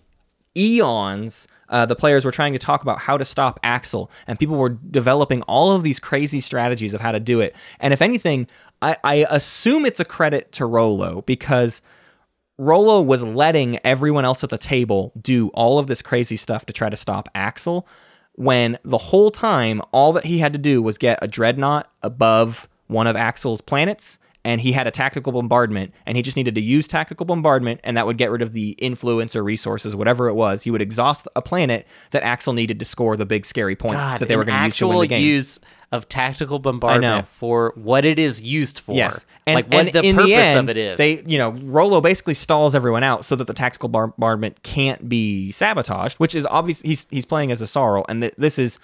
eons, 0.58 1.48
uh, 1.70 1.86
the 1.86 1.96
players 1.96 2.26
were 2.26 2.32
trying 2.32 2.54
to 2.54 2.60
talk 2.60 2.84
about 2.84 3.00
how 3.00 3.18
to 3.18 3.26
stop 3.26 3.60
Axel, 3.64 4.12
and 4.28 4.38
people 4.38 4.58
were 4.58 4.70
developing 4.70 5.42
all 5.44 5.72
of 5.72 5.84
these 5.84 6.00
crazy 6.00 6.40
strategies 6.40 6.94
of 6.94 7.02
how 7.02 7.12
to 7.12 7.20
do 7.20 7.42
it. 7.42 7.56
And 7.80 7.94
if 7.94 8.02
anything, 8.02 8.48
I, 8.82 8.98
I 9.04 9.26
assume 9.30 9.86
it's 9.86 10.00
a 10.00 10.06
credit 10.06 10.52
to 10.54 10.66
Rolo 10.66 11.22
because 11.24 11.82
Rolo 12.58 13.02
was 13.02 13.24
letting 13.24 13.80
everyone 13.86 14.26
else 14.26 14.44
at 14.44 14.50
the 14.50 14.58
table 14.58 15.12
do 15.20 15.50
all 15.50 15.80
of 15.80 15.88
this 15.88 16.02
crazy 16.02 16.38
stuff 16.38 16.66
to 16.68 16.74
try 16.74 16.90
to 16.90 16.98
stop 16.98 17.28
Axel 17.36 17.88
when 18.36 18.78
the 18.84 18.98
whole 18.98 19.32
time 19.32 19.82
all 19.92 20.14
that 20.14 20.26
he 20.26 20.40
had 20.40 20.54
to 20.54 20.60
do 20.60 20.82
was 20.82 20.98
get 20.98 21.20
a 21.22 21.28
dreadnought 21.28 21.90
above 22.04 22.70
one 22.88 23.08
of 23.08 23.16
Axel's 23.16 23.62
planets 23.62 24.20
and 24.46 24.62
he 24.62 24.72
had 24.72 24.88
a 24.88 24.92
tactical 24.92 25.34
bombardment 25.34 25.94
and 26.06 26.16
he 26.16 26.24
just 26.24 26.38
needed 26.38 26.56
to 26.56 26.62
use 26.62 26.88
tactical 26.88 27.26
bombardment 27.26 27.82
and 27.84 27.98
that 27.98 28.06
would 28.06 28.18
get 28.18 28.32
rid 28.32 28.42
of 28.42 28.54
the 28.54 28.72
influence 28.78 29.36
or 29.36 29.44
resources 29.44 29.96
whatever 29.96 30.30
it 30.30 30.34
was 30.34 30.62
he 30.62 30.72
would 30.72 30.82
exhaust 30.82 31.28
a 31.36 31.42
planet 31.42 31.86
that 32.12 32.24
Axel 32.24 32.54
needed 32.54 32.80
to 32.80 32.86
score 32.86 33.18
the 33.18 33.26
big 33.26 33.46
scary 33.46 33.76
points 33.76 34.04
God, 34.04 34.20
that 34.22 34.28
they 34.28 34.38
were 34.38 34.46
going 34.46 34.58
to 34.58 34.66
use 34.66 34.78
to 34.78 34.88
win 34.88 35.00
the 35.00 35.08
game 35.08 35.26
use 35.26 35.60
of 35.92 36.08
tactical 36.08 36.60
bombardment 36.60 37.28
for 37.28 37.74
what 37.76 38.06
it 38.06 38.20
is 38.20 38.42
used 38.42 38.80
for. 38.80 38.96
Yes, 38.96 39.26
and 39.46 39.56
like 39.56 39.66
what 39.68 39.88
and 39.88 39.94
the 39.94 40.04
in 40.04 40.16
purpose 40.16 40.30
the 40.30 40.36
end, 40.36 40.60
of 40.60 40.70
it 40.70 40.78
is. 40.78 40.98
They, 40.98 41.24
you 41.26 41.38
know, 41.38 41.52
Rolo 41.52 42.02
basically 42.02 42.34
stalls 42.34 42.76
everyone 42.76 43.04
out 43.04 43.24
so 43.26 43.36
that 43.36 43.46
the 43.46 43.54
tactical 43.54 43.90
bombardment 43.90 44.62
can't 44.64 45.08
be 45.08 45.52
sabotaged, 45.52 46.18
which 46.18 46.36
is 46.36 46.46
obvious. 46.46 46.82
He's 46.82 47.08
he's 47.10 47.26
playing 47.26 47.52
as 47.52 47.62
a 47.62 47.68
Sorrel, 47.68 48.06
and 48.10 48.22
th- 48.22 48.36
this 48.38 48.60
is 48.60 48.80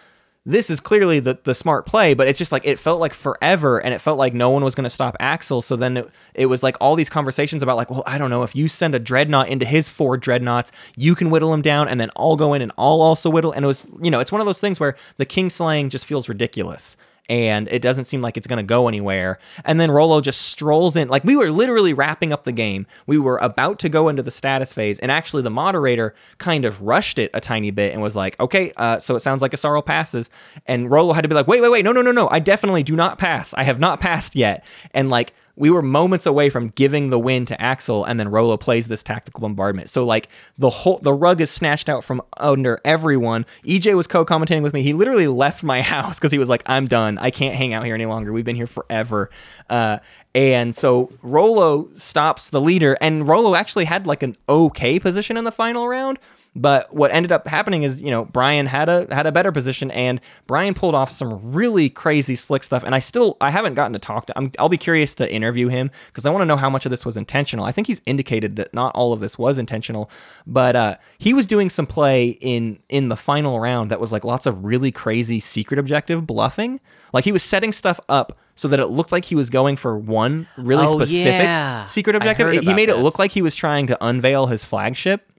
this 0.46 0.70
is 0.70 0.80
clearly 0.80 1.20
the 1.20 1.38
the 1.44 1.54
smart 1.54 1.86
play. 1.86 2.14
But 2.14 2.28
it's 2.28 2.40
just 2.40 2.52
like 2.52 2.66
it 2.66 2.80
felt 2.80 3.00
like 3.00 3.14
forever, 3.14 3.80
and 3.80 3.94
it 3.94 4.00
felt 4.00 4.18
like 4.18 4.34
no 4.34 4.50
one 4.50 4.64
was 4.64 4.76
going 4.76 4.86
to 4.86 4.90
stop 4.90 5.16
Axel. 5.20 5.62
So 5.62 5.76
then 5.76 5.98
it, 5.98 6.10
it 6.34 6.46
was 6.48 6.64
like 6.64 6.78
all 6.82 6.96
these 6.96 7.10
conversations 7.10 7.64
about 7.64 7.78
like, 7.78 7.90
well, 7.90 8.04
I 8.06 8.18
don't 8.18 8.30
know 8.30 8.44
if 8.44 8.56
you 8.56 8.68
send 8.68 8.96
a 8.96 9.00
dreadnought 9.00 9.50
into 9.50 9.66
his 9.66 9.90
four 9.90 10.18
dreadnoughts, 10.18 10.72
you 10.96 11.16
can 11.16 11.30
whittle 11.30 11.54
him 11.54 11.62
down, 11.62 11.88
and 11.88 12.00
then 12.00 12.10
I'll 12.16 12.36
go 12.36 12.54
in 12.54 12.62
and 12.62 12.72
I'll 12.78 13.02
also 13.02 13.30
whittle. 13.30 13.52
And 13.52 13.64
it 13.64 13.68
was, 13.68 13.86
you 14.02 14.12
know, 14.12 14.20
it's 14.20 14.32
one 14.32 14.42
of 14.42 14.48
those 14.48 14.60
things 14.60 14.80
where 14.80 14.96
the 15.18 15.26
king 15.26 15.50
slaying 15.50 15.90
just 15.90 16.06
feels 16.06 16.28
ridiculous 16.28 16.98
and 17.32 17.70
it 17.70 17.82
doesn't 17.82 18.04
seem 18.04 18.22
like 18.22 18.36
it's 18.36 18.46
going 18.46 18.58
to 18.58 18.64
go 18.64 18.90
anywhere. 18.90 19.40
And 19.64 19.80
then 19.80 19.90
Rolo 19.90 20.20
just 20.20 20.42
strolls 20.42 20.98
in. 20.98 21.08
Like 21.08 21.24
we 21.24 21.38
were 21.38 21.50
literally 21.50 21.94
wrapping 21.94 22.34
up 22.34 22.44
the 22.44 22.52
game. 22.52 22.86
We 23.08 23.18
were 23.18 23.38
about 23.38 23.80
to 23.80 23.90
go 23.90 24.10
into 24.10 24.22
the 24.22 24.30
status 24.30 24.74
phase, 24.74 25.00
and 25.00 25.10
actually 25.10 25.42
the 25.42 25.50
moderator 25.50 26.14
kind 26.40 26.66
of 26.66 26.82
rushed 26.82 27.18
it 27.18 27.32
a 27.34 27.40
tiny 27.40 27.72
bit 27.72 27.94
and 27.94 28.02
was 28.02 28.18
like, 28.18 28.38
"Okay, 28.42 28.74
uh, 28.76 29.00
so 29.00 29.16
it 29.16 29.22
sounds 29.22 29.42
like 29.42 29.54
a 29.54 29.58
sorrow 29.58 29.82
passes." 29.82 30.30
And 30.66 30.92
Rolo 30.92 31.14
had 31.14 31.22
to 31.22 31.30
be 31.30 31.36
like, 31.36 31.48
"Wait, 31.48 31.62
wait, 31.62 31.70
wait, 31.70 31.86
no, 31.86 31.94
no, 31.94 32.02
no, 32.02 32.12
no! 32.12 32.28
I 32.30 32.40
definitely 32.40 32.84
do 32.84 32.98
not 32.98 33.18
pass. 33.18 33.54
I 33.54 33.64
have 33.64 33.80
not 33.80 34.02
passed 34.02 34.36
yet." 34.36 34.66
And 34.94 35.10
like 35.10 35.34
we 35.62 35.70
were 35.70 35.84
moments 35.84 36.26
away 36.26 36.50
from 36.50 36.70
giving 36.70 37.12
the 37.12 37.20
win 37.20 37.46
to 37.46 37.62
Axel, 37.62 38.04
and 38.04 38.20
then 38.20 38.30
Rolo 38.30 38.58
plays 38.58 38.88
this 38.88 39.04
tactical 39.04 39.42
bombardment. 39.42 39.92
So 39.92 40.04
like 40.04 40.28
the 40.58 40.72
whole 40.72 40.98
the 40.98 41.14
rug 41.14 41.40
is 41.40 41.52
snatched 41.52 41.88
out 41.88 42.04
from 42.04 42.20
under 42.38 42.82
everyone. 42.84 43.46
EJ 43.64 43.96
was 43.96 44.08
co-commentating 44.08 44.64
with 44.64 44.74
me. 44.74 44.82
He 44.82 44.94
literally 44.94 45.28
left 45.28 45.62
my 45.62 45.82
house 45.94 46.18
because 46.18 46.32
he 46.32 46.40
was 46.40 46.50
like, 46.50 46.64
"I'm 46.66 46.88
done. 46.88 47.20
I 47.20 47.30
can't 47.30 47.56
hang 47.56 47.76
out 47.76 47.86
here 47.86 47.94
any 47.94 48.08
longer. 48.08 48.34
We've 48.34 48.44
been 48.44 48.56
here 48.56 48.66
forever." 48.66 49.30
Uh, 49.70 50.00
and 50.34 50.74
so 50.74 51.12
Rolo 51.22 51.90
stops 51.94 52.50
the 52.50 52.60
leader, 52.60 52.98
and 53.00 53.28
Rolo 53.28 53.54
actually 53.54 53.86
had 53.86 54.08
like 54.08 54.24
an 54.24 54.36
okay 54.50 55.00
position 55.00 55.38
in 55.38 55.44
the 55.44 55.52
final 55.52 55.88
round. 55.88 56.18
But 56.54 56.94
what 56.94 57.12
ended 57.14 57.32
up 57.32 57.48
happening 57.48 57.84
is, 57.84 58.04
you 58.04 58.12
know, 58.12 58.26
Brian 58.26 58.66
had 58.66 58.90
a 58.90 59.08
had 59.10 59.26
a 59.26 59.32
better 59.32 59.54
position, 59.54 59.90
and 59.92 60.20
Brian 60.48 60.74
pulled 60.74 60.96
off 60.96 61.10
some 61.10 61.54
really 61.54 61.90
crazy 61.90 62.36
slick 62.36 62.66
stuff. 62.66 62.84
And 62.84 62.94
I 62.94 63.00
still 63.00 63.38
I 63.40 63.52
haven't 63.52 63.76
gotten 63.76 63.94
to 63.94 64.00
talk 64.00 64.26
to. 64.26 64.38
I'm, 64.38 64.52
I'll 64.60 64.68
be 64.68 64.78
curious 64.78 65.16
to 65.16 65.34
interview 65.34 65.70
him 65.70 65.92
because 66.08 66.26
I 66.26 66.30
want 66.30 66.42
to 66.42 66.46
know 66.46 66.58
how 66.58 66.70
much 66.70 66.86
of 66.86 66.90
this 66.90 67.06
was 67.06 67.16
intentional. 67.16 67.64
I 67.64 67.72
think 67.72 67.88
he's 67.88 68.02
indicated 68.06 68.58
that 68.58 68.74
not 68.74 68.94
all 68.96 69.14
of 69.14 69.22
this 69.22 69.38
was 69.38 69.58
intentional, 69.58 70.12
but 70.46 70.76
uh, 70.76 70.98
he 71.20 71.34
was 71.34 71.48
doing 71.48 71.70
some 71.70 71.88
play 71.88 72.38
in 72.42 72.80
in 72.90 73.08
the 73.08 73.16
final 73.16 73.62
round 73.62 73.90
that 73.90 74.02
was 74.02 74.12
like 74.12 74.26
lots 74.26 74.46
of 74.46 74.66
really 74.66 74.92
crazy 74.92 75.40
secret 75.40 75.80
objective 75.80 76.28
bluffing. 76.28 76.82
Like 77.14 77.24
he 77.24 77.32
was 77.32 77.44
setting 77.44 77.72
stuff 77.72 77.98
up 78.10 78.38
so 78.56 78.68
that 78.68 78.82
it 78.82 78.88
looked 78.88 79.14
like 79.14 79.24
he 79.24 79.36
was 79.36 79.50
going 79.50 79.78
for 79.78 79.98
one 79.98 80.50
really 80.58 80.84
Oh, 80.86 80.98
specific 81.00 81.44
yeah. 81.44 81.86
secret 81.86 82.18
objective. 82.18 82.52
He 82.62 82.74
made 82.74 82.90
it 82.90 82.98
look 82.98 83.20
like 83.20 83.32
he 83.32 83.42
was 83.42 83.56
trying 83.56 83.88
to 83.88 83.98
unveil 84.06 84.48
his 84.48 84.66
flagship 84.66 85.31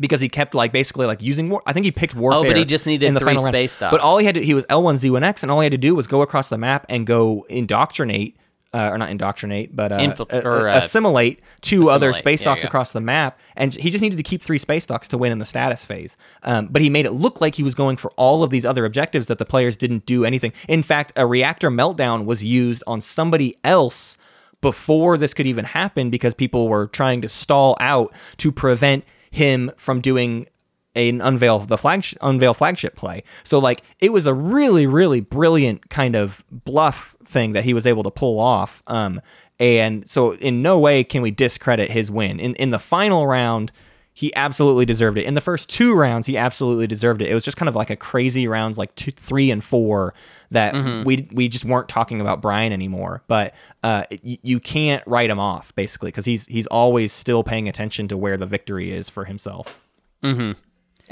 because 0.00 0.20
he 0.20 0.28
kept 0.28 0.54
like 0.54 0.72
basically 0.72 1.06
like 1.06 1.22
using 1.22 1.48
war. 1.48 1.62
I 1.66 1.72
think 1.72 1.84
he 1.84 1.92
picked 1.92 2.14
warfare. 2.14 2.40
Oh, 2.40 2.44
but 2.44 2.56
he 2.56 2.64
just 2.64 2.86
needed 2.86 3.06
in 3.06 3.14
the 3.14 3.20
three 3.20 3.34
final 3.34 3.44
round. 3.44 3.54
space 3.54 3.72
stops. 3.72 3.92
But 3.92 4.00
all 4.00 4.18
he 4.18 4.26
had 4.26 4.34
to 4.36 4.44
he 4.44 4.54
was 4.54 4.66
L1Z1X, 4.66 5.42
and 5.42 5.52
all 5.52 5.60
he 5.60 5.64
had 5.64 5.72
to 5.72 5.78
do 5.78 5.94
was 5.94 6.06
go 6.06 6.22
across 6.22 6.48
the 6.48 6.58
map 6.58 6.86
and 6.88 7.06
go 7.06 7.46
indoctrinate. 7.48 8.36
Uh, 8.72 8.90
or 8.90 8.98
not 8.98 9.08
indoctrinate, 9.08 9.76
but 9.76 9.92
uh, 9.92 10.16
or, 10.44 10.68
uh, 10.68 10.76
assimilate 10.76 11.40
two 11.60 11.90
other 11.90 12.12
space 12.12 12.42
There 12.42 12.52
docks 12.52 12.64
across 12.64 12.90
the 12.90 13.00
map, 13.00 13.38
and 13.54 13.72
he 13.72 13.88
just 13.88 14.02
needed 14.02 14.16
to 14.16 14.24
keep 14.24 14.42
three 14.42 14.58
space 14.58 14.84
docks 14.84 15.06
to 15.08 15.16
win 15.16 15.30
in 15.30 15.38
the 15.38 15.44
status 15.44 15.84
phase. 15.84 16.16
Um, 16.42 16.66
but 16.66 16.82
he 16.82 16.90
made 16.90 17.06
it 17.06 17.12
look 17.12 17.40
like 17.40 17.54
he 17.54 17.62
was 17.62 17.76
going 17.76 17.96
for 17.96 18.10
all 18.16 18.42
of 18.42 18.50
these 18.50 18.66
other 18.66 18.84
objectives 18.84 19.28
that 19.28 19.38
the 19.38 19.44
players 19.44 19.76
didn't 19.76 20.06
do 20.06 20.24
anything. 20.24 20.52
In 20.68 20.82
fact, 20.82 21.12
a 21.14 21.24
reactor 21.24 21.70
meltdown 21.70 22.24
was 22.24 22.42
used 22.42 22.82
on 22.88 23.00
somebody 23.00 23.56
else 23.62 24.16
before 24.60 25.18
this 25.18 25.34
could 25.34 25.46
even 25.46 25.64
happen 25.64 26.10
because 26.10 26.34
people 26.34 26.68
were 26.68 26.88
trying 26.88 27.20
to 27.20 27.28
stall 27.28 27.76
out 27.78 28.12
to 28.38 28.50
prevent 28.50 29.04
him 29.34 29.70
from 29.76 30.00
doing 30.00 30.46
an 30.94 31.20
unveil 31.20 31.58
the 31.58 31.76
flag 31.76 32.04
unveil 32.20 32.54
flagship 32.54 32.96
play. 32.96 33.24
So 33.42 33.58
like 33.58 33.82
it 33.98 34.12
was 34.12 34.26
a 34.26 34.34
really 34.34 34.86
really 34.86 35.20
brilliant 35.20 35.90
kind 35.90 36.14
of 36.14 36.44
bluff 36.50 37.16
thing 37.24 37.52
that 37.52 37.64
he 37.64 37.74
was 37.74 37.86
able 37.86 38.04
to 38.04 38.10
pull 38.10 38.38
off. 38.38 38.82
Um, 38.86 39.20
and 39.58 40.08
so 40.08 40.34
in 40.36 40.62
no 40.62 40.78
way 40.78 41.02
can 41.04 41.20
we 41.22 41.30
discredit 41.30 41.90
his 41.90 42.10
win 42.10 42.38
in 42.40 42.54
in 42.56 42.70
the 42.70 42.78
final 42.78 43.26
round. 43.26 43.72
He 44.16 44.32
absolutely 44.36 44.86
deserved 44.86 45.18
it. 45.18 45.24
In 45.24 45.34
the 45.34 45.40
first 45.40 45.68
two 45.68 45.92
rounds, 45.92 46.26
he 46.28 46.36
absolutely 46.36 46.86
deserved 46.86 47.20
it. 47.20 47.28
It 47.28 47.34
was 47.34 47.44
just 47.44 47.56
kind 47.56 47.68
of 47.68 47.74
like 47.74 47.90
a 47.90 47.96
crazy 47.96 48.46
rounds, 48.46 48.78
like 48.78 48.94
two, 48.94 49.10
three, 49.10 49.50
and 49.50 49.62
four, 49.62 50.14
that 50.52 50.72
we 51.04 51.28
we 51.32 51.48
just 51.48 51.64
weren't 51.64 51.88
talking 51.88 52.20
about 52.20 52.40
Brian 52.40 52.72
anymore. 52.72 53.22
But 53.26 53.54
uh, 53.82 54.04
y- 54.24 54.38
you 54.42 54.60
can't 54.60 55.02
write 55.06 55.30
him 55.30 55.40
off 55.40 55.74
basically 55.74 56.08
because 56.12 56.24
he's 56.24 56.46
he's 56.46 56.68
always 56.68 57.12
still 57.12 57.42
paying 57.42 57.68
attention 57.68 58.06
to 58.08 58.16
where 58.16 58.36
the 58.36 58.46
victory 58.46 58.92
is 58.92 59.10
for 59.10 59.24
himself. 59.24 59.80
and 60.22 60.56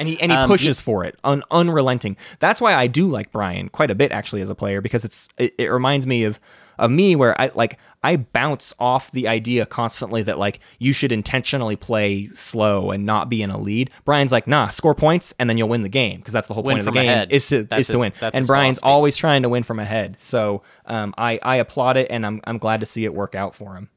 he 0.08 0.20
and 0.20 0.30
he 0.32 0.38
Um, 0.38 0.46
pushes 0.48 0.80
for 0.80 1.04
it, 1.04 1.18
un, 1.24 1.42
unrelenting. 1.50 2.16
That's 2.38 2.60
why 2.60 2.72
I 2.74 2.86
do 2.86 3.08
like 3.08 3.32
Brian 3.32 3.68
quite 3.68 3.90
a 3.90 3.94
bit 3.94 4.12
actually 4.12 4.42
as 4.42 4.48
a 4.48 4.54
player 4.54 4.80
because 4.80 5.04
it's 5.04 5.28
it, 5.38 5.54
it 5.58 5.66
reminds 5.72 6.06
me 6.06 6.24
of 6.24 6.38
of 6.82 6.90
me 6.90 7.16
where 7.16 7.40
I 7.40 7.50
like 7.54 7.78
I 8.02 8.16
bounce 8.16 8.74
off 8.78 9.10
the 9.12 9.28
idea 9.28 9.64
constantly 9.64 10.22
that 10.24 10.38
like 10.38 10.58
you 10.78 10.92
should 10.92 11.12
intentionally 11.12 11.76
play 11.76 12.26
slow 12.26 12.90
and 12.90 13.06
not 13.06 13.30
be 13.30 13.40
in 13.42 13.50
a 13.50 13.58
lead. 13.58 13.90
Brian's 14.04 14.32
like, 14.32 14.46
nah, 14.46 14.68
score 14.68 14.94
points 14.94 15.32
and 15.38 15.48
then 15.48 15.56
you'll 15.56 15.68
win 15.68 15.82
the 15.82 15.88
game 15.88 16.18
because 16.18 16.32
that's 16.32 16.48
the 16.48 16.54
whole 16.54 16.64
Win 16.64 16.74
point 16.76 16.80
of 16.88 16.92
the 16.92 17.00
game 17.00 17.08
ahead. 17.10 17.32
is 17.32 17.48
to 17.48 17.62
That's 17.62 17.82
is 17.82 17.86
to 17.88 17.98
win. 18.00 18.12
And 18.20 18.46
Brian's 18.46 18.80
philosophy. 18.80 18.92
always 18.92 19.16
trying 19.16 19.42
to 19.42 19.48
win 19.48 19.62
from 19.62 19.78
ahead. 19.78 20.18
So 20.18 20.62
um, 20.86 21.14
I 21.16 21.38
I 21.42 21.56
applaud 21.56 21.96
it 21.96 22.08
and 22.10 22.26
I'm 22.26 22.40
I'm 22.44 22.58
glad 22.58 22.80
to 22.80 22.86
see 22.86 23.04
it 23.04 23.14
work 23.14 23.34
out 23.34 23.54
for 23.54 23.76
him. 23.76 23.88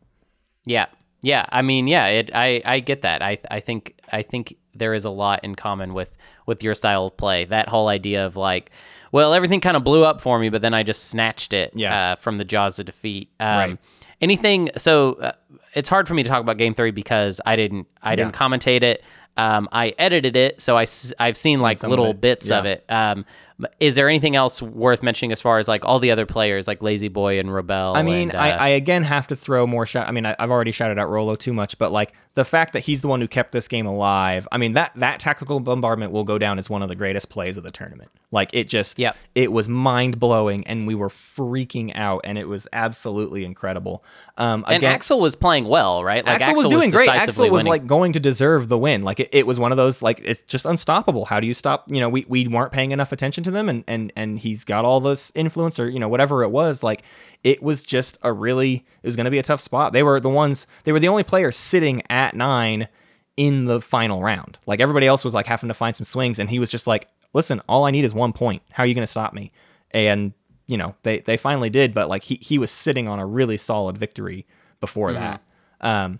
Yeah. 0.65 0.86
Yeah. 1.21 1.45
I 1.49 1.63
mean, 1.63 1.88
yeah, 1.88 2.05
it 2.07 2.29
I, 2.33 2.61
I 2.65 2.79
get 2.79 3.01
that. 3.01 3.21
I 3.23 3.39
I 3.49 3.59
think 3.59 3.95
I 4.11 4.21
think 4.21 4.55
there 4.75 4.93
is 4.93 5.05
a 5.05 5.09
lot 5.09 5.43
in 5.43 5.55
common 5.55 5.93
with 5.95 6.15
with 6.45 6.61
your 6.61 6.75
style 6.75 7.07
of 7.07 7.17
play. 7.17 7.45
That 7.45 7.69
whole 7.69 7.88
idea 7.88 8.25
of 8.27 8.36
like, 8.36 8.69
well, 9.16 9.34
everything 9.34 9.61
kind 9.61 9.78
of 9.78 9.84
blew 9.86 10.03
up 10.03 10.20
for 10.20 10.38
me, 10.38 10.49
but 10.49 10.61
then 10.61 10.74
I 10.74 10.84
just 10.84 11.05
snatched 11.09 11.53
it 11.53 11.72
Yeah. 11.74 12.11
uh, 12.11 12.16
from 12.18 12.38
the 12.38 12.43
jaws 12.43 12.80
of 12.80 12.86
defeat. 12.86 13.30
Um, 13.39 13.47
Right. 13.57 13.78
Anything 14.22 14.70
so 14.78 15.13
uh, 15.13 15.32
it's 15.74 15.89
hard 15.89 16.07
for 16.07 16.13
me 16.13 16.24
to 16.24 16.30
talk 16.30 16.41
about 16.41 16.57
game 16.57 16.74
3 16.74 16.91
because 16.91 17.39
I 17.45 17.55
didn't 17.55 17.88
I 18.01 18.16
didn't 18.16 18.34
commentate 18.34 18.84
it. 18.84 19.03
Um, 19.38 19.68
I 19.74 19.93
edited 19.99 20.36
it, 20.38 20.61
so 20.61 20.78
I 20.78 20.86
I've 21.20 21.36
seen 21.38 21.59
like 21.59 21.78
some 21.80 21.88
of 21.88 21.91
little 21.91 22.11
it. 22.11 22.22
bits 22.22 22.49
of 22.51 22.66
Yeah. 22.66 22.72
it. 22.72 22.86
Um, 22.89 23.26
is 23.80 23.95
there 23.95 24.07
anything 24.09 24.36
else 24.36 24.61
worth 24.61 25.01
mentioning 25.03 25.32
as 25.32 25.41
far 25.41 25.57
as 25.59 25.68
like 25.68 25.84
all 25.86 25.99
the 25.99 26.11
other 26.11 26.26
players 26.26 26.68
like 26.68 26.82
Lazy 26.82 27.07
Boy 27.09 27.39
and 27.39 27.53
Rebel? 27.53 27.93
I 27.95 28.01
mean, 28.03 28.30
and, 28.32 28.38
I, 28.39 28.51
uh, 28.51 28.57
I 28.57 28.68
again 28.70 29.03
have 29.03 29.28
to 29.28 29.36
throw 29.36 29.66
more 29.68 29.86
shout. 29.86 30.07
I 30.07 30.11
mean, 30.11 30.26
I, 30.26 30.36
I've 30.39 30.51
already 30.51 30.72
shouted 30.72 30.97
out 30.99 31.09
Rolo 31.09 31.36
too 31.36 31.53
much, 31.53 31.78
but 31.78 31.91
like 31.91 32.13
the 32.36 32.45
fact 32.45 32.73
that 32.73 32.81
he's 32.81 33.01
the 33.01 33.07
one 33.07 33.21
who 33.21 33.27
kept 33.27 33.51
this 33.53 33.67
game 33.67 33.86
alive. 33.86 34.47
I 34.51 34.57
mean, 34.57 34.73
that 34.73 34.91
that 34.95 35.19
tactical 35.19 35.59
bombardment 35.59 36.11
will 36.11 36.23
go 36.25 36.38
down 36.38 36.59
as 36.59 36.69
one 36.69 36.83
of 36.83 36.89
the 36.89 36.95
greatest 36.95 37.29
plays 37.29 37.57
of 37.57 37.63
the 37.63 37.71
tournament. 37.71 38.11
Like 38.31 38.49
it 38.53 38.67
just, 38.67 38.99
Yep. 38.99 39.15
it 39.33 39.51
was 39.53 39.69
mind 39.69 40.19
blowing, 40.19 40.67
and 40.67 40.86
we 40.86 40.95
were 40.95 41.07
freaking 41.07 41.95
out, 41.95 42.21
and 42.25 42.38
it 42.38 42.47
was 42.49 42.67
absolutely 42.73 43.45
incredible. 43.45 44.03
Um, 44.38 44.65
and 44.67 44.77
again, 44.77 44.93
Axel 44.93 45.21
was 45.21 45.36
playing 45.36 45.67
well, 45.69 46.03
right? 46.03 46.25
Like 46.25 46.41
Axel, 46.41 46.55
was 46.55 46.67
doing 46.67 46.89
great. 46.89 47.07
Axel 47.07 47.45
was 47.45 47.51
winning. 47.51 47.69
like 47.69 47.88
going 47.88 48.11
to 48.13 48.19
deserve 48.19 48.67
the 48.67 48.77
win. 48.77 49.03
Like 49.03 49.21
it, 49.21 49.29
it 49.31 49.47
was 49.47 49.57
one 49.59 49.71
of 49.71 49.77
those 49.77 50.01
like 50.01 50.19
it's 50.23 50.41
just 50.41 50.65
unstoppable. 50.65 51.25
How 51.25 51.39
do 51.39 51.47
you 51.47 51.53
stop? 51.53 51.89
You 51.89 52.01
know, 52.01 52.09
we, 52.09 52.25
we 52.27 52.45
weren't 52.47 52.73
paying 52.73 52.91
enough 52.91 53.11
attention 53.13 53.45
to 53.45 53.51
them, 53.51 53.69
and 53.69 53.83
and 53.88 54.11
and 54.17 54.38
he's 54.38 54.65
got 54.65 54.83
all 54.83 54.99
this 54.99 55.31
influence 55.36 55.79
or 55.79 55.88
you 55.89 55.99
know 55.99 56.09
whatever 56.09 56.43
it 56.43 56.49
was. 56.49 56.83
Like 56.83 57.03
it 57.45 57.63
was 57.63 57.83
just 57.83 58.17
a 58.23 58.33
really 58.33 58.83
it 59.01 59.07
was 59.07 59.15
going 59.15 59.25
to 59.25 59.31
be 59.31 59.39
a 59.39 59.43
tough 59.43 59.61
spot. 59.61 59.93
They 59.93 60.03
were 60.03 60.19
the 60.19 60.29
ones. 60.29 60.67
They 60.83 60.91
were 60.91 60.99
the 60.99 61.07
only 61.07 61.23
players 61.23 61.55
sitting 61.55 62.01
at 62.09 62.24
nine 62.34 62.88
in 63.38 63.65
the 63.65 63.82
final 63.82 64.21
round. 64.21 64.57
Like 64.65 64.80
everybody 64.80 65.07
else 65.07 65.26
was 65.26 65.34
like 65.34 65.45
having 65.45 65.67
to 65.67 65.73
find 65.73 65.95
some 65.95 66.05
swings, 66.05 66.39
and 66.39 66.49
he 66.49 66.59
was 66.59 66.71
just 66.71 66.88
like, 66.88 67.09
listen, 67.34 67.61
all 67.67 67.86
I 67.86 67.91
need 67.91 68.05
is 68.05 68.13
one 68.13 68.34
point. 68.34 68.61
How 68.71 68.84
are 68.84 68.86
you 68.86 68.93
going 68.93 69.03
to 69.03 69.07
stop 69.07 69.34
me? 69.34 69.51
And 69.91 70.34
you 70.67 70.78
know 70.78 70.95
they 71.03 71.19
they 71.19 71.38
finally 71.38 71.69
did, 71.69 71.93
but 71.93 72.09
like 72.09 72.23
he 72.23 72.39
he 72.41 72.57
was 72.57 72.71
sitting 72.71 73.07
on 73.07 73.19
a 73.19 73.26
really 73.26 73.57
solid 73.57 73.97
victory 73.97 74.45
before 74.80 75.13
that. 75.13 75.41
Um, 75.82 76.19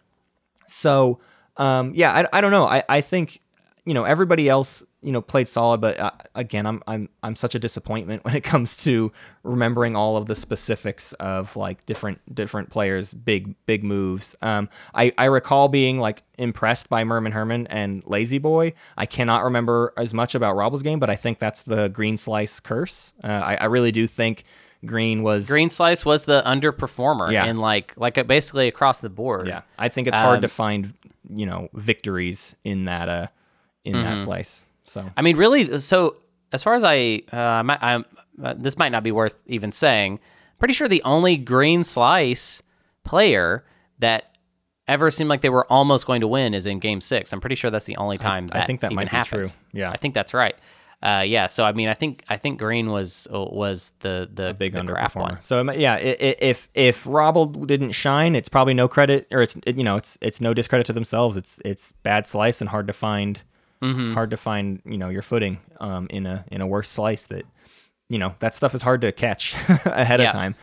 so 0.68 1.20
um, 1.58 1.94
yeah, 1.96 2.12
I, 2.12 2.38
I 2.38 2.42
don't 2.42 2.52
know. 2.52 2.66
I, 2.66 2.84
I 2.88 3.02
think 3.02 3.42
you 3.86 3.94
know 3.94 4.04
everybody 4.04 4.50
else 4.50 4.84
you 5.06 5.12
know 5.12 5.22
played 5.22 5.48
solid, 5.48 5.80
but 5.82 6.00
uh, 6.00 6.12
again, 6.34 6.66
I'm 6.66 6.82
I'm 6.88 7.10
I'm 7.24 7.36
such 7.36 7.54
a 7.56 7.60
disappointment 7.60 8.26
when 8.26 8.36
it 8.36 8.44
comes 8.44 8.76
to 8.84 9.12
remembering 9.44 9.96
all 9.96 10.18
of 10.18 10.26
the 10.26 10.36
specifics 10.36 11.14
of 11.14 11.56
like 11.56 11.86
different 11.86 12.20
different 12.34 12.72
players' 12.72 13.14
big 13.14 13.56
big 13.68 13.84
moves. 13.84 14.36
Um, 14.42 14.68
I 14.94 15.14
I 15.18 15.26
recall 15.26 15.68
being 15.70 16.00
like 16.00 16.24
impressed 16.38 16.90
by 16.90 17.04
Merman 17.04 17.32
Herman 17.34 17.68
and 17.68 18.04
Lazy 18.10 18.40
Boy. 18.40 18.74
I 18.98 19.06
cannot 19.06 19.44
remember 19.44 19.94
as 19.96 20.14
much 20.14 20.34
about 20.36 20.56
Robble's 20.56 20.82
game, 20.82 21.00
but 21.00 21.10
I 21.12 21.16
think 21.16 21.40
that's 21.40 21.62
the 21.62 21.88
Green 21.90 22.18
Slice 22.18 22.60
curse. 22.60 23.14
Uh, 23.24 23.28
I 23.28 23.56
I 23.62 23.66
really 23.66 23.92
do 23.92 24.08
think. 24.08 24.44
Green 24.86 25.24
was 25.24 25.48
Green 25.48 25.70
Slice 25.72 26.06
was 26.06 26.26
the 26.26 26.44
underperformer, 26.46 27.32
Yeah. 27.32 27.46
and 27.46 27.58
like 27.58 27.94
like 27.98 28.28
basically 28.28 28.68
across 28.68 29.02
the 29.02 29.10
board. 29.10 29.48
Yeah, 29.48 29.62
I 29.80 29.90
think 29.90 30.08
it's 30.08 30.18
hard 30.18 30.38
Um, 30.38 30.42
to 30.44 30.48
find 30.48 30.94
you 31.30 31.46
know 31.48 31.70
victories 31.74 32.56
in 32.64 32.86
that 32.86 33.10
uh 33.10 33.28
in 33.84 33.94
that 33.94 34.16
Mm-hmm. 34.16 34.24
slice. 34.26 34.66
So 34.86 35.10
I 35.18 35.22
mean, 35.22 35.38
really. 35.38 35.80
So 35.80 36.18
as 36.52 36.64
far 36.64 36.76
as 36.76 36.84
I, 36.84 37.22
uh, 37.34 37.38
I 37.38 37.62
might- 37.64 37.84
I'm, 37.84 38.06
uh, 38.44 38.54
this 38.58 38.78
might 38.78 38.92
not 38.92 39.04
be 39.04 39.12
worth 39.12 39.36
even 39.48 39.72
saying. 39.72 40.20
Pretty 40.60 40.74
sure 40.74 40.88
the 40.88 41.04
only 41.04 41.38
Green 41.38 41.84
Slice 41.84 42.62
player 43.04 43.66
that 44.00 44.36
ever 44.88 45.10
seemed 45.12 45.30
like 45.30 45.42
they 45.42 45.50
were 45.50 45.66
almost 45.72 46.06
going 46.06 46.22
to 46.22 46.28
win 46.28 46.54
is 46.54 46.66
in 46.66 46.80
Game 46.80 47.02
Six. 47.02 47.34
I'm 47.34 47.42
pretty 47.42 47.56
sure 47.56 47.72
that's 47.72 47.86
the 47.86 47.98
only 47.98 48.18
time 48.18 48.48
I 48.52 48.60
that 48.60 48.68
think 48.68 48.82
that 48.82 48.88
even 48.88 48.96
might 48.98 49.12
be 49.12 49.18
happens. 49.18 49.52
true. 49.52 49.60
Yeah. 49.74 49.92
I 49.92 49.98
think 49.98 50.14
that's 50.14 50.34
right. 50.34 50.56
Uh, 51.04 51.24
yeah. 51.28 51.48
So 51.48 51.64
I 51.66 51.72
mean, 51.74 51.88
I 51.90 51.94
think 51.94 52.24
I 52.30 52.38
think 52.38 52.58
Green 52.58 52.90
was 52.90 53.28
uh, 53.34 53.40
was 53.44 53.94
the 54.00 54.30
the 54.34 54.54
big 54.54 54.74
the 54.74 54.82
underperformer. 54.82 55.16
one. 55.22 55.42
So 55.42 55.62
yeah, 55.74 55.94
i- 55.96 55.98
i- 55.98 56.36
if 56.40 56.70
if 56.74 57.06
Robble 57.06 57.46
didn't 57.48 57.92
shine, 57.92 58.36
it's 58.36 58.50
probably 58.50 58.74
no 58.74 58.88
credit, 58.88 59.28
or 59.32 59.42
it's 59.42 59.56
it, 59.68 59.76
you 59.78 59.84
know 59.84 59.98
it's 59.98 60.18
it's 60.22 60.40
no 60.42 60.54
discredit 60.54 60.86
to 60.88 60.94
themselves. 60.94 61.36
It's 61.38 61.60
it's 61.66 61.92
bad 61.92 62.26
slice 62.26 62.62
and 62.62 62.70
hard 62.70 62.88
to 62.88 62.94
find, 62.94 63.44
Mm-hmm. 63.82 64.14
hard 64.14 64.30
to 64.32 64.38
find 64.38 64.82
you 64.86 64.98
know 64.98 65.10
your 65.10 65.22
footing 65.22 65.60
um 65.80 66.08
in 66.10 66.26
a 66.26 66.46
in 66.52 66.62
a 66.62 66.68
worse 66.68 66.88
slice 66.90 67.26
that 67.28 67.46
you 68.10 68.18
know 68.18 68.34
that 68.40 68.56
stuff 68.56 68.74
is 68.74 68.82
hard 68.82 69.02
to 69.02 69.12
catch 69.12 69.54
ahead 69.86 70.20
Yeah. 70.22 70.28
of 70.28 70.32
time. 70.32 70.56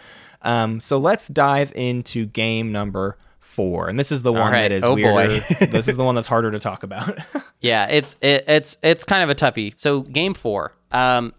Um, 0.42 0.80
so 0.80 0.98
let's 0.98 1.28
dive 1.28 1.72
into 1.76 2.26
game 2.26 2.72
number 2.72 3.16
four, 3.38 3.88
and 3.88 3.98
this 3.98 4.10
is 4.10 4.22
the 4.22 4.32
one 4.32 4.50
right. 4.52 4.62
that 4.68 4.72
is 4.72 4.82
Oh, 4.82 4.96
boy. 4.96 5.40
this 5.60 5.86
is 5.86 5.96
the 5.96 6.04
one 6.04 6.14
that's 6.16 6.26
harder 6.26 6.50
to 6.50 6.58
talk 6.58 6.82
about. 6.82 7.18
Yeah, 7.60 7.86
it's 7.86 8.16
it, 8.20 8.42
it's 8.48 8.76
it's 8.82 9.04
kind 9.04 9.22
of 9.22 9.30
a 9.30 9.36
toughie. 9.36 9.72
So 9.78 10.00
game 10.00 10.34
four, 10.34 10.72
um, 10.90 11.32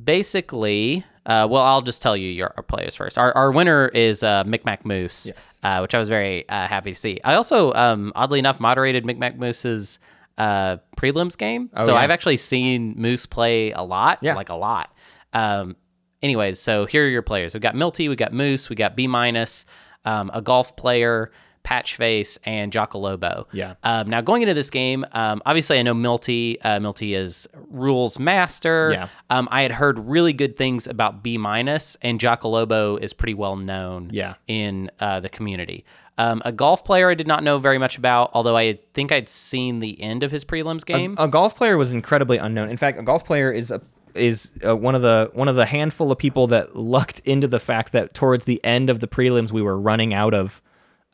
basically, 0.00 1.04
uh, 1.26 1.46
well, 1.50 1.62
I'll 1.62 1.82
just 1.82 2.00
tell 2.00 2.16
you 2.16 2.28
your 2.30 2.54
our 2.56 2.62
players 2.62 2.94
first. 2.94 3.18
Our, 3.18 3.36
our 3.36 3.50
winner 3.50 3.88
is 3.88 4.22
uh, 4.22 4.44
Micmac 4.44 4.84
Moose, 4.84 5.26
Yes. 5.26 5.60
uh, 5.64 5.80
which 5.80 5.94
I 5.94 5.98
was 5.98 6.08
very 6.08 6.48
uh, 6.48 6.68
happy 6.68 6.92
to 6.92 6.98
see. 6.98 7.18
I 7.24 7.34
also, 7.34 7.72
um, 7.74 8.12
oddly 8.14 8.38
enough, 8.38 8.60
moderated 8.60 9.04
Micmac 9.04 9.36
Moose's 9.36 9.98
uh, 10.38 10.78
prelims 10.96 11.36
game, 11.36 11.68
so 11.80 11.92
Oh, 11.92 11.94
yeah. 11.94 12.00
I've 12.00 12.10
actually 12.10 12.38
seen 12.38 12.94
Moose 12.96 13.26
play 13.26 13.72
a 13.72 13.82
lot, 13.82 14.18
Yeah. 14.22 14.34
like 14.34 14.48
a 14.48 14.54
lot. 14.54 14.94
Um, 15.34 15.76
anyways, 16.22 16.58
so 16.60 16.86
here 16.86 17.04
are 17.04 17.08
your 17.08 17.22
players. 17.22 17.52
We've 17.54 17.60
got 17.62 17.74
Milty, 17.74 18.08
we've 18.08 18.16
got 18.16 18.32
Moose, 18.32 18.70
we 18.70 18.76
got 18.76 18.96
B 18.96 19.06
minus, 19.06 19.66
um, 20.04 20.30
a 20.32 20.40
golf 20.40 20.74
player. 20.76 21.30
Patchface 21.64 22.38
and 22.44 22.72
Jocolobo. 22.72 23.44
Yeah. 23.52 23.74
Um, 23.82 24.08
now 24.08 24.22
going 24.22 24.40
into 24.40 24.54
this 24.54 24.70
game, 24.70 25.04
um, 25.12 25.42
obviously 25.44 25.78
I 25.78 25.82
know 25.82 25.92
Milty. 25.92 26.58
Uh, 26.62 26.80
Milty 26.80 27.14
is 27.14 27.46
rules 27.68 28.18
master. 28.18 28.92
Yeah. 28.92 29.08
Um, 29.28 29.48
I 29.50 29.62
had 29.62 29.72
heard 29.72 29.98
really 29.98 30.32
good 30.32 30.56
things 30.56 30.86
about 30.86 31.22
B 31.22 31.36
minus, 31.36 31.94
and 32.00 32.18
Jocolobo 32.18 32.98
is 33.02 33.12
pretty 33.12 33.34
well 33.34 33.56
known. 33.56 34.08
Yeah. 34.12 34.34
In 34.46 34.90
uh, 34.98 35.20
the 35.20 35.28
community. 35.28 35.84
Um, 36.18 36.42
a 36.44 36.52
golf 36.52 36.84
player 36.84 37.08
I 37.08 37.14
did 37.14 37.26
not 37.26 37.42
know 37.42 37.58
very 37.58 37.78
much 37.78 37.96
about, 37.96 38.30
although 38.34 38.56
I 38.56 38.80
think 38.92 39.12
I'd 39.12 39.28
seen 39.28 39.78
the 39.78 40.00
end 40.02 40.22
of 40.22 40.30
his 40.30 40.44
prelims 40.44 40.84
game. 40.84 41.14
a 41.16 41.28
golf 41.28 41.56
player 41.56 41.76
was 41.78 41.92
incredibly 41.92 42.38
unknown. 42.38 42.68
In 42.68 42.76
fact, 42.76 42.98
a 42.98 43.02
golf 43.02 43.24
player 43.24 43.50
is 43.50 43.70
a 43.70 43.80
is 44.14 44.52
uh, 44.66 44.76
one 44.76 44.94
of 44.96 45.02
the 45.02 45.30
one 45.32 45.48
of 45.48 45.54
the 45.56 45.66
handful 45.66 46.10
of 46.10 46.18
people 46.18 46.48
that 46.48 46.74
lucked 46.74 47.20
into 47.20 47.46
the 47.46 47.60
fact 47.60 47.92
that 47.92 48.14
towards 48.14 48.44
the 48.46 48.60
end 48.64 48.90
of 48.90 48.98
the 49.00 49.06
prelims 49.06 49.52
we 49.52 49.62
were 49.62 49.78
running 49.78 50.12
out 50.12 50.34
of 50.34 50.60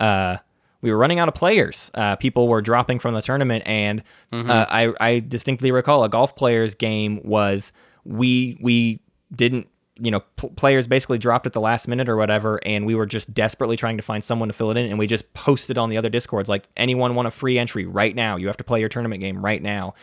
uh 0.01 0.39
we 0.81 0.91
were 0.91 0.99
running 0.99 1.19
out 1.19 1.29
of 1.29 1.35
players. 1.35 1.91
Uh, 1.95 2.15
people 2.17 2.47
were 2.47 2.61
dropping 2.61 2.99
from 2.99 3.15
the 3.15 3.23
tournament, 3.23 3.63
and 3.67 4.03
uh, 4.33 4.67
I 4.69 4.93
I 5.01 5.21
distinctly 5.21 5.71
recall 5.73 6.05
a 6.05 6.11
golf 6.11 6.37
player's 6.37 6.75
game 6.75 7.21
was 7.25 7.73
we 8.05 8.59
we 8.61 9.01
didn't 9.35 9.67
you 9.99 10.11
know 10.11 10.21
pl- 10.37 10.51
players 10.51 10.87
basically 10.87 11.19
dropped 11.19 11.47
at 11.47 11.53
the 11.53 11.61
last 11.61 11.89
minute 11.89 12.09
or 12.09 12.17
whatever, 12.17 12.61
and 12.65 12.87
we 12.87 12.95
were 12.95 13.07
just 13.07 13.33
desperately 13.33 13.77
trying 13.77 13.97
to 13.97 14.03
find 14.03 14.25
someone 14.25 14.49
to 14.49 14.53
fill 14.53 14.71
it 14.71 14.77
in, 14.77 14.87
and 14.87 14.99
we 14.99 15.07
just 15.07 15.33
posted 15.35 15.79
on 15.79 15.91
the 15.91 15.97
other 15.97 16.09
discords 16.09 16.49
like 16.49 16.69
anyone 16.77 17.15
want 17.15 17.29
a 17.29 17.31
free 17.31 17.59
entry 17.59 17.87
right 17.87 18.15
now? 18.15 18.37
You 18.37 18.47
have 18.49 18.57
to 18.59 18.65
play 18.65 18.81
your 18.81 18.89
tournament 18.89 19.21
game 19.21 19.45
right 19.45 19.63
now. 19.63 19.95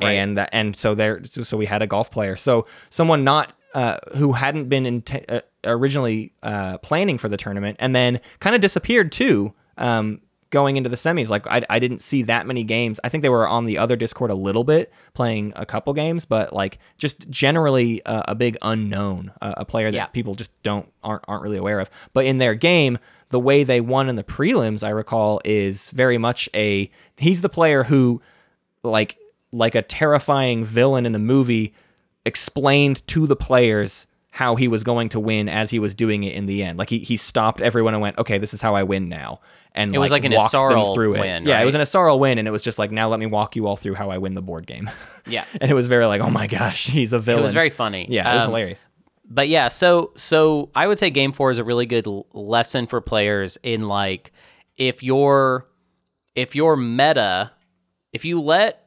Right. 0.00 0.12
And 0.14 0.36
that, 0.36 0.50
and 0.52 0.74
so 0.74 0.96
there, 0.96 1.22
so 1.24 1.44
so 1.44 1.56
we 1.56 1.66
had 1.66 1.80
a 1.80 1.86
golf 1.86 2.10
player. 2.10 2.34
So 2.34 2.66
someone 2.90 3.22
not 3.22 3.52
uh, 3.74 3.98
who 4.16 4.32
hadn't 4.32 4.68
been 4.68 4.86
in 4.86 5.04
uh, 5.28 5.40
originally 5.64 6.32
uh, 6.42 6.78
planning 6.78 7.18
for 7.18 7.28
the 7.28 7.36
tournament, 7.36 7.76
and 7.80 7.94
then 7.94 8.20
kind 8.40 8.54
of 8.54 8.60
disappeared 8.60 9.12
too. 9.12 9.52
Um, 9.76 10.20
going 10.54 10.76
into 10.76 10.88
the 10.88 10.96
semis, 10.96 11.28
like 11.28 11.46
I, 11.48 11.62
I 11.68 11.78
didn't 11.80 12.00
see 12.00 12.22
that 12.22 12.46
many 12.46 12.62
games. 12.62 13.00
I 13.02 13.08
think 13.08 13.22
they 13.22 13.28
were 13.28 13.46
on 13.48 13.66
the 13.66 13.76
other 13.76 13.96
Discord 13.96 14.30
a 14.30 14.34
little 14.36 14.62
bit, 14.62 14.92
playing 15.12 15.52
a 15.56 15.66
couple 15.66 15.92
games, 15.92 16.24
but 16.24 16.52
like 16.52 16.78
just 16.96 17.28
generally 17.28 18.00
uh, 18.06 18.22
a 18.28 18.36
big 18.36 18.56
unknown, 18.62 19.32
uh, 19.42 19.54
a 19.56 19.64
player 19.64 19.90
that 19.90 19.96
Yeah. 19.96 20.06
people 20.06 20.36
just 20.36 20.52
don't 20.62 20.88
aren't 21.02 21.24
aren't 21.26 21.42
really 21.42 21.58
aware 21.58 21.80
of. 21.80 21.90
But 22.12 22.24
in 22.24 22.38
their 22.38 22.54
game, 22.54 22.98
the 23.30 23.40
way 23.40 23.64
they 23.64 23.80
won 23.80 24.08
in 24.08 24.14
the 24.14 24.22
prelims, 24.22 24.84
I 24.84 24.90
recall, 24.90 25.40
is 25.44 25.90
very 25.90 26.18
much 26.18 26.48
a 26.54 26.88
he's 27.18 27.40
the 27.40 27.48
player 27.48 27.82
who 27.82 28.22
like 28.84 29.18
like 29.52 29.74
a 29.74 29.82
terrifying 29.82 30.64
villain 30.64 31.04
in 31.04 31.14
a 31.16 31.18
movie 31.18 31.74
explained 32.24 33.06
to 33.08 33.26
the 33.26 33.36
players 33.36 34.06
how 34.34 34.56
he 34.56 34.66
was 34.66 34.82
going 34.82 35.08
to 35.10 35.20
win 35.20 35.48
as 35.48 35.70
he 35.70 35.78
was 35.78 35.94
doing 35.94 36.24
it 36.24 36.34
in 36.34 36.46
the 36.46 36.64
end. 36.64 36.76
Like 36.76 36.90
he 36.90 36.98
he 36.98 37.16
stopped 37.16 37.60
everyone 37.60 37.94
and 37.94 38.00
went, 38.02 38.18
"Okay, 38.18 38.38
this 38.38 38.52
is 38.52 38.60
how 38.60 38.74
I 38.74 38.82
win 38.82 39.08
now." 39.08 39.40
And 39.76 39.94
It 39.94 39.98
was 39.98 40.10
like 40.10 40.24
an 40.24 40.32
Asarl 40.32 40.92
through 40.94 41.14
it. 41.14 41.20
win, 41.20 41.46
Yeah, 41.46 41.60
it 41.60 41.64
was 41.64 41.74
right? 41.74 41.80
an 41.80 41.84
Asarl 41.86 42.18
win, 42.18 42.38
and 42.38 42.46
it 42.48 42.50
was 42.52 42.62
just 42.64 42.78
like, 42.78 42.90
now 42.92 43.08
let 43.08 43.18
me 43.20 43.26
walk 43.26 43.54
you 43.56 43.66
all 43.66 43.76
through 43.76 43.94
how 43.94 44.10
I 44.10 44.18
win 44.18 44.34
the 44.34 44.42
board 44.42 44.66
game. 44.66 44.90
Yeah. 45.26 45.44
and 45.60 45.70
it 45.70 45.74
was 45.74 45.86
very 45.86 46.04
like, 46.06 46.20
oh 46.20 46.30
my 46.30 46.46
gosh, 46.48 46.86
he's 46.86 47.12
a 47.12 47.18
villain. 47.18 47.40
It 47.40 47.42
was 47.42 47.54
very 47.54 47.70
funny. 47.70 48.06
yeah, 48.10 48.30
it 48.30 48.34
was 48.34 48.44
Um, 48.44 48.50
hilarious. 48.50 48.84
but 49.28 49.48
yeah, 49.48 49.68
so 49.68 50.12
so 50.16 50.70
I 50.74 50.86
would 50.86 50.98
say 50.98 51.10
game 51.10 51.32
four 51.32 51.50
is 51.50 51.58
a 51.58 51.64
really 51.64 51.86
good 51.86 52.06
lesson 52.32 52.86
for 52.86 53.00
players 53.00 53.56
in 53.62 53.88
like 53.88 54.32
if 54.76 55.02
you're 55.02 55.66
if 56.34 56.54
you're 56.56 56.76
meta, 56.76 57.52
if 58.12 58.24
you 58.24 58.40
let 58.40 58.80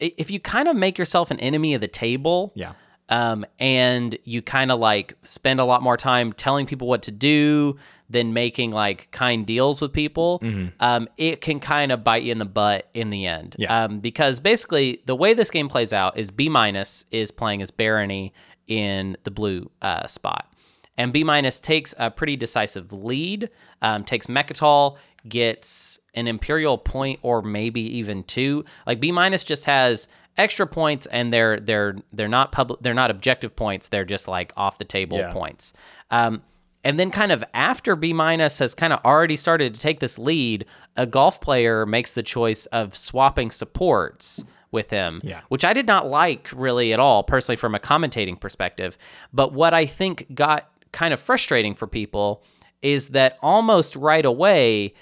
if 0.00 0.30
you 0.30 0.40
kind 0.40 0.66
of 0.68 0.76
make 0.76 0.98
yourself 0.98 1.30
an 1.30 1.38
enemy 1.40 1.74
of 1.74 1.80
the 1.80 1.88
table, 1.88 2.52
Yeah, 2.56 2.72
um, 3.08 3.44
and 3.58 4.18
you 4.24 4.42
kind 4.42 4.70
of 4.70 4.78
like 4.78 5.14
spend 5.22 5.60
a 5.60 5.64
lot 5.64 5.82
more 5.82 5.96
time 5.96 6.32
telling 6.32 6.66
people 6.66 6.88
what 6.88 7.02
to 7.02 7.10
do 7.10 7.76
than 8.08 8.32
making 8.32 8.70
like 8.70 9.08
kind 9.10 9.46
deals 9.46 9.80
with 9.80 9.92
people, 9.92 10.40
um, 10.80 11.08
it 11.16 11.40
can 11.40 11.58
kind 11.58 11.90
of 11.90 12.04
bite 12.04 12.22
you 12.22 12.32
in 12.32 12.38
the 12.38 12.44
butt 12.44 12.88
in 12.94 13.10
the 13.10 13.26
end. 13.26 13.56
Yeah. 13.58 13.84
Um, 13.84 14.00
because 14.00 14.40
basically, 14.40 15.02
the 15.06 15.16
way 15.16 15.34
this 15.34 15.50
game 15.50 15.68
plays 15.68 15.92
out 15.92 16.18
is 16.18 16.30
B 16.30 16.48
minus 16.48 17.06
is 17.10 17.30
playing 17.30 17.62
as 17.62 17.70
Barony 17.70 18.32
in 18.66 19.16
the 19.24 19.30
blue 19.30 19.70
uh, 19.82 20.06
spot. 20.06 20.50
And 20.96 21.12
B 21.12 21.24
minus 21.24 21.60
takes 21.60 21.94
a 21.98 22.10
pretty 22.10 22.36
decisive 22.36 22.92
lead, 22.92 23.50
um, 23.82 24.04
takes 24.04 24.26
Mecatol, 24.26 24.96
gets 25.28 25.98
an 26.14 26.28
Imperial 26.28 26.78
point 26.78 27.18
or 27.22 27.42
maybe 27.42 27.80
even 27.98 28.22
two. 28.24 28.64
Like 28.86 29.00
B 29.00 29.10
minus 29.10 29.44
just 29.44 29.64
has 29.64 30.06
extra 30.36 30.66
points 30.66 31.06
and 31.06 31.32
they're 31.32 31.60
they're 31.60 31.96
they're 32.12 32.28
not 32.28 32.50
public 32.52 32.80
they're 32.80 32.94
not 32.94 33.10
objective 33.10 33.54
points, 33.54 33.88
they're 33.88 34.04
just 34.04 34.26
like 34.28 34.52
off 34.56 34.78
the 34.78 34.84
table 34.84 35.18
Yeah. 35.18 35.32
points. 35.32 35.72
Um, 36.10 36.42
and 36.82 37.00
then 37.00 37.10
kind 37.10 37.32
of 37.32 37.42
after 37.54 37.96
B 37.96 38.12
minus 38.12 38.58
has 38.58 38.74
kind 38.74 38.92
of 38.92 39.00
already 39.04 39.36
started 39.36 39.74
to 39.74 39.80
take 39.80 40.00
this 40.00 40.18
lead, 40.18 40.66
a 40.96 41.06
golf 41.06 41.40
player 41.40 41.86
makes 41.86 42.14
the 42.14 42.22
choice 42.22 42.66
of 42.66 42.94
swapping 42.96 43.50
supports 43.50 44.44
with 44.70 44.90
him, 44.90 45.20
Yeah. 45.22 45.40
which 45.48 45.64
I 45.64 45.72
did 45.72 45.86
not 45.86 46.08
like 46.08 46.50
really 46.54 46.92
at 46.92 47.00
all, 47.00 47.22
personally, 47.22 47.56
from 47.56 47.74
a 47.74 47.78
commentating 47.78 48.38
perspective. 48.38 48.98
But 49.32 49.52
what 49.52 49.72
I 49.72 49.86
think 49.86 50.26
got 50.34 50.68
kind 50.92 51.14
of 51.14 51.20
frustrating 51.20 51.74
for 51.74 51.86
people 51.86 52.42
is 52.82 53.08
that 53.10 53.38
almost 53.40 53.96
right 53.96 54.24
away, 54.26 54.92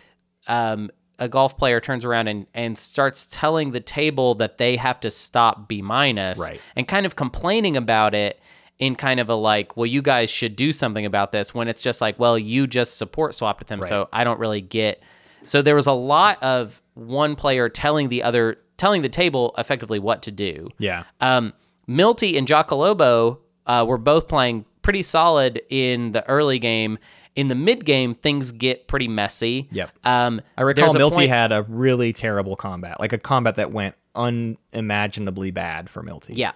um, 0.46 0.90
a 1.22 1.28
golf 1.28 1.56
player 1.56 1.80
turns 1.80 2.04
around 2.04 2.26
and, 2.28 2.46
and 2.52 2.76
starts 2.76 3.26
telling 3.30 3.70
the 3.70 3.80
table 3.80 4.34
that 4.34 4.58
they 4.58 4.76
have 4.76 4.98
to 5.00 5.10
stop 5.10 5.68
B 5.68 5.80
minus 5.82 6.38
Right. 6.38 6.60
and 6.76 6.86
kind 6.88 7.06
of 7.06 7.14
complaining 7.16 7.76
about 7.76 8.14
it 8.14 8.40
in 8.78 8.96
kind 8.96 9.20
of 9.20 9.28
a 9.30 9.34
like, 9.34 9.76
well, 9.76 9.86
you 9.86 10.02
guys 10.02 10.28
should 10.30 10.56
do 10.56 10.72
something 10.72 11.06
about 11.06 11.30
this 11.30 11.54
when 11.54 11.68
it's 11.68 11.80
just 11.80 12.00
like, 12.00 12.18
well, 12.18 12.36
you 12.36 12.66
just 12.66 12.96
support 12.98 13.34
swapped 13.34 13.60
with 13.60 13.68
him, 13.70 13.82
so 13.84 14.08
I 14.12 14.24
don't 14.24 14.40
really 14.40 14.60
get. 14.60 15.00
So 15.44 15.62
there 15.62 15.76
was 15.76 15.86
a 15.86 15.92
lot 15.92 16.42
of 16.42 16.82
one 16.94 17.36
player 17.36 17.68
telling 17.68 18.08
the 18.08 18.22
other, 18.24 18.58
telling 18.78 19.02
the 19.02 19.08
table 19.08 19.54
effectively 19.56 20.00
what 20.00 20.22
to 20.22 20.32
do. 20.32 20.68
yeah, 20.78 21.04
Um, 21.20 21.52
Milty 21.86 22.36
and 22.38 22.46
Giacalobo 22.48 23.38
uh, 23.66 23.84
were 23.86 23.98
both 23.98 24.26
playing 24.28 24.64
pretty 24.82 25.02
solid 25.02 25.62
in 25.70 26.10
the 26.12 26.28
early 26.28 26.58
game. 26.58 26.98
In 27.34 27.48
the 27.48 27.54
mid 27.54 27.84
game, 27.84 28.14
things 28.14 28.52
get 28.52 28.86
pretty 28.88 29.08
messy. 29.08 29.68
Yep. 29.72 29.90
Um, 30.04 30.40
I 30.58 30.62
recall 30.62 30.92
Milty 30.92 31.14
point- 31.16 31.30
had 31.30 31.50
a 31.52 31.62
really 31.62 32.12
terrible 32.12 32.56
combat, 32.56 33.00
like 33.00 33.12
a 33.14 33.18
combat 33.18 33.54
that 33.56 33.72
went 33.72 33.94
unimaginably 34.14 35.50
bad 35.50 35.88
for 35.88 36.02
Milty. 36.02 36.34
Yeah. 36.34 36.52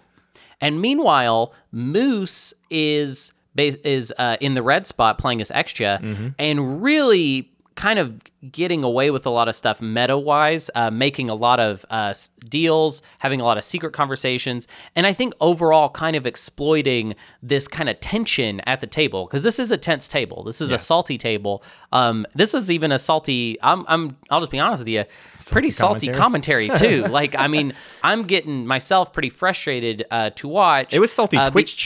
And 0.60 0.80
meanwhile, 0.80 1.54
Moose 1.72 2.54
is 2.70 3.32
is 3.58 4.12
uh, 4.18 4.36
in 4.40 4.52
the 4.52 4.62
red 4.62 4.86
spot 4.86 5.16
playing 5.16 5.40
as 5.40 5.50
Xxcha 5.50 5.98
Mm-hmm. 6.00 6.28
and 6.38 6.82
really 6.82 7.50
kind 7.76 7.98
of 7.98 8.20
getting 8.50 8.82
away 8.82 9.10
with 9.10 9.26
a 9.26 9.30
lot 9.30 9.48
of 9.48 9.54
stuff 9.54 9.80
meta 9.80 10.16
wise, 10.16 10.70
uh, 10.74 10.90
making 10.90 11.28
a 11.30 11.34
lot 11.34 11.60
of 11.60 11.84
uh, 11.90 12.14
deals, 12.48 13.02
having 13.18 13.40
a 13.40 13.44
lot 13.44 13.58
of 13.58 13.64
secret 13.64 13.92
conversations, 13.92 14.66
and 14.94 15.06
I 15.06 15.12
think 15.12 15.34
overall 15.40 15.88
kind 15.90 16.16
of 16.16 16.26
exploiting 16.26 17.14
this 17.42 17.68
kind 17.68 17.88
of 17.88 18.00
tension 18.00 18.60
at 18.66 18.80
the 18.80 18.86
table 18.86 19.26
because 19.26 19.42
this 19.42 19.58
is 19.58 19.70
a 19.70 19.76
tense 19.76 20.08
table. 20.08 20.42
This 20.42 20.60
is 20.60 20.72
a 20.72 20.78
salty 20.78 21.18
table. 21.18 21.62
Um, 21.92 22.26
this 22.34 22.54
is 22.54 22.70
even 22.70 22.92
a 22.92 22.98
salty. 22.98 23.58
I'm, 23.62 23.84
I'm. 23.88 24.16
I'll 24.30 24.40
just 24.40 24.50
be 24.52 24.58
honest 24.58 24.80
with 24.80 24.88
you. 24.88 25.04
Pretty 25.52 25.70
salty 25.70 26.08
commentary. 26.08 26.68
commentary 26.68 27.02
too. 27.04 27.10
like 27.12 27.34
I 27.36 27.46
mean, 27.46 27.74
I'm 28.02 28.22
getting 28.24 28.66
myself 28.66 29.12
pretty 29.12 29.30
frustrated 29.30 30.04
uh, 30.10 30.30
to 30.36 30.48
watch. 30.48 30.94
It 30.94 31.00
was 31.00 31.12
salty 31.12 31.36
Uh, 31.36 31.44
be- 31.44 31.50
Twitch 31.50 31.76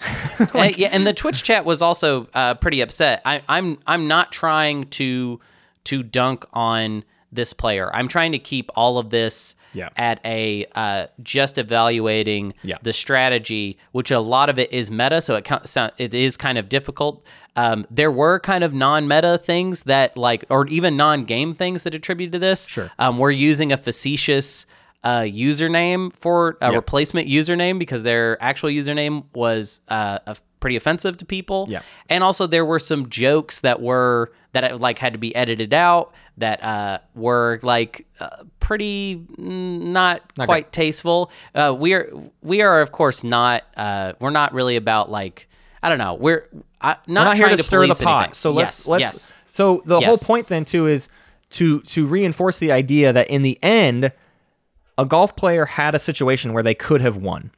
chat. 0.38 0.54
uh, 0.54 0.62
yeah, 0.76 0.88
and 0.92 1.06
the 1.06 1.12
Twitch 1.12 1.42
chat 1.42 1.64
was 1.64 1.82
also 1.82 2.28
uh, 2.34 2.54
pretty 2.54 2.80
upset. 2.80 3.22
I, 3.24 3.42
I'm 3.48 3.78
I'm 3.86 4.08
not 4.08 4.32
trying 4.32 4.86
to 4.90 5.40
to 5.84 6.02
dunk 6.02 6.44
on 6.52 7.04
this 7.32 7.52
player. 7.52 7.94
I'm 7.94 8.08
trying 8.08 8.32
to 8.32 8.38
keep 8.38 8.70
all 8.74 8.98
of 8.98 9.10
this 9.10 9.54
Yeah. 9.72 9.90
at 9.96 10.20
a 10.24 10.66
uh, 10.74 11.06
just 11.22 11.58
evaluating 11.58 12.54
Yeah. 12.62 12.76
the 12.82 12.92
strategy, 12.92 13.78
which 13.92 14.10
a 14.10 14.18
lot 14.20 14.50
of 14.50 14.58
it 14.58 14.72
is 14.72 14.90
meta, 14.90 15.20
so 15.20 15.36
it 15.36 15.48
it 15.98 16.12
is 16.14 16.36
kind 16.36 16.58
of 16.58 16.68
difficult. 16.68 17.24
Um, 17.56 17.86
there 17.90 18.10
were 18.10 18.40
kind 18.40 18.64
of 18.64 18.72
non-meta 18.74 19.38
things 19.44 19.82
that 19.84 20.16
like, 20.16 20.44
or 20.50 20.66
even 20.68 20.96
non-game 20.96 21.54
things 21.54 21.82
that 21.84 21.94
attribute 21.94 22.32
to 22.32 22.38
this. 22.38 22.66
Sure. 22.66 22.90
Um, 22.98 23.18
we're 23.18 23.30
using 23.32 23.72
a 23.72 23.76
facetious 23.76 24.66
uh, 25.02 25.20
username 25.20 26.12
for 26.12 26.58
a 26.60 26.66
Yep. 26.66 26.74
replacement 26.74 27.28
username 27.28 27.78
because 27.78 28.02
their 28.02 28.36
actual 28.42 28.68
username 28.68 29.24
was 29.34 29.80
uh, 29.88 30.18
a- 30.26 30.36
pretty 30.60 30.76
offensive 30.76 31.16
to 31.16 31.24
people. 31.24 31.66
Yep. 31.70 31.82
And 32.10 32.22
also 32.22 32.46
there 32.46 32.66
were 32.66 32.78
some 32.78 33.08
jokes 33.08 33.60
that 33.60 33.80
were 33.80 34.30
that 34.52 34.72
uh, 34.72 34.76
like 34.76 34.98
had 34.98 35.12
to 35.14 35.18
be 35.18 35.34
edited 35.34 35.72
out 35.72 36.12
that 36.36 36.62
uh, 36.62 36.98
were 37.14 37.60
like 37.62 38.06
uh, 38.20 38.28
pretty 38.58 39.16
mm, 39.38 39.80
not, 39.80 40.34
quite 40.34 40.70
tasteful. 40.72 41.30
Uh, 41.54 41.74
we 41.78 41.94
are 41.94 42.10
we 42.42 42.60
are 42.60 42.82
of 42.82 42.92
course 42.92 43.24
not 43.24 43.64
uh, 43.78 44.12
we're 44.20 44.30
not 44.30 44.52
really 44.52 44.76
about 44.76 45.10
like 45.10 45.48
I 45.82 45.88
don't 45.88 45.98
know 45.98 46.12
we're 46.14 46.46
I, 46.82 46.96
not, 47.06 47.08
We're 47.08 47.14
not 47.24 47.36
here 47.38 47.46
trying 47.46 47.56
to 47.56 47.62
stir 47.62 47.86
the 47.86 47.94
pot. 47.94 48.18
anything. 48.18 48.32
So 48.34 48.50
let's 48.52 48.80
Yes, 48.80 48.88
let's 48.88 49.00
yes. 49.02 49.32
so 49.48 49.82
the 49.86 50.00
whole 50.00 50.18
point 50.18 50.48
then 50.48 50.64
too 50.66 50.86
is 50.86 51.08
to 51.50 51.80
to 51.82 52.06
reinforce 52.06 52.58
the 52.58 52.70
idea 52.72 53.12
that 53.14 53.28
in 53.28 53.42
the 53.42 53.58
end 53.62 54.12
a 55.00 55.06
golf 55.06 55.34
player 55.34 55.64
had 55.64 55.94
a 55.94 55.98
situation 55.98 56.52
where 56.52 56.62
they 56.62 56.74
could 56.74 57.00
have 57.00 57.16
won. 57.16 57.50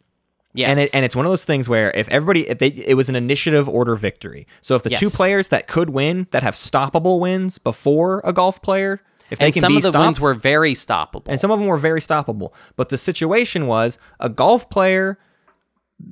yes. 0.55 0.71
And 0.71 0.79
it, 0.79 0.91
and 0.95 1.05
it's 1.05 1.17
one 1.17 1.27
of 1.27 1.31
those 1.33 1.45
things 1.45 1.69
where 1.69 1.91
if 1.91 2.09
everybody 2.09 2.49
if 2.49 2.59
they 2.59 2.69
it 2.69 2.95
was 2.95 3.09
an 3.09 3.17
initiative 3.17 3.69
order 3.69 3.97
victory. 3.97 4.47
So 4.61 4.77
if 4.77 4.85
the 4.85 4.91
two 4.91 5.11
players 5.11 5.49
that 5.49 5.67
could 5.67 5.91
win 5.91 6.29
that 6.31 6.45
have 6.45 6.55
stoppable 6.55 7.19
wins 7.19 7.59
before 7.59 8.21
a 8.25 8.33
golf 8.33 8.63
player, 8.63 9.01
if 9.31 9.41
they 9.41 9.47
and 9.47 9.55
can 9.55 9.61
some 9.61 9.73
be 9.73 9.79
of 9.79 9.83
the 9.83 9.89
stopped, 9.89 10.05
wins 10.05 10.21
were 10.21 10.35
very 10.35 10.75
stoppable. 10.75 11.25
and 11.27 11.41
some 11.41 11.51
of 11.51 11.59
them 11.59 11.67
were 11.67 11.77
very 11.77 12.01
stoppable. 12.01 12.53
But 12.77 12.91
the 12.91 12.99
situation 12.99 13.67
was 13.67 13.99
a 14.21 14.29
golf 14.29 14.71
player 14.71 15.19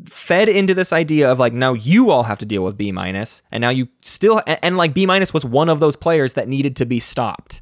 fed 0.07 0.49
into 0.49 0.75
this 0.75 0.93
idea 0.93 1.31
of 1.31 1.39
like 1.39 1.53
now 1.53 1.75
you 1.75 2.11
all 2.11 2.25
have 2.25 2.39
to 2.39 2.47
deal 2.47 2.65
with 2.65 2.77
B 2.77 2.91
minus, 2.91 3.43
and 3.53 3.61
now 3.61 3.71
you 3.71 3.87
still 4.03 4.43
and, 4.49 4.59
and 4.63 4.77
like 4.77 4.95
B 4.95 5.07
minus 5.07 5.33
was 5.33 5.45
one 5.45 5.69
of 5.69 5.79
those 5.79 5.95
players 5.95 6.33
that 6.35 6.49
needed 6.49 6.75
to 6.77 6.87
be 6.87 6.99
stopped. 6.99 7.61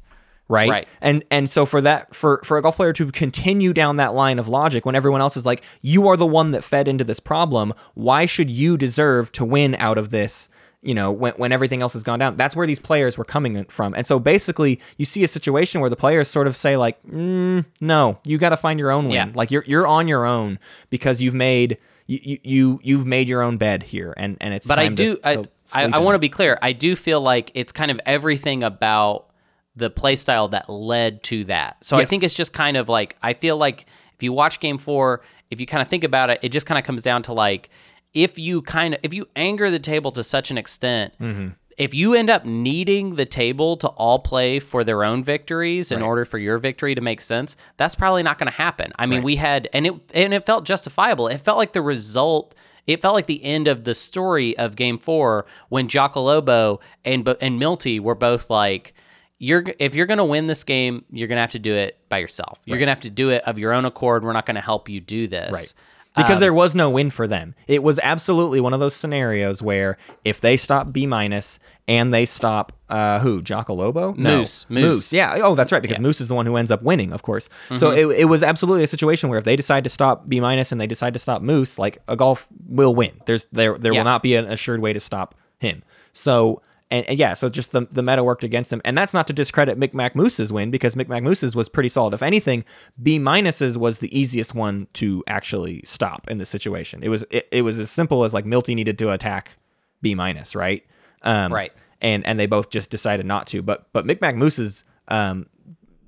Right? 0.49 0.69
Right. 0.69 0.87
And 0.99 1.23
and 1.29 1.47
so 1.49 1.65
for 1.65 1.79
that 1.81 2.13
for 2.15 2.41
for 2.43 2.57
a 2.57 2.61
golf 2.61 2.75
player 2.75 2.91
to 2.93 3.11
continue 3.11 3.71
down 3.71 3.97
that 3.97 4.15
line 4.15 4.39
of 4.39 4.47
logic 4.47 4.83
when 4.85 4.95
everyone 4.95 5.21
else 5.21 5.37
is 5.37 5.45
like, 5.45 5.63
you 5.83 6.07
are 6.07 6.17
the 6.17 6.25
one 6.25 6.51
that 6.51 6.63
fed 6.63 6.87
into 6.87 7.03
this 7.03 7.19
problem, 7.19 7.71
why 7.93 8.25
should 8.25 8.49
you 8.49 8.75
deserve 8.75 9.31
to 9.33 9.45
win 9.45 9.75
out 9.75 9.97
of 9.99 10.09
this? 10.09 10.49
You 10.81 10.95
know, 10.95 11.11
when, 11.11 11.33
when 11.33 11.51
everything 11.51 11.81
else 11.81 11.91
has 11.93 12.03
gone 12.03 12.19
down, 12.19 12.37
that's 12.37 12.55
where 12.55 12.65
these 12.65 12.79
players 12.79 13.17
were 13.17 13.25
coming 13.25 13.65
from. 13.65 13.93
And 13.93 14.07
so 14.07 14.17
basically, 14.17 14.79
you 14.97 15.03
see 15.03 15.25
a 15.25 15.27
situation 15.27 15.81
where 15.81 15.89
the 15.89 15.97
players 15.97 16.29
sort 16.29 16.47
of 16.47 16.55
say, 16.55 16.77
like, 16.77 16.97
mm, 17.03 17.65
no, 17.81 18.17
you 18.25 18.37
got 18.37 18.49
to 18.49 18.57
find 18.57 18.79
your 18.79 18.89
own 18.89 19.03
win. 19.05 19.13
Yeah. 19.13 19.29
Like 19.35 19.51
you're 19.51 19.65
you're 19.67 19.85
on 19.85 20.07
your 20.07 20.25
own 20.25 20.57
because 20.89 21.21
you've 21.21 21.33
made 21.35 21.77
you 22.07 22.19
you- 22.23 22.39
you 22.43 22.79
you've 22.81 23.05
made 23.05 23.27
your 23.27 23.41
own 23.43 23.57
bed 23.57 23.83
here, 23.83 24.13
and 24.17 24.37
and 24.41 24.53
it's 24.53 24.65
but 24.67 24.79
I 24.79 24.85
time 24.85 24.95
to- 24.95 25.05
do 25.05 25.15
to 25.17 25.49
I 25.73 25.83
I, 25.83 25.89
I 25.93 25.97
want 25.99 26.15
to 26.15 26.19
be 26.19 26.29
clear. 26.29 26.57
I 26.61 26.71
do 26.71 26.95
feel 26.95 27.21
like 27.21 27.51
it's 27.53 27.71
kind 27.71 27.91
of 27.91 27.99
everything 28.05 28.63
about 28.63 29.25
the 29.79 29.89
play 29.89 30.15
style 30.15 30.47
that 30.49 30.69
led 30.69 31.23
to 31.23 31.45
that. 31.45 31.83
So 31.83 31.97
I 31.97 32.05
think 32.05 32.23
it's 32.23 32.33
just 32.33 32.53
kind 32.53 32.77
of 32.77 32.87
like 32.89 33.15
I 33.23 33.33
feel 33.33 33.57
like 33.57 33.85
if 34.15 34.21
you 34.23 34.33
watch 34.33 34.59
game 34.59 34.77
4, 34.77 35.21
if 35.49 35.59
you 35.59 35.65
kind 35.65 35.81
of 35.81 35.87
think 35.87 36.03
about 36.03 36.29
it, 36.29 36.39
it 36.43 36.49
just 36.49 36.65
kind 36.65 36.77
of 36.77 36.83
comes 36.83 37.01
down 37.01 37.23
to 37.23 37.33
like 37.33 37.69
if 38.13 38.37
you 38.37 38.61
kind 38.61 38.93
of 38.93 38.99
if 39.03 39.13
you 39.13 39.27
anger 39.35 39.71
the 39.71 39.79
table 39.79 40.11
to 40.11 40.23
such 40.23 40.51
an 40.51 40.57
extent 40.57 41.13
Mm-hmm. 41.19 41.49
if 41.77 41.93
you 41.93 42.13
end 42.13 42.29
up 42.29 42.43
needing 42.43 43.15
the 43.15 43.25
table 43.25 43.77
to 43.77 43.87
all 43.89 44.19
play 44.19 44.59
for 44.59 44.83
their 44.83 45.03
own 45.03 45.23
victories 45.23 45.91
in 45.91 46.01
order 46.01 46.25
for 46.25 46.37
your 46.37 46.57
victory 46.57 46.93
to 46.95 47.01
make 47.01 47.21
sense, 47.21 47.55
that's 47.77 47.95
probably 47.95 48.21
not 48.23 48.37
going 48.37 48.51
to 48.51 48.57
happen. 48.57 48.91
I 48.99 49.05
mean, 49.05 49.23
we 49.23 49.37
had 49.37 49.69
and 49.73 49.87
it 49.87 49.93
and 50.13 50.33
it 50.33 50.45
felt 50.45 50.65
justifiable. 50.65 51.27
It 51.27 51.39
felt 51.39 51.57
like 51.57 51.73
the 51.73 51.81
result 51.81 52.53
it 52.87 53.01
felt 53.03 53.13
like 53.13 53.27
the 53.27 53.43
end 53.43 53.67
of 53.67 53.83
the 53.83 53.93
story 53.93 54.57
of 54.57 54.75
game 54.75 54.97
4 54.97 55.45
when 55.69 55.87
Giacalobo 55.87 56.81
and 57.05 57.27
and 57.39 57.59
Milty 57.59 57.99
were 57.99 58.15
both 58.15 58.49
like 58.49 58.93
you're 59.39 59.63
if 59.79 59.95
you're 59.95 60.05
going 60.05 60.17
to 60.19 60.23
win 60.25 60.47
this 60.47 60.63
game, 60.63 61.03
you're 61.11 61.27
going 61.27 61.37
to 61.37 61.41
have 61.41 61.51
to 61.53 61.59
do 61.59 61.73
it 61.73 61.97
by 62.09 62.17
yourself. 62.19 62.59
You're 62.65 62.77
going 62.77 62.87
to 62.87 62.91
have 62.91 62.99
to 63.01 63.09
do 63.09 63.29
it 63.31 63.41
of 63.45 63.57
your 63.57 63.73
own 63.73 63.85
accord. 63.85 64.23
We're 64.23 64.33
not 64.33 64.45
going 64.45 64.55
to 64.55 64.61
help 64.61 64.89
you 64.89 64.99
do 64.99 65.27
this. 65.27 65.53
Right. 65.53 65.73
because 66.15 66.35
Um, 66.35 66.41
there 66.41 66.53
was 66.53 66.75
no 66.75 66.89
win 66.89 67.09
for 67.09 67.25
them. 67.27 67.55
It 67.67 67.81
was 67.83 67.99
absolutely 68.03 68.59
one 68.59 68.73
of 68.73 68.79
those 68.81 68.93
scenarios 68.95 69.61
where 69.61 69.97
if 70.25 70.41
they 70.41 70.57
stop 70.57 70.91
B 70.91 71.05
minus 71.07 71.57
and 71.87 72.13
they 72.13 72.25
stop 72.25 72.73
uh, 72.89 73.19
who 73.19 73.41
Lobo 73.69 74.13
Moose. 74.15 74.65
Moose. 74.69 75.13
yeah 75.13 75.37
oh 75.43 75.55
that's 75.55 75.71
right 75.71 75.81
because 75.81 75.99
Moose 75.99 76.19
is 76.19 76.27
the 76.27 76.33
one 76.35 76.45
who 76.47 76.55
ends 76.57 76.71
up 76.71 76.81
winning 76.83 77.13
of 77.13 77.21
course 77.21 77.47
Mm-hmm. 77.67 77.75
so 77.77 77.91
it, 77.91 78.19
it 78.21 78.25
was 78.25 78.41
absolutely 78.43 78.83
a 78.83 78.87
situation 78.87 79.29
where 79.29 79.37
if 79.39 79.45
they 79.45 79.55
decide 79.55 79.83
to 79.85 79.89
stop 79.89 80.27
B 80.27 80.39
minus 80.39 80.71
and 80.71 80.81
they 80.81 80.87
decide 80.87 81.13
to 81.13 81.19
stop 81.19 81.41
Moose 81.43 81.77
like 81.79 81.99
a 82.07 82.15
golf 82.15 82.47
will 82.67 82.93
win 82.95 83.11
there's 83.27 83.45
there 83.51 83.77
there 83.77 83.93
Yeah. 83.93 83.99
will 83.99 84.05
not 84.05 84.21
be 84.23 84.35
an 84.35 84.45
assured 84.45 84.81
way 84.81 84.91
to 84.93 84.99
stop 84.99 85.35
him 85.59 85.83
so 86.13 86.61
and, 86.91 87.05
and 87.05 87.19
yeah, 87.19 87.33
so 87.33 87.49
just 87.49 87.71
the, 87.71 87.87
the 87.91 88.01
meta 88.01 88.23
worked 88.23 88.43
against 88.43 88.73
him. 88.73 88.81
And 88.83 88.97
that's 88.97 89.13
not 89.13 89.27
to 89.27 89.33
discredit 89.33 89.77
Micmac 89.77 90.15
Moose's 90.15 90.51
win 90.51 90.71
because 90.71 90.95
Micmac 90.95 91.21
Moose's 91.21 91.55
was 91.55 91.69
pretty 91.69 91.89
solid. 91.89 92.13
If 92.13 92.23
anything, 92.23 92.65
B 93.01 93.19
minuses 93.19 93.77
was 93.77 93.99
the 93.99 94.17
easiest 94.17 94.55
one 94.55 94.87
to 94.93 95.23
actually 95.27 95.83
stop 95.85 96.27
in 96.29 96.39
this 96.39 96.49
situation. 96.49 97.03
It 97.03 97.09
was 97.09 97.23
it, 97.29 97.47
it 97.51 97.61
was 97.61 97.77
as 97.77 97.91
simple 97.91 98.23
as 98.23 98.33
like 98.33 98.45
Milty 98.45 98.73
needed 98.73 98.97
to 98.99 99.11
attack 99.11 99.57
B 100.01 100.15
minus, 100.15 100.55
right? 100.55 100.83
Um, 101.21 101.53
Right. 101.53 101.71
And 102.01 102.25
and 102.25 102.39
they 102.39 102.47
both 102.47 102.69
just 102.69 102.89
decided 102.89 103.25
not 103.25 103.45
to. 103.47 103.61
But 103.61 103.87
but 103.93 104.05
Micmac 104.05 104.35
Moose's 104.35 104.83
um, 105.09 105.45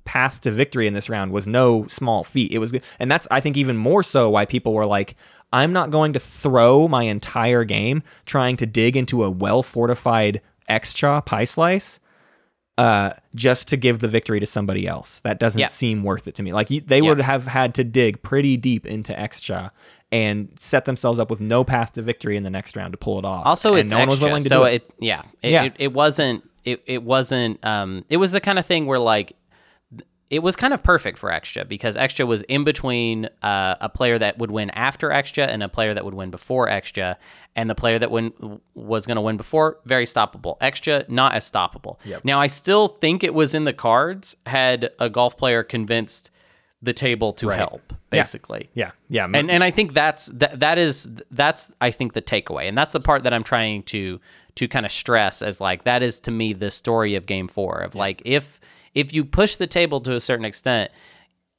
path 0.04 0.40
to 0.40 0.50
victory 0.50 0.86
in 0.86 0.94
this 0.94 1.08
round 1.08 1.32
was 1.32 1.46
no 1.46 1.86
small 1.86 2.24
feat. 2.24 2.50
It 2.50 2.58
was, 2.58 2.74
and 2.98 3.10
that's 3.10 3.28
I 3.30 3.40
think 3.40 3.56
even 3.56 3.76
more 3.76 4.02
so 4.02 4.30
why 4.30 4.46
people 4.46 4.72
were 4.72 4.86
like, 4.86 5.16
I'm 5.52 5.72
not 5.72 5.90
going 5.90 6.14
to 6.14 6.18
throw 6.18 6.88
my 6.88 7.04
entire 7.04 7.64
game 7.64 8.02
trying 8.24 8.56
to 8.56 8.66
dig 8.66 8.96
into 8.96 9.22
a 9.22 9.30
well 9.30 9.62
fortified 9.62 10.40
Xxcha 10.80 11.24
pie 11.26 11.44
slice. 11.44 11.98
Uh, 12.78 13.10
just 13.34 13.68
to 13.68 13.76
give 13.76 13.98
the 13.98 14.08
victory 14.08 14.40
to 14.40 14.46
somebody 14.46 14.88
else. 14.88 15.20
That 15.20 15.38
doesn't 15.38 15.60
Yeah. 15.60 15.66
seem 15.66 16.02
worth 16.02 16.26
it 16.26 16.34
to 16.36 16.42
me. 16.42 16.54
Like 16.54 16.70
you, 16.70 16.80
they 16.80 17.00
Yeah. 17.00 17.10
would 17.10 17.20
have 17.20 17.46
had 17.46 17.74
to 17.74 17.84
dig 17.84 18.22
pretty 18.22 18.56
deep 18.56 18.86
into 18.86 19.12
Xxcha 19.12 19.70
and 20.10 20.48
set 20.56 20.86
themselves 20.86 21.18
up 21.20 21.28
with 21.28 21.40
no 21.40 21.64
path 21.64 21.92
to 21.92 22.02
victory 22.02 22.34
in 22.34 22.44
the 22.44 22.50
next 22.50 22.74
round 22.74 22.92
to 22.92 22.96
pull 22.96 23.18
it 23.18 23.26
off. 23.26 23.44
Also, 23.44 23.72
and 23.74 23.80
it's 23.80 23.92
no 23.92 23.98
one 23.98 24.08
was 24.08 24.20
willing 24.20 24.42
to 24.42 24.48
so 24.48 24.60
do 24.60 24.64
it. 24.64 24.74
it. 24.74 24.90
yeah, 25.00 25.22
it, 25.42 25.50
Yeah. 25.50 25.64
It, 25.64 25.74
it 25.78 25.92
wasn't. 25.92 26.48
It, 26.64 26.82
it 26.86 27.02
wasn't. 27.02 27.62
Um, 27.64 28.04
it 28.08 28.16
was 28.16 28.32
the 28.32 28.40
kind 28.40 28.58
of 28.58 28.64
thing 28.64 28.86
where 28.86 28.98
like 28.98 29.34
it 30.32 30.42
was 30.42 30.56
kind 30.56 30.72
of 30.72 30.82
perfect 30.82 31.18
for 31.18 31.28
Xxcha 31.30 31.68
because 31.68 31.94
Xxcha 31.94 32.26
was 32.26 32.40
in 32.44 32.64
between 32.64 33.28
uh, 33.42 33.74
a 33.82 33.90
player 33.90 34.18
that 34.18 34.38
would 34.38 34.50
win 34.50 34.70
after 34.70 35.10
Xxcha 35.10 35.46
and 35.46 35.62
a 35.62 35.68
player 35.68 35.92
that 35.92 36.06
would 36.06 36.14
win 36.14 36.30
before 36.30 36.68
Xxcha 36.68 37.16
and 37.54 37.68
the 37.68 37.74
player 37.74 37.98
that 37.98 38.10
win 38.10 38.32
was 38.74 39.06
going 39.06 39.16
to 39.16 39.20
win 39.20 39.36
before 39.36 39.76
very 39.84 40.06
stoppable. 40.06 40.58
Xxcha 40.60 41.06
not 41.10 41.34
as 41.34 41.48
stoppable. 41.48 41.98
Now 42.24 42.40
i 42.40 42.46
still 42.46 42.88
think 42.88 43.22
it 43.22 43.34
was 43.34 43.52
in 43.52 43.64
the 43.64 43.74
cards 43.74 44.34
had 44.46 44.90
a 44.98 45.10
golf 45.10 45.36
player 45.36 45.62
convinced 45.62 46.30
the 46.80 46.94
table 46.94 47.32
to 47.32 47.50
help 47.50 47.92
basically. 48.08 48.70
Yeah, 48.74 48.92
yeah, 49.08 49.28
and 49.32 49.50
and 49.50 49.62
I 49.62 49.70
think 49.70 49.92
that's 49.92 50.26
that 50.26 50.60
that 50.60 50.78
is 50.78 51.10
that's 51.30 51.70
I 51.80 51.90
think 51.90 52.14
the 52.14 52.22
takeaway, 52.22 52.68
and 52.68 52.76
that's 52.76 52.92
the 52.92 53.00
part 53.00 53.24
that 53.24 53.34
I'm 53.34 53.44
trying 53.44 53.82
to 53.84 54.18
to 54.54 54.68
kind 54.68 54.86
of 54.86 54.92
stress 54.92 55.42
as 55.42 55.60
like 55.60 55.84
that 55.84 56.02
is 56.02 56.20
to 56.20 56.30
me 56.30 56.54
the 56.54 56.70
story 56.70 57.14
of 57.16 57.26
Game 57.26 57.48
Four 57.48 57.80
of 57.80 57.94
like 57.94 58.22
if 58.24 58.58
if 58.94 59.12
you 59.12 59.24
push 59.24 59.56
the 59.56 59.66
table 59.66 60.00
to 60.00 60.14
a 60.14 60.20
certain 60.20 60.44
extent, 60.44 60.90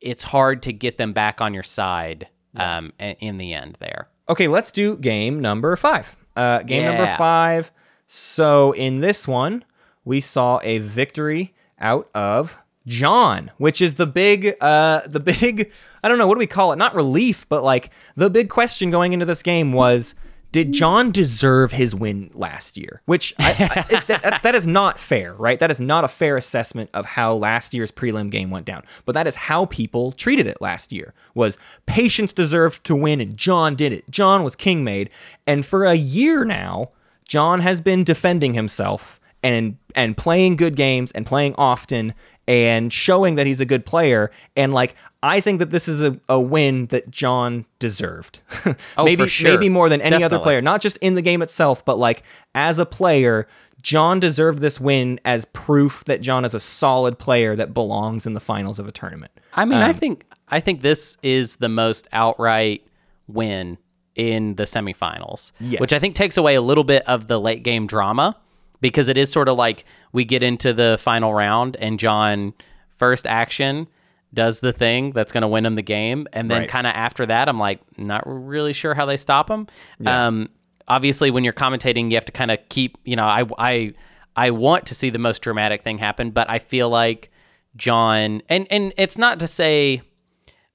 it's 0.02 0.24
hard 0.24 0.62
to 0.64 0.74
get 0.74 0.98
them 0.98 1.14
back 1.14 1.42
on 1.42 1.54
your 1.54 1.64
side 1.64 2.28
um 2.56 2.94
in 3.00 3.38
the 3.38 3.54
end 3.54 3.78
there. 3.80 4.10
Okay, 4.30 4.48
let's 4.48 4.72
do 4.72 4.96
game 4.98 5.40
number 5.40 5.76
five. 5.76 6.16
Uh, 6.36 6.60
game 6.64 6.84
number 6.84 7.14
five. 7.18 7.72
So 8.08 8.72
in 8.74 9.00
this 9.00 9.28
one, 9.28 9.66
we 10.06 10.20
saw 10.20 10.60
a 10.64 10.78
victory 10.80 11.54
out 11.80 12.10
of 12.14 12.56
John, 12.86 13.52
which 13.58 13.82
is 13.82 13.96
the 13.96 14.06
big, 14.06 14.56
uh, 14.62 15.02
the 15.08 15.20
big. 15.20 15.72
I 16.04 16.10
don't 16.10 16.18
know 16.18 16.28
what 16.28 16.36
do 16.36 16.40
we 16.40 16.48
call 16.48 16.74
it? 16.74 16.78
Not 16.78 16.96
relief, 16.96 17.48
but 17.50 17.64
like 17.64 17.92
the 18.16 18.30
big 18.30 18.50
question 18.50 18.92
going 18.92 19.14
into 19.14 19.26
this 19.26 19.44
game 19.44 19.72
was. 19.72 20.16
Did 20.54 20.72
John 20.72 21.12
deserve 21.12 21.74
his 21.74 21.94
win 21.94 22.30
last 22.34 22.78
year? 22.78 23.02
Which 23.06 23.34
I, 23.40 23.52
I, 23.52 23.86
it- 23.98 24.08
that, 24.08 24.44
that 24.44 24.56
is 24.56 24.66
not 24.66 24.98
fair, 24.98 25.34
right? 25.34 25.60
That 25.60 25.72
is 25.72 25.82
not 25.82 26.06
a 26.06 26.08
fair 26.08 26.38
assessment 26.38 26.90
of 26.94 27.06
how 27.06 27.34
last 27.34 27.74
year's 27.74 27.92
prelim 27.92 28.30
game 28.30 28.50
went 28.52 28.66
down. 28.66 28.84
But 29.06 29.14
that 29.14 29.28
is 29.28 29.36
how 29.36 29.66
people 29.66 30.14
treated 30.14 30.48
it 30.48 30.62
last 30.62 30.94
year. 30.94 31.14
Was 31.34 31.58
Patience 31.88 32.32
deserved 32.32 32.84
to 32.86 32.96
win 32.96 33.20
and 33.20 33.36
John 33.36 33.76
did 33.76 33.92
it. 33.92 34.10
John 34.10 34.44
was 34.44 34.56
king 34.56 34.84
made, 34.86 35.10
and 35.46 35.66
for 35.66 35.84
a 35.86 35.96
year 35.96 36.46
now, 36.46 36.92
John 37.28 37.60
has 37.62 37.82
been 37.82 38.04
defending 38.04 38.54
himself 38.54 39.20
and 39.42 39.78
and 39.96 40.16
playing 40.16 40.56
good 40.56 40.76
games 40.76 41.12
and 41.12 41.26
playing 41.26 41.56
often 41.58 42.14
and 42.48 42.92
showing 42.92 43.36
that 43.36 43.48
he's 43.48 43.60
a 43.60 43.66
good 43.66 43.86
player. 43.86 44.32
And 44.58 44.74
like 44.74 44.96
I 45.22 45.40
think 45.40 45.60
that 45.60 45.70
this 45.72 45.88
is 45.88 46.02
a, 46.02 46.20
a 46.28 46.40
win 46.40 46.88
that 46.88 47.10
John 47.10 47.66
deserved. 47.80 48.42
Oh, 48.98 49.06
maybe 49.06 49.24
for 49.24 49.30
sure. 49.30 49.52
maybe 49.52 49.70
more 49.70 49.90
than 49.90 50.02
any 50.02 50.24
other 50.24 50.40
player, 50.40 50.62
not 50.62 50.82
just 50.82 50.98
in 50.98 51.16
the 51.16 51.22
game 51.22 51.42
itself, 51.42 51.84
but 51.86 51.98
like 51.98 52.24
as 52.56 52.80
a 52.80 52.86
player. 52.86 53.48
John 53.82 54.22
deserved 54.22 54.60
this 54.60 54.80
win 54.80 55.20
as 55.26 55.44
proof 55.44 56.06
that 56.06 56.22
John 56.22 56.46
is 56.46 56.54
a 56.54 56.60
solid 56.62 57.20
player 57.20 57.54
that 57.58 57.74
belongs 57.74 58.26
in 58.26 58.32
the 58.32 58.40
finals 58.40 58.80
of 58.80 58.88
a 58.88 58.94
tournament. 58.94 59.34
I 59.56 59.66
mean, 59.66 59.80
I 59.80 59.90
Um, 59.90 59.94
think 59.96 60.24
I 60.48 60.62
think 60.62 60.82
this 60.84 61.18
is 61.22 61.58
the 61.58 61.68
most 61.68 62.08
outright 62.14 62.88
win 63.28 63.78
in 64.16 64.56
the 64.56 64.64
semifinals, 64.64 65.52
Yes. 65.60 65.82
which 65.82 65.92
I 65.92 66.00
think 66.00 66.16
takes 66.16 66.38
away 66.38 66.56
a 66.56 66.62
little 66.62 66.86
bit 66.86 67.04
of 67.10 67.28
the 67.28 67.38
late 67.42 67.64
game 67.64 67.86
drama 67.86 68.38
because 68.84 69.08
it 69.10 69.18
is 69.18 69.32
sort 69.32 69.50
of 69.50 69.58
like 69.58 69.86
we 70.12 70.24
get 70.26 70.44
into 70.44 70.74
the 70.74 70.98
final 71.00 71.34
round 71.34 71.76
and 71.78 71.98
John 71.98 72.54
first 73.00 73.26
action 73.26 73.88
does 74.34 74.60
the 74.60 74.74
thing 74.74 75.12
that's 75.12 75.32
going 75.32 75.42
to 75.42 75.48
win 75.48 75.66
him 75.66 75.76
the 75.76 75.82
game 75.82 76.28
and 76.34 76.52
then 76.52 76.62
Right. 76.62 76.70
kind 76.70 76.86
of 76.86 76.94
after 76.94 77.26
that 77.26 77.50
I'm 77.50 77.58
like 77.58 77.80
not 77.98 78.24
really 78.26 78.74
sure 78.74 78.94
how 78.94 79.06
they 79.08 79.18
stop 79.18 79.50
him. 79.50 79.68
Um 80.06 80.50
obviously 80.88 81.32
when 81.32 81.44
you're 81.44 81.54
commentating 81.54 82.10
you 82.12 82.16
have 82.18 82.26
to 82.26 82.32
kind 82.32 82.52
of 82.52 82.60
keep, 82.70 82.98
you 83.06 83.16
know, 83.16 83.26
I 83.26 83.46
I 83.58 83.94
I 84.36 84.50
want 84.52 84.86
to 84.88 84.96
see 84.96 85.10
the 85.10 85.20
most 85.20 85.42
dramatic 85.42 85.84
thing 85.84 85.98
happen, 86.00 86.32
but 86.32 86.50
I 86.50 86.60
feel 86.60 86.90
like 86.90 87.32
John 87.76 88.42
and 88.50 88.68
and 88.70 88.94
it's 88.98 89.18
not 89.18 89.40
to 89.40 89.48
say 89.48 90.02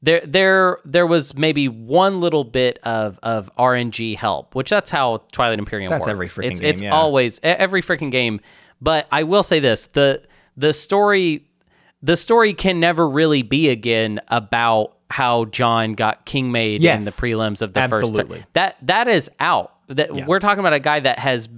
there 0.02 0.20
there 0.24 0.78
there 0.84 1.06
was 1.06 1.34
maybe 1.36 1.68
one 1.68 2.20
little 2.20 2.44
bit 2.44 2.78
of 2.84 3.18
of 3.22 3.50
RNG 3.58 4.16
help, 4.16 4.54
which 4.54 4.70
that's 4.70 4.90
how 4.90 5.22
Twilight 5.32 5.58
Imperium 5.58 5.90
That's 5.90 6.02
works. 6.02 6.10
every 6.10 6.26
freaking 6.26 6.50
it's 6.50 6.60
game, 6.60 6.70
it's 6.70 6.82
yeah. 6.82 6.94
always 6.94 7.40
every 7.42 7.82
freaking 7.82 8.10
game. 8.10 8.40
But 8.80 9.08
I 9.10 9.24
will 9.24 9.42
say 9.42 9.58
this: 9.58 9.86
the 9.86 10.22
the 10.56 10.72
story 10.72 11.48
the 12.02 12.16
story 12.16 12.54
can 12.54 12.78
never 12.78 13.08
really 13.08 13.42
be 13.42 13.70
again 13.70 14.20
about 14.28 14.96
how 15.10 15.46
John 15.46 15.94
got 15.94 16.26
king 16.26 16.52
made 16.52 16.82
Yes. 16.82 16.98
in 16.98 17.04
the 17.04 17.10
prelims 17.10 17.62
of 17.62 17.72
the 17.72 17.80
Absolutely. 17.80 18.38
first. 18.38 18.52
That 18.52 18.76
that 18.82 19.08
is 19.08 19.30
out. 19.40 19.74
That 19.88 20.26
we're 20.26 20.38
talking 20.38 20.60
about 20.60 20.74
a 20.74 20.80
guy 20.80 21.00
that 21.00 21.18
has 21.18 21.48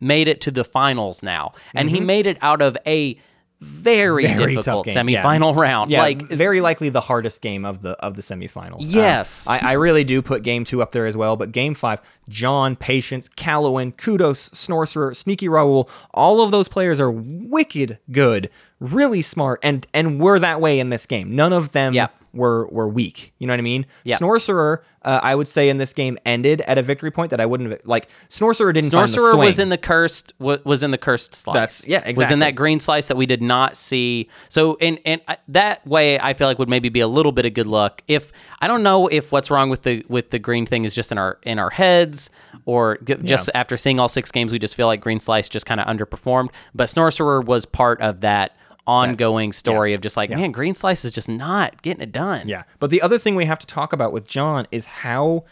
made 0.00 0.28
it 0.28 0.40
to 0.42 0.50
the 0.50 0.64
finals 0.64 1.22
now, 1.22 1.54
and 1.74 1.88
he 1.88 1.98
mm-hmm. 1.98 2.06
made 2.06 2.26
it 2.26 2.36
out 2.42 2.60
of 2.60 2.76
a 2.84 3.16
very. 3.60 4.26
Very 4.26 4.54
difficult 4.54 4.86
game, 4.86 5.08
yeah. 5.08 5.22
semifinal 5.22 5.54
round. 5.56 5.90
Yeah, 5.90 6.00
like 6.00 6.22
very 6.22 6.60
likely 6.60 6.88
the 6.88 7.00
hardest 7.00 7.40
game 7.40 7.64
of 7.64 7.82
the 7.82 7.92
of 8.04 8.14
the 8.16 8.22
semifinals. 8.22 8.84
Um, 8.84 8.90
Yes. 8.90 9.46
I, 9.46 9.58
I 9.58 9.72
really 9.72 10.04
do 10.04 10.20
put 10.22 10.42
game 10.42 10.64
two 10.64 10.82
up 10.82 10.92
there 10.92 11.06
as 11.06 11.16
well. 11.16 11.36
But 11.36 11.52
game 11.52 11.74
five, 11.74 12.00
John, 12.28 12.76
Patience, 12.76 13.28
Callowin, 13.28 13.92
Kudos, 13.92 14.50
Snorcerer, 14.50 15.14
Sneaky 15.16 15.48
Raoul, 15.48 15.88
all 16.12 16.42
of 16.42 16.50
those 16.50 16.68
players 16.68 17.00
are 17.00 17.10
wicked 17.10 17.98
good, 18.10 18.50
really 18.80 19.22
smart, 19.22 19.60
and 19.62 19.86
and 19.94 20.20
were 20.20 20.38
that 20.38 20.60
way 20.60 20.78
in 20.78 20.90
this 20.90 21.06
game. 21.06 21.34
None 21.34 21.52
of 21.52 21.72
them 21.72 21.94
Yep. 21.94 22.12
Were 22.36 22.66
were 22.68 22.86
weak. 22.88 23.32
You 23.38 23.46
know 23.46 23.52
what 23.52 23.58
I 23.60 23.62
mean? 23.62 23.86
Yeah. 24.04 24.16
Snorcerer, 24.18 24.78
uh, 25.02 25.20
I 25.22 25.34
would 25.34 25.48
say 25.48 25.68
in 25.68 25.76
this 25.78 25.92
game 25.92 26.18
ended 26.26 26.60
at 26.62 26.78
a 26.78 26.82
victory 26.82 27.10
point 27.10 27.30
that 27.30 27.40
I 27.40 27.46
wouldn't 27.46 27.70
have 27.70 27.80
like. 27.84 28.08
Snorcerer 28.28 28.72
didn't 28.74 28.90
swing. 29.32 29.46
was 29.46 29.58
in 29.58 29.68
the 29.70 29.78
cursed 29.78 30.34
wa- 30.38 30.58
was 30.64 30.82
in 30.82 30.90
the 30.90 30.98
cursed 30.98 31.34
slice. 31.34 31.54
That's- 31.54 31.84
yeah, 31.86 31.96
exactly. 31.98 32.22
Was 32.24 32.30
in 32.30 32.38
that 32.40 32.50
green 32.54 32.80
slice 32.80 33.08
that 33.08 33.16
we 33.16 33.26
did 33.26 33.42
not 33.42 33.76
see. 33.76 34.28
So 34.48 34.76
and 34.80 34.98
and 35.04 35.20
I- 35.28 35.38
that 35.48 35.86
way 35.86 36.18
I 36.20 36.34
feel 36.34 36.46
like 36.48 36.58
would 36.58 36.68
maybe 36.68 36.88
be 36.88 37.00
a 37.00 37.08
little 37.08 37.32
bit 37.32 37.46
of 37.46 37.54
good 37.54 37.66
luck. 37.66 38.02
If 38.08 38.32
I 38.60 38.68
don't 38.68 38.82
know 38.82 39.06
if 39.08 39.32
what's 39.32 39.50
wrong 39.50 39.70
with 39.70 39.82
the 39.82 40.04
with 40.08 40.30
the 40.30 40.38
green 40.38 40.66
thing 40.66 40.84
is 40.84 40.94
just 40.94 41.10
in 41.12 41.18
our 41.18 41.38
in 41.42 41.58
our 41.58 41.70
heads 41.70 42.30
or 42.64 42.98
g- 43.04 43.14
just 43.22 43.48
after 43.54 43.76
seeing 43.76 44.00
all 44.00 44.08
six 44.08 44.30
games 44.32 44.50
we 44.52 44.58
just 44.58 44.74
feel 44.74 44.86
like 44.86 45.00
green 45.00 45.20
slice 45.20 45.48
just 45.48 45.66
kind 45.66 45.80
of 45.80 45.86
underperformed. 45.86 46.50
But 46.74 46.84
Snorcerer 46.88 47.44
was 47.44 47.64
part 47.64 48.00
of 48.00 48.20
that 48.22 48.56
ongoing 48.86 49.52
story 49.52 49.94
of 49.94 50.00
just 50.00 50.16
like 50.16 50.30
man 50.30 50.52
green 50.52 50.74
slice 50.74 51.04
is 51.04 51.12
just 51.12 51.28
not 51.28 51.82
getting 51.82 52.02
it 52.02 52.12
done. 52.12 52.48
Yeah. 52.48 52.62
But 52.78 52.90
the 52.90 53.02
other 53.02 53.18
thing 53.18 53.34
we 53.36 53.44
have 53.44 53.58
to 53.58 53.66
talk 53.66 53.92
about 53.92 54.12
with 54.12 54.26
John 54.26 54.66
is 54.70 54.84
how 54.84 55.44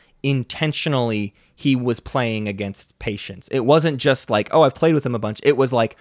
intentionally 0.49 1.35
he 1.57 1.77
was 1.77 2.01
playing 2.01 2.49
against 2.49 2.99
patience. 2.99 3.49
It 3.49 3.61
wasn't 3.61 3.99
just 3.99 4.29
like, 4.31 4.49
oh, 4.53 4.63
I've 4.63 4.75
played 4.75 4.95
with 4.95 5.05
him 5.07 5.15
a 5.15 5.19
bunch. 5.19 5.41
It 5.43 5.57
was 5.57 5.73
like, 5.73 5.97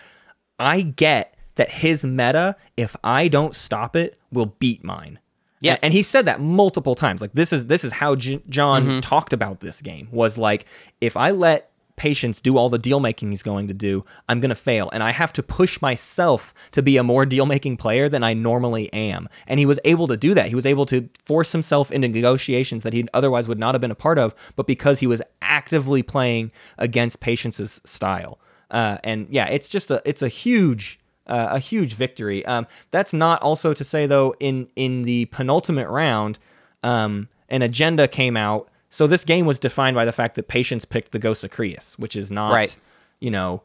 I 0.60 0.82
get 0.82 1.36
that 1.56 1.70
his 1.72 2.04
meta, 2.06 2.56
if 2.78 2.96
I 3.04 3.28
don't 3.28 3.56
stop 3.56 3.96
it, 3.96 4.18
will 4.32 4.48
beat 4.48 4.84
mine. 4.84 5.20
Yeah. 5.62 5.74
And, 5.74 5.86
and 5.86 5.94
he 5.94 6.04
said 6.04 6.26
that 6.26 6.42
multiple 6.42 6.96
times. 6.96 7.22
Like 7.22 7.34
this 7.34 7.54
is 7.54 7.68
this 7.68 7.84
is 7.86 7.92
how 7.94 8.16
J- 8.16 8.42
John 8.50 8.84
Mm-hmm. 8.86 9.00
talked 9.00 9.32
about 9.34 9.60
this 9.62 9.82
game 9.82 10.08
was 10.12 10.38
like 10.38 10.66
if 11.00 11.16
I 11.16 11.32
let 11.32 11.70
patience 11.96 12.42
do 12.42 12.58
all 12.58 12.70
the 12.70 12.78
deal 12.78 13.00
making 13.00 13.30
he's 13.30 13.44
going 13.44 13.68
to 13.68 13.74
do, 13.74 14.02
I'm 14.28 14.40
going 14.40 14.50
to 14.50 14.56
fail. 14.56 14.90
And 14.92 15.04
I 15.04 15.12
have 15.12 15.34
to 15.34 15.44
push 15.44 15.82
myself 15.82 16.54
to 16.72 16.82
be 16.82 16.98
a 16.98 17.04
more 17.04 17.26
deal 17.26 17.46
making 17.46 17.78
player 17.78 18.10
than 18.10 18.24
I 18.24 18.34
normally 18.34 18.92
am. 18.94 19.30
And 19.48 19.60
he 19.60 19.66
was 19.66 19.80
able 19.86 20.08
to 20.08 20.18
do 20.18 20.34
that. 20.34 20.48
He 20.48 20.56
was 20.56 20.66
able 20.66 20.86
to 20.88 21.10
force 21.24 21.52
himself 21.52 21.92
into 21.92 22.08
negotiations 22.08 22.84
that 22.84 22.94
he 22.94 23.08
otherwise 23.14 23.48
would 23.48 23.60
not 23.60 23.76
have 23.76 23.82
been 23.82 23.92
a 23.92 23.96
part 23.96 24.18
of, 24.18 24.34
but 24.56 24.68
because 24.68 25.00
he 25.00 25.08
was 25.08 25.22
actively 25.42 26.04
playing 26.04 26.52
against 26.78 27.20
patience's 27.20 27.82
style. 27.86 28.40
Uh, 28.72 28.98
and 29.04 29.28
yeah, 29.30 29.46
it's 29.48 29.70
just 29.70 29.92
a 29.92 30.02
it's 30.04 30.24
a 30.24 30.28
huge 30.28 31.00
uh, 31.28 31.50
a 31.52 31.60
huge 31.60 31.94
victory. 31.94 32.46
Um, 32.46 32.68
that's 32.92 33.14
not 33.14 33.42
also 33.42 33.74
to 33.74 33.84
say 33.84 34.08
though 34.08 34.36
in 34.40 34.68
in 34.76 35.04
the 35.04 35.26
penultimate 35.26 35.88
round, 35.88 36.40
um, 36.82 37.30
an 37.50 37.62
agenda 37.62 38.08
came 38.08 38.36
out. 38.36 38.68
So 38.94 39.08
this 39.08 39.26
game 39.26 39.48
was 39.48 39.58
defined 39.58 39.96
by 39.96 40.06
the 40.06 40.12
fact 40.12 40.36
that 40.36 40.48
patients 40.48 40.86
picked 40.86 41.14
the 41.14 41.20
Ghost 41.20 41.44
of 41.44 41.50
Creuss, 41.50 41.98
which 41.98 42.16
is 42.16 42.30
not, 42.30 42.54
Right. 42.54 42.78
you 43.20 43.32
know, 43.32 43.64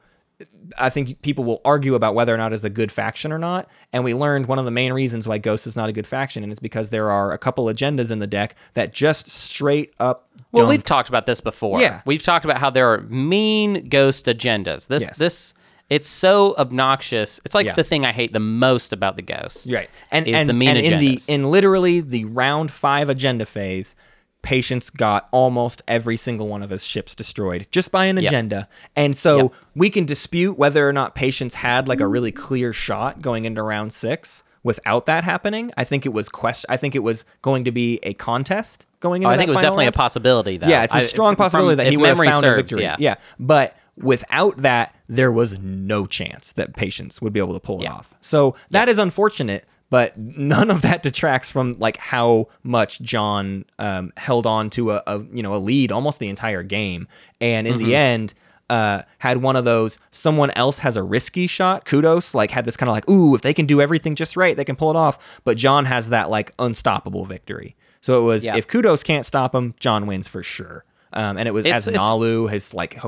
I 0.78 0.88
think 0.88 1.20
people 1.20 1.44
will 1.44 1.60
argue 1.66 1.94
about 1.94 2.14
whether 2.14 2.32
or 2.32 2.38
not 2.38 2.55
it's 2.55 2.64
a 2.64 2.70
good 2.70 2.90
faction 2.90 3.30
or 3.30 3.38
not. 3.38 3.68
And 3.92 4.05
we 4.05 4.14
learned 4.14 4.46
one 4.46 4.59
of 4.59 4.64
the 4.64 4.70
main 4.70 4.92
reasons 4.94 5.28
why 5.28 5.36
Ghost 5.36 5.66
is 5.66 5.76
not 5.76 5.90
a 5.90 5.92
good 5.92 6.06
faction, 6.06 6.42
and 6.44 6.50
it's 6.50 6.60
because 6.60 6.88
there 6.88 7.10
are 7.10 7.30
a 7.32 7.36
couple 7.36 7.66
agendas 7.66 8.10
in 8.10 8.20
the 8.20 8.26
deck 8.26 8.55
that 8.72 8.94
just 8.94 9.28
straight 9.28 9.92
up. 10.00 10.28
Well, 10.52 10.66
we've 10.66 10.82
talked 10.82 11.10
about 11.10 11.26
this 11.26 11.42
before. 11.42 11.78
Yeah. 11.80 12.00
We've 12.06 12.22
talked 12.22 12.46
about 12.46 12.56
how 12.56 12.70
there 12.70 12.90
are 12.90 13.02
mean 13.02 13.88
ghost 13.90 14.24
agendas. 14.26 14.86
This 14.86 15.02
Yes. 15.02 15.18
this 15.18 15.55
it's 15.90 16.09
so 16.09 16.55
obnoxious. 16.56 17.40
It's 17.44 17.55
like 17.55 17.66
Yeah. 17.66 17.74
the 17.74 17.84
thing 17.84 18.05
I 18.06 18.12
hate 18.12 18.32
the 18.32 18.40
most 18.40 18.92
about 18.94 19.16
the 19.16 19.22
ghosts. 19.22 19.70
right 19.72 19.90
and 20.10 20.26
is 20.26 20.34
and, 20.34 20.48
the 20.48 20.52
mean 20.55 20.68
and 20.76 20.78
in 20.78 20.98
the 21.00 21.18
in 21.28 21.50
literally 21.50 22.00
the 22.00 22.24
round 22.26 22.70
five 22.70 23.09
agenda 23.10 23.44
phase 23.44 23.94
patience 24.43 24.89
got 24.90 25.28
almost 25.32 25.82
every 25.89 26.16
single 26.16 26.47
one 26.48 26.62
of 26.62 26.70
his 26.70 26.85
ships 26.86 27.15
destroyed 27.15 27.66
just 27.70 27.90
by 27.90 28.05
an 28.06 28.16
agenda 28.19 28.69
and 28.97 29.16
so 29.16 29.36
Yep. 29.39 29.52
we 29.74 29.90
can 29.90 30.05
dispute 30.06 30.56
whether 30.56 30.89
or 30.89 30.93
not 30.93 31.15
patience 31.15 31.55
had 31.55 31.89
like 31.89 32.01
a 32.01 32.06
really 32.06 32.31
clear 32.32 32.73
shot 32.73 33.20
going 33.20 33.44
into 33.44 33.62
round 33.62 33.93
six 33.93 34.44
without 34.62 35.06
that 35.06 35.24
happening 35.24 35.73
i 35.77 35.82
think 35.85 36.06
it 36.06 36.10
was 36.12 36.28
quest 36.28 36.65
i 36.69 36.77
think 36.77 36.94
it 36.94 37.01
was 37.02 37.24
going 37.43 37.65
to 37.65 37.73
be 37.73 37.98
a 38.05 38.15
contest 38.15 38.86
going 39.01 39.23
into 39.23 39.31
Oh, 39.31 39.35
I 39.35 39.36
think 39.36 39.48
it 39.48 39.52
was 39.52 39.60
definitely 39.60 39.85
round. 39.86 39.94
a 39.94 39.98
possibility 39.98 40.56
though. 40.56 40.66
Yeah, 40.69 40.85
it's 40.85 40.94
a 40.94 40.98
I- 40.98 41.02
strong 41.02 41.32
from- 41.35 41.44
possibility 41.44 41.77
that 41.77 41.86
he 41.86 41.97
would 41.97 42.09
have 42.09 42.19
found 42.19 42.44
a 42.44 42.55
victory. 42.56 42.82
Yeah. 42.82 42.97
yeah, 42.98 43.15
but 43.39 43.77
without 43.97 44.56
that, 44.59 44.94
there 45.09 45.31
was 45.31 45.59
no 45.60 46.05
chance 46.06 46.51
that 46.52 46.74
Patience 46.74 47.23
would 47.23 47.32
be 47.32 47.39
able 47.40 47.55
to 47.55 47.60
pull 47.60 47.81
it 47.82 47.86
off. 47.86 48.12
So 48.20 48.56
that 48.70 48.89
is 48.89 48.98
unfortunate, 48.98 49.65
but 49.90 50.16
none 50.19 50.70
of 50.70 50.82
that 50.82 51.02
detracts 51.02 51.51
from 51.51 51.73
like 51.78 51.97
how 51.97 52.48
much 52.62 53.01
John 53.01 53.65
um, 53.78 54.12
held 54.16 54.47
on 54.47 54.70
to 54.70 54.93
a, 54.93 55.02
a 55.06 55.19
you 55.32 55.43
know 55.43 55.55
a 55.55 55.59
lead 55.59 55.93
almost 55.93 56.19
the 56.20 56.28
entire 56.28 56.62
game, 56.62 57.09
and 57.40 57.66
in 57.66 57.74
Mm-hmm. 57.78 57.85
the 57.86 57.94
end. 57.97 58.35
Uh, 58.70 59.01
had 59.16 59.39
one 59.39 59.56
of 59.56 59.65
those 59.65 59.98
someone 60.10 60.51
else 60.51 60.77
has 60.77 60.98
a 60.98 61.02
risky 61.02 61.47
shot 61.47 61.86
kudos 61.86 62.35
like 62.35 62.51
had 62.51 62.66
this 62.66 62.77
kind 62.77 62.90
of 62.90 62.94
like 62.94 63.09
ooh 63.09 63.35
if 63.35 63.40
they 63.40 63.55
can 63.55 63.65
do 63.65 63.81
everything 63.81 64.15
just 64.15 64.36
right 64.36 64.59
they 64.59 64.65
can 64.66 64.77
pull 64.77 64.90
it 64.90 64.94
off 64.97 65.40
but 65.44 65.56
john 65.56 65.86
has 65.86 66.10
that 66.10 66.28
like 66.28 66.52
unstoppable 66.59 67.24
victory 67.24 67.74
so 68.02 68.20
it 68.20 68.24
was 68.27 68.44
Yeah. 68.44 68.59
if 68.59 68.69
kudos 68.69 69.02
can't 69.02 69.24
stop 69.24 69.55
him 69.55 69.73
john 69.81 70.06
wins 70.06 70.28
for 70.28 70.43
sure 70.43 70.85
um, 71.15 71.39
and 71.39 71.48
it 71.48 71.52
was 71.52 71.65
It's- 71.65 71.85
as 71.85 71.89
it's- 71.89 72.05
Naalu, 72.06 72.51
his 72.51 72.74
like 72.74 72.98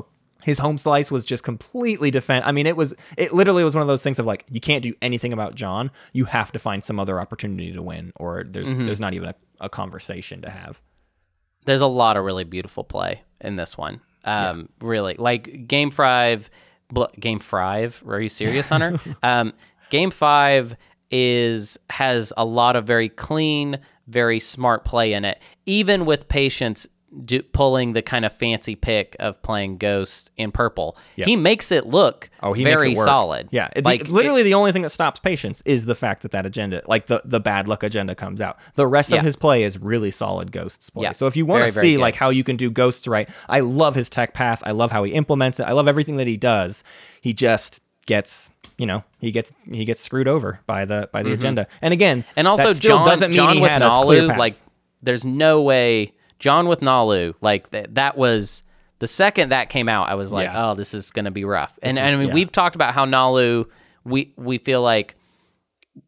his 0.44 0.58
home 0.58 0.78
slice 0.78 1.10
was 1.10 1.24
just 1.24 1.42
completely 1.44 2.10
defend. 2.10 2.44
I 2.44 2.52
mean, 2.52 2.66
it 2.66 2.76
was 2.76 2.94
it 3.16 3.32
literally 3.32 3.64
was 3.64 3.74
one 3.74 3.82
of 3.82 3.88
those 3.88 4.02
things 4.02 4.18
of 4.18 4.26
like 4.26 4.44
you 4.50 4.60
can't 4.60 4.82
do 4.82 4.94
anything 5.02 5.32
about 5.32 5.54
John. 5.54 5.90
You 6.12 6.24
have 6.26 6.52
to 6.52 6.58
find 6.58 6.82
some 6.82 6.98
other 7.00 7.20
opportunity 7.20 7.72
to 7.72 7.82
win, 7.82 8.12
or 8.16 8.44
there's 8.46 8.72
Mm-hmm. 8.72 8.84
there's 8.84 9.00
not 9.00 9.14
even 9.14 9.28
a, 9.30 9.34
a 9.60 9.68
conversation 9.68 10.42
to 10.42 10.50
have. 10.50 10.80
There's 11.66 11.80
a 11.82 11.86
lot 11.86 12.16
of 12.16 12.24
really 12.24 12.44
beautiful 12.44 12.84
play 12.84 13.22
in 13.40 13.56
this 13.56 13.76
one. 13.76 14.00
Um, 14.24 14.68
really, 14.80 15.14
like 15.14 15.66
game 15.66 15.90
five, 15.90 16.50
bl- 16.92 17.04
game 17.18 17.38
five. 17.40 18.02
Are 18.06 18.20
you 18.20 18.28
serious, 18.28 18.68
Hunter? 18.68 18.98
um, 19.22 19.52
game 19.90 20.10
five 20.10 20.76
is 21.10 21.78
has 21.90 22.32
a 22.36 22.44
lot 22.44 22.76
of 22.76 22.86
very 22.86 23.08
clean, 23.08 23.78
very 24.06 24.38
smart 24.40 24.84
play 24.84 25.12
in 25.12 25.24
it. 25.24 25.40
Even 25.66 26.06
with 26.06 26.28
patience 26.28 26.86
do, 27.24 27.42
pulling 27.42 27.92
the 27.92 28.02
kind 28.02 28.24
of 28.24 28.32
fancy 28.32 28.76
pick 28.76 29.16
of 29.18 29.42
playing 29.42 29.78
Ghost 29.78 30.30
in 30.36 30.52
purple, 30.52 30.96
he 31.16 31.34
makes 31.34 31.72
it 31.72 31.86
look 31.86 32.30
Oh, 32.42 32.52
he 32.52 32.62
very 32.62 32.92
it 32.92 32.96
solid. 32.98 33.48
Yeah, 33.50 33.68
it- 33.74 33.84
like 33.84 34.04
the- 34.06 34.12
literally 34.12 34.42
the 34.44 34.54
only 34.54 34.70
thing 34.72 34.82
that 34.82 34.90
stops 34.90 35.18
patience 35.18 35.62
is 35.66 35.86
the 35.86 35.94
fact 35.96 36.22
that 36.22 36.30
that 36.30 36.46
agenda, 36.46 36.82
like 36.86 37.06
the 37.06 37.20
the 37.24 37.40
bad 37.40 37.66
luck 37.68 37.82
agenda, 37.82 38.14
comes 38.14 38.40
out. 38.40 38.58
The 38.76 38.86
rest 38.86 39.10
Yeah. 39.10 39.18
of 39.18 39.24
his 39.24 39.34
play 39.36 39.64
is 39.64 39.76
really 39.78 40.10
solid 40.12 40.52
ghosts 40.52 40.88
play. 40.90 41.02
Yeah, 41.04 41.12
So 41.12 41.26
if 41.26 41.36
you 41.36 41.44
want 41.46 41.66
to 41.66 41.72
see 41.72 41.96
like 41.98 42.14
how 42.14 42.30
you 42.30 42.44
can 42.44 42.56
do 42.56 42.70
ghosts 42.70 43.08
right, 43.08 43.28
I 43.48 43.60
love 43.60 43.94
his 43.96 44.08
tech 44.08 44.32
path. 44.34 44.62
I 44.64 44.70
love 44.70 44.90
how 44.92 45.02
he 45.02 45.12
implements 45.12 45.58
it. 45.60 45.64
I 45.64 45.72
love 45.72 45.88
everything 45.88 46.16
that 46.16 46.26
he 46.28 46.36
does. 46.36 46.84
He 47.20 47.32
just 47.32 47.80
gets. 48.06 48.50
You 48.78 48.86
know, 48.86 49.04
he 49.18 49.30
gets 49.30 49.52
he 49.70 49.84
gets 49.84 50.00
screwed 50.00 50.26
over 50.26 50.60
by 50.66 50.86
the 50.86 51.10
by 51.12 51.22
the 51.22 51.32
agenda. 51.34 51.66
And 51.82 51.92
again, 51.92 52.22
Mm-hmm. 52.22 52.30
And 52.36 52.48
also, 52.48 52.72
John, 52.72 53.04
doesn't 53.04 53.30
mean 53.30 53.36
John 53.36 53.56
he 53.56 53.62
had 53.62 53.82
a 53.82 53.90
clear 53.90 54.22
Naalu, 54.22 54.28
path. 54.28 54.38
like, 54.38 54.54
there's 55.02 55.24
no 55.26 55.60
way. 55.60 56.14
John 56.40 56.66
with 56.66 56.80
Naalu, 56.80 57.34
like, 57.40 57.70
th- 57.70 57.86
that 57.90 58.16
was 58.16 58.64
the 58.98 59.06
second 59.06 59.50
that 59.50 59.68
came 59.70 59.88
out, 59.88 60.08
I 60.08 60.14
was 60.14 60.32
like, 60.32 60.46
Yeah. 60.48 60.70
oh, 60.70 60.74
this 60.74 60.92
is 60.94 61.10
going 61.12 61.26
to 61.26 61.30
be 61.30 61.44
rough. 61.44 61.72
And, 61.82 61.92
is- 61.92 61.98
and 61.98 62.08
I 62.14 62.18
mean, 62.18 62.28
yeah. 62.28 62.34
we've 62.34 62.50
talked 62.50 62.74
about 62.74 62.92
how 62.94 63.06
Naalu, 63.06 63.66
we, 64.04 64.32
we 64.36 64.58
feel 64.58 64.82
like 64.82 65.14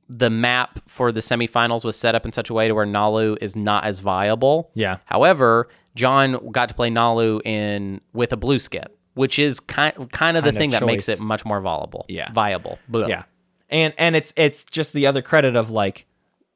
the 0.08 0.30
map 0.30 0.80
for 0.88 1.12
the 1.12 1.20
semifinals 1.20 1.84
was 1.84 1.96
set 1.96 2.14
up 2.14 2.24
in 2.26 2.32
such 2.32 2.50
a 2.50 2.54
way 2.54 2.68
to 2.68 2.74
where 2.74 2.86
Naalu 2.86 3.36
is 3.40 3.54
not 3.56 3.84
as 3.84 4.00
viable. 4.00 4.70
Yeah. 4.74 4.98
However, 5.06 5.68
John 5.94 6.50
got 6.50 6.68
to 6.68 6.74
play 6.74 6.90
Naalu 6.90 7.40
in 7.46 8.00
with 8.12 8.32
a 8.32 8.36
blue 8.36 8.58
skip, 8.58 8.96
which 9.14 9.38
is 9.38 9.58
kind 9.60 10.10
kind 10.12 10.36
of 10.36 10.44
the 10.44 10.50
Kind 10.50 10.56
of 10.56 10.60
thing 10.60 10.70
that 10.70 10.86
makes 10.86 11.06
choice. 11.06 11.18
it 11.20 11.22
much 11.22 11.44
more 11.44 11.60
viable. 11.60 12.04
Yeah. 12.08 12.30
Viable. 12.32 12.78
Blah. 12.88 13.06
Yeah. 13.06 13.24
And 13.70 13.92
and 13.98 14.14
it's 14.16 14.32
it's 14.36 14.64
just 14.64 14.92
the 14.92 15.06
other 15.06 15.20
credit 15.22 15.56
of 15.56 15.70
like 15.70 16.06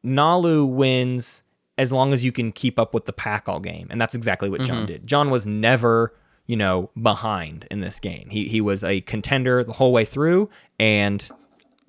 Naalu 0.05 0.67
wins 0.69 1.43
as 1.79 1.93
long 1.93 2.13
as 2.15 2.25
you 2.25 2.33
can 2.33 2.53
keep 2.53 2.79
up 2.79 2.95
with 2.95 3.05
the 3.05 3.13
pack 3.13 3.49
all 3.49 3.61
game. 3.61 3.87
And 3.91 4.01
that's 4.01 4.15
exactly 4.15 4.49
what 4.49 4.61
Mm-hmm. 4.61 4.67
John 4.75 4.87
did. 4.87 5.07
John 5.07 5.31
was 5.31 5.47
never, 5.47 6.15
you 6.47 6.57
know, 6.57 6.91
behind 7.01 7.67
in 7.71 7.81
this 7.81 8.01
game. 8.01 8.29
He 8.31 8.49
he 8.49 8.61
was 8.61 8.83
a 8.85 9.01
contender 9.03 9.63
the 9.63 9.73
whole 9.75 9.93
way 9.93 10.05
through 10.05 10.49
and 10.79 11.29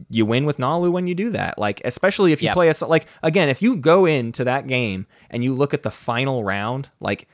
you 0.10 0.26
win 0.28 0.46
with 0.46 0.58
Naalu 0.58 0.92
when 0.92 1.08
you 1.08 1.16
do 1.16 1.32
that. 1.32 1.58
Like 1.58 1.82
especially 1.86 2.32
if 2.32 2.42
you 2.44 2.48
Yep. 2.48 2.54
play 2.54 2.70
a 2.70 2.86
like 2.86 3.06
again, 3.24 3.50
if 3.50 3.62
you 3.62 3.76
go 3.76 4.06
into 4.06 4.44
that 4.44 4.68
game 4.68 5.08
and 5.30 5.44
you 5.44 5.54
look 5.56 5.74
at 5.74 5.84
the 5.84 5.92
final 5.92 6.44
round, 6.44 6.90
like 7.00 7.28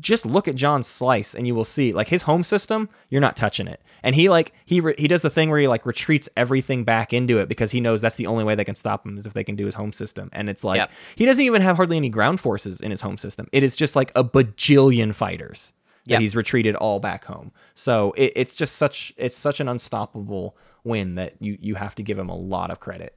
just 0.00 0.24
look 0.26 0.48
at 0.48 0.54
John's 0.54 0.86
slice 0.86 1.34
and 1.34 1.46
you 1.46 1.54
will 1.54 1.64
see 1.64 1.92
like 1.92 2.08
his 2.08 2.22
home 2.22 2.42
system, 2.42 2.88
you're 3.10 3.20
not 3.20 3.36
touching 3.36 3.66
it. 3.66 3.80
And 4.02 4.14
he 4.14 4.28
like 4.28 4.52
he 4.64 4.80
re- 4.80 4.94
he 4.98 5.08
does 5.08 5.22
the 5.22 5.30
thing 5.30 5.50
where 5.50 5.58
he 5.60 5.68
like 5.68 5.84
retreats 5.86 6.28
everything 6.36 6.84
back 6.84 7.12
into 7.12 7.38
it 7.38 7.48
because 7.48 7.70
he 7.70 7.80
knows 7.80 8.00
that's 8.00 8.16
the 8.16 8.26
only 8.26 8.44
way 8.44 8.54
they 8.54 8.64
can 8.64 8.74
stop 8.74 9.04
him 9.06 9.16
is 9.18 9.26
if 9.26 9.34
they 9.34 9.44
can 9.44 9.56
do 9.56 9.66
his 9.66 9.74
home 9.74 9.92
system. 9.92 10.28
And 10.32 10.48
it's 10.48 10.64
like 10.64 10.78
Yep. 10.78 10.90
he 11.16 11.24
doesn't 11.24 11.44
even 11.44 11.62
have 11.62 11.76
hardly 11.76 11.96
any 11.96 12.08
ground 12.08 12.40
forces 12.40 12.80
in 12.80 12.90
his 12.90 13.00
home 13.00 13.18
system. 13.18 13.46
It 13.52 13.62
is 13.62 13.76
just 13.76 13.94
like 13.96 14.10
a 14.14 14.24
bajillion 14.24 15.14
fighters 15.14 15.72
that 16.06 16.12
Yep. 16.12 16.20
he's 16.20 16.36
retreated 16.36 16.76
all 16.76 17.00
back 17.00 17.24
home. 17.24 17.50
So 17.74 18.12
it, 18.16 18.32
it's 18.36 18.54
just 18.56 18.76
such 18.76 19.12
it's 19.16 19.36
such 19.36 19.60
an 19.60 19.68
unstoppable 19.68 20.56
win 20.84 21.14
that 21.16 21.34
you 21.40 21.56
you 21.60 21.74
have 21.76 21.94
to 21.96 22.02
give 22.02 22.18
him 22.18 22.28
a 22.28 22.36
lot 22.36 22.70
of 22.70 22.80
credit. 22.80 23.16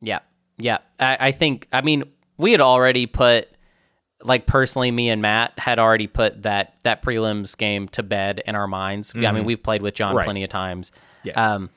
Yeah, 0.00 0.20
yeah. 0.58 0.78
I, 0.98 1.16
I 1.20 1.32
think. 1.32 1.68
I 1.72 1.80
mean, 1.82 2.04
we 2.38 2.50
had 2.52 2.60
already 2.60 3.06
put, 3.06 3.48
like 4.24 4.46
personally, 4.46 4.90
me 4.90 5.08
and 5.10 5.20
Matt 5.22 5.52
had 5.58 5.78
already 5.78 6.06
put 6.06 6.42
that 6.42 6.74
that 6.84 7.02
prelims 7.02 7.56
game 7.56 7.88
to 7.88 8.02
bed 8.02 8.42
in 8.46 8.54
our 8.54 8.66
minds. 8.66 9.12
I 9.16 9.32
mean, 9.32 9.44
we've 9.44 9.62
played 9.62 9.82
with 9.82 9.94
John 9.94 10.10
Mm-hmm. 10.10 10.16
Right. 10.18 10.24
plenty 10.24 10.42
of 10.44 10.48
times. 10.50 10.92
Yes. 11.24 11.36
Um, 11.36 11.70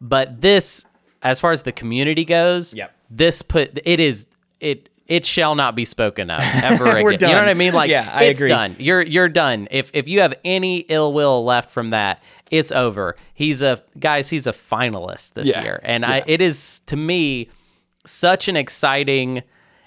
but 0.00 0.40
this, 0.40 0.84
as 1.22 1.40
far 1.40 1.52
as 1.52 1.62
the 1.62 1.72
community 1.72 2.24
goes, 2.24 2.74
Yep. 2.74 2.92
this 3.10 3.42
put 3.42 3.78
it 3.84 4.00
is 4.00 4.26
it. 4.60 4.88
It 5.06 5.26
shall 5.26 5.56
not 5.56 5.74
be 5.74 5.84
spoken 5.84 6.30
of 6.30 6.40
ever 6.62 6.84
again. 6.88 7.02
We're 7.02 7.10
You 7.12 7.18
know 7.18 7.32
what 7.40 7.48
I 7.48 7.54
mean? 7.54 7.72
Like, 7.72 7.90
Yeah, 7.90 8.08
I 8.12 8.24
it's 8.26 8.40
agree. 8.40 8.48
done. 8.50 8.76
You're 8.78 9.02
you're 9.02 9.28
done. 9.28 9.66
If 9.72 9.90
if 9.92 10.06
you 10.06 10.20
have 10.20 10.34
any 10.44 10.78
ill 10.88 11.12
will 11.12 11.44
left 11.44 11.72
from 11.72 11.90
that, 11.90 12.22
it's 12.48 12.70
over. 12.70 13.16
He's 13.34 13.60
a 13.60 13.82
guys. 13.98 14.30
He's 14.30 14.46
a 14.46 14.52
finalist 14.52 15.32
this 15.32 15.48
Yeah. 15.48 15.62
year, 15.64 15.80
and 15.82 16.04
I, 16.06 16.22
it 16.28 16.40
is 16.40 16.80
to 16.86 16.96
me 16.96 17.48
such 18.06 18.46
an 18.46 18.56
exciting 18.56 19.42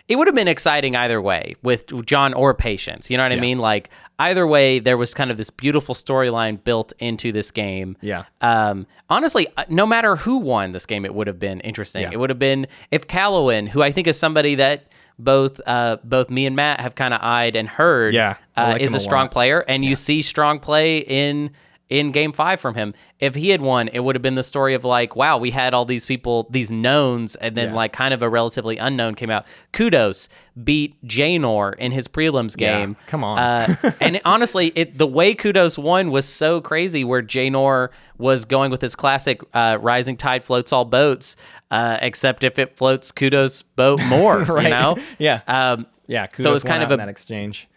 it 0.07 0.17
would 0.17 0.27
have 0.27 0.35
been 0.35 0.47
exciting 0.47 0.95
either 0.95 1.21
way 1.21 1.55
with 1.63 2.05
John 2.05 2.34
or 2.34 2.53
Patience. 2.53 3.09
You 3.09 3.17
know 3.17 3.23
what 3.23 3.31
I 3.31 3.39
mean? 3.39 3.57
Like 3.59 3.89
either 4.19 4.45
way, 4.45 4.80
there 4.80 4.97
was 4.97 5.13
kind 5.13 5.31
of 5.31 5.38
this 5.38 5.49
beautiful 5.49 5.95
storyline 5.95 6.61
built 6.61 6.91
into 6.99 7.31
this 7.31 7.51
game. 7.51 7.95
Yeah. 8.01 8.25
Um, 8.41 8.85
honestly, 9.09 9.47
uh, 9.55 9.63
no 9.69 9.85
matter 9.85 10.17
who 10.17 10.38
won 10.38 10.73
this 10.73 10.85
game, 10.85 11.05
it 11.05 11.15
would 11.15 11.27
have 11.27 11.39
been 11.39 11.61
interesting. 11.61 12.03
Yeah. 12.03 12.11
It 12.11 12.19
would 12.19 12.30
have 12.30 12.39
been 12.39 12.67
if 12.91 13.07
Callowin, 13.07 13.67
who 13.67 13.81
I 13.81 13.91
think 13.91 14.07
is 14.07 14.19
somebody 14.19 14.55
that 14.55 14.91
both 15.17 15.61
uh, 15.65 15.97
both 16.03 16.30
me 16.30 16.45
and 16.45 16.55
Matt 16.55 16.81
have 16.81 16.95
kind 16.95 17.13
of 17.13 17.21
eyed 17.21 17.55
and 17.55 17.69
heard, 17.69 18.13
Yeah, 18.13 18.35
uh, 18.57 18.71
like 18.73 18.81
is 18.81 18.93
a 18.93 18.97
a 18.97 18.99
strong 18.99 19.30
player, 19.30 19.63
and 19.67 19.85
you 19.85 19.95
see 19.95 20.21
strong 20.21 20.59
play 20.59 20.97
in 20.97 21.51
in 21.89 22.11
game 22.11 22.31
five 22.31 22.60
from 22.60 22.76
him. 22.76 22.93
If 23.19 23.35
he 23.35 23.49
had 23.49 23.61
won, 23.61 23.88
it 23.89 23.99
would 23.99 24.15
have 24.15 24.22
been 24.22 24.35
the 24.35 24.43
story 24.43 24.73
of 24.73 24.84
like, 24.84 25.15
wow, 25.15 25.38
we 25.38 25.51
had 25.51 25.73
all 25.73 25.85
these 25.85 26.05
people, 26.05 26.47
these 26.49 26.72
knowns, 26.72 27.35
and 27.35 27.55
then 27.55 27.69
Yeah. 27.69 27.76
like 27.76 27.93
kind 27.93 28.14
of 28.14 28.22
a 28.22 28.30
relatively 28.30 28.77
unknown 28.77 29.15
came 29.15 29.30
out. 29.30 29.45
Kudos 29.73 30.27
beat 30.64 30.95
Janor 31.05 31.76
in 31.76 31.91
his 31.91 32.07
prelims 32.07 32.55
Yeah, 32.60 32.80
game. 32.80 32.95
come 33.07 33.23
on. 33.23 33.38
Uh, 33.38 33.76
and 34.01 34.19
honestly, 34.26 34.72
it 34.76 34.97
the 34.97 35.07
way 35.07 35.35
Kudos 35.35 35.77
won 35.77 36.10
was 36.10 36.26
so 36.26 36.61
crazy. 36.61 37.03
Where 37.03 37.22
Janor 37.22 37.89
was 38.18 38.45
going 38.45 38.72
with 38.72 38.81
his 38.81 38.95
classic 38.95 39.41
uh, 39.53 39.77
"Rising 39.81 40.18
Tide 40.18 40.43
floats 40.43 40.73
all 40.73 40.85
boats," 40.85 41.35
uh, 41.69 41.97
except 42.01 42.43
if 42.43 42.57
it 42.57 42.77
floats 42.77 43.11
Kudos' 43.11 43.61
boat 43.61 44.01
more, 44.07 44.39
Right. 44.43 44.64
you 44.64 44.69
know. 44.69 44.97
Yeah. 45.19 45.41
Um, 45.47 45.85
yeah. 46.07 46.27
so 46.38 46.49
it 46.49 46.53
was 46.53 46.64
kind 46.64 46.81
of 46.84 46.91
a 46.91 46.97
that 46.97 47.10
exchange. 47.10 47.68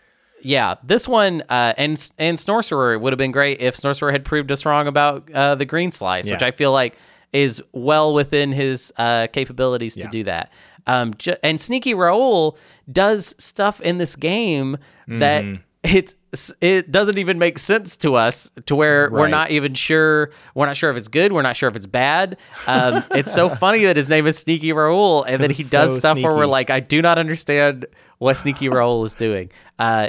Yeah, 0.43 0.75
this 0.83 1.09
one 1.09 1.43
uh, 1.49 1.75
and 1.77 2.11
and 2.19 2.37
Snorcerer 2.39 3.01
would 3.01 3.13
have 3.13 3.19
been 3.19 3.33
great 3.33 3.61
if 3.61 3.77
Snorcerer 3.77 4.13
had 4.13 4.25
proved 4.25 4.51
us 4.53 4.65
wrong 4.65 4.87
about 4.87 5.31
uh, 5.33 5.55
the 5.55 5.65
green 5.65 5.93
slice, 5.93 6.31
which 6.31 6.43
I 6.43 6.51
feel 6.51 6.73
like 6.73 6.97
is 7.33 7.63
well 7.73 8.15
within 8.15 8.53
his 8.53 8.93
uh, 8.97 9.27
capabilities 9.29 9.95
to 9.95 10.07
do 10.09 10.25
that. 10.25 10.53
Um, 10.87 11.15
ju- 11.15 11.35
and 11.43 11.61
Sneaky 11.61 11.95
Raoul 11.95 12.57
does 12.91 13.35
stuff 13.39 13.81
in 13.81 13.99
this 13.99 14.15
game 14.17 14.77
that 15.09 15.45
Mm-hmm. 15.45 15.97
it's 15.97 16.15
it 16.61 16.91
doesn't 16.93 17.17
even 17.19 17.39
make 17.39 17.59
sense 17.59 17.97
to 17.97 18.15
us 18.15 18.51
to 18.67 18.77
where 18.77 19.09
we're 19.11 19.27
not 19.29 19.51
even 19.51 19.73
sure 19.75 20.31
we're 20.55 20.67
not 20.67 20.77
sure 20.77 20.91
if 20.91 20.97
it's 20.97 21.09
good 21.09 21.33
we're 21.33 21.43
not 21.43 21.57
sure 21.57 21.69
if 21.69 21.75
it's 21.77 21.87
bad. 21.87 22.37
Um, 22.67 23.03
it's 23.13 23.33
so 23.33 23.49
funny 23.49 23.85
that 23.85 23.97
his 23.97 24.09
name 24.09 24.27
is 24.27 24.37
sneaky 24.39 24.73
raoul 24.73 25.23
and 25.25 25.43
then 25.43 25.51
he 25.51 25.63
does 25.63 25.93
so 25.95 25.99
stuff 26.01 26.19
where 26.23 26.35
we're 26.37 26.47
like 26.47 26.69
i 26.71 26.79
do 26.81 27.01
not 27.01 27.19
understand 27.19 27.87
what 28.19 28.35
sneaky 28.35 28.69
raoul 28.69 29.05
is 29.05 29.15
doing. 29.15 29.51
Uh, 29.79 30.09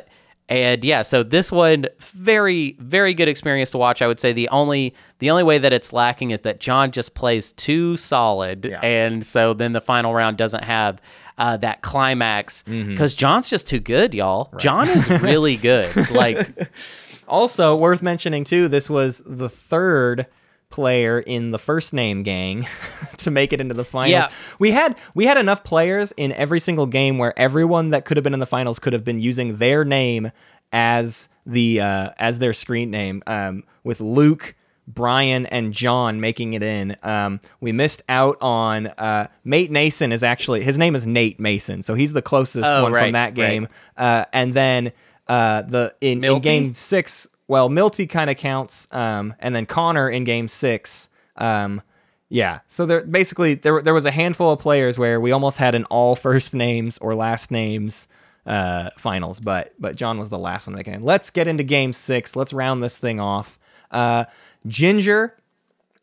and 0.49 0.83
yeah 0.85 1.01
so 1.01 1.23
this 1.23 1.51
one 1.51 1.85
very 1.99 2.75
very 2.79 3.13
good 3.13 3.27
experience 3.27 3.71
to 3.71 3.77
watch. 3.77 4.01
I 4.01 4.07
would 4.07 4.19
say 4.19 4.31
the 4.33 4.47
only 4.49 4.93
the 5.19 5.29
only 5.29 5.43
way 5.43 5.57
that 5.57 5.73
it's 5.73 5.91
lacking 5.91 6.31
is 6.31 6.41
that 6.41 6.59
john 6.59 6.91
just 6.91 7.13
plays 7.15 7.51
too 7.53 7.97
solid. 7.97 8.65
Yeah. 8.65 8.79
and 8.81 9.25
so 9.25 9.53
then 9.53 9.73
the 9.73 9.81
final 9.81 10.13
round 10.13 10.37
doesn't 10.37 10.63
have 10.63 11.01
uh, 11.37 11.55
that 11.57 11.81
climax 11.81 12.63
Mm-hmm. 12.63 12.91
because 12.91 13.13
john's 13.15 13.49
just 13.49 13.67
too 13.67 13.79
good 13.79 14.15
y'all. 14.15 14.51
John 14.57 14.87
is 14.89 15.09
really 15.09 15.57
good. 15.57 15.91
Like 16.11 16.49
Also 17.27 17.75
worth 17.75 18.01
mentioning 18.01 18.43
too, 18.45 18.67
this 18.69 18.89
was 18.89 19.21
the 19.25 19.49
third 19.49 20.27
player 20.69 21.19
in 21.19 21.51
the 21.51 21.59
first 21.59 21.93
name 21.93 22.23
gang 22.23 22.67
to 23.17 23.31
make 23.31 23.53
it 23.53 23.61
into 23.61 23.73
the 23.73 23.85
finals. 23.85 24.11
Yeah. 24.11 24.27
We 24.59 24.71
had 24.71 24.97
we 25.15 25.25
had 25.25 25.37
enough 25.37 25.63
players 25.63 26.11
in 26.17 26.31
every 26.33 26.59
single 26.59 26.85
game 26.85 27.17
where 27.17 27.37
everyone 27.39 27.91
that 27.91 28.05
could 28.05 28.17
have 28.17 28.23
been 28.23 28.33
in 28.33 28.39
the 28.39 28.45
finals 28.45 28.79
could 28.79 28.93
have 28.93 29.03
been 29.03 29.19
using 29.19 29.57
their 29.57 29.85
name 29.85 30.31
as 30.71 31.29
the 31.45 31.79
uh, 31.81 32.09
as 32.19 32.39
their 32.39 32.53
screen 32.53 32.91
name. 32.91 33.23
Um, 33.27 33.63
with 33.83 34.01
Luke, 34.01 34.53
Brian, 34.85 35.45
and 35.45 35.73
John 35.73 36.19
making 36.19 36.53
it 36.53 36.61
in. 36.63 36.97
Um, 37.03 37.39
we 37.61 37.71
missed 37.71 38.03
out 38.09 38.37
on 38.41 38.87
uh, 38.87 39.27
Mate 39.45 39.71
Nason 39.71 40.11
is 40.11 40.23
actually 40.23 40.61
his 40.63 40.77
name 40.77 40.95
is 40.95 41.07
Nate 41.07 41.39
Mason, 41.39 41.81
so 41.81 41.93
he's 41.93 42.11
the 42.13 42.21
closest 42.21 42.65
Oh, 42.65 42.83
one 42.83 42.91
right, 42.91 43.03
from 43.05 43.11
that 43.13 43.27
right. 43.27 43.35
game. 43.35 43.67
Uh, 43.95 44.25
and 44.33 44.53
then 44.53 44.91
uh, 45.27 45.61
the 45.63 45.95
in, 46.01 46.23
in 46.23 46.39
game 46.39 46.73
six, 46.73 47.27
well, 47.47 47.69
Milty 47.69 48.07
kind 48.07 48.29
of 48.29 48.37
counts, 48.37 48.87
um, 48.91 49.33
and 49.39 49.55
then 49.55 49.65
Connor 49.65 50.09
in 50.09 50.23
game 50.23 50.47
six. 50.47 51.09
Um, 51.35 51.81
yeah, 52.29 52.59
so 52.67 52.85
there 52.85 53.01
basically 53.01 53.53
there 53.53 53.81
there 53.81 53.93
was 53.93 54.05
a 54.05 54.11
handful 54.11 54.51
of 54.51 54.59
players 54.59 54.99
where 54.99 55.19
we 55.21 55.31
almost 55.31 55.57
had 55.57 55.75
an 55.75 55.85
all 55.85 56.15
first 56.15 56.53
names 56.53 56.97
or 56.97 57.15
last 57.15 57.51
names 57.51 58.07
uh, 58.45 58.89
finals, 58.97 59.39
but 59.39 59.73
but 59.79 59.95
John 59.95 60.17
was 60.19 60.29
the 60.29 60.37
last 60.37 60.67
one 60.67 60.73
to 60.73 60.77
make 60.77 60.87
it. 60.87 60.93
in. 60.93 61.03
Let's 61.03 61.29
get 61.29 61.47
into 61.47 61.63
game 61.63 61.93
six. 61.93 62.35
Let's 62.35 62.51
round 62.53 62.83
this 62.83 62.97
thing 62.97 63.19
off. 63.19 63.57
Uh, 63.91 64.25
Ginger 64.65 65.37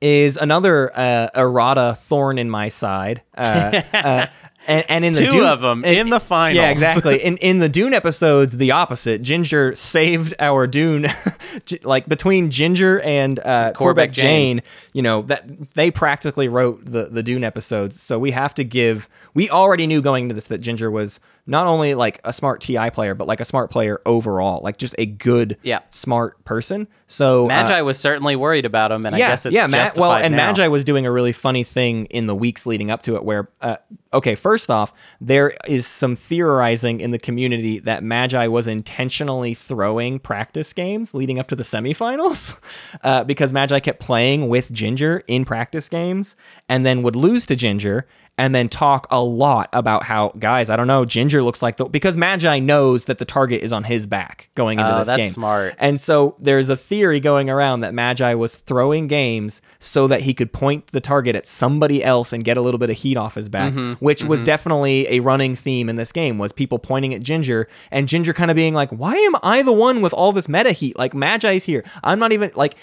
is 0.01 0.37
another 0.37 0.91
uh, 0.95 1.29
errata 1.35 1.95
thorn 1.99 2.39
in 2.39 2.51
my 2.51 2.69
side. 2.69 3.23
Uh, 3.37 3.83
uh, 3.93 4.27
and, 4.67 4.85
and 4.89 5.05
in 5.05 5.13
the 5.13 5.21
Two 5.27 5.31
Dune- 5.31 5.47
of 5.47 5.65
'em 5.65 5.85
and- 5.85 5.97
in 5.97 6.11
the 6.11 6.21
finals. 6.21 6.57
Yeah, 6.57 6.71
exactly. 6.71 7.19
In 7.25 7.37
in 7.39 7.59
the 7.59 7.69
Dune 7.69 7.95
episodes, 7.95 8.57
the 8.57 8.71
opposite. 8.73 9.23
Ginger 9.23 9.75
saved 9.75 10.35
our 10.39 10.67
Dune, 10.67 11.07
like 11.83 12.09
between 12.09 12.51
Ginger 12.51 13.01
and 13.01 13.39
uh, 13.41 13.73
Corbeck 13.75 14.11
Jane. 14.13 14.59
Jane. 14.59 14.63
You 14.93 15.03
know 15.03 15.23
that 15.23 15.73
they 15.75 15.91
practically 15.91 16.49
wrote 16.49 16.85
the 16.85 17.07
the 17.07 17.23
Dune 17.23 17.45
episodes. 17.45 18.01
So 18.01 18.19
we 18.19 18.31
have 18.33 18.55
to 18.55 18.65
give. 18.65 19.09
We 19.35 19.51
already 19.51 19.87
knew 19.87 20.01
going 20.03 20.25
into 20.25 20.35
this 20.35 20.47
that 20.49 20.59
Ginger 20.59 20.91
was 20.91 21.21
not 21.47 21.67
only 21.67 21.95
like 21.95 22.21
a 22.25 22.33
smart 22.33 22.61
TI 22.61 22.91
player, 22.91 23.15
but 23.15 23.27
like 23.29 23.41
a 23.41 23.45
smart 23.45 23.71
player 23.71 24.01
overall. 24.07 24.63
Like 24.63 24.79
just 24.79 24.95
a 24.99 25.05
good, 25.07 25.59
Yeah. 25.63 25.81
smart 25.91 26.43
person. 26.45 26.89
So 27.07 27.45
uh, 27.45 27.49
Magi 27.49 27.81
was 27.83 27.99
certainly 27.99 28.35
worried 28.37 28.65
about 28.65 28.91
him, 28.93 29.05
and 29.05 29.15
I 29.15 29.19
guess 29.19 29.45
it's 29.45 29.53
yeah, 29.55 29.67
Ma- 29.67 29.91
well, 29.97 30.13
and 30.13 30.35
now. 30.37 30.47
Magi 30.49 30.69
was 30.69 30.85
doing 30.85 31.05
a 31.07 31.11
really 31.13 31.33
funny 31.33 31.63
thing 31.65 32.07
in 32.07 32.27
the 32.27 32.35
weeks 32.35 32.65
leading 32.67 32.91
up 32.91 33.03
to 33.03 33.17
it, 33.17 33.25
where, 33.25 33.49
uh, 33.61 33.77
okay, 34.15 34.35
first 34.37 34.54
off, 34.71 34.93
there 35.21 35.55
is 35.67 35.87
some 35.87 36.15
theorizing 36.15 37.01
in 37.01 37.11
the 37.11 37.19
community 37.19 37.79
that 37.81 38.03
Magi 38.03 38.47
was 38.47 38.67
intentionally 38.67 39.55
throwing 39.55 40.19
practice 40.19 40.73
games 40.73 41.15
leading 41.15 41.39
up 41.39 41.49
to 41.49 41.57
the 41.57 41.63
semifinals, 41.63 42.59
uh, 43.05 43.25
because 43.25 43.53
Magi 43.53 43.81
kept 43.81 44.01
playing 44.01 44.49
with 44.49 44.73
Ginger 44.73 45.23
in 45.27 45.45
practice 45.45 45.89
games, 45.89 46.37
and 46.69 46.87
then 46.87 47.03
would 47.03 47.17
lose 47.17 47.47
to 47.47 47.57
Ginger. 47.57 48.07
And 48.37 48.53
then 48.53 48.69
talk 48.69 49.07
a 49.13 49.23
lot 49.23 49.69
about 49.73 50.03
how, 50.03 50.31
guys, 50.41 50.69
I 50.69 50.75
don't 50.75 50.89
know, 50.89 51.05
Ginger 51.05 51.41
looks 51.41 51.63
like 51.63 51.77
the 51.77 51.85
because 51.85 52.17
Magi 52.17 52.59
knows 52.59 53.05
that 53.05 53.19
the 53.19 53.25
target 53.25 53.63
is 53.63 53.73
on 53.73 53.85
his 53.85 54.07
back 54.07 54.49
going 54.57 54.81
into 54.81 54.93
Oh, 54.93 54.99
this 54.99 55.07
that's 55.07 55.19
game. 55.21 55.31
smart. 55.31 55.75
And 55.79 56.01
so 56.01 56.35
there's 56.41 56.69
a 56.69 56.77
theory 56.77 57.21
going 57.21 57.49
around 57.49 57.81
that 57.83 57.95
Magi 57.95 58.35
was 58.35 58.57
throwing 58.57 59.07
games 59.07 59.63
so 59.79 60.09
that 60.09 60.21
he 60.23 60.35
could 60.35 60.53
point 60.53 60.89
the 60.89 61.01
target 61.01 61.37
at 61.37 61.47
somebody 61.47 62.03
else 62.03 62.33
and 62.33 62.43
get 62.43 62.57
a 62.57 62.61
little 62.61 62.79
bit 62.79 62.91
of 62.91 62.97
heat 62.97 63.17
off 63.17 63.37
his 63.37 63.49
back, 63.49 63.73
Mm-hmm. 63.73 64.05
which 64.05 64.25
was 64.25 64.43
definitely 64.43 65.07
a 65.11 65.21
running 65.21 65.55
theme 65.55 65.89
in 65.89 65.95
this 65.95 66.11
game 66.11 66.37
was 66.37 66.51
people 66.51 66.81
pointing 66.81 67.15
at 67.15 67.23
Ginger 67.23 67.69
and 67.93 68.09
Ginger 68.09 68.33
kind 68.33 68.51
of 68.51 68.57
being 68.57 68.75
like, 68.75 68.91
"Why 68.91 69.15
am 69.15 69.37
I 69.45 69.63
the 69.63 69.73
one 69.73 70.03
with 70.03 70.13
all 70.13 70.33
this 70.33 70.49
meta 70.49 70.73
heat? 70.73 70.99
Like 70.99 71.15
Magi's 71.15 71.63
here. 71.63 71.85
I'm 72.03 72.19
not 72.19 72.33
even 72.33 72.51
like 72.57 72.75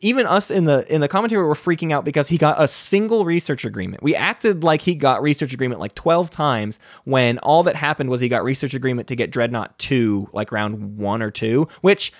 even 0.00 0.24
us 0.26 0.50
in 0.50 0.64
the 0.64 0.86
in 0.92 1.02
the 1.02 1.08
commentary 1.08 1.44
were 1.46 1.52
freaking 1.54 1.92
out 1.92 2.06
because 2.06 2.28
he 2.28 2.38
got 2.38 2.58
a 2.58 2.66
single 2.66 3.26
research 3.26 3.66
agreement. 3.66 4.02
We 4.02 4.14
acted 4.14 4.64
like 4.64 4.80
he 4.80 4.93
got 4.94 5.22
research 5.22 5.52
agreement 5.52 5.80
like 5.80 5.94
12 5.94 6.30
times 6.30 6.78
when 7.04 7.38
all 7.38 7.62
that 7.64 7.76
happened 7.76 8.10
was 8.10 8.20
he 8.20 8.28
got 8.28 8.44
research 8.44 8.74
agreement 8.74 9.08
to 9.08 9.16
get 9.16 9.30
Dreadnought 9.30 9.78
2 9.78 10.30
like 10.32 10.52
round 10.52 10.98
1 10.98 11.22
or 11.22 11.30
2, 11.30 11.68
which 11.80 12.12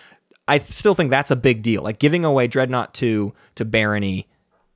I 0.46 0.58
still 0.58 0.94
think 0.94 1.10
that's 1.10 1.30
a 1.30 1.36
big 1.36 1.62
deal. 1.62 1.82
Like 1.82 1.98
giving 1.98 2.24
away 2.24 2.46
Dreadnought 2.46 2.94
2 2.94 3.32
to 3.56 3.64
Barony 3.64 4.28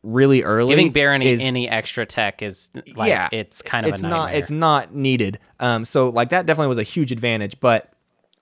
really 0.03 0.43
early. 0.43 0.71
giving 0.71 0.93
Barony 0.93 1.29
is, 1.29 1.41
any 1.41 1.69
extra 1.69 2.07
tech 2.07 2.43
is 2.43 2.71
like 2.95 3.09
yeah, 3.09 3.29
it's 3.33 3.63
kind 3.63 3.87
of 3.87 3.93
it's 3.93 4.01
a 4.01 4.03
nightmare. 4.03 4.19
not 4.19 4.35
it's 4.35 4.51
not 4.51 4.95
needed. 4.95 5.39
Um, 5.61 5.85
so 5.85 6.09
like 6.09 6.31
that 6.31 6.47
definitely 6.47 6.69
was 6.69 6.79
a 6.79 6.83
huge 6.83 7.13
advantage. 7.13 7.59
But 7.61 7.93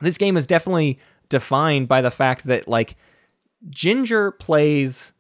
this 0.01 0.19
game 0.19 0.37
is 0.37 0.47
definitely 0.47 0.99
defined 1.29 1.89
by 1.89 2.03
the 2.03 2.11
fact 2.11 2.47
that 2.47 2.69
like 2.69 2.97
Ginger 3.69 4.31
plays 4.31 5.13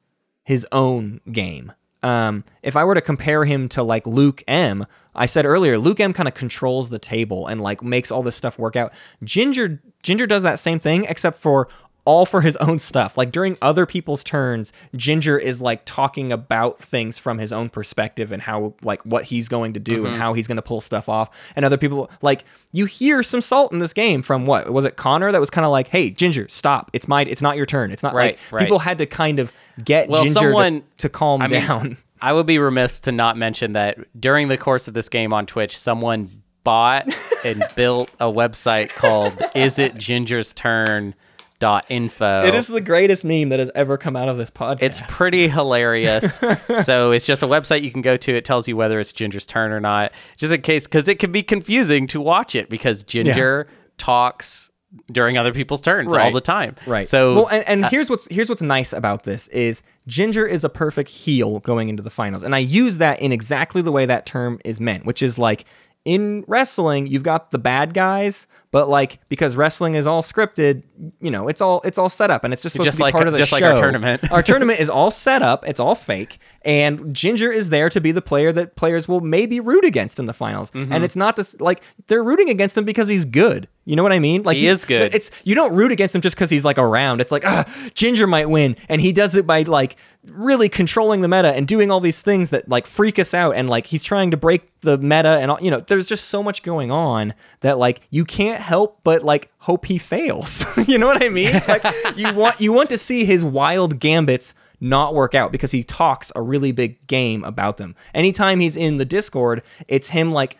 his 0.44 0.66
own 0.72 1.20
game. 1.32 1.72
Um, 2.02 2.44
if 2.62 2.76
I 2.76 2.84
were 2.84 2.94
to 2.94 3.00
compare 3.00 3.44
him 3.44 3.68
to 3.70 3.82
like 3.82 4.06
Luke 4.06 4.42
M, 4.46 4.86
I 5.14 5.26
said 5.26 5.46
earlier, 5.46 5.78
Luke 5.78 5.98
M 6.00 6.12
kind 6.12 6.28
of 6.28 6.34
controls 6.34 6.88
the 6.88 6.98
table 6.98 7.46
and 7.46 7.60
like 7.60 7.82
makes 7.82 8.10
all 8.10 8.22
this 8.22 8.36
stuff 8.36 8.58
work 8.58 8.76
out. 8.76 8.92
Ginger 9.24 9.82
Ginger 10.02 10.26
does 10.26 10.42
that 10.42 10.58
same 10.58 10.78
thing, 10.78 11.04
except 11.04 11.38
for 11.38 11.68
all 12.06 12.24
for 12.24 12.40
his 12.40 12.56
own 12.56 12.78
stuff. 12.78 13.18
Like 13.18 13.32
during 13.32 13.58
other 13.60 13.84
people's 13.84 14.24
turns, 14.24 14.72
Ginger 14.94 15.36
is 15.36 15.60
like 15.60 15.82
talking 15.84 16.32
about 16.32 16.78
things 16.78 17.18
from 17.18 17.38
his 17.38 17.52
own 17.52 17.68
perspective 17.68 18.32
and 18.32 18.40
how 18.40 18.74
like 18.82 19.02
what 19.02 19.24
he's 19.24 19.48
going 19.48 19.74
to 19.74 19.80
do 19.80 20.04
and 20.04 20.14
mm-hmm. 20.14 20.16
how 20.16 20.32
he's 20.32 20.46
going 20.46 20.56
to 20.56 20.62
pull 20.62 20.80
stuff 20.80 21.08
off. 21.08 21.28
And 21.54 21.64
other 21.64 21.76
people 21.76 22.10
like 22.22 22.44
you 22.72 22.86
hear 22.86 23.22
some 23.22 23.42
salt 23.42 23.72
in 23.72 23.80
this 23.80 23.92
game 23.92 24.22
from 24.22 24.46
what 24.46 24.72
was 24.72 24.84
it 24.86 24.96
Connor 24.96 25.30
that 25.32 25.40
was 25.40 25.50
kind 25.50 25.66
of 25.66 25.70
like, 25.70 25.88
"Hey, 25.88 26.10
Ginger, 26.10 26.48
stop. 26.48 26.90
It's 26.94 27.08
my 27.08 27.24
it's 27.24 27.42
not 27.42 27.56
your 27.56 27.66
turn. 27.66 27.90
It's 27.90 28.02
not 28.02 28.14
Right, 28.14 28.32
like 28.32 28.52
right. 28.52 28.60
people 28.62 28.78
had 28.78 28.98
to 28.98 29.06
kind 29.06 29.38
of 29.38 29.52
get 29.84 30.08
Well, 30.08 30.22
Ginger 30.22 30.40
to- 30.40 30.46
someone- 30.46 30.82
to, 30.98 31.08
calm 31.08 31.42
I 31.42 31.48
mean, 31.48 31.60
down." 31.60 31.96
I 32.22 32.32
would 32.32 32.46
be 32.46 32.58
remiss 32.58 33.00
to 33.00 33.12
not 33.12 33.36
mention 33.36 33.74
that 33.74 33.98
during 34.18 34.48
the 34.48 34.56
course 34.56 34.88
of 34.88 34.94
this 34.94 35.10
game 35.10 35.34
on 35.34 35.44
Twitch, 35.44 35.76
someone 35.76 36.42
bought 36.64 37.08
and 37.44 37.62
built 37.76 38.08
a 38.18 38.24
website 38.24 38.88
called 38.88 39.40
Is 39.54 39.78
It 39.78 39.96
Ginger's 39.96 40.54
Turn 40.54 41.14
dot 41.58 41.86
info. 41.88 42.44
It 42.44 42.54
is 42.54 42.66
the 42.66 42.80
greatest 42.80 43.24
meme 43.24 43.48
that 43.50 43.58
has 43.58 43.70
ever 43.74 43.96
come 43.96 44.16
out 44.16 44.28
of 44.28 44.36
this 44.36 44.50
podcast. 44.50 44.82
It's 44.82 45.00
pretty 45.08 45.48
hilarious. 45.48 46.34
so 46.82 47.12
it's 47.12 47.26
just 47.26 47.42
a 47.42 47.46
website 47.46 47.82
you 47.82 47.90
can 47.90 48.02
go 48.02 48.16
to. 48.16 48.34
It 48.34 48.44
tells 48.44 48.68
you 48.68 48.76
whether 48.76 49.00
it's 49.00 49.12
Ginger's 49.12 49.46
turn 49.46 49.72
or 49.72 49.80
not, 49.80 50.12
just 50.36 50.52
in 50.52 50.62
case, 50.62 50.84
because 50.84 51.08
it 51.08 51.18
can 51.18 51.32
be 51.32 51.42
confusing 51.42 52.06
to 52.08 52.20
watch 52.20 52.54
it 52.54 52.68
because 52.68 53.04
Ginger 53.04 53.68
talks 53.98 54.70
during 55.10 55.36
other 55.36 55.52
people's 55.52 55.80
turns 55.80 56.14
all 56.14 56.30
the 56.30 56.40
time. 56.40 56.76
Right. 56.86 57.06
So 57.08 57.34
well, 57.34 57.48
and, 57.48 57.68
and 57.68 57.84
uh, 57.84 57.88
here's 57.90 58.08
what's 58.08 58.26
here's 58.30 58.48
what's 58.48 58.62
nice 58.62 58.92
about 58.92 59.24
this 59.24 59.48
is 59.48 59.82
Ginger 60.06 60.46
is 60.46 60.64
a 60.64 60.68
perfect 60.68 61.10
heel 61.10 61.60
going 61.60 61.88
into 61.88 62.02
the 62.02 62.10
finals, 62.10 62.42
and 62.42 62.54
I 62.54 62.58
use 62.58 62.98
that 62.98 63.20
in 63.20 63.32
exactly 63.32 63.82
the 63.82 63.92
way 63.92 64.06
that 64.06 64.26
term 64.26 64.60
is 64.64 64.80
meant, 64.80 65.04
which 65.04 65.22
is 65.22 65.38
like 65.38 65.64
in 66.06 66.44
wrestling, 66.46 67.08
you've 67.08 67.24
got 67.24 67.50
the 67.50 67.58
bad 67.58 67.92
guys, 67.92 68.46
but 68.70 68.88
like 68.88 69.18
because 69.28 69.56
wrestling 69.56 69.94
is 69.96 70.06
all 70.06 70.22
scripted, 70.22 70.84
you 71.20 71.32
know, 71.32 71.48
it's 71.48 71.60
all 71.60 71.80
it's 71.84 71.98
all 71.98 72.08
set 72.08 72.30
up 72.30 72.44
and 72.44 72.52
it's 72.52 72.62
just 72.62 72.74
supposed 72.74 72.86
Just 72.86 72.98
to 72.98 73.00
be 73.00 73.04
like- 73.06 73.12
part 73.12 73.26
of 73.26 73.32
the 73.32 73.38
just 73.38 73.50
show. 73.50 73.56
like 73.56 73.64
our 73.64 73.76
tournament. 73.76 74.30
our 74.32 74.42
tournament 74.50 74.78
is 74.78 74.88
all 74.88 75.10
set 75.10 75.42
up, 75.42 75.66
it's 75.68 75.80
all 75.80 75.96
fake, 75.96 76.38
and 76.62 77.12
Ginger 77.14 77.50
is 77.50 77.70
there 77.70 77.90
to 77.90 78.00
be 78.00 78.12
the 78.12 78.22
player 78.22 78.52
that 78.52 78.76
players 78.76 79.08
will 79.08 79.20
maybe 79.20 79.58
root 79.58 79.84
against 79.84 80.20
in 80.20 80.26
the 80.26 80.32
finals. 80.32 80.70
Mm-hmm. 80.70 80.92
And 80.92 81.02
it's 81.04 81.16
not 81.16 81.34
just 81.34 81.60
like 81.60 81.82
they're 82.06 82.22
rooting 82.22 82.48
against 82.50 82.78
him 82.78 82.84
because 82.84 83.08
he's 83.08 83.24
good. 83.24 83.66
You 83.86 83.94
know 83.94 84.02
what 84.02 84.12
I 84.12 84.18
mean? 84.18 84.42
Like 84.42 84.56
He 84.56 84.66
is 84.66 84.84
good. 84.84 85.14
It's 85.14 85.30
you 85.44 85.54
don't 85.54 85.72
root 85.72 85.92
against 85.92 86.12
him 86.12 86.20
just 86.20 86.34
because 86.34 86.50
he's 86.50 86.64
like 86.64 86.76
around. 86.76 87.20
It's 87.20 87.30
like 87.30 87.46
ah, 87.46 87.64
Ginger 87.94 88.26
might 88.26 88.50
win, 88.50 88.76
and 88.88 89.00
he 89.00 89.12
does 89.12 89.36
it 89.36 89.46
by 89.46 89.62
like 89.62 89.96
really 90.32 90.68
controlling 90.68 91.20
the 91.20 91.28
meta 91.28 91.54
and 91.54 91.68
doing 91.68 91.92
all 91.92 92.00
these 92.00 92.20
things 92.20 92.50
that 92.50 92.68
like 92.68 92.84
freak 92.84 93.20
us 93.20 93.32
out. 93.32 93.54
And 93.54 93.70
like 93.70 93.86
he's 93.86 94.02
trying 94.02 94.32
to 94.32 94.36
break 94.36 94.68
the 94.80 94.98
meta, 94.98 95.38
and 95.40 95.52
all, 95.52 95.58
you 95.62 95.70
know, 95.70 95.78
there's 95.78 96.08
just 96.08 96.24
so 96.30 96.42
much 96.42 96.64
going 96.64 96.90
on 96.90 97.32
that 97.60 97.78
like 97.78 98.00
you 98.10 98.24
can't 98.24 98.60
help 98.60 98.98
but 99.04 99.22
like 99.22 99.52
hope 99.58 99.86
he 99.86 99.98
fails. 99.98 100.66
you 100.88 100.98
know 100.98 101.06
what 101.06 101.22
I 101.22 101.28
mean? 101.28 101.46
Like 101.68 101.84
you 102.16 102.32
want 102.34 102.60
you 102.60 102.72
want 102.72 102.90
to 102.90 102.98
see 102.98 103.24
his 103.24 103.44
wild 103.44 104.00
gambits 104.00 104.52
not 104.80 105.14
work 105.14 105.34
out 105.34 105.52
because 105.52 105.70
he 105.70 105.82
talks 105.82 106.32
a 106.36 106.42
really 106.42 106.72
big 106.72 107.06
game 107.06 107.44
about 107.44 107.76
them. 107.76 107.94
Anytime 108.14 108.60
he's 108.60 108.76
in 108.76 108.98
the 108.98 109.04
Discord, 109.04 109.62
it's 109.88 110.08
him 110.08 110.32
like 110.32 110.58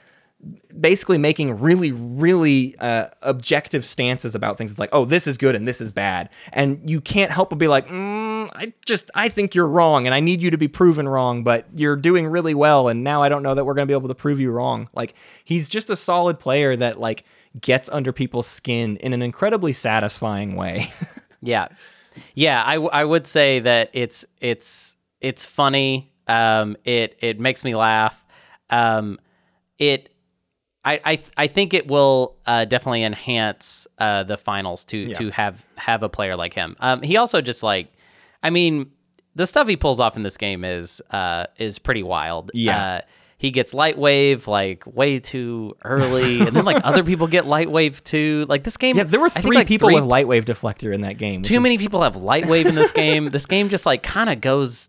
basically 0.79 1.19
making 1.19 1.59
really 1.59 1.93
really 1.93 2.77
uh, 2.79 3.07
objective 3.23 3.85
stances 3.85 4.35
about 4.35 4.59
things 4.59 4.71
it's 4.71 4.79
like 4.79 4.91
oh 4.93 5.05
this 5.05 5.27
is 5.27 5.39
good 5.39 5.55
and 5.55 5.67
this 5.67 5.81
is 5.81 5.91
bad 5.91 6.29
and 6.53 6.89
you 6.89 7.01
can't 7.01 7.33
help 7.33 7.49
but 7.51 7.57
be 7.59 7.67
like 7.67 7.89
mm, 7.89 8.49
i 8.55 8.73
just 8.85 9.11
i 9.15 9.29
think 9.29 9.55
you're 9.55 9.67
wrong 9.67 10.07
and 10.07 10.15
i 10.15 10.21
need 10.21 10.43
you 10.43 10.51
to 10.51 10.59
be 10.59 10.69
proven 10.69 11.09
wrong 11.09 11.43
but 11.43 11.67
you're 11.75 11.97
doing 11.97 12.27
really 12.27 12.55
well 12.55 12.87
and 12.89 13.03
now 13.03 13.23
i 13.23 13.29
don't 13.29 13.43
know 13.43 13.55
that 13.55 13.65
we're 13.65 13.75
going 13.75 13.89
to 13.89 13.91
be 13.91 13.97
able 13.97 14.09
to 14.09 14.15
prove 14.15 14.39
you 14.39 14.51
wrong 14.51 14.89
like 14.95 15.15
he's 15.45 15.69
just 15.71 15.89
a 15.89 15.97
solid 15.97 16.39
player 16.39 16.77
that 16.77 17.01
like 17.01 17.25
gets 17.61 17.89
under 17.89 18.13
people's 18.13 18.47
skin 18.47 18.97
in 18.99 19.15
an 19.15 19.23
incredibly 19.23 19.73
satisfying 19.73 20.55
way 20.55 20.93
Yeah, 21.43 21.69
yeah. 22.35 22.63
I, 22.67 22.75
w- 22.75 22.91
I 22.93 23.05
would 23.05 23.27
say 23.27 23.61
that 23.61 23.91
it's 23.93 24.25
it's 24.41 24.97
it's 25.21 25.45
funny. 25.45 26.13
Um, 26.27 26.77
it 26.85 27.17
it 27.21 27.39
makes 27.39 27.63
me 27.63 27.75
laugh. 27.75 28.25
Um, 28.71 29.19
it 29.79 30.09
I 30.87 31.01
I 31.05 31.21
I 31.37 31.47
think 31.49 31.75
it 31.75 31.89
will 31.89 32.37
uh, 32.47 32.65
definitely 32.65 33.03
enhance 33.03 33.87
uh, 33.99 34.23
the 34.23 34.37
finals 34.37 34.85
to 34.87 35.13
to 35.15 35.31
have 35.31 35.63
have 35.77 36.03
a 36.03 36.09
player 36.09 36.37
like 36.37 36.55
him. 36.55 36.77
Um, 36.81 37.03
he 37.03 37.17
also 37.17 37.41
just 37.41 37.63
like, 37.63 37.93
I 38.43 38.51
mean, 38.51 38.91
the 39.35 39.47
stuff 39.47 39.67
he 39.69 39.77
pulls 39.77 40.01
off 40.01 40.17
in 40.17 40.23
this 40.23 40.37
game 40.37 40.65
is 40.65 41.03
uh 41.11 41.47
is 41.59 41.79
pretty 41.79 42.03
wild. 42.03 42.51
Yeah. 42.55 42.81
Uh, 42.83 43.01
he 43.39 43.51
gets 43.51 43.75
light 43.75 43.99
wave 43.99 44.49
like 44.49 44.83
way 44.87 45.21
too 45.21 45.77
early, 45.85 46.41
and 46.41 46.57
then 46.57 46.65
like 46.65 46.83
other 46.85 47.05
people 47.05 47.27
get 47.27 47.45
light 47.47 47.71
wave 47.71 48.03
too. 48.03 48.47
Like 48.49 48.65
this 48.65 48.79
game, 48.79 48.97
yeah 48.97 49.03
there 49.05 49.21
were 49.21 49.27
I 49.27 49.31
think, 49.31 49.47
three 49.47 49.57
like, 49.59 49.67
people 49.69 49.89
three 49.89 49.97
with 49.97 50.05
light 50.05 50.27
wave 50.27 50.47
deflector 50.47 50.95
in 50.95 51.03
that 51.03 51.19
game 51.19 51.43
too 51.43 51.57
is- 51.57 51.61
many 51.61 51.77
people 51.77 52.01
have 52.03 52.17
light 52.17 52.47
wave 52.47 52.67
in 52.67 52.75
this 52.75 52.93
game. 52.93 53.29
this 53.31 53.45
game 53.45 53.69
just 53.69 53.85
like 53.85 54.03
kind 54.03 54.31
of 54.31 54.41
goes 54.41 54.89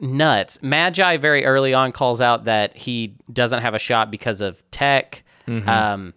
nuts. 0.00 0.62
Magi 0.62 1.16
very 1.16 1.44
early 1.44 1.74
on 1.74 1.92
calls 1.92 2.20
out 2.20 2.44
that 2.44 2.76
he 2.76 3.16
doesn't 3.32 3.60
have 3.62 3.74
a 3.74 3.78
shot 3.78 4.10
because 4.10 4.40
of 4.40 4.62
tech. 4.70 5.24
Mm-hmm. 5.46 5.68
Um, 5.68 6.14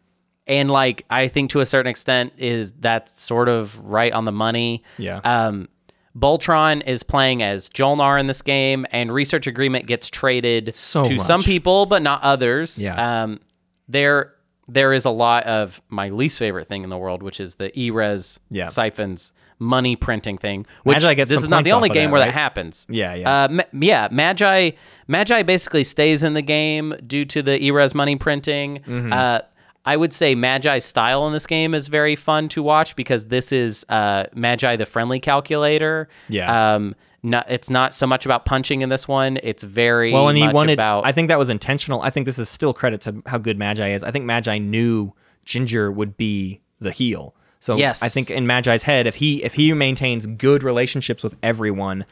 and 0.47 0.69
like 0.69 1.05
I 1.09 1.27
think 1.27 1.51
to 1.51 1.59
a 1.61 1.65
certain 1.65 1.89
extent 1.89 2.33
is 2.37 2.71
that's 2.73 3.21
sort 3.21 3.47
of 3.49 3.79
right 3.79 4.11
on 4.11 4.25
the 4.25 4.31
money. 4.31 4.83
Yeah. 4.97 5.21
Um, 5.23 5.69
Voltron 6.17 6.85
is 6.85 7.03
playing 7.03 7.41
as 7.41 7.69
Jol-Nar 7.69 8.17
in 8.17 8.27
this 8.27 8.41
game, 8.41 8.85
and 8.91 9.13
Research 9.13 9.47
Agreement 9.47 9.85
gets 9.85 10.09
traded 10.09 10.75
So 10.75 11.05
to 11.05 11.19
some 11.19 11.41
people, 11.41 11.85
but 11.85 12.01
not 12.01 12.21
others. 12.21 12.83
Yeah. 12.83 13.23
Um, 13.23 13.39
there, 13.87 14.33
there 14.67 14.91
is 14.91 15.05
a 15.05 15.09
lot 15.09 15.43
of 15.45 15.81
my 15.87 16.09
least 16.09 16.37
favorite 16.37 16.67
thing 16.67 16.83
in 16.83 16.89
the 16.89 16.97
world, 16.97 17.23
which 17.23 17.39
is 17.39 17.55
the 17.55 17.77
E-Res 17.79 18.41
Yeah. 18.49 18.67
siphons 18.67 19.31
money 19.61 19.95
printing 19.95 20.37
thing. 20.37 20.65
Which 20.83 21.03
this 21.03 21.31
is 21.31 21.47
not 21.47 21.63
the 21.63 21.71
only 21.71 21.87
game 21.89 22.09
that, 22.09 22.13
where 22.13 22.21
right? 22.21 22.27
that 22.27 22.33
happens. 22.33 22.85
Yeah, 22.89 23.13
yeah. 23.13 23.43
Uh, 23.43 23.47
Ma- 23.49 23.63
yeah, 23.73 24.07
Magi 24.11 24.71
Magi 25.07 25.43
basically 25.43 25.83
stays 25.83 26.23
in 26.23 26.33
the 26.33 26.41
game 26.41 26.95
due 27.05 27.23
to 27.25 27.41
the 27.41 27.63
E-Res 27.63 27.95
money 27.95 28.15
printing. 28.15 28.79
Mm-hmm. 28.79 29.13
Uh, 29.13 29.39
I 29.85 29.97
would 29.97 30.13
say 30.13 30.35
Magi's 30.35 30.85
style 30.85 31.25
in 31.27 31.33
this 31.33 31.47
game 31.47 31.73
is 31.73 31.87
very 31.87 32.15
fun 32.15 32.49
to 32.49 32.61
watch 32.61 32.95
because 32.95 33.27
this 33.27 33.51
is 33.51 33.85
uh, 33.89 34.25
Magi 34.33 34.75
the 34.75 34.85
friendly 34.85 35.19
calculator. 35.19 36.09
Yeah. 36.27 36.75
Um, 36.75 36.95
not, 37.23 37.49
it's 37.49 37.69
not 37.69 37.93
so 37.93 38.07
much 38.07 38.25
about 38.25 38.45
punching 38.45 38.81
in 38.81 38.89
this 38.89 39.07
one. 39.07 39.37
It's 39.43 39.61
very 39.63 40.11
Well, 40.11 40.27
and 40.27 40.37
he 40.37 40.47
wanted. 40.47 40.73
about. 40.73 41.05
I 41.05 41.11
think 41.11 41.27
that 41.29 41.37
was 41.37 41.49
intentional. 41.49 42.01
I 42.01 42.09
think 42.09 42.25
this 42.25 42.39
is 42.39 42.49
still 42.49 42.73
credit 42.73 43.01
to 43.01 43.21
how 43.27 43.37
good 43.37 43.59
Magi 43.59 43.89
is. 43.89 44.03
I 44.03 44.09
think 44.09 44.25
Magi 44.25 44.57
knew 44.57 45.13
Ginger 45.45 45.91
would 45.91 46.17
be 46.17 46.61
the 46.79 46.91
heel. 46.91 47.35
So 47.61 47.77
Yes. 47.77 48.03
I 48.03 48.09
think 48.09 48.29
in 48.29 48.45
Magi's 48.45 48.83
head, 48.83 49.07
if 49.07 49.15
he 49.15 49.41
if 49.43 49.53
he 49.53 49.71
maintains 49.73 50.25
good 50.27 50.63
relationships 50.63 51.23
with 51.23 51.35
everyone, 51.41 52.05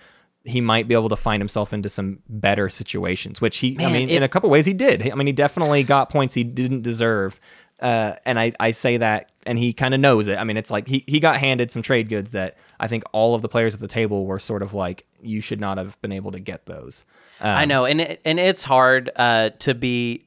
he 0.46 0.62
might 0.62 0.88
be 0.88 0.94
able 0.94 1.10
to 1.10 1.18
find 1.18 1.42
himself 1.42 1.74
into 1.74 1.90
some 1.90 2.20
better 2.30 2.70
situations. 2.70 3.42
Which 3.42 3.58
he, 3.58 3.76
I 3.80 3.92
mean, 3.92 4.04
if- 4.04 4.10
in 4.12 4.24
a 4.24 4.30
couple 4.30 4.50
ways, 4.50 4.66
he 4.66 4.74
did. 4.74 5.12
I 5.12 5.16
mean, 5.16 5.28
he 5.28 5.34
definitely 5.34 5.84
got 5.84 6.10
points 6.10 6.34
he 6.34 6.44
didn't 6.46 6.84
deserve. 6.84 7.40
Uh, 7.82 8.14
and 8.26 8.38
I, 8.38 8.52
I 8.60 8.72
say 8.72 8.98
that, 8.98 9.32
and 9.46 9.58
he 9.58 9.72
kind 9.72 9.94
of 9.94 10.02
knows 10.02 10.28
it. 10.28 10.38
I 10.38 10.44
mean, 10.44 10.58
it's 10.58 10.70
like 10.70 10.86
he, 10.86 11.06
he 11.08 11.22
got 11.22 11.38
handed 11.38 11.72
some 11.72 11.82
trade 11.82 12.10
goods 12.10 12.32
that 12.32 12.58
I 12.78 12.90
think 12.90 13.04
all 13.14 13.36
of 13.36 13.42
the 13.42 13.48
players 13.48 13.74
at 13.74 13.80
the 13.80 13.88
table 13.88 14.26
were 14.26 14.38
sort 14.38 14.62
of 14.64 14.74
like, 14.74 15.06
you 15.22 15.40
should 15.40 15.62
not 15.62 15.78
have 15.78 16.00
been 16.02 16.12
able 16.12 16.32
to 16.32 16.42
get 16.42 16.66
those. 16.66 17.06
Um, 17.40 17.48
I 17.56 17.64
know, 17.64 17.86
and 17.86 18.02
it, 18.02 18.22
and 18.26 18.38
it's 18.38 18.66
hard 18.66 19.12
uh, 19.16 19.52
to 19.60 19.74
be 19.74 20.26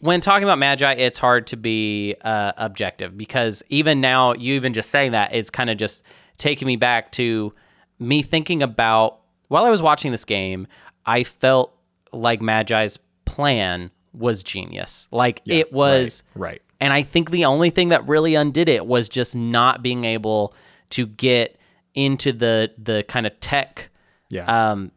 when 0.00 0.20
talking 0.20 0.44
about 0.44 0.58
Magi. 0.58 0.92
It's 0.94 1.18
hard 1.18 1.46
to 1.48 1.56
be 1.56 2.14
uh, 2.22 2.52
objective 2.56 3.16
because 3.16 3.62
even 3.68 4.00
now, 4.00 4.32
you 4.34 4.54
even 4.54 4.74
just 4.74 4.90
saying 4.90 5.12
that 5.12 5.34
it's 5.34 5.50
kind 5.50 5.70
of 5.70 5.76
just 5.78 6.02
taking 6.38 6.66
me 6.66 6.76
back 6.76 7.12
to 7.12 7.52
me 7.98 8.22
thinking 8.22 8.62
about 8.62 9.20
while 9.48 9.64
I 9.64 9.70
was 9.70 9.82
watching 9.82 10.10
this 10.10 10.24
game. 10.24 10.66
I 11.06 11.24
felt 11.24 11.74
like 12.12 12.40
Magi's 12.40 12.98
plan 13.24 13.90
was 14.12 14.42
genius. 14.42 15.06
Like 15.10 15.42
it 15.46 15.72
was 15.72 16.22
right. 16.34 16.60
and 16.80 16.92
I 16.92 17.02
think 17.02 17.30
the 17.30 17.44
only 17.44 17.70
thing 17.70 17.90
that 17.90 18.06
really 18.08 18.34
undid 18.34 18.68
it 18.68 18.84
was 18.86 19.08
just 19.08 19.36
not 19.36 19.82
being 19.82 20.04
able 20.04 20.54
to 20.90 21.06
get 21.06 21.56
into 21.94 22.32
the 22.32 22.72
the 22.78 23.04
kind 23.08 23.26
of 23.26 23.38
tech 23.40 23.90
Yeah. 24.30 24.44
um, 24.70 24.90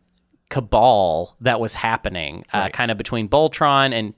cabal 0.49 1.35
that 1.41 1.59
was 1.59 1.73
happening, 1.73 2.45
uh, 2.53 2.69
kind 2.69 2.91
of 2.91 2.97
between 2.97 3.27
Boltron 3.27 3.93
and 3.93 4.13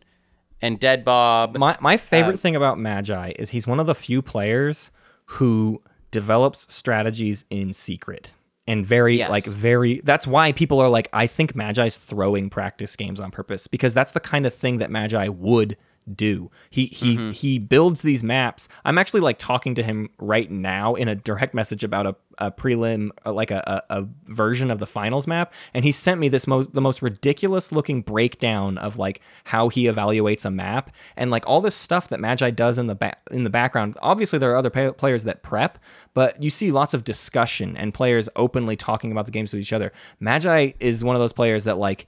and 0.65 0.79
Dead 0.79 1.05
Bob. 1.05 1.57
My 1.57 1.77
my 1.79 1.93
uh, 1.93 1.97
favorite 1.97 2.39
thing 2.39 2.55
about 2.55 2.79
Magi 2.79 3.33
is 3.37 3.49
he's 3.49 3.67
one 3.67 3.79
of 3.79 3.85
the 3.87 3.95
few 3.95 4.21
players 4.21 4.91
who 5.25 5.81
develops 6.11 6.71
strategies 6.73 7.45
in 7.49 7.73
secret 7.73 8.33
and 8.67 8.85
very 8.85 9.17
Yes. 9.17 9.29
like 9.29 9.45
very 9.45 10.01
that's 10.03 10.25
why 10.25 10.51
people 10.51 10.79
are 10.79 10.89
like 10.89 11.09
I 11.13 11.27
think 11.27 11.55
Magi's 11.55 11.97
throwing 11.97 12.49
practice 12.49 12.95
games 12.95 13.19
on 13.19 13.31
purpose 13.31 13.67
because 13.67 13.93
that's 13.93 14.11
the 14.11 14.19
kind 14.19 14.45
of 14.45 14.53
thing 14.53 14.77
that 14.79 14.89
Magi 14.91 15.27
would 15.27 15.77
do. 16.13 16.51
He 16.69 16.85
he 16.87 17.15
Mm-hmm. 17.17 17.31
he 17.31 17.59
builds 17.59 18.01
these 18.01 18.23
maps. 18.23 18.67
I'm 18.83 18.97
actually 18.97 19.21
like 19.21 19.37
talking 19.37 19.75
to 19.75 19.83
him 19.83 20.09
right 20.19 20.49
now 20.51 20.95
in 20.95 21.07
a 21.07 21.15
direct 21.15 21.53
message 21.53 21.83
about 21.83 22.05
a, 22.07 22.15
a 22.37 22.51
prelim 22.51 23.09
uh, 23.25 23.31
like 23.33 23.51
a, 23.51 23.81
a, 23.89 24.01
a 24.01 24.07
version 24.25 24.69
of 24.69 24.79
the 24.79 24.85
finals 24.85 25.25
map 25.25 25.53
and 25.73 25.85
he 25.85 25.91
sent 25.91 26.19
me 26.19 26.27
this 26.27 26.47
most 26.47 26.73
the 26.73 26.81
most 26.81 27.01
ridiculous 27.01 27.71
looking 27.71 28.01
breakdown 28.01 28.77
of 28.77 28.97
like 28.97 29.21
how 29.45 29.69
he 29.69 29.85
evaluates 29.85 30.45
a 30.45 30.51
map 30.51 30.93
and 31.15 31.31
like 31.31 31.47
all 31.47 31.61
this 31.61 31.75
stuff 31.75 32.09
that 32.09 32.19
Magi 32.19 32.49
does 32.51 32.77
in 32.77 32.87
the 32.87 32.95
ba- 32.95 33.17
in 33.31 33.43
the 33.43 33.49
background. 33.49 33.97
Obviously 34.01 34.37
there 34.37 34.51
are 34.51 34.57
other 34.57 34.69
pa- 34.69 34.91
players 34.91 35.23
that 35.23 35.43
prep, 35.43 35.79
but 36.13 36.41
you 36.43 36.49
see 36.49 36.71
lots 36.71 36.93
of 36.93 37.03
discussion 37.03 37.77
and 37.77 37.93
players 37.93 38.27
openly 38.35 38.75
talking 38.75 39.11
about 39.11 39.25
the 39.25 39.31
games 39.31 39.53
with 39.53 39.61
each 39.61 39.73
other. 39.73 39.91
Magi 40.19 40.71
is 40.79 41.03
one 41.03 41.15
of 41.15 41.21
those 41.21 41.33
players 41.33 41.63
that 41.63 41.77
like 41.77 42.07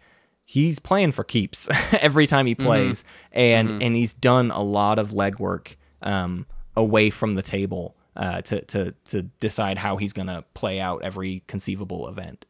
he's 0.49 0.79
playing 0.79 1.11
for 1.11 1.25
keeps 1.25 1.67
every 2.01 2.25
time 2.25 2.45
he 2.45 2.55
plays 2.55 3.03
and 3.33 3.83
and 3.83 3.95
he's 3.95 4.13
done 4.13 4.49
a 4.49 4.61
lot 4.63 4.97
of 4.97 5.11
legwork 5.11 5.75
um, 6.01 6.45
away 6.75 7.09
from 7.09 7.33
the 7.33 7.41
table 7.41 7.95
uh, 8.15 8.41
to 8.41 8.61
to 8.61 8.93
to 9.03 9.23
decide 9.41 9.77
how 9.77 9.97
he's 9.97 10.13
gonna 10.13 10.43
play 10.53 10.79
out 10.79 11.03
every 11.03 11.43
conceivable 11.47 12.07
event 12.07 12.45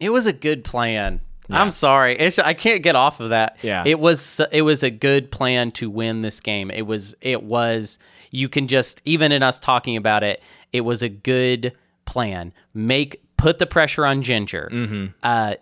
It 0.00 0.08
was 0.10 0.26
a 0.26 0.32
good 0.32 0.64
plan. 0.64 1.20
I'm 1.48 1.70
sorry, 1.70 2.18
it's, 2.18 2.40
I 2.40 2.54
can't 2.54 2.82
get 2.82 2.96
off 2.96 3.20
of 3.20 3.30
that. 3.30 3.58
Yeah. 3.62 3.84
it 3.86 4.00
was 4.00 4.40
it 4.50 4.62
was 4.62 4.82
a 4.82 4.90
good 4.90 5.30
plan 5.30 5.70
to 5.72 5.88
win 5.88 6.22
this 6.22 6.40
game. 6.40 6.70
It 6.72 6.86
was 6.86 7.14
it 7.20 7.42
was 7.44 7.98
you 8.32 8.48
can 8.48 8.66
just 8.66 9.00
even 9.04 9.30
in 9.32 9.42
us 9.44 9.60
talking 9.60 9.96
about 9.96 10.24
it, 10.24 10.42
it 10.72 10.80
was 10.80 11.02
a 11.04 11.08
good 11.08 11.72
plan. 12.06 12.52
Make 12.74 13.22
put 13.36 13.58
the 13.58 13.66
pressure 13.66 14.04
on 14.04 14.22
Ginger. 14.22 14.68
Uh, 15.22 15.54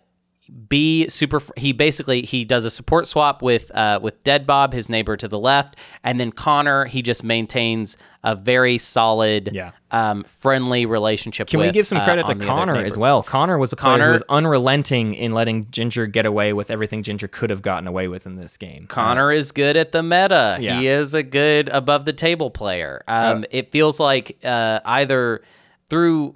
be 0.69 1.09
super. 1.09 1.41
He 1.57 1.73
basically 1.73 2.23
he 2.23 2.45
does 2.45 2.65
a 2.65 2.71
support 2.71 3.07
swap 3.07 3.43
with 3.43 3.71
uh, 3.75 3.99
with 4.03 4.23
Dead 4.25 4.47
Bob, 4.47 4.73
his 4.73 4.89
neighbor 4.89 5.17
to 5.17 5.27
the 5.29 5.39
left, 5.39 5.77
and 6.03 6.21
then 6.21 6.33
Connor. 6.33 6.85
He 6.85 7.01
just 7.03 7.25
maintains 7.25 7.97
a 8.27 8.35
very 8.35 8.79
solid, 8.79 9.51
Yeah. 9.53 9.73
um, 9.91 10.25
friendly 10.25 10.87
relationship. 10.87 11.47
Can 11.49 11.61
we 11.61 11.71
give 11.71 11.87
some 11.87 11.99
uh, 11.99 12.05
credit 12.05 12.25
to 12.27 12.35
the 12.35 12.43
other 12.43 12.47
Connor 12.47 12.77
as 12.77 12.97
well? 12.97 13.23
Connor 13.23 13.59
was 13.59 13.73
a 13.73 13.77
Connor- 13.77 14.07
who 14.07 14.13
was 14.13 14.23
unrelenting 14.31 15.13
in 15.15 15.33
letting 15.33 15.71
Ginger 15.71 16.07
get 16.07 16.25
away 16.25 16.55
with 16.55 16.71
everything 16.71 17.03
Ginger 17.03 17.29
could 17.29 17.51
have 17.51 17.61
gotten 17.61 17.87
away 17.87 18.09
with 18.09 18.25
in 18.25 18.37
this 18.37 18.57
game. 18.57 18.87
Connor 18.87 19.31
is 19.31 19.53
good 19.53 19.77
at 19.77 19.93
the 19.93 20.03
meta. 20.03 20.57
Yeah. 20.59 20.79
He 20.81 20.89
is 20.89 21.13
a 21.13 21.23
good 21.23 21.69
above 21.69 22.07
the 22.07 22.15
table 22.15 22.51
player. 22.51 23.03
Um, 23.09 23.45
it 23.51 23.71
feels 23.73 24.01
like 24.01 24.39
uh, 24.43 24.81
either 24.87 25.43
through 25.91 26.35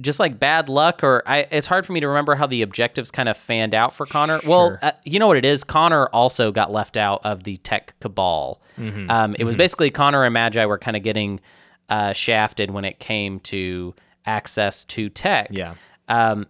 just 0.00 0.20
like 0.20 0.38
bad 0.38 0.68
luck 0.68 1.02
or 1.02 1.22
I, 1.26 1.46
it's 1.50 1.66
hard 1.66 1.84
for 1.84 1.92
me 1.92 2.00
to 2.00 2.08
remember 2.08 2.34
how 2.34 2.46
the 2.46 2.62
objectives 2.62 3.10
kind 3.10 3.28
of 3.28 3.36
fanned 3.36 3.74
out 3.74 3.94
for 3.94 4.06
Connor. 4.06 4.40
Well, 4.46 4.78
uh, 4.80 4.92
you 5.04 5.18
know 5.18 5.26
what 5.26 5.36
it 5.36 5.44
is. 5.44 5.64
Connor 5.64 6.06
also 6.06 6.52
got 6.52 6.72
left 6.72 6.96
out 6.96 7.20
of 7.24 7.44
the 7.44 7.56
tech 7.58 7.94
cabal. 8.00 8.60
Mm-hmm. 8.78 9.10
Um, 9.10 9.36
it 9.38 9.44
was 9.44 9.56
basically 9.56 9.90
Connor 9.90 10.24
and 10.24 10.32
Magi 10.32 10.64
were 10.66 10.78
kind 10.78 10.96
of 10.96 11.02
getting 11.02 11.40
uh, 11.88 12.12
shafted 12.12 12.70
when 12.70 12.84
it 12.84 12.98
came 12.98 13.40
to 13.40 13.94
access 14.24 14.84
to 14.84 15.08
tech. 15.08 15.48
Yeah. 15.50 15.74
Um, 16.08 16.46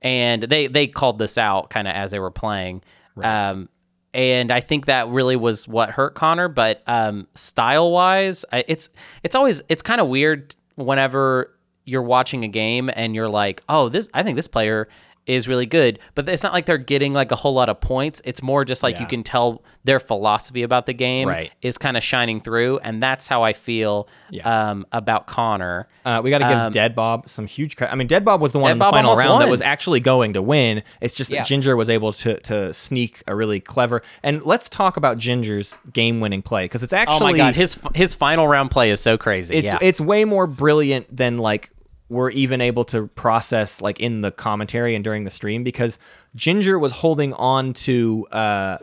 and 0.00 0.42
they 0.42 0.66
they 0.66 0.86
called 0.86 1.18
this 1.18 1.38
out 1.38 1.70
kind 1.70 1.88
of 1.88 1.94
as 1.94 2.10
they 2.10 2.18
were 2.18 2.30
playing. 2.30 2.82
Um, 3.22 3.68
and 4.14 4.50
I 4.50 4.60
think 4.60 4.86
that 4.86 5.08
really 5.08 5.36
was 5.36 5.66
what 5.66 5.90
hurt 5.90 6.14
Connor. 6.14 6.48
But 6.48 6.82
um, 6.86 7.26
style 7.34 7.90
wise, 7.90 8.44
it's 8.52 8.90
it's 9.22 9.34
always 9.34 9.62
it's 9.68 9.82
kind 9.82 10.00
of 10.00 10.08
weird 10.08 10.54
whenever 10.74 11.52
you're 11.84 12.02
watching 12.02 12.44
a 12.44 12.48
game 12.48 12.90
and 12.94 13.14
you're 13.14 13.28
like, 13.28 13.62
oh, 13.68 13.88
this 13.88 14.08
I 14.14 14.22
think 14.22 14.36
this 14.36 14.48
player 14.48 14.88
is 15.26 15.46
really 15.46 15.66
good, 15.66 15.98
but 16.16 16.28
it's 16.28 16.42
not 16.42 16.52
like 16.52 16.66
they're 16.66 16.76
getting 16.78 17.12
like 17.12 17.30
a 17.30 17.36
whole 17.36 17.54
lot 17.54 17.68
of 17.68 17.80
points. 17.80 18.20
It's 18.24 18.42
more 18.42 18.64
just 18.64 18.82
like 18.82 18.98
you 18.98 19.06
can 19.06 19.22
tell 19.22 19.62
their 19.84 20.00
philosophy 20.00 20.62
about 20.62 20.86
the 20.86 20.92
game 20.92 21.28
Right. 21.28 21.50
is 21.62 21.78
kind 21.78 21.96
of 21.96 22.02
shining 22.02 22.40
through, 22.40 22.78
and 22.78 23.02
that's 23.02 23.28
how 23.28 23.42
I 23.42 23.52
feel 23.52 24.08
Yeah. 24.30 24.70
um, 24.70 24.86
about 24.92 25.26
Connor. 25.28 25.86
Uh, 26.04 26.20
we 26.24 26.30
got 26.30 26.38
to 26.38 26.44
give 26.48 26.56
Um, 26.56 26.72
Dead 26.72 26.94
Bob 26.94 27.28
some 27.28 27.46
huge 27.46 27.76
credit. 27.76 27.92
I 27.92 27.96
mean, 27.96 28.06
Dead 28.08 28.24
Bob 28.24 28.40
was 28.40 28.50
the 28.52 28.58
one 28.58 28.70
Dead 28.70 28.72
in 28.72 28.78
the 28.78 28.84
Bob 28.84 28.94
final 28.94 29.14
round 29.14 29.42
that 29.42 29.48
was 29.48 29.60
actually 29.62 30.00
going 30.00 30.32
to 30.32 30.42
win. 30.42 30.82
It's 31.00 31.14
just 31.14 31.30
that 31.30 31.36
Yeah. 31.36 31.42
Ginger 31.44 31.76
was 31.76 31.88
able 31.90 32.12
to 32.14 32.38
to 32.40 32.72
sneak 32.74 33.22
a 33.28 33.34
really 33.36 33.60
clever. 33.60 34.02
And 34.24 34.42
let's 34.44 34.68
talk 34.68 34.96
about 34.96 35.18
Ginger's 35.18 35.78
game-winning 35.92 36.42
play 36.42 36.64
because 36.64 36.82
it's 36.82 36.92
actually 36.92 37.16
Oh 37.16 37.32
my 37.32 37.36
god, 37.36 37.54
his 37.54 37.78
his 37.94 38.14
final 38.14 38.48
round 38.48 38.70
play 38.70 38.90
is 38.90 39.00
so 39.00 39.16
crazy. 39.16 39.54
it's 39.54 39.66
yeah. 39.72 39.78
it's 39.80 40.00
way 40.00 40.24
more 40.24 40.46
brilliant 40.46 41.16
than 41.16 41.38
like 41.38 41.70
we're 42.12 42.30
even 42.30 42.60
able 42.60 42.84
to 42.84 43.08
process 43.08 43.80
like 43.80 43.98
in 44.00 44.20
the 44.20 44.30
commentary 44.30 44.94
and 44.94 45.02
during 45.02 45.24
the 45.24 45.30
stream 45.30 45.64
because 45.64 45.98
Ginger 46.36 46.78
was 46.78 46.92
holding 46.92 47.32
on 47.34 47.72
to 47.72 48.26
uh 48.30 48.78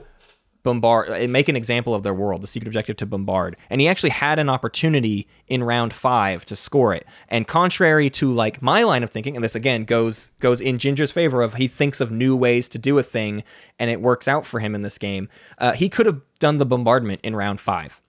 bombard 0.63 1.09
uh, 1.09 1.27
make 1.27 1.47
an 1.47 1.55
example 1.55 1.95
of 1.95 2.03
their 2.03 2.13
world 2.13 2.41
the 2.41 2.47
secret 2.47 2.67
objective 2.67 2.97
to 2.97 3.05
bombard. 3.05 3.55
And 3.69 3.79
he 3.79 3.87
actually 3.87 4.09
had 4.09 4.39
an 4.39 4.49
opportunity 4.49 5.27
in 5.47 5.63
round 5.63 5.93
five 5.93 6.43
to 6.45 6.55
score 6.55 6.93
it. 6.93 7.05
And 7.29 7.47
contrary 7.47 8.09
to 8.11 8.31
like 8.31 8.61
my 8.61 8.83
line 8.83 9.03
of 9.03 9.09
thinking 9.09 9.35
and 9.35 9.43
this 9.43 9.55
again 9.55 9.85
goes 9.85 10.31
goes 10.39 10.59
in 10.59 10.77
ginger's 10.77 11.11
favor 11.11 11.41
of 11.41 11.55
he 11.55 11.67
thinks 11.67 12.01
of 12.01 12.11
new 12.11 12.35
ways 12.35 12.67
to 12.69 12.77
do 12.77 12.97
a 12.97 13.03
thing 13.03 13.43
and 13.77 13.89
it 13.89 14.01
works 14.01 14.27
out 14.27 14.45
for 14.45 14.59
him 14.59 14.75
in 14.75 14.81
this 14.81 14.97
game 14.97 15.29
uh, 15.59 15.73
he 15.73 15.87
could 15.89 16.05
have 16.05 16.21
done 16.39 16.57
the 16.57 16.65
bombardment 16.65 17.21
in 17.23 17.35
round 17.35 17.59
five 17.59 18.01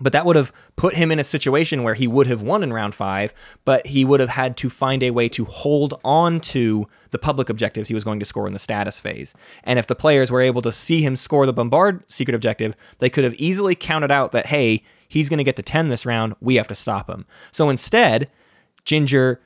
but 0.00 0.12
that 0.12 0.26
would 0.26 0.36
have 0.36 0.52
put 0.76 0.94
him 0.94 1.10
in 1.10 1.18
a 1.18 1.24
situation 1.24 1.82
where 1.82 1.94
he 1.94 2.06
would 2.06 2.26
have 2.26 2.42
won 2.42 2.62
in 2.62 2.72
round 2.72 2.94
five, 2.94 3.32
but 3.64 3.86
he 3.86 4.04
would 4.04 4.20
have 4.20 4.28
had 4.28 4.56
to 4.58 4.70
find 4.70 5.02
a 5.02 5.10
way 5.10 5.28
to 5.30 5.44
hold 5.44 6.00
on 6.04 6.40
to 6.40 6.86
the 7.10 7.18
public 7.18 7.48
objectives 7.48 7.88
he 7.88 7.94
was 7.94 8.04
going 8.04 8.18
to 8.18 8.24
score 8.24 8.46
in 8.46 8.52
the 8.52 8.58
status 8.58 9.00
phase. 9.00 9.34
And 9.64 9.78
if 9.78 9.86
the 9.86 9.94
players 9.94 10.30
were 10.30 10.40
able 10.40 10.62
to 10.62 10.72
see 10.72 11.02
him 11.02 11.16
score 11.16 11.46
the 11.46 11.52
bombard 11.52 12.04
secret 12.10 12.34
objective, 12.34 12.74
they 12.98 13.10
could 13.10 13.24
have 13.24 13.34
easily 13.34 13.74
counted 13.74 14.10
out 14.10 14.32
that, 14.32 14.46
hey, 14.46 14.82
he's 15.08 15.28
going 15.28 15.38
to 15.38 15.44
get 15.44 15.56
to 15.56 15.62
10 15.62 15.88
this 15.88 16.06
round. 16.06 16.34
We 16.40 16.56
have 16.56 16.68
to 16.68 16.74
stop 16.74 17.08
him. 17.08 17.26
So 17.52 17.70
instead, 17.70 18.30
Ginger 18.84 19.40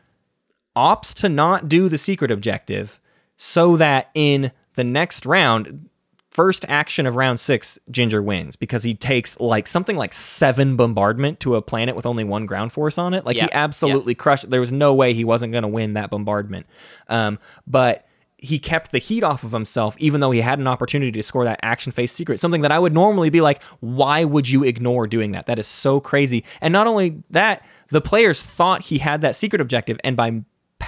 opts 0.77 1.15
to 1.15 1.29
not 1.29 1.69
do 1.69 1.89
the 1.89 1.99
secret 1.99 2.31
objective 2.31 3.01
so 3.37 3.77
that 3.77 4.11
in 4.15 4.53
the 4.75 4.85
next 4.85 5.27
round, 5.27 5.89
first 6.33 6.65
action 6.69 7.05
of 7.05 7.15
round 7.15 7.39
six, 7.39 7.79
Ginger 7.91 8.23
wins 8.23 8.57
because 8.57 8.83
he 8.83 8.95
takes 8.95 9.39
like 9.39 9.67
something 9.67 9.97
like 9.97 10.15
seven 10.15 10.77
bombardment 10.77 11.41
to 11.41 11.57
a 11.57 11.63
planet 11.63 11.95
with 11.95 12.07
only 12.07 12.25
one 12.25 12.47
ground 12.47 12.73
force 12.73 12.97
on 12.97 13.13
it. 13.13 13.27
Like 13.27 13.37
Yeah, 13.37 13.45
he 13.45 13.53
absolutely 13.53 14.15
crushed. 14.15 14.49
There 14.49 14.61
was 14.61 14.73
no 14.73 14.95
way 14.95 15.13
he 15.13 15.25
wasn't 15.25 15.53
going 15.53 15.63
to 15.63 15.69
win 15.69 15.93
that 15.93 16.09
bombardment. 16.09 16.67
Um, 17.09 17.39
but 17.67 18.07
he 18.39 18.59
kept 18.59 18.93
the 18.93 18.99
heat 18.99 19.23
off 19.23 19.45
of 19.45 19.53
himself, 19.53 19.95
even 19.99 20.21
though 20.21 20.31
he 20.31 20.41
had 20.41 20.59
an 20.59 20.67
opportunity 20.67 21.13
to 21.13 21.23
score 21.23 21.45
that 21.45 21.61
action 21.63 21.93
phase 21.93 22.11
secret. 22.11 22.41
Something 22.41 22.63
that 22.63 22.73
I 22.73 22.79
would 22.79 22.95
normally 22.95 23.31
be 23.31 23.43
like, 23.43 23.63
why 23.81 24.25
would 24.25 24.49
you 24.49 24.65
ignore 24.65 25.07
doing 25.07 25.33
that? 25.33 25.47
That 25.47 25.59
is 25.59 25.67
so 25.67 26.01
crazy. 26.01 26.45
And 26.61 26.73
not 26.73 26.87
only 26.87 27.23
that, 27.31 27.65
the 27.91 28.01
players 28.01 28.43
thought 28.43 28.83
he 28.83 28.99
had 28.99 29.21
that 29.21 29.37
secret 29.37 29.61
objective, 29.61 30.01
and 30.03 30.17
by 30.17 30.43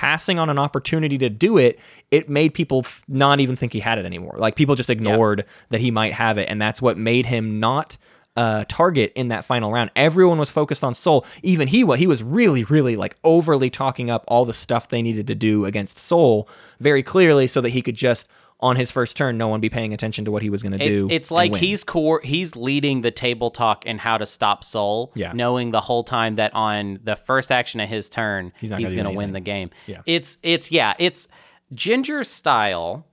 passing 0.05 0.39
on 0.39 0.51
an 0.51 0.59
opportunity 0.59 1.17
to 1.17 1.31
do 1.31 1.57
it, 1.57 1.79
it 2.11 2.29
made 2.29 2.53
people 2.53 2.81
f- 2.81 3.03
not 3.09 3.41
even 3.41 3.57
think 3.57 3.73
he 3.73 3.81
had 3.81 3.97
it 3.97 4.05
anymore. 4.05 4.35
Like 4.37 4.55
people 4.55 4.75
just 4.75 4.91
ignored 4.91 5.47
that 5.71 5.81
he 5.81 5.91
might 5.91 6.13
have 6.13 6.37
it, 6.37 6.47
and 6.51 6.61
that's 6.61 6.83
what 6.83 6.99
made 6.99 7.25
him 7.25 7.59
not 7.59 7.97
uh, 8.37 8.67
target 8.69 9.13
in 9.15 9.29
that 9.29 9.47
final 9.47 9.73
round. 9.73 9.91
Everyone 9.97 10.37
was 10.37 10.51
focused 10.51 10.85
on 10.85 10.93
Soul. 10.93 11.25
Even 11.43 11.69
he, 11.69 11.87
he 11.97 12.07
was 12.07 12.23
really, 12.23 12.65
really 12.65 12.97
like 12.97 13.17
overly 13.25 13.71
talking 13.71 14.11
up 14.11 14.25
all 14.29 14.45
the 14.45 14.53
stuff 14.53 14.89
they 14.89 15.01
needed 15.01 15.27
to 15.29 15.35
do 15.35 15.65
against 15.65 15.97
Soul 15.97 16.51
very 16.81 17.03
clearly, 17.03 17.47
so 17.47 17.63
that 17.63 17.71
he 17.71 17.81
could 17.81 17.97
just 17.97 18.29
on 18.61 18.77
his 18.77 18.91
first 18.91 19.17
turn, 19.17 19.37
no 19.37 19.49
one 19.49 19.61
be 19.61 19.69
paying 19.69 19.93
attention 19.93 20.25
to 20.25 20.31
what 20.31 20.43
he 20.43 20.49
was 20.49 20.63
going 20.63 20.73
to 20.73 20.79
do. 20.79 21.07
It's, 21.07 21.15
it's 21.15 21.31
like 21.31 21.55
he's 21.55 21.85
core. 21.85 22.21
He's 22.23 22.57
leading 22.57 23.03
the 23.03 23.11
table 23.11 23.51
talk 23.51 23.83
and 23.87 24.01
how 24.01 24.17
to 24.17 24.27
stop 24.27 24.65
Soul. 24.65 25.13
Yeah. 25.15 25.33
knowing 25.33 25.71
the 25.71 25.81
whole 25.81 26.05
time 26.05 26.37
that 26.37 26.55
on 26.55 27.01
the 27.03 27.17
first 27.17 27.53
action 27.53 27.81
of 27.81 27.89
his 27.89 28.09
turn, 28.09 28.53
He's 28.59 28.71
he's, 28.71 28.71
not 28.71 28.77
gonna 28.79 28.91
do 28.91 29.03
going 29.03 29.13
to 29.13 29.19
win 29.19 29.33
the 29.33 29.41
game. 29.41 29.71
Yeah. 29.87 30.03
it's 30.07 30.39
it's 30.43 30.71
yeah, 30.71 30.95
it's 30.99 31.29
Ginger's 31.73 32.29
style, 32.29 33.07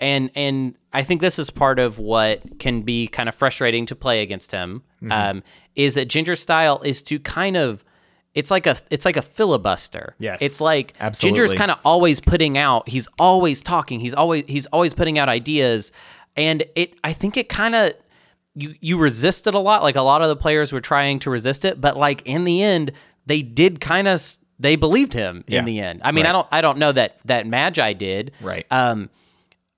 and 0.00 0.30
and 0.34 0.76
I 0.92 1.02
think 1.02 1.20
this 1.20 1.38
is 1.38 1.50
part 1.50 1.78
of 1.78 1.98
what 1.98 2.58
can 2.58 2.82
be 2.82 3.06
kind 3.06 3.28
of 3.28 3.34
frustrating 3.34 3.86
to 3.86 3.94
play 3.96 4.22
against 4.22 4.50
him. 4.50 4.82
Mm-hmm. 5.02 5.12
Um, 5.12 5.42
is 5.74 5.94
that 5.94 6.06
Ginger's 6.06 6.40
style 6.40 6.80
is 6.82 7.02
to 7.04 7.18
kind 7.20 7.56
of. 7.56 7.84
It's 8.36 8.50
like 8.52 8.66
a 8.68 8.76
it's 8.90 9.04
like 9.04 9.16
a 9.16 9.22
filibuster. 9.22 10.14
Yes, 10.20 10.40
It's 10.42 10.60
like 10.60 10.94
absolutely. 11.00 11.36
Ginger's 11.38 11.54
kind 11.54 11.70
of 11.72 11.78
always 11.84 12.20
putting 12.20 12.56
out. 12.56 12.88
He's 12.88 13.08
always 13.18 13.62
talking. 13.62 13.98
He's 13.98 14.14
always 14.14 14.44
he's 14.46 14.66
always 14.66 14.94
putting 14.94 15.18
out 15.18 15.28
ideas, 15.28 15.90
and 16.36 16.62
it. 16.76 16.94
I 17.02 17.12
think 17.14 17.36
it 17.36 17.48
kind 17.48 17.74
of 17.74 17.94
you 18.54 18.74
you 18.80 18.98
resist 18.98 19.46
it 19.46 19.54
a 19.54 19.58
lot. 19.58 19.82
Like 19.82 19.96
a 19.96 20.02
lot 20.02 20.22
of 20.22 20.28
the 20.28 20.36
players 20.36 20.72
were 20.72 20.80
trying 20.82 21.18
to 21.20 21.30
resist 21.30 21.64
it, 21.64 21.80
but 21.80 21.96
like 21.96 22.22
in 22.26 22.44
the 22.44 22.62
end, 22.62 22.92
they 23.24 23.40
did 23.42 23.80
kind 23.80 24.06
of 24.06 24.22
they 24.58 24.76
believed 24.76 25.14
him 25.14 25.42
Yeah. 25.46 25.58
in 25.60 25.64
the 25.64 25.80
end. 25.80 26.02
I 26.04 26.12
mean, 26.12 26.26
I 26.26 26.32
don't 26.32 26.46
I 26.52 26.60
don't 26.60 26.78
know 26.78 26.92
that 26.92 27.18
that 27.24 27.46
Magi 27.46 27.94
did. 27.94 28.32
Right. 28.42 28.66
Um, 28.70 29.08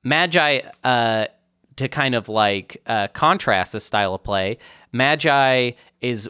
Magi 0.05 0.60
uh 0.85 1.26
to 1.76 1.89
kind 1.89 2.16
of 2.16 2.28
like 2.28 2.82
uh, 2.86 3.06
contrast 3.09 3.72
this 3.72 3.85
style 3.85 4.12
of 4.14 4.24
play. 4.24 4.59
Magi 4.93 5.70
is 6.01 6.28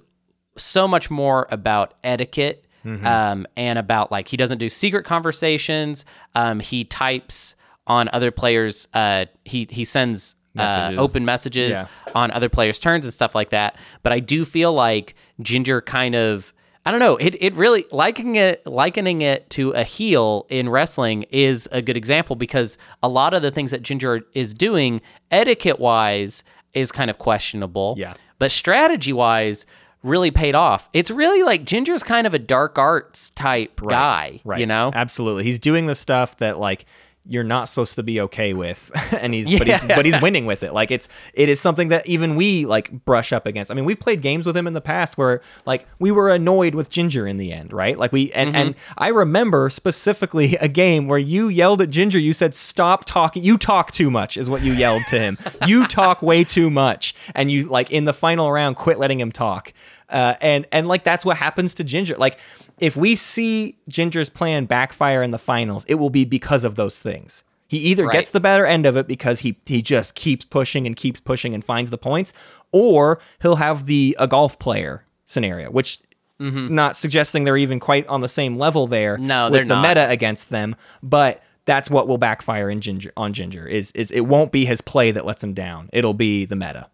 so 0.59 0.87
much 0.89 1.11
more 1.11 1.47
about 1.51 1.95
etiquette 2.05 2.65
Mm-hmm. 2.85 3.05
um, 3.07 3.47
and 3.57 3.77
about 3.77 4.13
like 4.13 4.29
he 4.29 4.37
doesn't 4.37 4.59
do 4.59 4.69
secret 4.69 5.05
conversations. 5.05 6.05
Um, 6.37 6.61
he 6.61 6.85
types 6.85 7.57
on 7.89 8.09
other 8.13 8.31
players. 8.31 8.87
Uh, 8.95 9.27
he 9.45 9.67
he 9.69 9.85
sends 9.85 10.37
uh, 10.57 10.93
open 10.97 11.25
messages 11.25 11.75
Yeah. 11.75 11.89
on 12.15 12.31
other 12.31 12.49
players' 12.49 12.79
turns 12.79 13.05
and 13.05 13.13
stuff 13.13 13.35
like 13.35 13.51
that. 13.51 13.77
But 14.05 14.13
I 14.13 14.21
do 14.21 14.45
feel 14.45 14.73
like 14.73 15.17
Ginger 15.43 15.81
kind 15.81 16.15
of 16.15 16.55
I 16.87 16.93
don't 16.93 17.01
know. 17.01 17.17
It 17.17 17.35
it 17.43 17.53
really 17.55 17.85
likening 17.91 18.37
it 18.37 18.65
likening 18.65 19.23
it 19.23 19.51
to 19.51 19.73
a 19.73 19.83
heel 19.83 20.47
in 20.49 20.69
wrestling 20.69 21.25
is 21.31 21.69
a 21.73 21.83
good 21.83 21.97
example 21.97 22.37
because 22.37 22.79
a 23.03 23.09
lot 23.09 23.35
of 23.35 23.43
the 23.43 23.51
things 23.51 23.73
that 23.73 23.83
Ginger 23.83 24.23
is 24.35 24.55
doing 24.55 25.03
etiquette 25.33 25.81
wise 25.81 26.45
is 26.75 26.93
kind 26.93 27.11
of 27.11 27.19
questionable. 27.19 27.97
Yeah. 27.99 28.15
But 28.39 28.53
strategy 28.53 29.13
wise 29.13 29.67
really 30.03 30.31
paid 30.31 30.55
off. 30.55 30.89
It's 30.93 31.11
really 31.11 31.43
like 31.43 31.65
Ginger's 31.65 32.03
kind 32.03 32.27
of 32.27 32.35
a 32.35 32.39
dark 32.39 32.79
arts 32.79 33.31
type 33.31 33.81
guy, 33.89 34.41
Right. 34.45 34.61
you 34.61 34.67
know? 34.67 34.93
Absolutely. 34.95 35.45
He's 35.45 35.59
doing 35.59 35.87
the 35.87 35.95
stuff 35.95 36.37
that 36.39 36.59
like 36.59 36.85
you're 37.29 37.45
not 37.45 37.69
supposed 37.69 37.95
to 37.97 38.03
be 38.03 38.21
okay 38.23 38.55
with. 38.55 38.91
and 39.21 39.35
he's 39.35 39.59
but 39.59 39.67
he's 39.67 39.83
but 39.83 40.05
he's 40.05 40.21
winning 40.21 40.47
with 40.47 40.63
it. 40.63 40.73
Like 40.73 40.91
it's 40.91 41.09
it 41.35 41.49
is 41.49 41.61
something 41.61 41.89
that 41.89 42.07
even 42.07 42.37
we 42.37 42.67
like 42.67 43.05
brush 43.05 43.33
up 43.33 43.47
against. 43.47 43.71
I 43.71 43.75
mean, 43.75 43.85
we've 43.85 44.01
played 44.01 44.23
games 44.23 44.47
with 44.47 44.57
him 44.57 44.67
in 44.67 44.73
the 44.73 44.81
past 44.81 45.19
where 45.19 45.43
like 45.67 45.87
we 45.99 46.11
were 46.11 46.31
annoyed 46.31 46.75
with 46.75 46.89
Ginger 46.89 47.27
in 47.27 47.37
the 47.37 47.53
end, 47.53 47.73
right? 47.73 47.99
Like 47.99 48.13
we 48.13 48.33
and 48.33 48.57
and 48.57 48.75
I 48.97 49.09
remember 49.09 49.69
specifically 49.71 50.57
a 50.61 50.69
game 50.69 51.07
where 51.07 51.19
you 51.19 51.49
yelled 51.49 51.83
at 51.83 51.91
Ginger, 51.91 52.19
you 52.19 52.33
said 52.33 52.55
stop 52.55 53.05
talking. 53.05 53.43
You 53.43 53.59
talk 53.59 53.93
too 53.93 54.11
much 54.11 54.37
is 54.37 54.49
what 54.49 54.63
you 54.63 54.73
yelled 54.73 55.03
to 55.11 55.19
him. 55.19 55.39
you 55.67 55.87
talk 55.87 56.23
way 56.23 56.45
too 56.45 56.71
much 56.71 57.15
and 57.35 57.51
you 57.51 57.65
like 57.65 57.91
in 57.91 58.05
the 58.05 58.15
final 58.15 58.51
round 58.51 58.77
quit 58.77 58.99
letting 58.99 59.21
him 59.21 59.31
talk. 59.31 59.73
Uh, 60.09 60.35
and 60.41 60.67
and 60.73 60.87
like 60.87 61.05
that's 61.05 61.25
what 61.27 61.37
happens 61.37 61.75
to 61.75 61.85
Ginger. 61.85 62.17
Like 62.17 62.39
if 62.81 62.97
we 62.97 63.15
see 63.17 63.77
Ginger's 63.89 64.29
plan 64.31 64.65
backfire 64.67 65.23
in 65.23 65.31
the 65.31 65.39
finals, 65.39 65.85
it 65.89 65.95
will 65.97 66.11
be 66.11 66.25
because 66.25 66.65
of 66.65 66.75
those 66.77 67.01
things. 67.01 67.45
He 67.69 67.79
either 67.79 68.07
Right. 68.07 68.13
gets 68.13 68.31
the 68.31 68.41
better 68.41 68.65
end 68.65 68.87
of 68.87 68.97
it 68.97 69.07
because 69.07 69.41
he 69.41 69.59
he 69.67 69.83
just 69.83 70.15
keeps 70.15 70.45
pushing 70.45 70.87
and 70.87 70.97
keeps 70.97 71.21
pushing 71.21 71.53
and 71.55 71.63
finds 71.65 71.91
the 71.91 71.99
points, 71.99 72.33
or 72.73 73.21
he'll 73.43 73.57
have 73.57 73.87
the 73.87 74.17
a 74.19 74.27
golf 74.27 74.59
player 74.59 75.05
scenario, 75.27 75.71
which 75.71 75.99
not 76.41 76.97
suggesting 76.97 77.43
they're 77.45 77.57
even 77.57 77.81
quite 77.81 78.07
on 78.07 78.21
the 78.21 78.29
same 78.29 78.57
level 78.57 78.87
there 78.87 79.17
Mm-hmm. 79.17 79.25
No, 79.25 79.45
with 79.47 79.53
they're 79.55 79.65
the 79.65 79.75
not. 79.83 79.89
meta 79.89 80.09
against 80.09 80.51
them, 80.51 80.77
but 81.03 81.43
that's 81.65 81.91
what 81.91 82.07
will 82.09 82.17
backfire 82.17 82.71
in 82.71 82.81
Ginger 82.81 83.13
on 83.17 83.33
Ginger 83.35 83.67
is 83.67 83.91
is 83.93 84.11
it 84.13 84.21
won't 84.21 84.53
be 84.53 84.65
his 84.65 84.81
play 84.81 85.11
that 85.11 85.27
lets 85.27 85.43
him 85.45 85.53
down. 85.53 85.91
It'll 85.93 86.15
be 86.15 86.45
the 86.47 86.57
meta. 86.57 86.89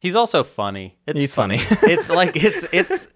He's 0.00 0.16
also 0.16 0.42
funny. 0.42 0.96
It's 1.06 1.20
He's 1.20 1.34
funny. 1.34 1.58
it's 1.82 2.10
like 2.10 2.34
it's 2.36 2.66
it's 2.72 3.08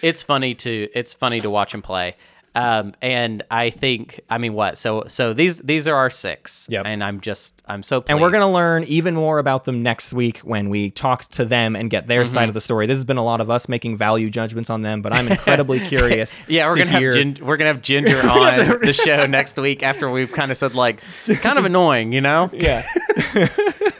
it's 0.00 0.22
funny 0.22 0.54
to 0.56 0.88
it's 0.94 1.12
funny 1.14 1.40
to 1.40 1.50
watch 1.50 1.74
him 1.74 1.82
play. 1.82 2.16
Um, 2.54 2.92
and 3.00 3.42
I 3.50 3.70
think 3.70 4.20
I 4.28 4.36
mean 4.36 4.52
what? 4.52 4.76
So 4.76 5.04
so 5.06 5.32
these 5.32 5.56
these 5.60 5.88
are 5.88 5.94
our 5.94 6.10
six. 6.10 6.66
Yep. 6.70 6.84
And 6.84 7.02
I'm 7.02 7.22
just 7.22 7.62
I'm 7.66 7.82
so 7.82 8.02
pleased. 8.02 8.10
And 8.10 8.20
we're 8.20 8.30
going 8.30 8.42
to 8.42 8.46
learn 8.52 8.84
even 8.84 9.14
more 9.14 9.38
about 9.38 9.64
them 9.64 9.82
next 9.82 10.12
week 10.12 10.40
when 10.40 10.68
we 10.68 10.90
talk 10.90 11.24
to 11.30 11.46
them 11.46 11.74
and 11.74 11.88
get 11.88 12.08
their 12.08 12.24
Mm-hmm. 12.24 12.34
side 12.34 12.48
of 12.48 12.54
the 12.54 12.60
story. 12.60 12.86
This 12.86 12.96
has 12.98 13.04
been 13.06 13.16
a 13.16 13.24
lot 13.24 13.40
of 13.40 13.48
us 13.48 13.70
making 13.70 13.96
value 13.96 14.28
judgments 14.28 14.68
on 14.68 14.82
them, 14.82 15.00
but 15.00 15.14
I'm 15.14 15.28
incredibly 15.28 15.80
curious. 15.88 16.38
Yeah, 16.46 16.66
we're 16.68 16.76
to 16.76 16.84
gonna 16.84 16.98
hear- 16.98 17.06
have 17.16 17.36
gin- 17.36 17.46
we're 17.46 17.56
gonna 17.56 17.72
have 17.72 17.80
Ginger 17.80 18.18
on 18.28 18.80
the 18.84 18.92
show 18.92 19.24
next 19.24 19.56
week 19.56 19.82
after 19.82 20.10
we've 20.10 20.30
kind 20.32 20.50
of 20.50 20.58
said 20.58 20.74
like 20.74 21.00
kind 21.40 21.58
of 21.58 21.64
annoying, 21.64 22.12
you 22.12 22.20
know. 22.20 22.50
Yeah. 22.52 22.82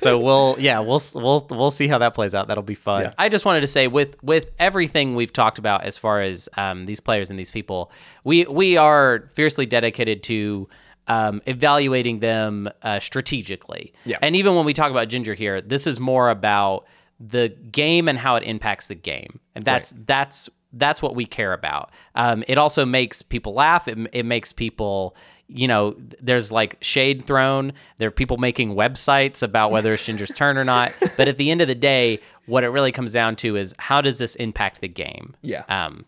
So 0.02 0.18
we'll 0.18 0.56
yeah 0.58 0.80
we'll 0.80 1.00
we'll 1.14 1.46
we'll 1.50 1.70
see 1.70 1.88
how 1.88 1.98
that 1.98 2.14
plays 2.14 2.34
out. 2.34 2.48
That'll 2.48 2.62
be 2.62 2.74
fun. 2.74 3.02
Yeah. 3.02 3.12
I 3.18 3.28
just 3.28 3.44
wanted 3.44 3.60
to 3.62 3.66
say 3.66 3.86
with 3.88 4.22
with 4.22 4.50
everything 4.58 5.14
we've 5.14 5.32
talked 5.32 5.58
about 5.58 5.84
as 5.84 5.96
far 5.98 6.20
as 6.20 6.48
um, 6.56 6.86
these 6.86 7.00
players 7.00 7.30
and 7.30 7.38
these 7.38 7.50
people, 7.50 7.90
we 8.24 8.44
we 8.44 8.76
are 8.76 9.30
fiercely 9.34 9.66
dedicated 9.66 10.22
to. 10.24 10.68
Um, 11.08 11.42
evaluating 11.46 12.20
them 12.20 12.70
uh, 12.82 13.00
strategically, 13.00 13.92
Yeah. 14.04 14.18
and 14.22 14.36
even 14.36 14.54
when 14.54 14.64
we 14.64 14.72
talk 14.72 14.92
about 14.92 15.08
Ginger 15.08 15.34
here, 15.34 15.60
this 15.60 15.88
is 15.88 15.98
more 15.98 16.30
about 16.30 16.86
the 17.18 17.48
game 17.48 18.08
and 18.08 18.16
how 18.16 18.36
it 18.36 18.44
impacts 18.44 18.86
the 18.86 18.94
game, 18.94 19.40
and 19.56 19.64
that's 19.64 19.92
that's 20.06 20.48
that's 20.72 21.02
what 21.02 21.16
we 21.16 21.26
care 21.26 21.52
about. 21.54 21.90
Um, 22.14 22.44
it 22.46 22.56
also 22.56 22.86
makes 22.86 23.20
people 23.20 23.52
laugh. 23.52 23.88
It, 23.88 23.98
it 24.12 24.24
makes 24.24 24.52
people, 24.52 25.16
you 25.54 25.68
know, 25.68 25.96
there's 26.20 26.50
like 26.52 26.78
shade 26.80 27.26
thrown. 27.26 27.72
There 27.98 28.08
are 28.08 28.12
people 28.12 28.36
making 28.36 28.74
websites 28.74 29.42
about 29.42 29.70
whether 29.70 29.92
it's 29.94 30.04
Ginger's 30.04 30.30
turn 30.34 30.56
or 30.58 30.64
not. 30.64 30.92
But 31.16 31.28
at 31.28 31.36
the 31.36 31.50
end 31.50 31.60
of 31.60 31.68
the 31.68 31.74
day, 31.74 32.20
what 32.46 32.64
it 32.64 32.68
really 32.68 32.92
comes 32.92 33.12
down 33.12 33.36
to 33.36 33.56
is 33.56 33.74
how 33.78 34.00
does 34.00 34.18
this 34.18 34.34
impact 34.36 34.80
the 34.80 34.88
game? 34.88 35.34
Yeah. 35.42 35.64
Um, 35.68 36.04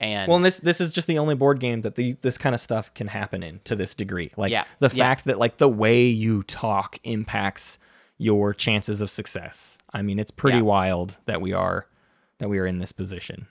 and 0.00 0.28
Well, 0.28 0.36
and 0.36 0.44
this 0.46 0.58
this 0.58 0.80
is 0.80 0.92
just 0.92 1.08
the 1.08 1.18
only 1.18 1.34
board 1.34 1.58
game 1.60 1.80
that 1.82 1.96
the 1.96 2.12
this 2.22 2.38
kind 2.38 2.54
of 2.54 2.60
stuff 2.60 2.94
can 2.94 3.08
happen 3.08 3.42
in 3.42 3.60
to 3.64 3.74
this 3.74 3.94
degree. 3.94 4.30
Like 4.36 4.52
Yeah, 4.52 4.64
the 4.78 4.90
yeah. 4.94 5.04
fact 5.04 5.24
that 5.24 5.38
like 5.38 5.58
the 5.58 5.68
way 5.68 6.06
you 6.06 6.44
talk 6.44 6.98
impacts 7.04 7.78
your 8.16 8.54
chances 8.54 9.00
of 9.00 9.10
success. 9.10 9.78
I 9.92 10.02
mean, 10.02 10.18
it's 10.18 10.30
pretty 10.30 10.58
Yeah. 10.58 10.62
wild 10.64 11.16
that 11.26 11.40
we 11.40 11.52
are 11.52 11.86
that 12.38 12.48
we 12.48 12.58
are 12.58 12.66
in 12.66 12.78
this 12.78 12.92
position. 12.92 13.48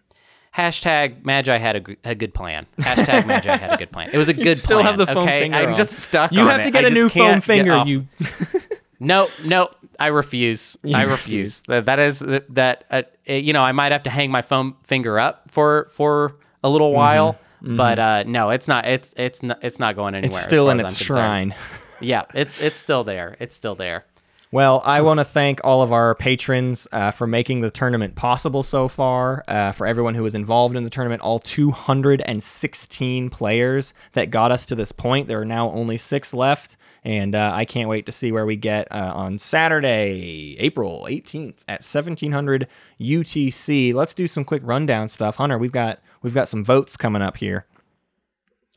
Hashtag 0.55 1.25
Magi 1.25 1.57
had 1.57 1.75
a, 2.03 2.09
a 2.11 2.15
good 2.15 2.33
plan. 2.33 2.65
Hashtag 2.79 3.25
Magi 3.27 3.55
had 3.55 3.73
a 3.73 3.77
good 3.77 3.91
plan. 3.91 4.09
It 4.13 4.17
was 4.17 4.29
a 4.29 4.33
You 4.37 4.43
good 4.43 4.57
still 4.57 4.81
plan. 4.81 4.93
Still 4.95 4.97
have 4.97 4.97
the 4.97 5.13
foam 5.13 5.23
okay? 5.23 5.41
finger 5.41 5.57
I'm 5.57 5.69
on. 5.69 5.75
just 5.75 5.93
stuck. 5.93 6.31
You 6.31 6.47
have 6.47 6.61
it. 6.61 6.65
to 6.65 6.71
get 6.71 6.85
I 6.85 6.87
a 6.87 6.91
new 6.91 7.09
foam 7.09 7.41
finger. 7.41 7.83
You 7.85 8.07
No, 8.99 9.27
no, 9.45 9.69
I 9.99 10.07
refuse. 10.07 10.75
I 10.83 11.03
refuse. 11.03 11.61
That 11.67 11.85
that 11.85 11.99
is 11.99 12.19
that. 12.19 12.83
Uh, 12.89 13.03
you 13.27 13.53
know, 13.53 13.61
I 13.61 13.71
might 13.71 13.91
have 13.91 14.03
to 14.03 14.09
hang 14.09 14.31
my 14.31 14.41
foam 14.41 14.75
finger 14.83 15.19
up 15.19 15.51
for 15.51 15.87
for 15.91 16.33
a 16.63 16.69
little 16.69 16.89
Mm-hmm. 16.89 16.95
while, 16.97 17.37
but 17.61 17.99
uh, 17.99 18.23
no, 18.25 18.49
it's 18.49 18.67
not. 18.67 18.87
It's 18.87 19.13
it's 19.15 19.43
not. 19.43 19.59
It's 19.61 19.77
not 19.77 19.95
going 19.95 20.15
anywhere. 20.15 20.35
it's 20.35 20.43
still 20.43 20.71
in 20.71 20.79
its 20.79 20.99
I'm 20.99 21.05
shrine. 21.05 21.55
Yeah, 22.01 22.23
it's 22.33 22.59
it's 22.59 22.79
still 22.79 23.03
there. 23.03 23.37
It's 23.39 23.53
still 23.55 23.75
there. 23.75 24.05
Well, 24.49 24.81
I 24.85 25.01
want 25.01 25.19
to 25.19 25.25
thank 25.25 25.59
all 25.65 25.81
of 25.81 25.91
our 25.91 26.15
patrons 26.15 26.87
uh, 26.93 27.11
for 27.11 27.27
making 27.27 27.59
the 27.59 27.69
tournament 27.69 28.15
possible 28.15 28.63
so 28.63 28.87
far. 28.87 29.43
Uh, 29.45 29.73
for 29.73 29.85
everyone 29.85 30.15
who 30.15 30.23
was 30.23 30.35
involved 30.35 30.77
in 30.77 30.85
the 30.85 30.89
tournament, 30.89 31.21
all 31.21 31.39
216 31.39 33.29
players 33.29 33.93
that 34.13 34.29
got 34.29 34.53
us 34.53 34.65
to 34.67 34.75
this 34.75 34.93
point. 34.93 35.27
There 35.27 35.41
are 35.41 35.45
now 35.45 35.69
only 35.71 35.97
six 35.97 36.33
left, 36.33 36.77
and 37.03 37.35
uh, 37.35 37.51
I 37.53 37.65
can't 37.65 37.89
wait 37.89 38.05
to 38.05 38.13
see 38.13 38.31
where 38.31 38.45
we 38.45 38.55
get 38.55 38.89
uh, 38.89 39.11
on 39.13 39.37
Saturday, 39.37 40.55
April 40.59 41.07
18th 41.09 41.57
at 41.67 41.83
1700 41.83 42.69
UTC. 43.01 43.93
Let's 43.93 44.13
do 44.13 44.27
some 44.27 44.45
quick 44.45 44.61
rundown 44.63 45.09
stuff, 45.09 45.35
Hunter. 45.35 45.57
We've 45.57 45.73
got 45.73 45.99
we've 46.21 46.33
got 46.33 46.47
some 46.47 46.63
votes 46.63 46.95
coming 46.95 47.21
up 47.21 47.35
here. 47.35 47.65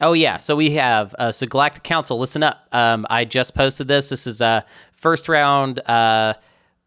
Oh 0.03 0.15
yeah, 0.15 0.39
so 0.39 0.57
we 0.57 0.71
have 0.73 1.15
uh, 1.19 1.31
so 1.31 1.47
Galactic 1.47 1.83
Council. 1.83 2.19
Listen 2.19 2.43
up. 2.43 2.67
Um, 2.73 3.07
I 3.11 3.27
just 3.27 3.55
posted 3.55 3.87
this. 3.87 4.09
This 4.09 4.27
is 4.27 4.41
a 4.41 4.65
first 5.01 5.29
round 5.29 5.81
uh, 5.89 6.35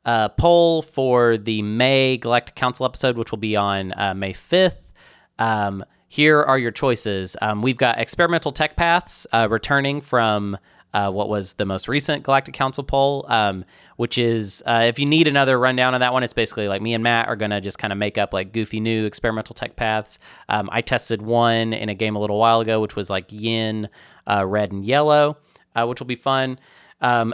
uh, 0.05 0.29
poll 0.29 0.81
for 0.81 1.37
the 1.37 1.61
May 1.61 2.17
Galactic 2.17 2.55
Council 2.55 2.85
episode, 2.85 3.17
which 3.17 3.31
will 3.31 3.39
be 3.39 3.55
on 3.55 3.91
uh, 3.97 4.13
May 4.13 4.33
fifth. 4.33 4.91
Um, 5.39 5.83
here 6.07 6.41
are 6.41 6.59
your 6.59 6.71
choices. 6.71 7.35
Um, 7.41 7.63
we've 7.63 7.77
got 7.77 7.99
experimental 7.99 8.51
tech 8.51 8.75
paths 8.75 9.25
uh, 9.33 9.47
returning 9.49 9.99
from 9.99 10.57
uh, 10.93 11.09
what 11.09 11.27
was 11.27 11.53
the 11.53 11.65
most 11.65 11.87
recent 11.87 12.21
Galactic 12.21 12.53
Council 12.53 12.83
poll, 12.83 13.25
um, 13.29 13.65
which 13.97 14.19
is 14.19 14.61
uh, 14.67 14.85
if 14.87 14.99
you 14.99 15.07
need 15.07 15.27
another 15.27 15.57
rundown 15.57 15.95
on 15.95 16.01
that 16.01 16.13
one, 16.13 16.21
it's 16.21 16.33
basically 16.33 16.67
like 16.67 16.83
me 16.83 16.93
and 16.93 17.03
Matt 17.03 17.27
are 17.27 17.35
gonna 17.35 17.59
just 17.59 17.79
kind 17.79 17.91
of 17.91 17.97
make 17.97 18.19
up 18.19 18.31
like 18.31 18.53
goofy 18.53 18.79
new 18.79 19.05
experimental 19.05 19.55
tech 19.55 19.75
paths. 19.75 20.19
Um, 20.49 20.69
I 20.71 20.81
tested 20.81 21.23
one 21.23 21.73
in 21.73 21.89
a 21.89 21.95
game 21.95 22.15
a 22.15 22.19
little 22.19 22.37
while 22.37 22.59
ago, 22.59 22.79
which 22.79 22.95
was 22.95 23.09
like 23.09 23.31
yin, 23.31 23.89
red, 24.27 24.71
and 24.71 24.85
yellow, 24.85 25.37
which 25.75 25.99
will 25.99 26.05
be 26.05 26.15
fun. 26.15 26.59
Um, 27.01 27.33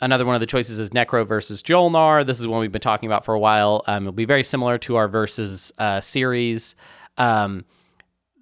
Another 0.00 0.26
one 0.26 0.34
of 0.34 0.40
the 0.40 0.46
choices 0.46 0.80
is 0.80 0.90
Necro 0.90 1.26
versus 1.26 1.62
Jol-Nar. 1.62 2.24
This 2.24 2.40
is 2.40 2.46
one 2.48 2.60
we've 2.60 2.72
been 2.72 2.80
talking 2.80 3.08
about 3.08 3.24
for 3.24 3.32
a 3.32 3.38
while. 3.38 3.84
Um, 3.86 4.04
it'll 4.04 4.12
be 4.12 4.24
very 4.24 4.42
similar 4.42 4.76
to 4.78 4.96
our 4.96 5.06
versus 5.06 5.72
uh, 5.78 6.00
series. 6.00 6.74
Um, 7.16 7.64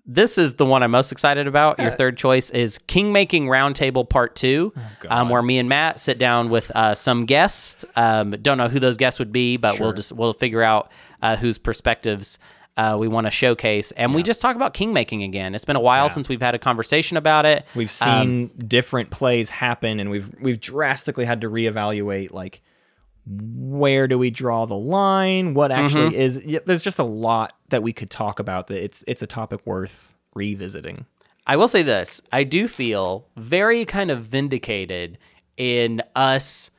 this 0.07 0.39
is 0.39 0.55
the 0.55 0.65
one 0.65 0.83
I'm 0.83 0.91
most 0.91 1.13
excited 1.13 1.47
about. 1.47 1.79
Your 1.79 1.91
third 1.99 2.17
choice 2.17 2.51
is 2.51 2.79
Kingmaking 2.79 3.45
Roundtable 3.45 4.09
Part 4.09 4.35
Two, 4.35 4.73
um, 5.09 5.29
where 5.29 5.43
me 5.43 5.59
and 5.59 5.69
Matt 5.69 6.01
sit 6.01 6.19
down 6.19 6.49
with 6.51 6.73
uh, 6.75 6.95
some 6.95 7.27
guests. 7.27 7.85
Um, 7.95 8.33
don't 8.43 8.59
know 8.59 8.69
who 8.69 8.81
those 8.81 8.97
guests 8.97 9.19
would 9.19 9.31
be, 9.31 9.59
but 9.59 9.79
we'll 9.79 9.93
just 9.93 10.11
we'll 10.13 10.33
figure 10.33 10.63
out 10.63 10.91
uh, 11.21 11.37
whose 11.37 11.59
perspectives 11.59 12.39
uh, 12.77 12.97
we 12.99 13.07
want 13.09 13.27
to 13.27 13.31
showcase, 13.31 13.93
and 13.93 14.15
we 14.15 14.23
just 14.23 14.41
talk 14.41 14.57
about 14.57 14.73
kingmaking 14.75 15.25
again. 15.25 15.55
It's 15.55 15.65
been 15.65 15.77
a 15.77 15.81
while 15.81 16.09
since 16.09 16.29
we've 16.29 16.41
had 16.41 16.55
a 16.55 16.59
conversation 16.59 17.17
about 17.17 17.45
it. 17.47 17.67
We've 17.75 17.91
seen 17.91 18.49
different 18.49 19.11
plays 19.11 19.51
happen, 19.51 20.01
and 20.01 20.11
we've 20.11 20.31
we've 20.41 20.61
drastically 20.61 21.25
had 21.25 21.41
to 21.43 21.51
reevaluate 21.51 22.33
like 22.33 22.63
where 23.27 24.09
do 24.09 24.19
we 24.19 24.31
draw 24.31 24.67
the 24.67 24.77
line? 24.77 25.55
What 25.55 25.71
actually 25.71 26.11
Mm-hmm. 26.11 26.21
is? 26.21 26.43
Yeah, 26.45 26.59
there's 26.67 26.83
just 26.83 26.99
a 26.99 27.05
lot 27.05 27.53
that 27.69 27.83
we 27.83 27.93
could 27.93 28.11
talk 28.11 28.39
about. 28.41 28.67
That 28.69 28.83
it's 28.83 29.05
it's 29.07 29.23
a 29.23 29.27
topic 29.27 29.61
worth 29.65 30.15
revisiting. 30.35 31.07
I 31.47 31.57
will 31.57 31.69
say 31.69 31.83
this: 31.83 32.21
I 32.33 32.43
do 32.45 32.67
feel 32.69 33.29
very 33.37 33.85
kind 33.85 34.11
of 34.11 34.25
vindicated 34.25 35.19
in 35.57 36.03
us 36.17 36.71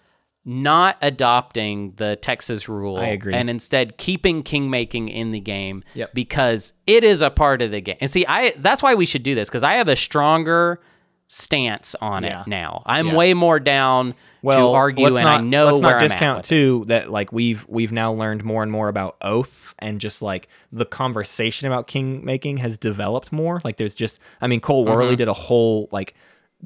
not 0.46 0.98
adopting 1.02 1.94
the 1.96 2.16
Texas 2.18 2.68
rule 2.68 2.98
I 2.98 3.06
agree. 3.08 3.34
and 3.34 3.50
instead 3.50 3.98
keeping 3.98 4.44
kingmaking 4.44 5.10
in 5.14 5.32
the 5.32 5.40
game 5.40 5.84
Yep. 5.94 6.14
because 6.14 6.74
it 6.86 7.04
is 7.06 7.22
a 7.22 7.30
part 7.30 7.62
of 7.62 7.72
the 7.72 7.80
game. 7.82 7.96
And 8.02 8.12
see, 8.12 8.26
I 8.28 8.52
that's 8.58 8.84
why 8.84 8.94
we 8.96 9.06
should 9.06 9.24
do 9.24 9.36
this 9.36 9.48
because 9.50 9.64
I 9.64 9.74
have 9.74 9.88
a 9.88 9.96
stronger 9.96 10.82
stance 11.28 11.96
on 12.02 12.24
Yeah. 12.24 12.42
it 12.42 12.48
now. 12.48 12.84
I'm 12.86 13.08
Yeah. 13.08 13.16
way 13.16 13.34
more 13.34 13.60
down 13.60 14.14
Well, 14.42 14.72
to 14.72 14.76
argue, 14.76 15.06
and 15.08 15.16
not, 15.16 15.40
I 15.40 15.44
know 15.44 15.66
let's 15.66 15.80
where 15.80 15.92
not 15.94 16.02
I'm 16.02 16.08
discount 16.08 16.24
at. 16.24 16.38
with 16.40 16.46
it. 16.46 16.50
too 16.50 16.84
that 16.88 17.10
like 17.10 17.32
we've 17.32 17.66
we've 17.70 17.92
now 17.94 18.12
learned 18.12 18.44
more 18.44 18.62
and 18.62 18.72
more 18.72 18.90
about 18.90 19.16
oath 19.22 19.74
and 19.80 20.02
just 20.02 20.22
like 20.22 20.50
the 20.72 20.86
conversation 20.86 21.68
about 21.68 21.88
king 21.88 22.24
making 22.26 22.58
has 22.58 22.78
developed 22.78 23.32
more. 23.32 23.62
Like 23.64 23.78
there's 23.78 23.96
just 23.96 24.20
I 24.42 24.48
mean 24.48 24.60
Cole 24.60 24.86
Mm-hmm. 24.86 25.00
Wehrle 25.00 25.16
did 25.18 25.28
a 25.30 25.34
whole 25.34 25.88
like 25.92 26.14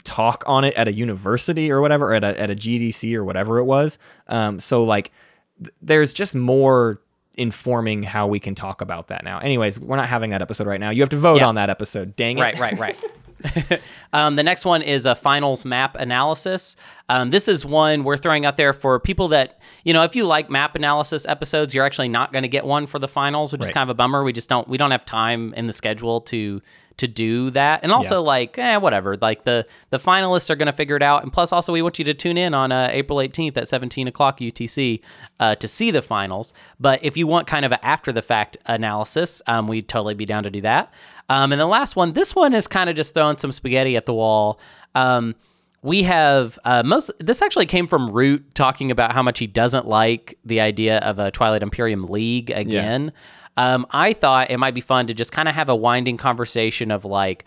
talk 0.04 0.44
on 0.48 0.64
it 0.64 0.74
at 0.76 0.88
a 0.88 0.92
university 0.94 1.72
or 1.72 1.82
whatever, 1.82 2.12
or 2.12 2.14
at 2.16 2.24
a 2.24 2.40
at 2.40 2.50
a 2.50 2.56
GDC 2.56 3.14
or 3.16 3.24
whatever 3.24 3.60
it 3.60 3.64
was. 3.66 3.98
Um, 4.28 4.60
so 4.60 4.84
like 4.84 5.12
th- 5.60 5.74
there's 5.82 6.14
just 6.14 6.36
more 6.36 7.00
informing 7.36 8.02
how 8.04 8.26
we 8.28 8.40
can 8.40 8.56
talk 8.56 8.82
about 8.82 9.08
that 9.08 9.24
now. 9.24 9.38
Anyways, 9.40 9.80
we're 9.80 9.96
not 9.96 10.08
having 10.08 10.32
that 10.32 10.42
episode 10.42 10.66
right 10.68 10.80
now. 10.80 10.90
You 10.90 11.02
have 11.02 11.10
to 11.10 11.18
vote 11.18 11.38
Yeah. 11.38 11.48
on 11.48 11.56
that 11.56 11.70
episode. 11.70 12.16
Dang 12.16 12.38
it. 12.38 12.42
Right, 12.42 12.58
right, 12.60 12.80
right. 12.80 12.98
um, 14.14 14.36
the 14.36 14.42
next 14.42 14.66
one 14.66 14.82
is 14.82 15.06
a 15.06 15.14
finals 15.14 15.64
map 15.64 15.96
analysis. 15.96 16.76
Um, 17.10 17.30
this 17.30 17.48
is 17.48 17.64
one 17.64 18.04
we're 18.04 18.18
throwing 18.18 18.46
out 18.46 18.58
there 18.58 18.74
for 18.74 19.00
people 19.00 19.28
that, 19.28 19.60
you 19.84 19.94
know, 19.94 20.02
if 20.04 20.16
you 20.16 20.26
like 20.26 20.50
map 20.50 20.76
analysis 20.76 21.28
episodes, 21.28 21.74
you're 21.76 21.86
actually 21.86 22.08
not 22.08 22.34
going 22.34 22.42
to 22.42 22.50
get 22.50 22.66
one 22.66 22.88
for 22.88 22.98
the 22.98 23.08
finals, 23.08 23.52
which 23.52 23.64
is 23.64 23.70
kind 23.70 23.84
of 23.84 23.90
a 23.90 23.94
bummer. 23.94 24.24
We 24.24 24.34
just 24.34 24.50
don't, 24.50 24.68
we 24.68 24.78
don't 24.78 24.90
have 24.90 25.06
time 25.06 25.54
in 25.54 25.68
the 25.68 25.74
schedule 25.74 26.22
to 26.22 26.62
to 26.98 27.08
do 27.08 27.50
that. 27.52 27.82
And 27.84 27.92
also 27.92 28.22
like 28.22 28.58
eh 28.58 28.78
whatever. 28.78 29.16
Like 29.16 29.44
the 29.44 29.66
the 29.90 29.98
finalists 29.98 30.50
are 30.50 30.56
going 30.56 30.68
to 30.68 30.74
figure 30.74 30.96
it 30.96 31.04
out. 31.04 31.24
And 31.24 31.32
plus 31.32 31.52
also 31.52 31.72
we 31.72 31.82
want 31.82 32.00
you 32.00 32.06
to 32.06 32.14
tune 32.14 32.38
in 32.38 32.54
on 32.54 32.72
uh, 32.72 32.90
april 32.92 33.20
18th 33.20 33.58
at 33.58 33.68
17 33.68 34.08
o'clock 34.08 34.40
utc 34.40 35.02
uh, 35.40 35.56
to 35.56 35.68
see 35.68 35.92
the 35.92 36.02
finals. 36.02 36.54
But 36.80 37.04
if 37.04 37.16
you 37.16 37.28
want 37.28 37.48
kind 37.48 37.66
of 37.66 37.72
an 37.72 37.80
after 37.82 38.12
the 38.12 38.22
fact 38.22 38.58
analysis 38.66 39.42
um, 39.48 39.68
we'd 39.68 39.88
totally 39.88 40.16
be 40.16 40.26
down 40.26 40.44
to 40.44 40.50
do 40.50 40.62
that. 40.62 40.92
Um, 41.30 41.52
and 41.52 41.62
the 41.62 41.68
last 41.68 41.96
one 41.96 42.14
this 42.14 42.36
one 42.36 42.54
is 42.54 42.68
kind 42.68 42.90
of 42.90 42.96
just 42.96 43.14
throwing 43.14 43.38
some 43.38 43.52
spaghetti 43.52 43.96
at 43.96 44.06
the 44.06 44.14
wall. 44.14 44.60
Um, 44.96 45.36
we 45.84 46.04
have 46.04 46.58
uh, 46.66 46.84
most. 46.84 47.12
This 47.20 47.42
actually 47.42 47.68
came 47.68 47.88
from 47.88 48.10
Root 48.10 48.56
talking 48.56 48.90
about 48.90 49.14
how 49.14 49.22
much 49.22 49.40
he 49.40 49.48
doesn't 49.48 49.88
like 49.88 50.38
the 50.44 50.60
idea 50.60 50.98
of 51.00 51.20
a 51.20 51.30
Twilight 51.32 51.62
Imperium 51.62 52.06
league 52.06 52.50
again. 52.50 53.12
Um, 53.58 53.86
I 53.92 54.14
thought 54.14 54.50
it 54.52 54.58
might 54.58 54.74
be 54.76 54.82
fun 54.82 55.08
to 55.08 55.14
just 55.14 55.32
kind 55.32 55.50
of 55.50 55.56
have 55.56 55.68
a 55.70 55.76
winding 55.76 56.18
conversation 56.18 56.92
of 56.92 57.04
like 57.06 57.44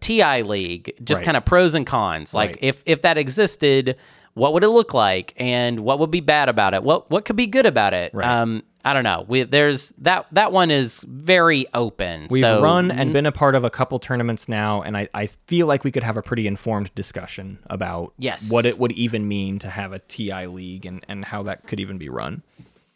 TI 0.00 0.42
League, 0.42 0.94
just 1.04 1.20
Right. 1.20 1.24
kind 1.26 1.36
of 1.36 1.44
pros 1.44 1.74
and 1.74 1.86
cons. 1.86 2.34
Like 2.34 2.50
Right. 2.50 2.58
if 2.60 2.82
if 2.86 3.02
that 3.02 3.16
existed, 3.18 3.96
what 4.34 4.52
would 4.52 4.64
it 4.64 4.68
look 4.70 4.92
like, 4.94 5.34
and 5.36 5.80
what 5.80 5.98
would 5.98 6.10
be 6.10 6.20
bad 6.20 6.48
about 6.48 6.74
it? 6.74 6.82
What 6.82 7.10
what 7.10 7.24
could 7.24 7.36
be 7.36 7.46
good 7.46 7.66
about 7.66 7.94
it? 7.94 8.12
Right. 8.12 8.26
Um, 8.26 8.62
I 8.84 8.94
don't 8.94 9.04
know. 9.04 9.24
We, 9.28 9.44
there's 9.44 9.92
that 9.98 10.26
that 10.32 10.50
one 10.50 10.72
is 10.72 11.04
very 11.08 11.66
open. 11.72 12.26
We've 12.30 12.40
so, 12.40 12.60
run 12.60 12.90
and 12.90 13.12
been 13.12 13.26
a 13.26 13.30
part 13.30 13.54
of 13.54 13.62
a 13.62 13.70
couple 13.70 14.00
tournaments 14.00 14.48
now, 14.48 14.82
and 14.82 14.96
I, 14.96 15.08
I 15.14 15.26
feel 15.26 15.68
like 15.68 15.84
we 15.84 15.92
could 15.92 16.02
have 16.02 16.16
a 16.16 16.22
pretty 16.22 16.48
informed 16.48 16.92
discussion 16.96 17.60
about 17.70 18.12
Yes. 18.18 18.50
what 18.50 18.66
it 18.66 18.80
would 18.80 18.90
even 18.92 19.28
mean 19.28 19.60
to 19.60 19.68
have 19.68 19.92
a 19.92 20.00
TI 20.00 20.46
league 20.46 20.84
and, 20.84 21.04
and 21.08 21.24
how 21.24 21.44
that 21.44 21.68
could 21.68 21.78
even 21.78 21.96
be 21.96 22.08
run. 22.08 22.42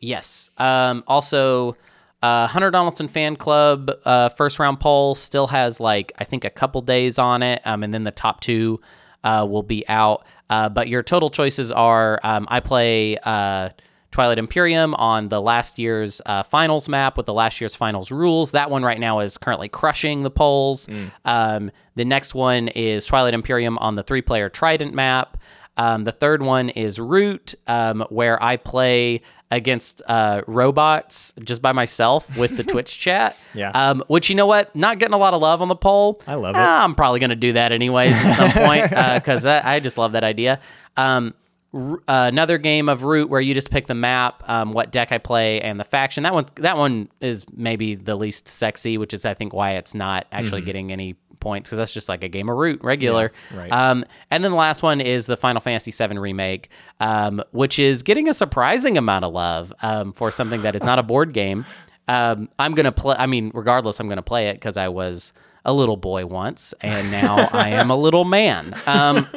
Yes. 0.00 0.50
Um, 0.58 1.04
also, 1.06 1.76
uh, 2.22 2.46
Hunter 2.46 2.70
Donaldson 2.70 3.08
fan 3.08 3.36
club 3.36 3.90
uh, 4.04 4.30
first 4.30 4.58
round 4.58 4.80
poll 4.80 5.14
still 5.14 5.48
has 5.48 5.80
like 5.80 6.12
I 6.18 6.24
think 6.24 6.44
a 6.44 6.50
couple 6.50 6.80
days 6.80 7.18
on 7.18 7.42
it, 7.42 7.60
um, 7.64 7.82
and 7.82 7.92
then 7.92 8.04
the 8.04 8.10
top 8.10 8.40
two 8.40 8.80
uh, 9.24 9.46
will 9.48 9.62
be 9.62 9.86
out. 9.88 10.24
Uh, 10.48 10.68
but 10.68 10.88
your 10.88 11.02
total 11.02 11.30
choices 11.30 11.70
are: 11.70 12.20
um, 12.22 12.46
I 12.48 12.60
play 12.60 13.18
uh, 13.22 13.70
Twilight 14.12 14.38
Imperium 14.38 14.94
on 14.94 15.28
the 15.28 15.42
last 15.42 15.78
year's 15.78 16.22
uh, 16.24 16.42
finals 16.42 16.88
map 16.88 17.16
with 17.16 17.26
the 17.26 17.34
last 17.34 17.60
year's 17.60 17.74
finals 17.74 18.10
rules. 18.10 18.52
That 18.52 18.70
one 18.70 18.82
right 18.82 18.98
now 18.98 19.20
is 19.20 19.36
currently 19.36 19.68
crushing 19.68 20.22
the 20.22 20.30
polls. 20.30 20.88
Um, 21.24 21.70
the 21.96 22.04
next 22.04 22.34
one 22.34 22.68
is 22.68 23.04
Twilight 23.04 23.34
Imperium 23.34 23.76
on 23.78 23.94
the 23.94 24.02
three 24.02 24.22
player 24.22 24.48
Trident 24.48 24.94
map. 24.94 25.36
Um, 25.76 26.04
the 26.04 26.12
third 26.12 26.40
one 26.40 26.70
is 26.70 26.98
Root, 26.98 27.54
um, 27.66 28.06
where 28.08 28.42
I 28.42 28.56
play 28.56 29.20
against 29.50 30.02
uh, 30.06 30.42
robots 30.46 31.32
just 31.44 31.62
by 31.62 31.72
myself 31.72 32.36
with 32.36 32.56
the 32.56 32.64
Twitch 32.72 32.98
chat. 32.98 33.36
Yeah. 33.54 33.70
Um, 33.70 34.02
which, 34.08 34.28
you 34.28 34.34
know 34.34 34.46
what? 34.46 34.74
Not 34.74 34.98
getting 34.98 35.14
a 35.14 35.18
lot 35.18 35.34
of 35.34 35.40
love 35.40 35.62
on 35.62 35.68
the 35.68 35.76
poll. 35.76 36.20
I 36.26 36.34
love 36.34 36.56
it. 36.56 36.58
Ah, 36.58 36.82
I'm 36.84 36.94
probably 36.94 37.20
going 37.20 37.30
to 37.30 37.36
do 37.36 37.52
that 37.52 37.72
anyways 37.72 38.12
at 38.12 38.36
some 38.36 38.50
point 38.64 38.90
because 39.22 39.46
I, 39.46 39.76
I 39.76 39.80
just 39.80 39.98
love 39.98 40.12
that 40.12 40.24
idea. 40.24 40.60
Um, 40.96 41.34
r- 41.72 41.98
uh, 42.08 42.26
another 42.28 42.58
game 42.58 42.88
of 42.88 43.04
Root 43.04 43.28
where 43.30 43.40
you 43.40 43.54
just 43.54 43.70
pick 43.70 43.86
the 43.86 43.94
map, 43.94 44.42
um, 44.46 44.72
what 44.72 44.90
deck 44.90 45.12
I 45.12 45.18
play, 45.18 45.60
and 45.60 45.78
the 45.78 45.84
faction. 45.84 46.24
That 46.24 46.34
one, 46.34 46.46
that 46.56 46.76
one 46.76 47.08
is 47.20 47.46
maybe 47.54 47.94
the 47.94 48.16
least 48.16 48.48
sexy, 48.48 48.98
which 48.98 49.14
is 49.14 49.24
I 49.24 49.34
think 49.34 49.52
why 49.52 49.72
it's 49.72 49.94
not 49.94 50.26
actually 50.32 50.62
getting 50.62 50.90
any 50.90 51.14
points 51.46 51.68
because 51.70 51.76
that's 51.76 51.94
just 51.94 52.08
like 52.08 52.24
a 52.24 52.28
game 52.28 52.48
of 52.48 52.56
Root 52.56 52.82
regular. 52.82 53.28
Mm-hmm. 53.28 53.56
right. 53.56 53.70
Um, 53.70 54.04
and 54.32 54.42
then 54.42 54.50
the 54.50 54.56
last 54.56 54.82
one 54.82 55.00
is 55.00 55.26
the 55.26 55.36
Final 55.36 55.60
Fantasy 55.60 55.92
VII 55.92 56.18
remake, 56.18 56.70
um, 56.98 57.40
which 57.52 57.78
is 57.78 58.02
getting 58.02 58.28
a 58.28 58.34
surprising 58.34 58.98
amount 58.98 59.24
of 59.24 59.32
love 59.32 59.72
um, 59.80 60.12
for 60.12 60.32
something 60.32 60.62
that 60.62 60.74
is 60.74 60.82
not 60.82 60.98
a 60.98 61.02
board 61.12 61.32
game. 61.32 61.64
Um, 62.08 62.48
I'm 62.58 62.74
gonna 62.74 62.90
play. 62.90 63.14
I 63.16 63.26
mean, 63.26 63.52
regardless, 63.54 64.00
I'm 64.00 64.08
gonna 64.08 64.22
play 64.22 64.48
it 64.48 64.54
because 64.54 64.76
I 64.76 64.88
was 64.88 65.32
a 65.64 65.72
little 65.72 65.96
boy 65.96 66.26
once, 66.26 66.74
and 66.80 67.12
now 67.12 67.48
I 67.52 67.68
am 67.70 67.90
a 67.90 67.96
little 67.96 68.24
man. 68.24 68.74
Um, 68.84 69.28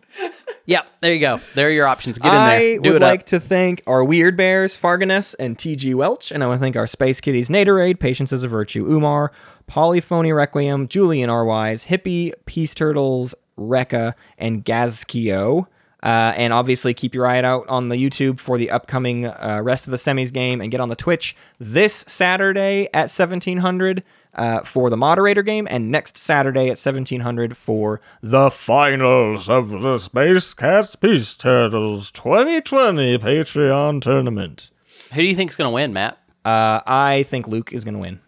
yeah, 0.66 0.82
there 1.00 1.14
you 1.14 1.20
go. 1.20 1.38
There 1.54 1.68
are 1.68 1.72
your 1.72 1.86
options. 1.86 2.18
Get 2.18 2.28
in 2.28 2.38
I 2.38 2.58
there. 2.58 2.78
Do 2.80 2.92
would 2.92 3.00
like 3.00 3.20
up. 3.20 3.26
to 3.26 3.40
thank 3.40 3.82
our 3.86 4.04
Weird 4.04 4.36
Bears, 4.36 4.76
Farganus, 4.76 5.34
and 5.38 5.56
TG 5.56 5.94
Welch, 5.94 6.30
and 6.30 6.44
I 6.44 6.46
want 6.46 6.58
to 6.58 6.60
thank 6.60 6.76
our 6.76 6.86
Space 6.86 7.22
Kitties, 7.22 7.48
Naderade, 7.48 8.00
Patience 8.00 8.34
is 8.34 8.42
a 8.42 8.48
Virtue, 8.48 8.86
Umar, 8.86 9.32
Polyphony 9.68 10.32
Requiem, 10.32 10.88
Julian 10.88 11.30
R. 11.30 11.44
Wise, 11.44 11.84
Hippie, 11.84 12.32
Peace 12.46 12.74
Turtles, 12.74 13.34
Rekka, 13.56 14.14
and 14.36 14.64
Gazkio. 14.64 15.66
Uh, 16.02 16.32
and 16.36 16.52
obviously, 16.52 16.94
keep 16.94 17.14
your 17.14 17.26
eye 17.26 17.40
out 17.42 17.68
on 17.68 17.88
the 17.88 17.96
YouTube 17.96 18.40
for 18.40 18.56
the 18.56 18.70
upcoming 18.70 19.26
uh, 19.26 19.60
rest 19.62 19.86
of 19.86 19.90
the 19.90 19.96
semis 19.96 20.32
game, 20.32 20.60
and 20.60 20.70
get 20.70 20.80
on 20.80 20.88
the 20.88 20.96
Twitch 20.96 21.36
this 21.58 22.04
Saturday 22.06 22.88
at 22.94 23.10
1700 23.10 24.04
uh, 24.34 24.60
for 24.62 24.90
the 24.90 24.96
moderator 24.96 25.42
game, 25.42 25.66
and 25.70 25.90
next 25.90 26.16
Saturday 26.16 26.66
at 26.66 26.78
1700 26.78 27.56
for 27.56 28.00
the 28.22 28.50
finals 28.50 29.50
of 29.50 29.70
the 29.70 29.98
Space 29.98 30.54
Cats 30.54 30.94
Peace 30.94 31.36
Turtles 31.36 32.12
2020 32.12 33.18
Patreon 33.18 34.00
tournament. 34.00 34.70
Who 35.12 35.22
do 35.22 35.26
you 35.26 35.34
think's 35.34 35.56
gonna 35.56 35.72
win, 35.72 35.92
Matt? 35.92 36.16
Uh, 36.44 36.80
I 36.86 37.24
think 37.24 37.46
Luke 37.46 37.72
is 37.72 37.84
going 37.84 37.94
to 37.94 38.00
win. 38.00 38.20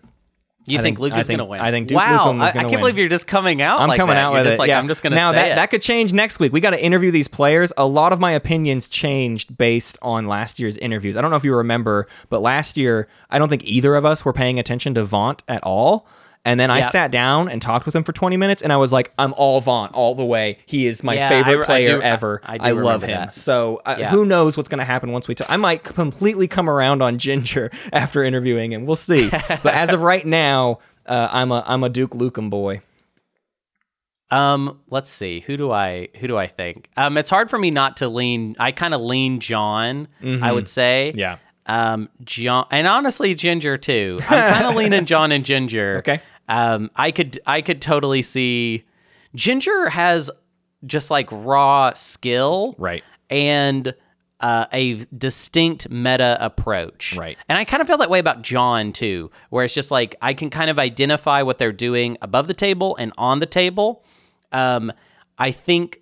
You 0.70 0.78
think, 0.78 0.98
think- 0.98 0.98
Luke 1.00 1.16
is 1.18 1.28
gonna 1.28 1.44
win? 1.44 1.60
I 1.60 1.70
think 1.70 1.88
Duke 1.88 1.98
wow, 1.98 2.32
I, 2.32 2.48
I 2.48 2.52
can't 2.52 2.70
win. 2.70 2.80
believe 2.80 2.98
you're 2.98 3.08
just 3.08 3.26
coming 3.26 3.60
out. 3.62 3.80
I'm 3.80 3.88
like 3.88 3.98
coming 3.98 4.14
that. 4.14 4.24
out 4.24 4.32
You're 4.34 4.44
with 4.44 4.54
it. 4.54 4.58
Like 4.58 4.68
yeah. 4.68 4.78
I'm 4.78 4.88
just 4.88 5.02
gonna 5.02 5.16
now 5.16 5.30
say 5.30 5.36
that 5.36 5.52
it. 5.52 5.54
that 5.56 5.70
could 5.70 5.82
change 5.82 6.12
next 6.12 6.40
week. 6.40 6.52
We 6.52 6.60
got 6.60 6.70
to 6.70 6.82
interview 6.82 7.10
these 7.10 7.28
players. 7.28 7.72
A 7.76 7.86
lot 7.86 8.12
of 8.12 8.20
my 8.20 8.32
opinions 8.32 8.88
changed 8.88 9.56
based 9.56 9.98
on 10.02 10.26
last 10.26 10.58
year's 10.58 10.76
interviews. 10.76 11.16
I 11.16 11.20
don't 11.20 11.30
know 11.30 11.36
if 11.36 11.44
you 11.44 11.54
remember, 11.54 12.06
but 12.28 12.40
last 12.40 12.76
year 12.76 13.08
I 13.30 13.38
don't 13.38 13.48
think 13.48 13.64
either 13.64 13.94
of 13.94 14.04
us 14.04 14.24
were 14.24 14.32
paying 14.32 14.58
attention 14.58 14.94
to 14.94 15.04
Vaunt 15.04 15.42
at 15.48 15.62
all. 15.62 16.06
And 16.44 16.58
then 16.58 16.70
I 16.70 16.78
Yep. 16.78 16.84
sat 16.90 17.10
down 17.10 17.50
and 17.50 17.60
talked 17.60 17.84
with 17.84 17.94
him 17.94 18.02
for 18.02 18.12
20 18.12 18.38
minutes, 18.38 18.62
and 18.62 18.72
I 18.72 18.78
was 18.78 18.92
like, 18.92 19.12
"I'm 19.18 19.34
all 19.36 19.60
Vaunt 19.60 19.92
all 19.92 20.14
the 20.14 20.24
way. 20.24 20.56
He 20.64 20.86
is 20.86 21.04
my 21.04 21.12
Yeah, 21.14 21.28
favorite 21.28 21.58
I- 21.58 21.62
I 21.62 21.64
player 21.66 21.96
do- 21.98 22.02
ever. 22.02 22.40
I- 22.46 22.54
I 22.60 22.68
I 22.68 22.70
love 22.72 23.02
him." 23.02 23.10
that. 23.10 23.34
So 23.34 23.82
uh, 23.84 23.96
Yeah. 23.98 24.08
who 24.10 24.24
knows 24.24 24.56
what's 24.56 24.68
going 24.68 24.78
to 24.78 24.84
happen 24.86 25.12
once 25.12 25.28
we 25.28 25.34
talk? 25.34 25.48
I 25.50 25.58
might 25.58 25.84
completely 25.84 26.48
come 26.48 26.70
around 26.70 27.02
on 27.02 27.18
Ginger 27.18 27.70
after 27.92 28.24
interviewing 28.24 28.72
him. 28.72 28.86
We'll 28.86 28.96
see. 28.96 29.28
but 29.62 29.74
as 29.74 29.92
of 29.92 30.00
right 30.00 30.24
now, 30.24 30.78
uh, 31.06 31.28
I'm 31.30 31.52
a 31.52 31.62
I'm 31.66 31.84
a 31.84 31.90
Duke 31.90 32.12
Lukem 32.12 32.48
boy. 32.48 32.80
Um, 34.30 34.78
let's 34.88 35.10
see. 35.10 35.40
Who 35.40 35.56
do 35.56 35.72
I 35.72 36.08
who 36.20 36.28
do 36.28 36.38
I 36.38 36.46
think? 36.46 36.88
Um, 36.96 37.18
it's 37.18 37.30
hard 37.30 37.50
for 37.50 37.58
me 37.58 37.70
not 37.70 37.96
to 37.98 38.08
lean. 38.08 38.54
I 38.58 38.70
kind 38.72 38.94
of 38.94 39.00
lean 39.00 39.40
John. 39.40 40.08
I 40.24 40.52
would 40.52 40.68
say. 40.68 41.08
Mm-hmm. 41.10 41.18
Yeah. 41.18 41.36
Um, 41.70 42.08
John, 42.24 42.66
and 42.70 42.86
honestly, 42.86 43.34
Ginger 43.34 43.78
too. 43.78 44.18
I'm 44.28 44.52
kind 44.54 44.66
of 44.66 44.74
leaning 44.74 45.04
John 45.04 45.30
and 45.30 45.44
Ginger. 45.44 45.98
Okay. 45.98 46.20
Um, 46.48 46.90
I 46.96 47.12
could 47.12 47.38
I 47.46 47.62
could 47.62 47.80
totally 47.80 48.22
see. 48.22 48.84
Ginger 49.34 49.88
has 49.90 50.30
just 50.84 51.10
like 51.10 51.28
raw 51.30 51.92
skill. 51.92 52.74
Right. 52.78 53.04
and 53.28 53.94
uh, 54.40 54.64
a 54.72 54.94
distinct 55.16 55.90
meta 55.90 56.36
approach. 56.40 57.14
Right. 57.14 57.36
And 57.48 57.58
I 57.58 57.64
kind 57.64 57.82
of 57.82 57.86
feel 57.86 57.98
that 57.98 58.08
way 58.08 58.18
about 58.18 58.40
John 58.42 58.90
too, 58.92 59.30
where 59.50 59.64
it's 59.66 59.74
just 59.74 59.90
like 59.90 60.16
I 60.22 60.32
can 60.34 60.48
kind 60.50 60.70
of 60.70 60.78
identify 60.78 61.42
what 61.42 61.58
they're 61.58 61.72
doing 61.72 62.16
above 62.22 62.46
the 62.48 62.54
table 62.54 62.96
and 62.96 63.12
on 63.18 63.40
the 63.40 63.46
table. 63.46 64.02
Um, 64.50 64.92
I 65.38 65.50
think 65.50 66.00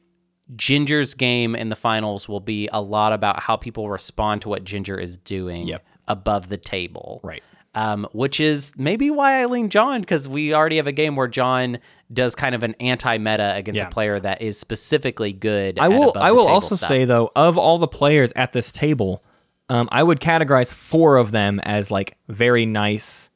Ginger's 0.56 1.14
game 1.14 1.54
in 1.54 1.68
the 1.68 1.76
finals 1.76 2.28
will 2.28 2.40
be 2.40 2.68
a 2.72 2.80
lot 2.80 3.12
about 3.12 3.40
how 3.42 3.56
people 3.56 3.88
respond 3.90 4.42
to 4.42 4.48
what 4.48 4.64
Ginger 4.64 4.98
is 4.98 5.16
doing 5.16 5.66
Yep. 5.66 5.84
above 6.08 6.48
the 6.48 6.56
table. 6.56 7.20
Right. 7.22 7.42
Um, 7.74 8.08
which 8.12 8.40
is 8.40 8.72
maybe 8.76 9.10
why 9.10 9.40
I 9.42 9.44
lean 9.44 9.68
John 9.68 10.00
because 10.00 10.26
we 10.28 10.54
already 10.54 10.76
have 10.76 10.86
a 10.86 10.92
game 10.92 11.16
where 11.16 11.28
John 11.28 11.78
does 12.12 12.34
kind 12.34 12.54
of 12.54 12.62
an 12.62 12.74
anti-meta 12.80 13.54
against 13.54 13.76
Yeah. 13.78 13.88
a 13.88 13.90
player 13.90 14.18
that 14.18 14.40
is 14.40 14.58
specifically 14.58 15.32
good. 15.32 15.78
I 15.78 15.84
at 15.84 15.88
will. 15.90 16.12
I 16.16 16.28
the 16.30 16.34
will 16.34 16.48
also 16.48 16.76
stuff. 16.76 16.88
say 16.88 17.04
though, 17.04 17.30
of 17.36 17.58
all 17.58 17.78
the 17.78 17.86
players 17.86 18.32
at 18.34 18.52
this 18.52 18.72
table, 18.72 19.22
um, 19.68 19.86
I 19.92 20.02
would 20.02 20.18
categorize 20.18 20.72
four 20.72 21.18
of 21.18 21.30
them 21.30 21.60
as 21.60 21.90
like 21.90 22.16
very 22.28 22.64
nice, 22.64 23.30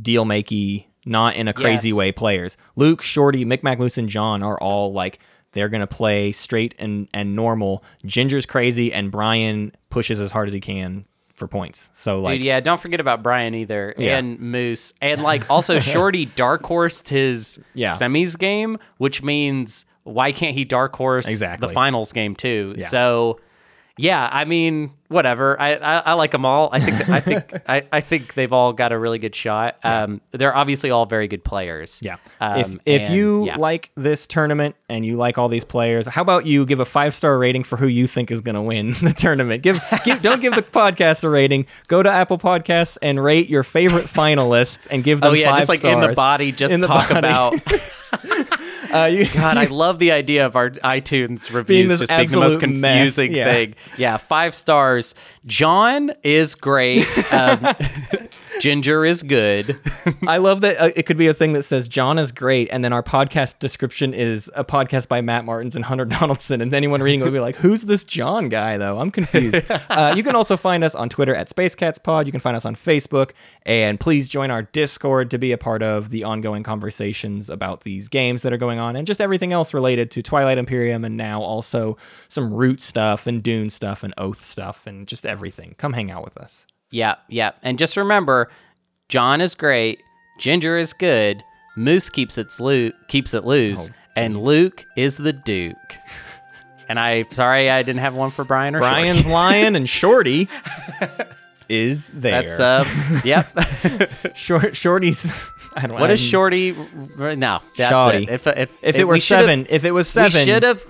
deal 0.00 0.24
makey, 0.24 0.86
not 1.06 1.36
in 1.36 1.46
a 1.48 1.52
crazy 1.52 1.88
Yes. 1.90 1.96
way 1.96 2.12
players. 2.12 2.56
Luke, 2.74 3.00
Shorty, 3.02 3.44
Mick 3.44 3.62
Moose, 3.78 3.96
and 3.96 4.08
John 4.08 4.42
are 4.42 4.58
all 4.60 4.92
like 4.92 5.20
they're 5.52 5.68
gonna 5.68 5.86
play 5.86 6.32
straight 6.32 6.74
and 6.78 7.08
and 7.14 7.34
normal. 7.36 7.82
Ginger's 8.04 8.46
crazy, 8.46 8.92
and 8.92 9.10
Brian 9.10 9.72
pushes 9.90 10.20
as 10.20 10.30
hard 10.30 10.48
as 10.48 10.54
he 10.54 10.60
can 10.60 11.04
for 11.34 11.48
points. 11.48 11.90
So 11.94 12.20
like, 12.20 12.38
Dude, 12.38 12.44
yeah, 12.44 12.60
don't 12.60 12.80
forget 12.80 13.00
about 13.00 13.22
Brian 13.22 13.54
either, 13.54 13.94
Yeah. 13.96 14.18
and 14.18 14.38
Moose, 14.40 14.92
and 15.00 15.22
like 15.22 15.48
also 15.50 15.78
Shorty 15.80 16.26
dark 16.26 16.64
horsed 16.66 17.08
his 17.08 17.58
Yeah. 17.74 17.92
semis 17.92 18.38
game, 18.38 18.78
which 18.98 19.22
means 19.22 19.86
why 20.02 20.32
can't 20.32 20.54
he 20.54 20.64
dark 20.64 20.94
horse 20.96 21.26
Exactly. 21.28 21.66
the 21.68 21.72
finals 21.74 22.12
game 22.12 22.34
too? 22.36 22.74
Yeah. 22.78 22.86
So, 22.86 23.40
yeah, 24.00 24.28
I 24.32 24.46
mean, 24.46 24.92
whatever. 25.08 25.60
I 25.60 25.74
I, 25.74 25.98
I 25.98 26.12
like 26.14 26.30
them 26.30 26.46
all. 26.46 26.70
I 26.72 26.80
think 26.80 27.08
I 27.10 27.20
think 27.20 27.62
I, 27.68 27.86
I 27.92 28.00
think 28.00 28.32
they've 28.32 28.52
all 28.52 28.72
got 28.72 28.92
a 28.92 28.98
really 28.98 29.18
good 29.18 29.34
shot. 29.34 29.76
Um, 29.84 30.22
they're 30.32 30.56
obviously 30.56 30.90
all 30.90 31.04
very 31.04 31.28
good 31.28 31.44
players. 31.44 32.00
Yeah. 32.02 32.16
Um, 32.40 32.60
if 32.60 32.76
if 32.86 33.02
and, 33.02 33.14
you 33.14 33.46
yeah. 33.46 33.56
like 33.56 33.90
this 33.96 34.26
tournament 34.26 34.74
and 34.88 35.04
you 35.04 35.16
like 35.16 35.36
all 35.36 35.48
these 35.48 35.64
players, 35.64 36.06
how 36.06 36.22
about 36.22 36.46
you 36.46 36.64
give 36.64 36.80
a 36.80 36.86
five 36.86 37.12
star 37.12 37.36
rating 37.38 37.62
for 37.62 37.76
who 37.76 37.86
you 37.86 38.06
think 38.06 38.30
is 38.30 38.40
going 38.40 38.54
to 38.54 38.62
win 38.62 38.92
the 39.02 39.12
tournament? 39.14 39.62
Give, 39.62 39.78
give 40.04 40.22
don't 40.22 40.40
give 40.40 40.54
the 40.54 40.62
podcast 40.62 41.22
a 41.22 41.28
rating. 41.28 41.66
Go 41.86 42.02
to 42.02 42.10
Apple 42.10 42.38
Podcasts 42.38 42.96
and 43.02 43.22
rate 43.22 43.50
your 43.50 43.62
favorite 43.62 44.06
finalists 44.06 44.86
and 44.90 45.04
give 45.04 45.20
them 45.20 45.32
Oh 45.32 45.34
yeah, 45.34 45.50
five 45.50 45.58
just 45.58 45.68
like 45.68 45.84
in 45.84 46.00
the 46.00 46.14
body, 46.14 46.52
just 46.52 46.72
In 46.72 46.80
talk 46.80 47.10
body. 47.10 47.18
about. 47.18 47.54
Uh, 48.92 49.06
you, 49.06 49.26
God, 49.32 49.56
I 49.56 49.64
love 49.70 49.98
the 49.98 50.12
idea 50.12 50.46
of 50.46 50.56
our 50.56 50.70
iTunes 50.70 51.52
reviews 51.52 51.90
this 51.90 52.00
just 52.00 52.10
being 52.10 52.28
the 52.28 52.36
most 52.38 52.60
confusing 52.60 53.32
yeah. 53.34 53.44
thing. 53.44 53.74
Yeah, 53.96 54.16
five 54.16 54.54
stars. 54.54 55.14
John 55.46 56.12
is 56.22 56.54
great. 56.54 57.06
Um, 57.30 57.64
Ginger 58.58 59.04
is 59.04 59.22
good. 59.22 59.78
I 60.26 60.38
love 60.38 60.60
that 60.62 60.80
uh, 60.80 60.90
it 60.96 61.04
could 61.04 61.16
be 61.16 61.28
a 61.28 61.34
thing 61.34 61.52
that 61.52 61.62
says 61.62 61.88
John 61.88 62.18
is 62.18 62.32
great, 62.32 62.68
and 62.70 62.84
then 62.84 62.92
our 62.92 63.02
podcast 63.02 63.58
description 63.58 64.12
is 64.12 64.50
a 64.54 64.64
podcast 64.64 65.08
by 65.08 65.20
Matt 65.20 65.44
Martins 65.44 65.76
and 65.76 65.84
Hunter 65.84 66.04
Donaldson, 66.20 66.60
and 66.60 66.72
anyone 66.74 67.02
reading 67.02 67.20
it 67.20 67.24
would 67.24 67.32
be 67.32 67.40
like, 67.40 67.56
"Who's 67.56 67.82
this 67.82 68.04
John 68.04 68.48
guy?" 68.48 68.76
Though 68.76 68.98
I'm 68.98 69.10
confused. 69.10 69.62
uh, 69.90 70.14
you 70.16 70.22
can 70.22 70.34
also 70.34 70.56
find 70.56 70.82
us 70.82 70.94
on 70.94 71.08
Twitter 71.08 71.34
at 71.34 71.48
SpaceCatsPod. 71.48 72.26
You 72.26 72.32
can 72.32 72.40
find 72.40 72.56
us 72.56 72.64
on 72.64 72.74
Facebook, 72.74 73.32
and 73.64 74.00
please 74.00 74.28
join 74.28 74.50
our 74.50 74.62
Discord 74.62 75.30
to 75.30 75.38
be 75.38 75.52
a 75.52 75.58
part 75.58 75.82
of 75.82 76.10
the 76.10 76.24
ongoing 76.24 76.62
conversations 76.62 77.48
about 77.48 77.84
these 77.84 78.08
games 78.08 78.42
that 78.42 78.52
are 78.52 78.58
going 78.58 78.78
on, 78.78 78.96
and 78.96 79.06
just 79.06 79.20
everything 79.20 79.52
else 79.52 79.72
related 79.72 80.10
to 80.12 80.22
Twilight 80.22 80.58
Imperium, 80.58 81.04
and 81.04 81.16
now 81.16 81.42
also 81.42 81.96
some 82.28 82.52
Root 82.52 82.80
stuff 82.80 83.26
and 83.26 83.42
Dune 83.42 83.70
stuff 83.70 84.02
and 84.02 84.12
Oath 84.18 84.44
stuff, 84.44 84.86
and 84.86 85.06
just 85.06 85.24
everything. 85.24 85.74
Come 85.78 85.92
hang 85.92 86.10
out 86.10 86.24
with 86.24 86.36
us. 86.36 86.66
Yeah, 86.90 87.16
yeah. 87.28 87.52
And 87.62 87.78
just 87.78 87.96
remember, 87.96 88.50
John 89.08 89.40
is 89.40 89.54
great, 89.54 90.00
Ginger 90.38 90.76
is 90.78 90.92
good, 90.92 91.42
Moose 91.76 92.10
keeps 92.10 92.36
its 92.38 92.60
keeps 93.08 93.34
it 93.34 93.44
loose, 93.44 93.88
Oh, 93.90 93.94
and 94.16 94.40
Luke 94.40 94.84
is 94.96 95.16
the 95.16 95.32
Duke. 95.32 95.96
And 96.88 96.98
I 96.98 97.24
sorry 97.30 97.70
I 97.70 97.82
didn't 97.84 98.00
have 98.00 98.14
one 98.14 98.30
for 98.30 98.44
Brian 98.44 98.74
or 98.74 98.80
Shorty. 98.80 98.90
Brian's 98.94 99.26
lion 99.26 99.76
and 99.76 99.88
Shorty 99.88 100.48
is 101.70 102.08
there. 102.08 102.42
That's 102.42 102.60
uh, 102.60 102.84
yep. 103.24 103.46
Short 104.36 104.76
Shorty's. 104.76 105.32
I 105.76 105.86
don't. 105.86 106.00
what 106.00 106.10
I 106.10 106.14
is 106.14 106.20
Shorty? 106.20 106.72
No, 106.72 107.60
that's 107.76 107.92
Shawty. 107.92 108.22
it. 108.24 108.28
If, 108.30 108.46
if, 108.48 108.76
If 108.82 108.96
it 108.96 109.04
were 109.04 109.14
we 109.14 109.20
seven, 109.20 109.66
if 109.70 109.84
it 109.84 109.92
was 109.92 110.08
seven, 110.08 110.40
We 110.40 110.44
should 110.52 110.62
have 110.64 110.84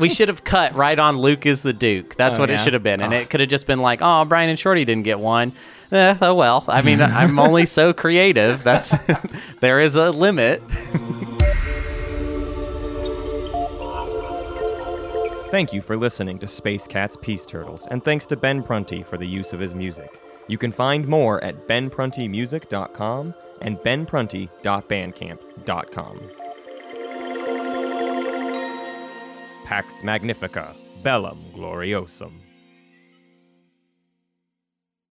we 0.00 0.08
should 0.08 0.28
have 0.28 0.42
cut 0.44 0.74
right 0.74 0.98
on 0.98 1.18
Luke 1.18 1.46
is 1.46 1.62
the 1.62 1.72
Duke. 1.72 2.16
That's 2.16 2.36
Oh, 2.36 2.40
what 2.42 2.48
yeah? 2.48 2.56
it 2.56 2.58
should 2.64 2.74
have 2.74 2.82
been. 2.82 3.00
And 3.00 3.14
Ugh. 3.14 3.20
it 3.22 3.30
could 3.30 3.38
have 3.40 3.48
just 3.48 3.66
been 3.66 3.78
like, 3.78 4.00
oh, 4.02 4.24
Brian 4.24 4.50
and 4.50 4.58
Shorty 4.58 4.84
didn't 4.84 5.04
get 5.04 5.20
one. 5.20 5.52
Eh, 5.92 6.16
oh 6.20 6.34
well. 6.34 6.64
I 6.66 6.82
mean, 6.82 7.00
I'm 7.00 7.38
only 7.38 7.64
so 7.66 7.92
creative. 7.92 8.64
That's 8.64 8.92
there 9.60 9.78
is 9.78 9.94
a 9.94 10.10
limit. 10.10 10.60
Thank 15.50 15.72
you 15.72 15.80
for 15.82 15.96
listening 15.96 16.40
to 16.40 16.48
Space 16.48 16.88
Cat's 16.88 17.16
Peace 17.16 17.46
Turtles, 17.46 17.86
and 17.88 18.02
thanks 18.02 18.26
to 18.26 18.36
Ben 18.36 18.60
Prunty 18.64 19.04
for 19.04 19.16
the 19.16 19.26
use 19.26 19.52
of 19.52 19.60
his 19.60 19.72
music. 19.72 20.20
You 20.48 20.58
can 20.58 20.72
find 20.72 21.08
more 21.08 21.42
at 21.42 21.66
benpruntymusic.com 21.66 23.34
and 23.62 23.78
benprunty.bandcamp.com. 23.78 26.20
Pax 29.64 30.04
Magnifica, 30.04 30.76
Bellum 31.02 31.42
Gloriosum. 31.54 32.43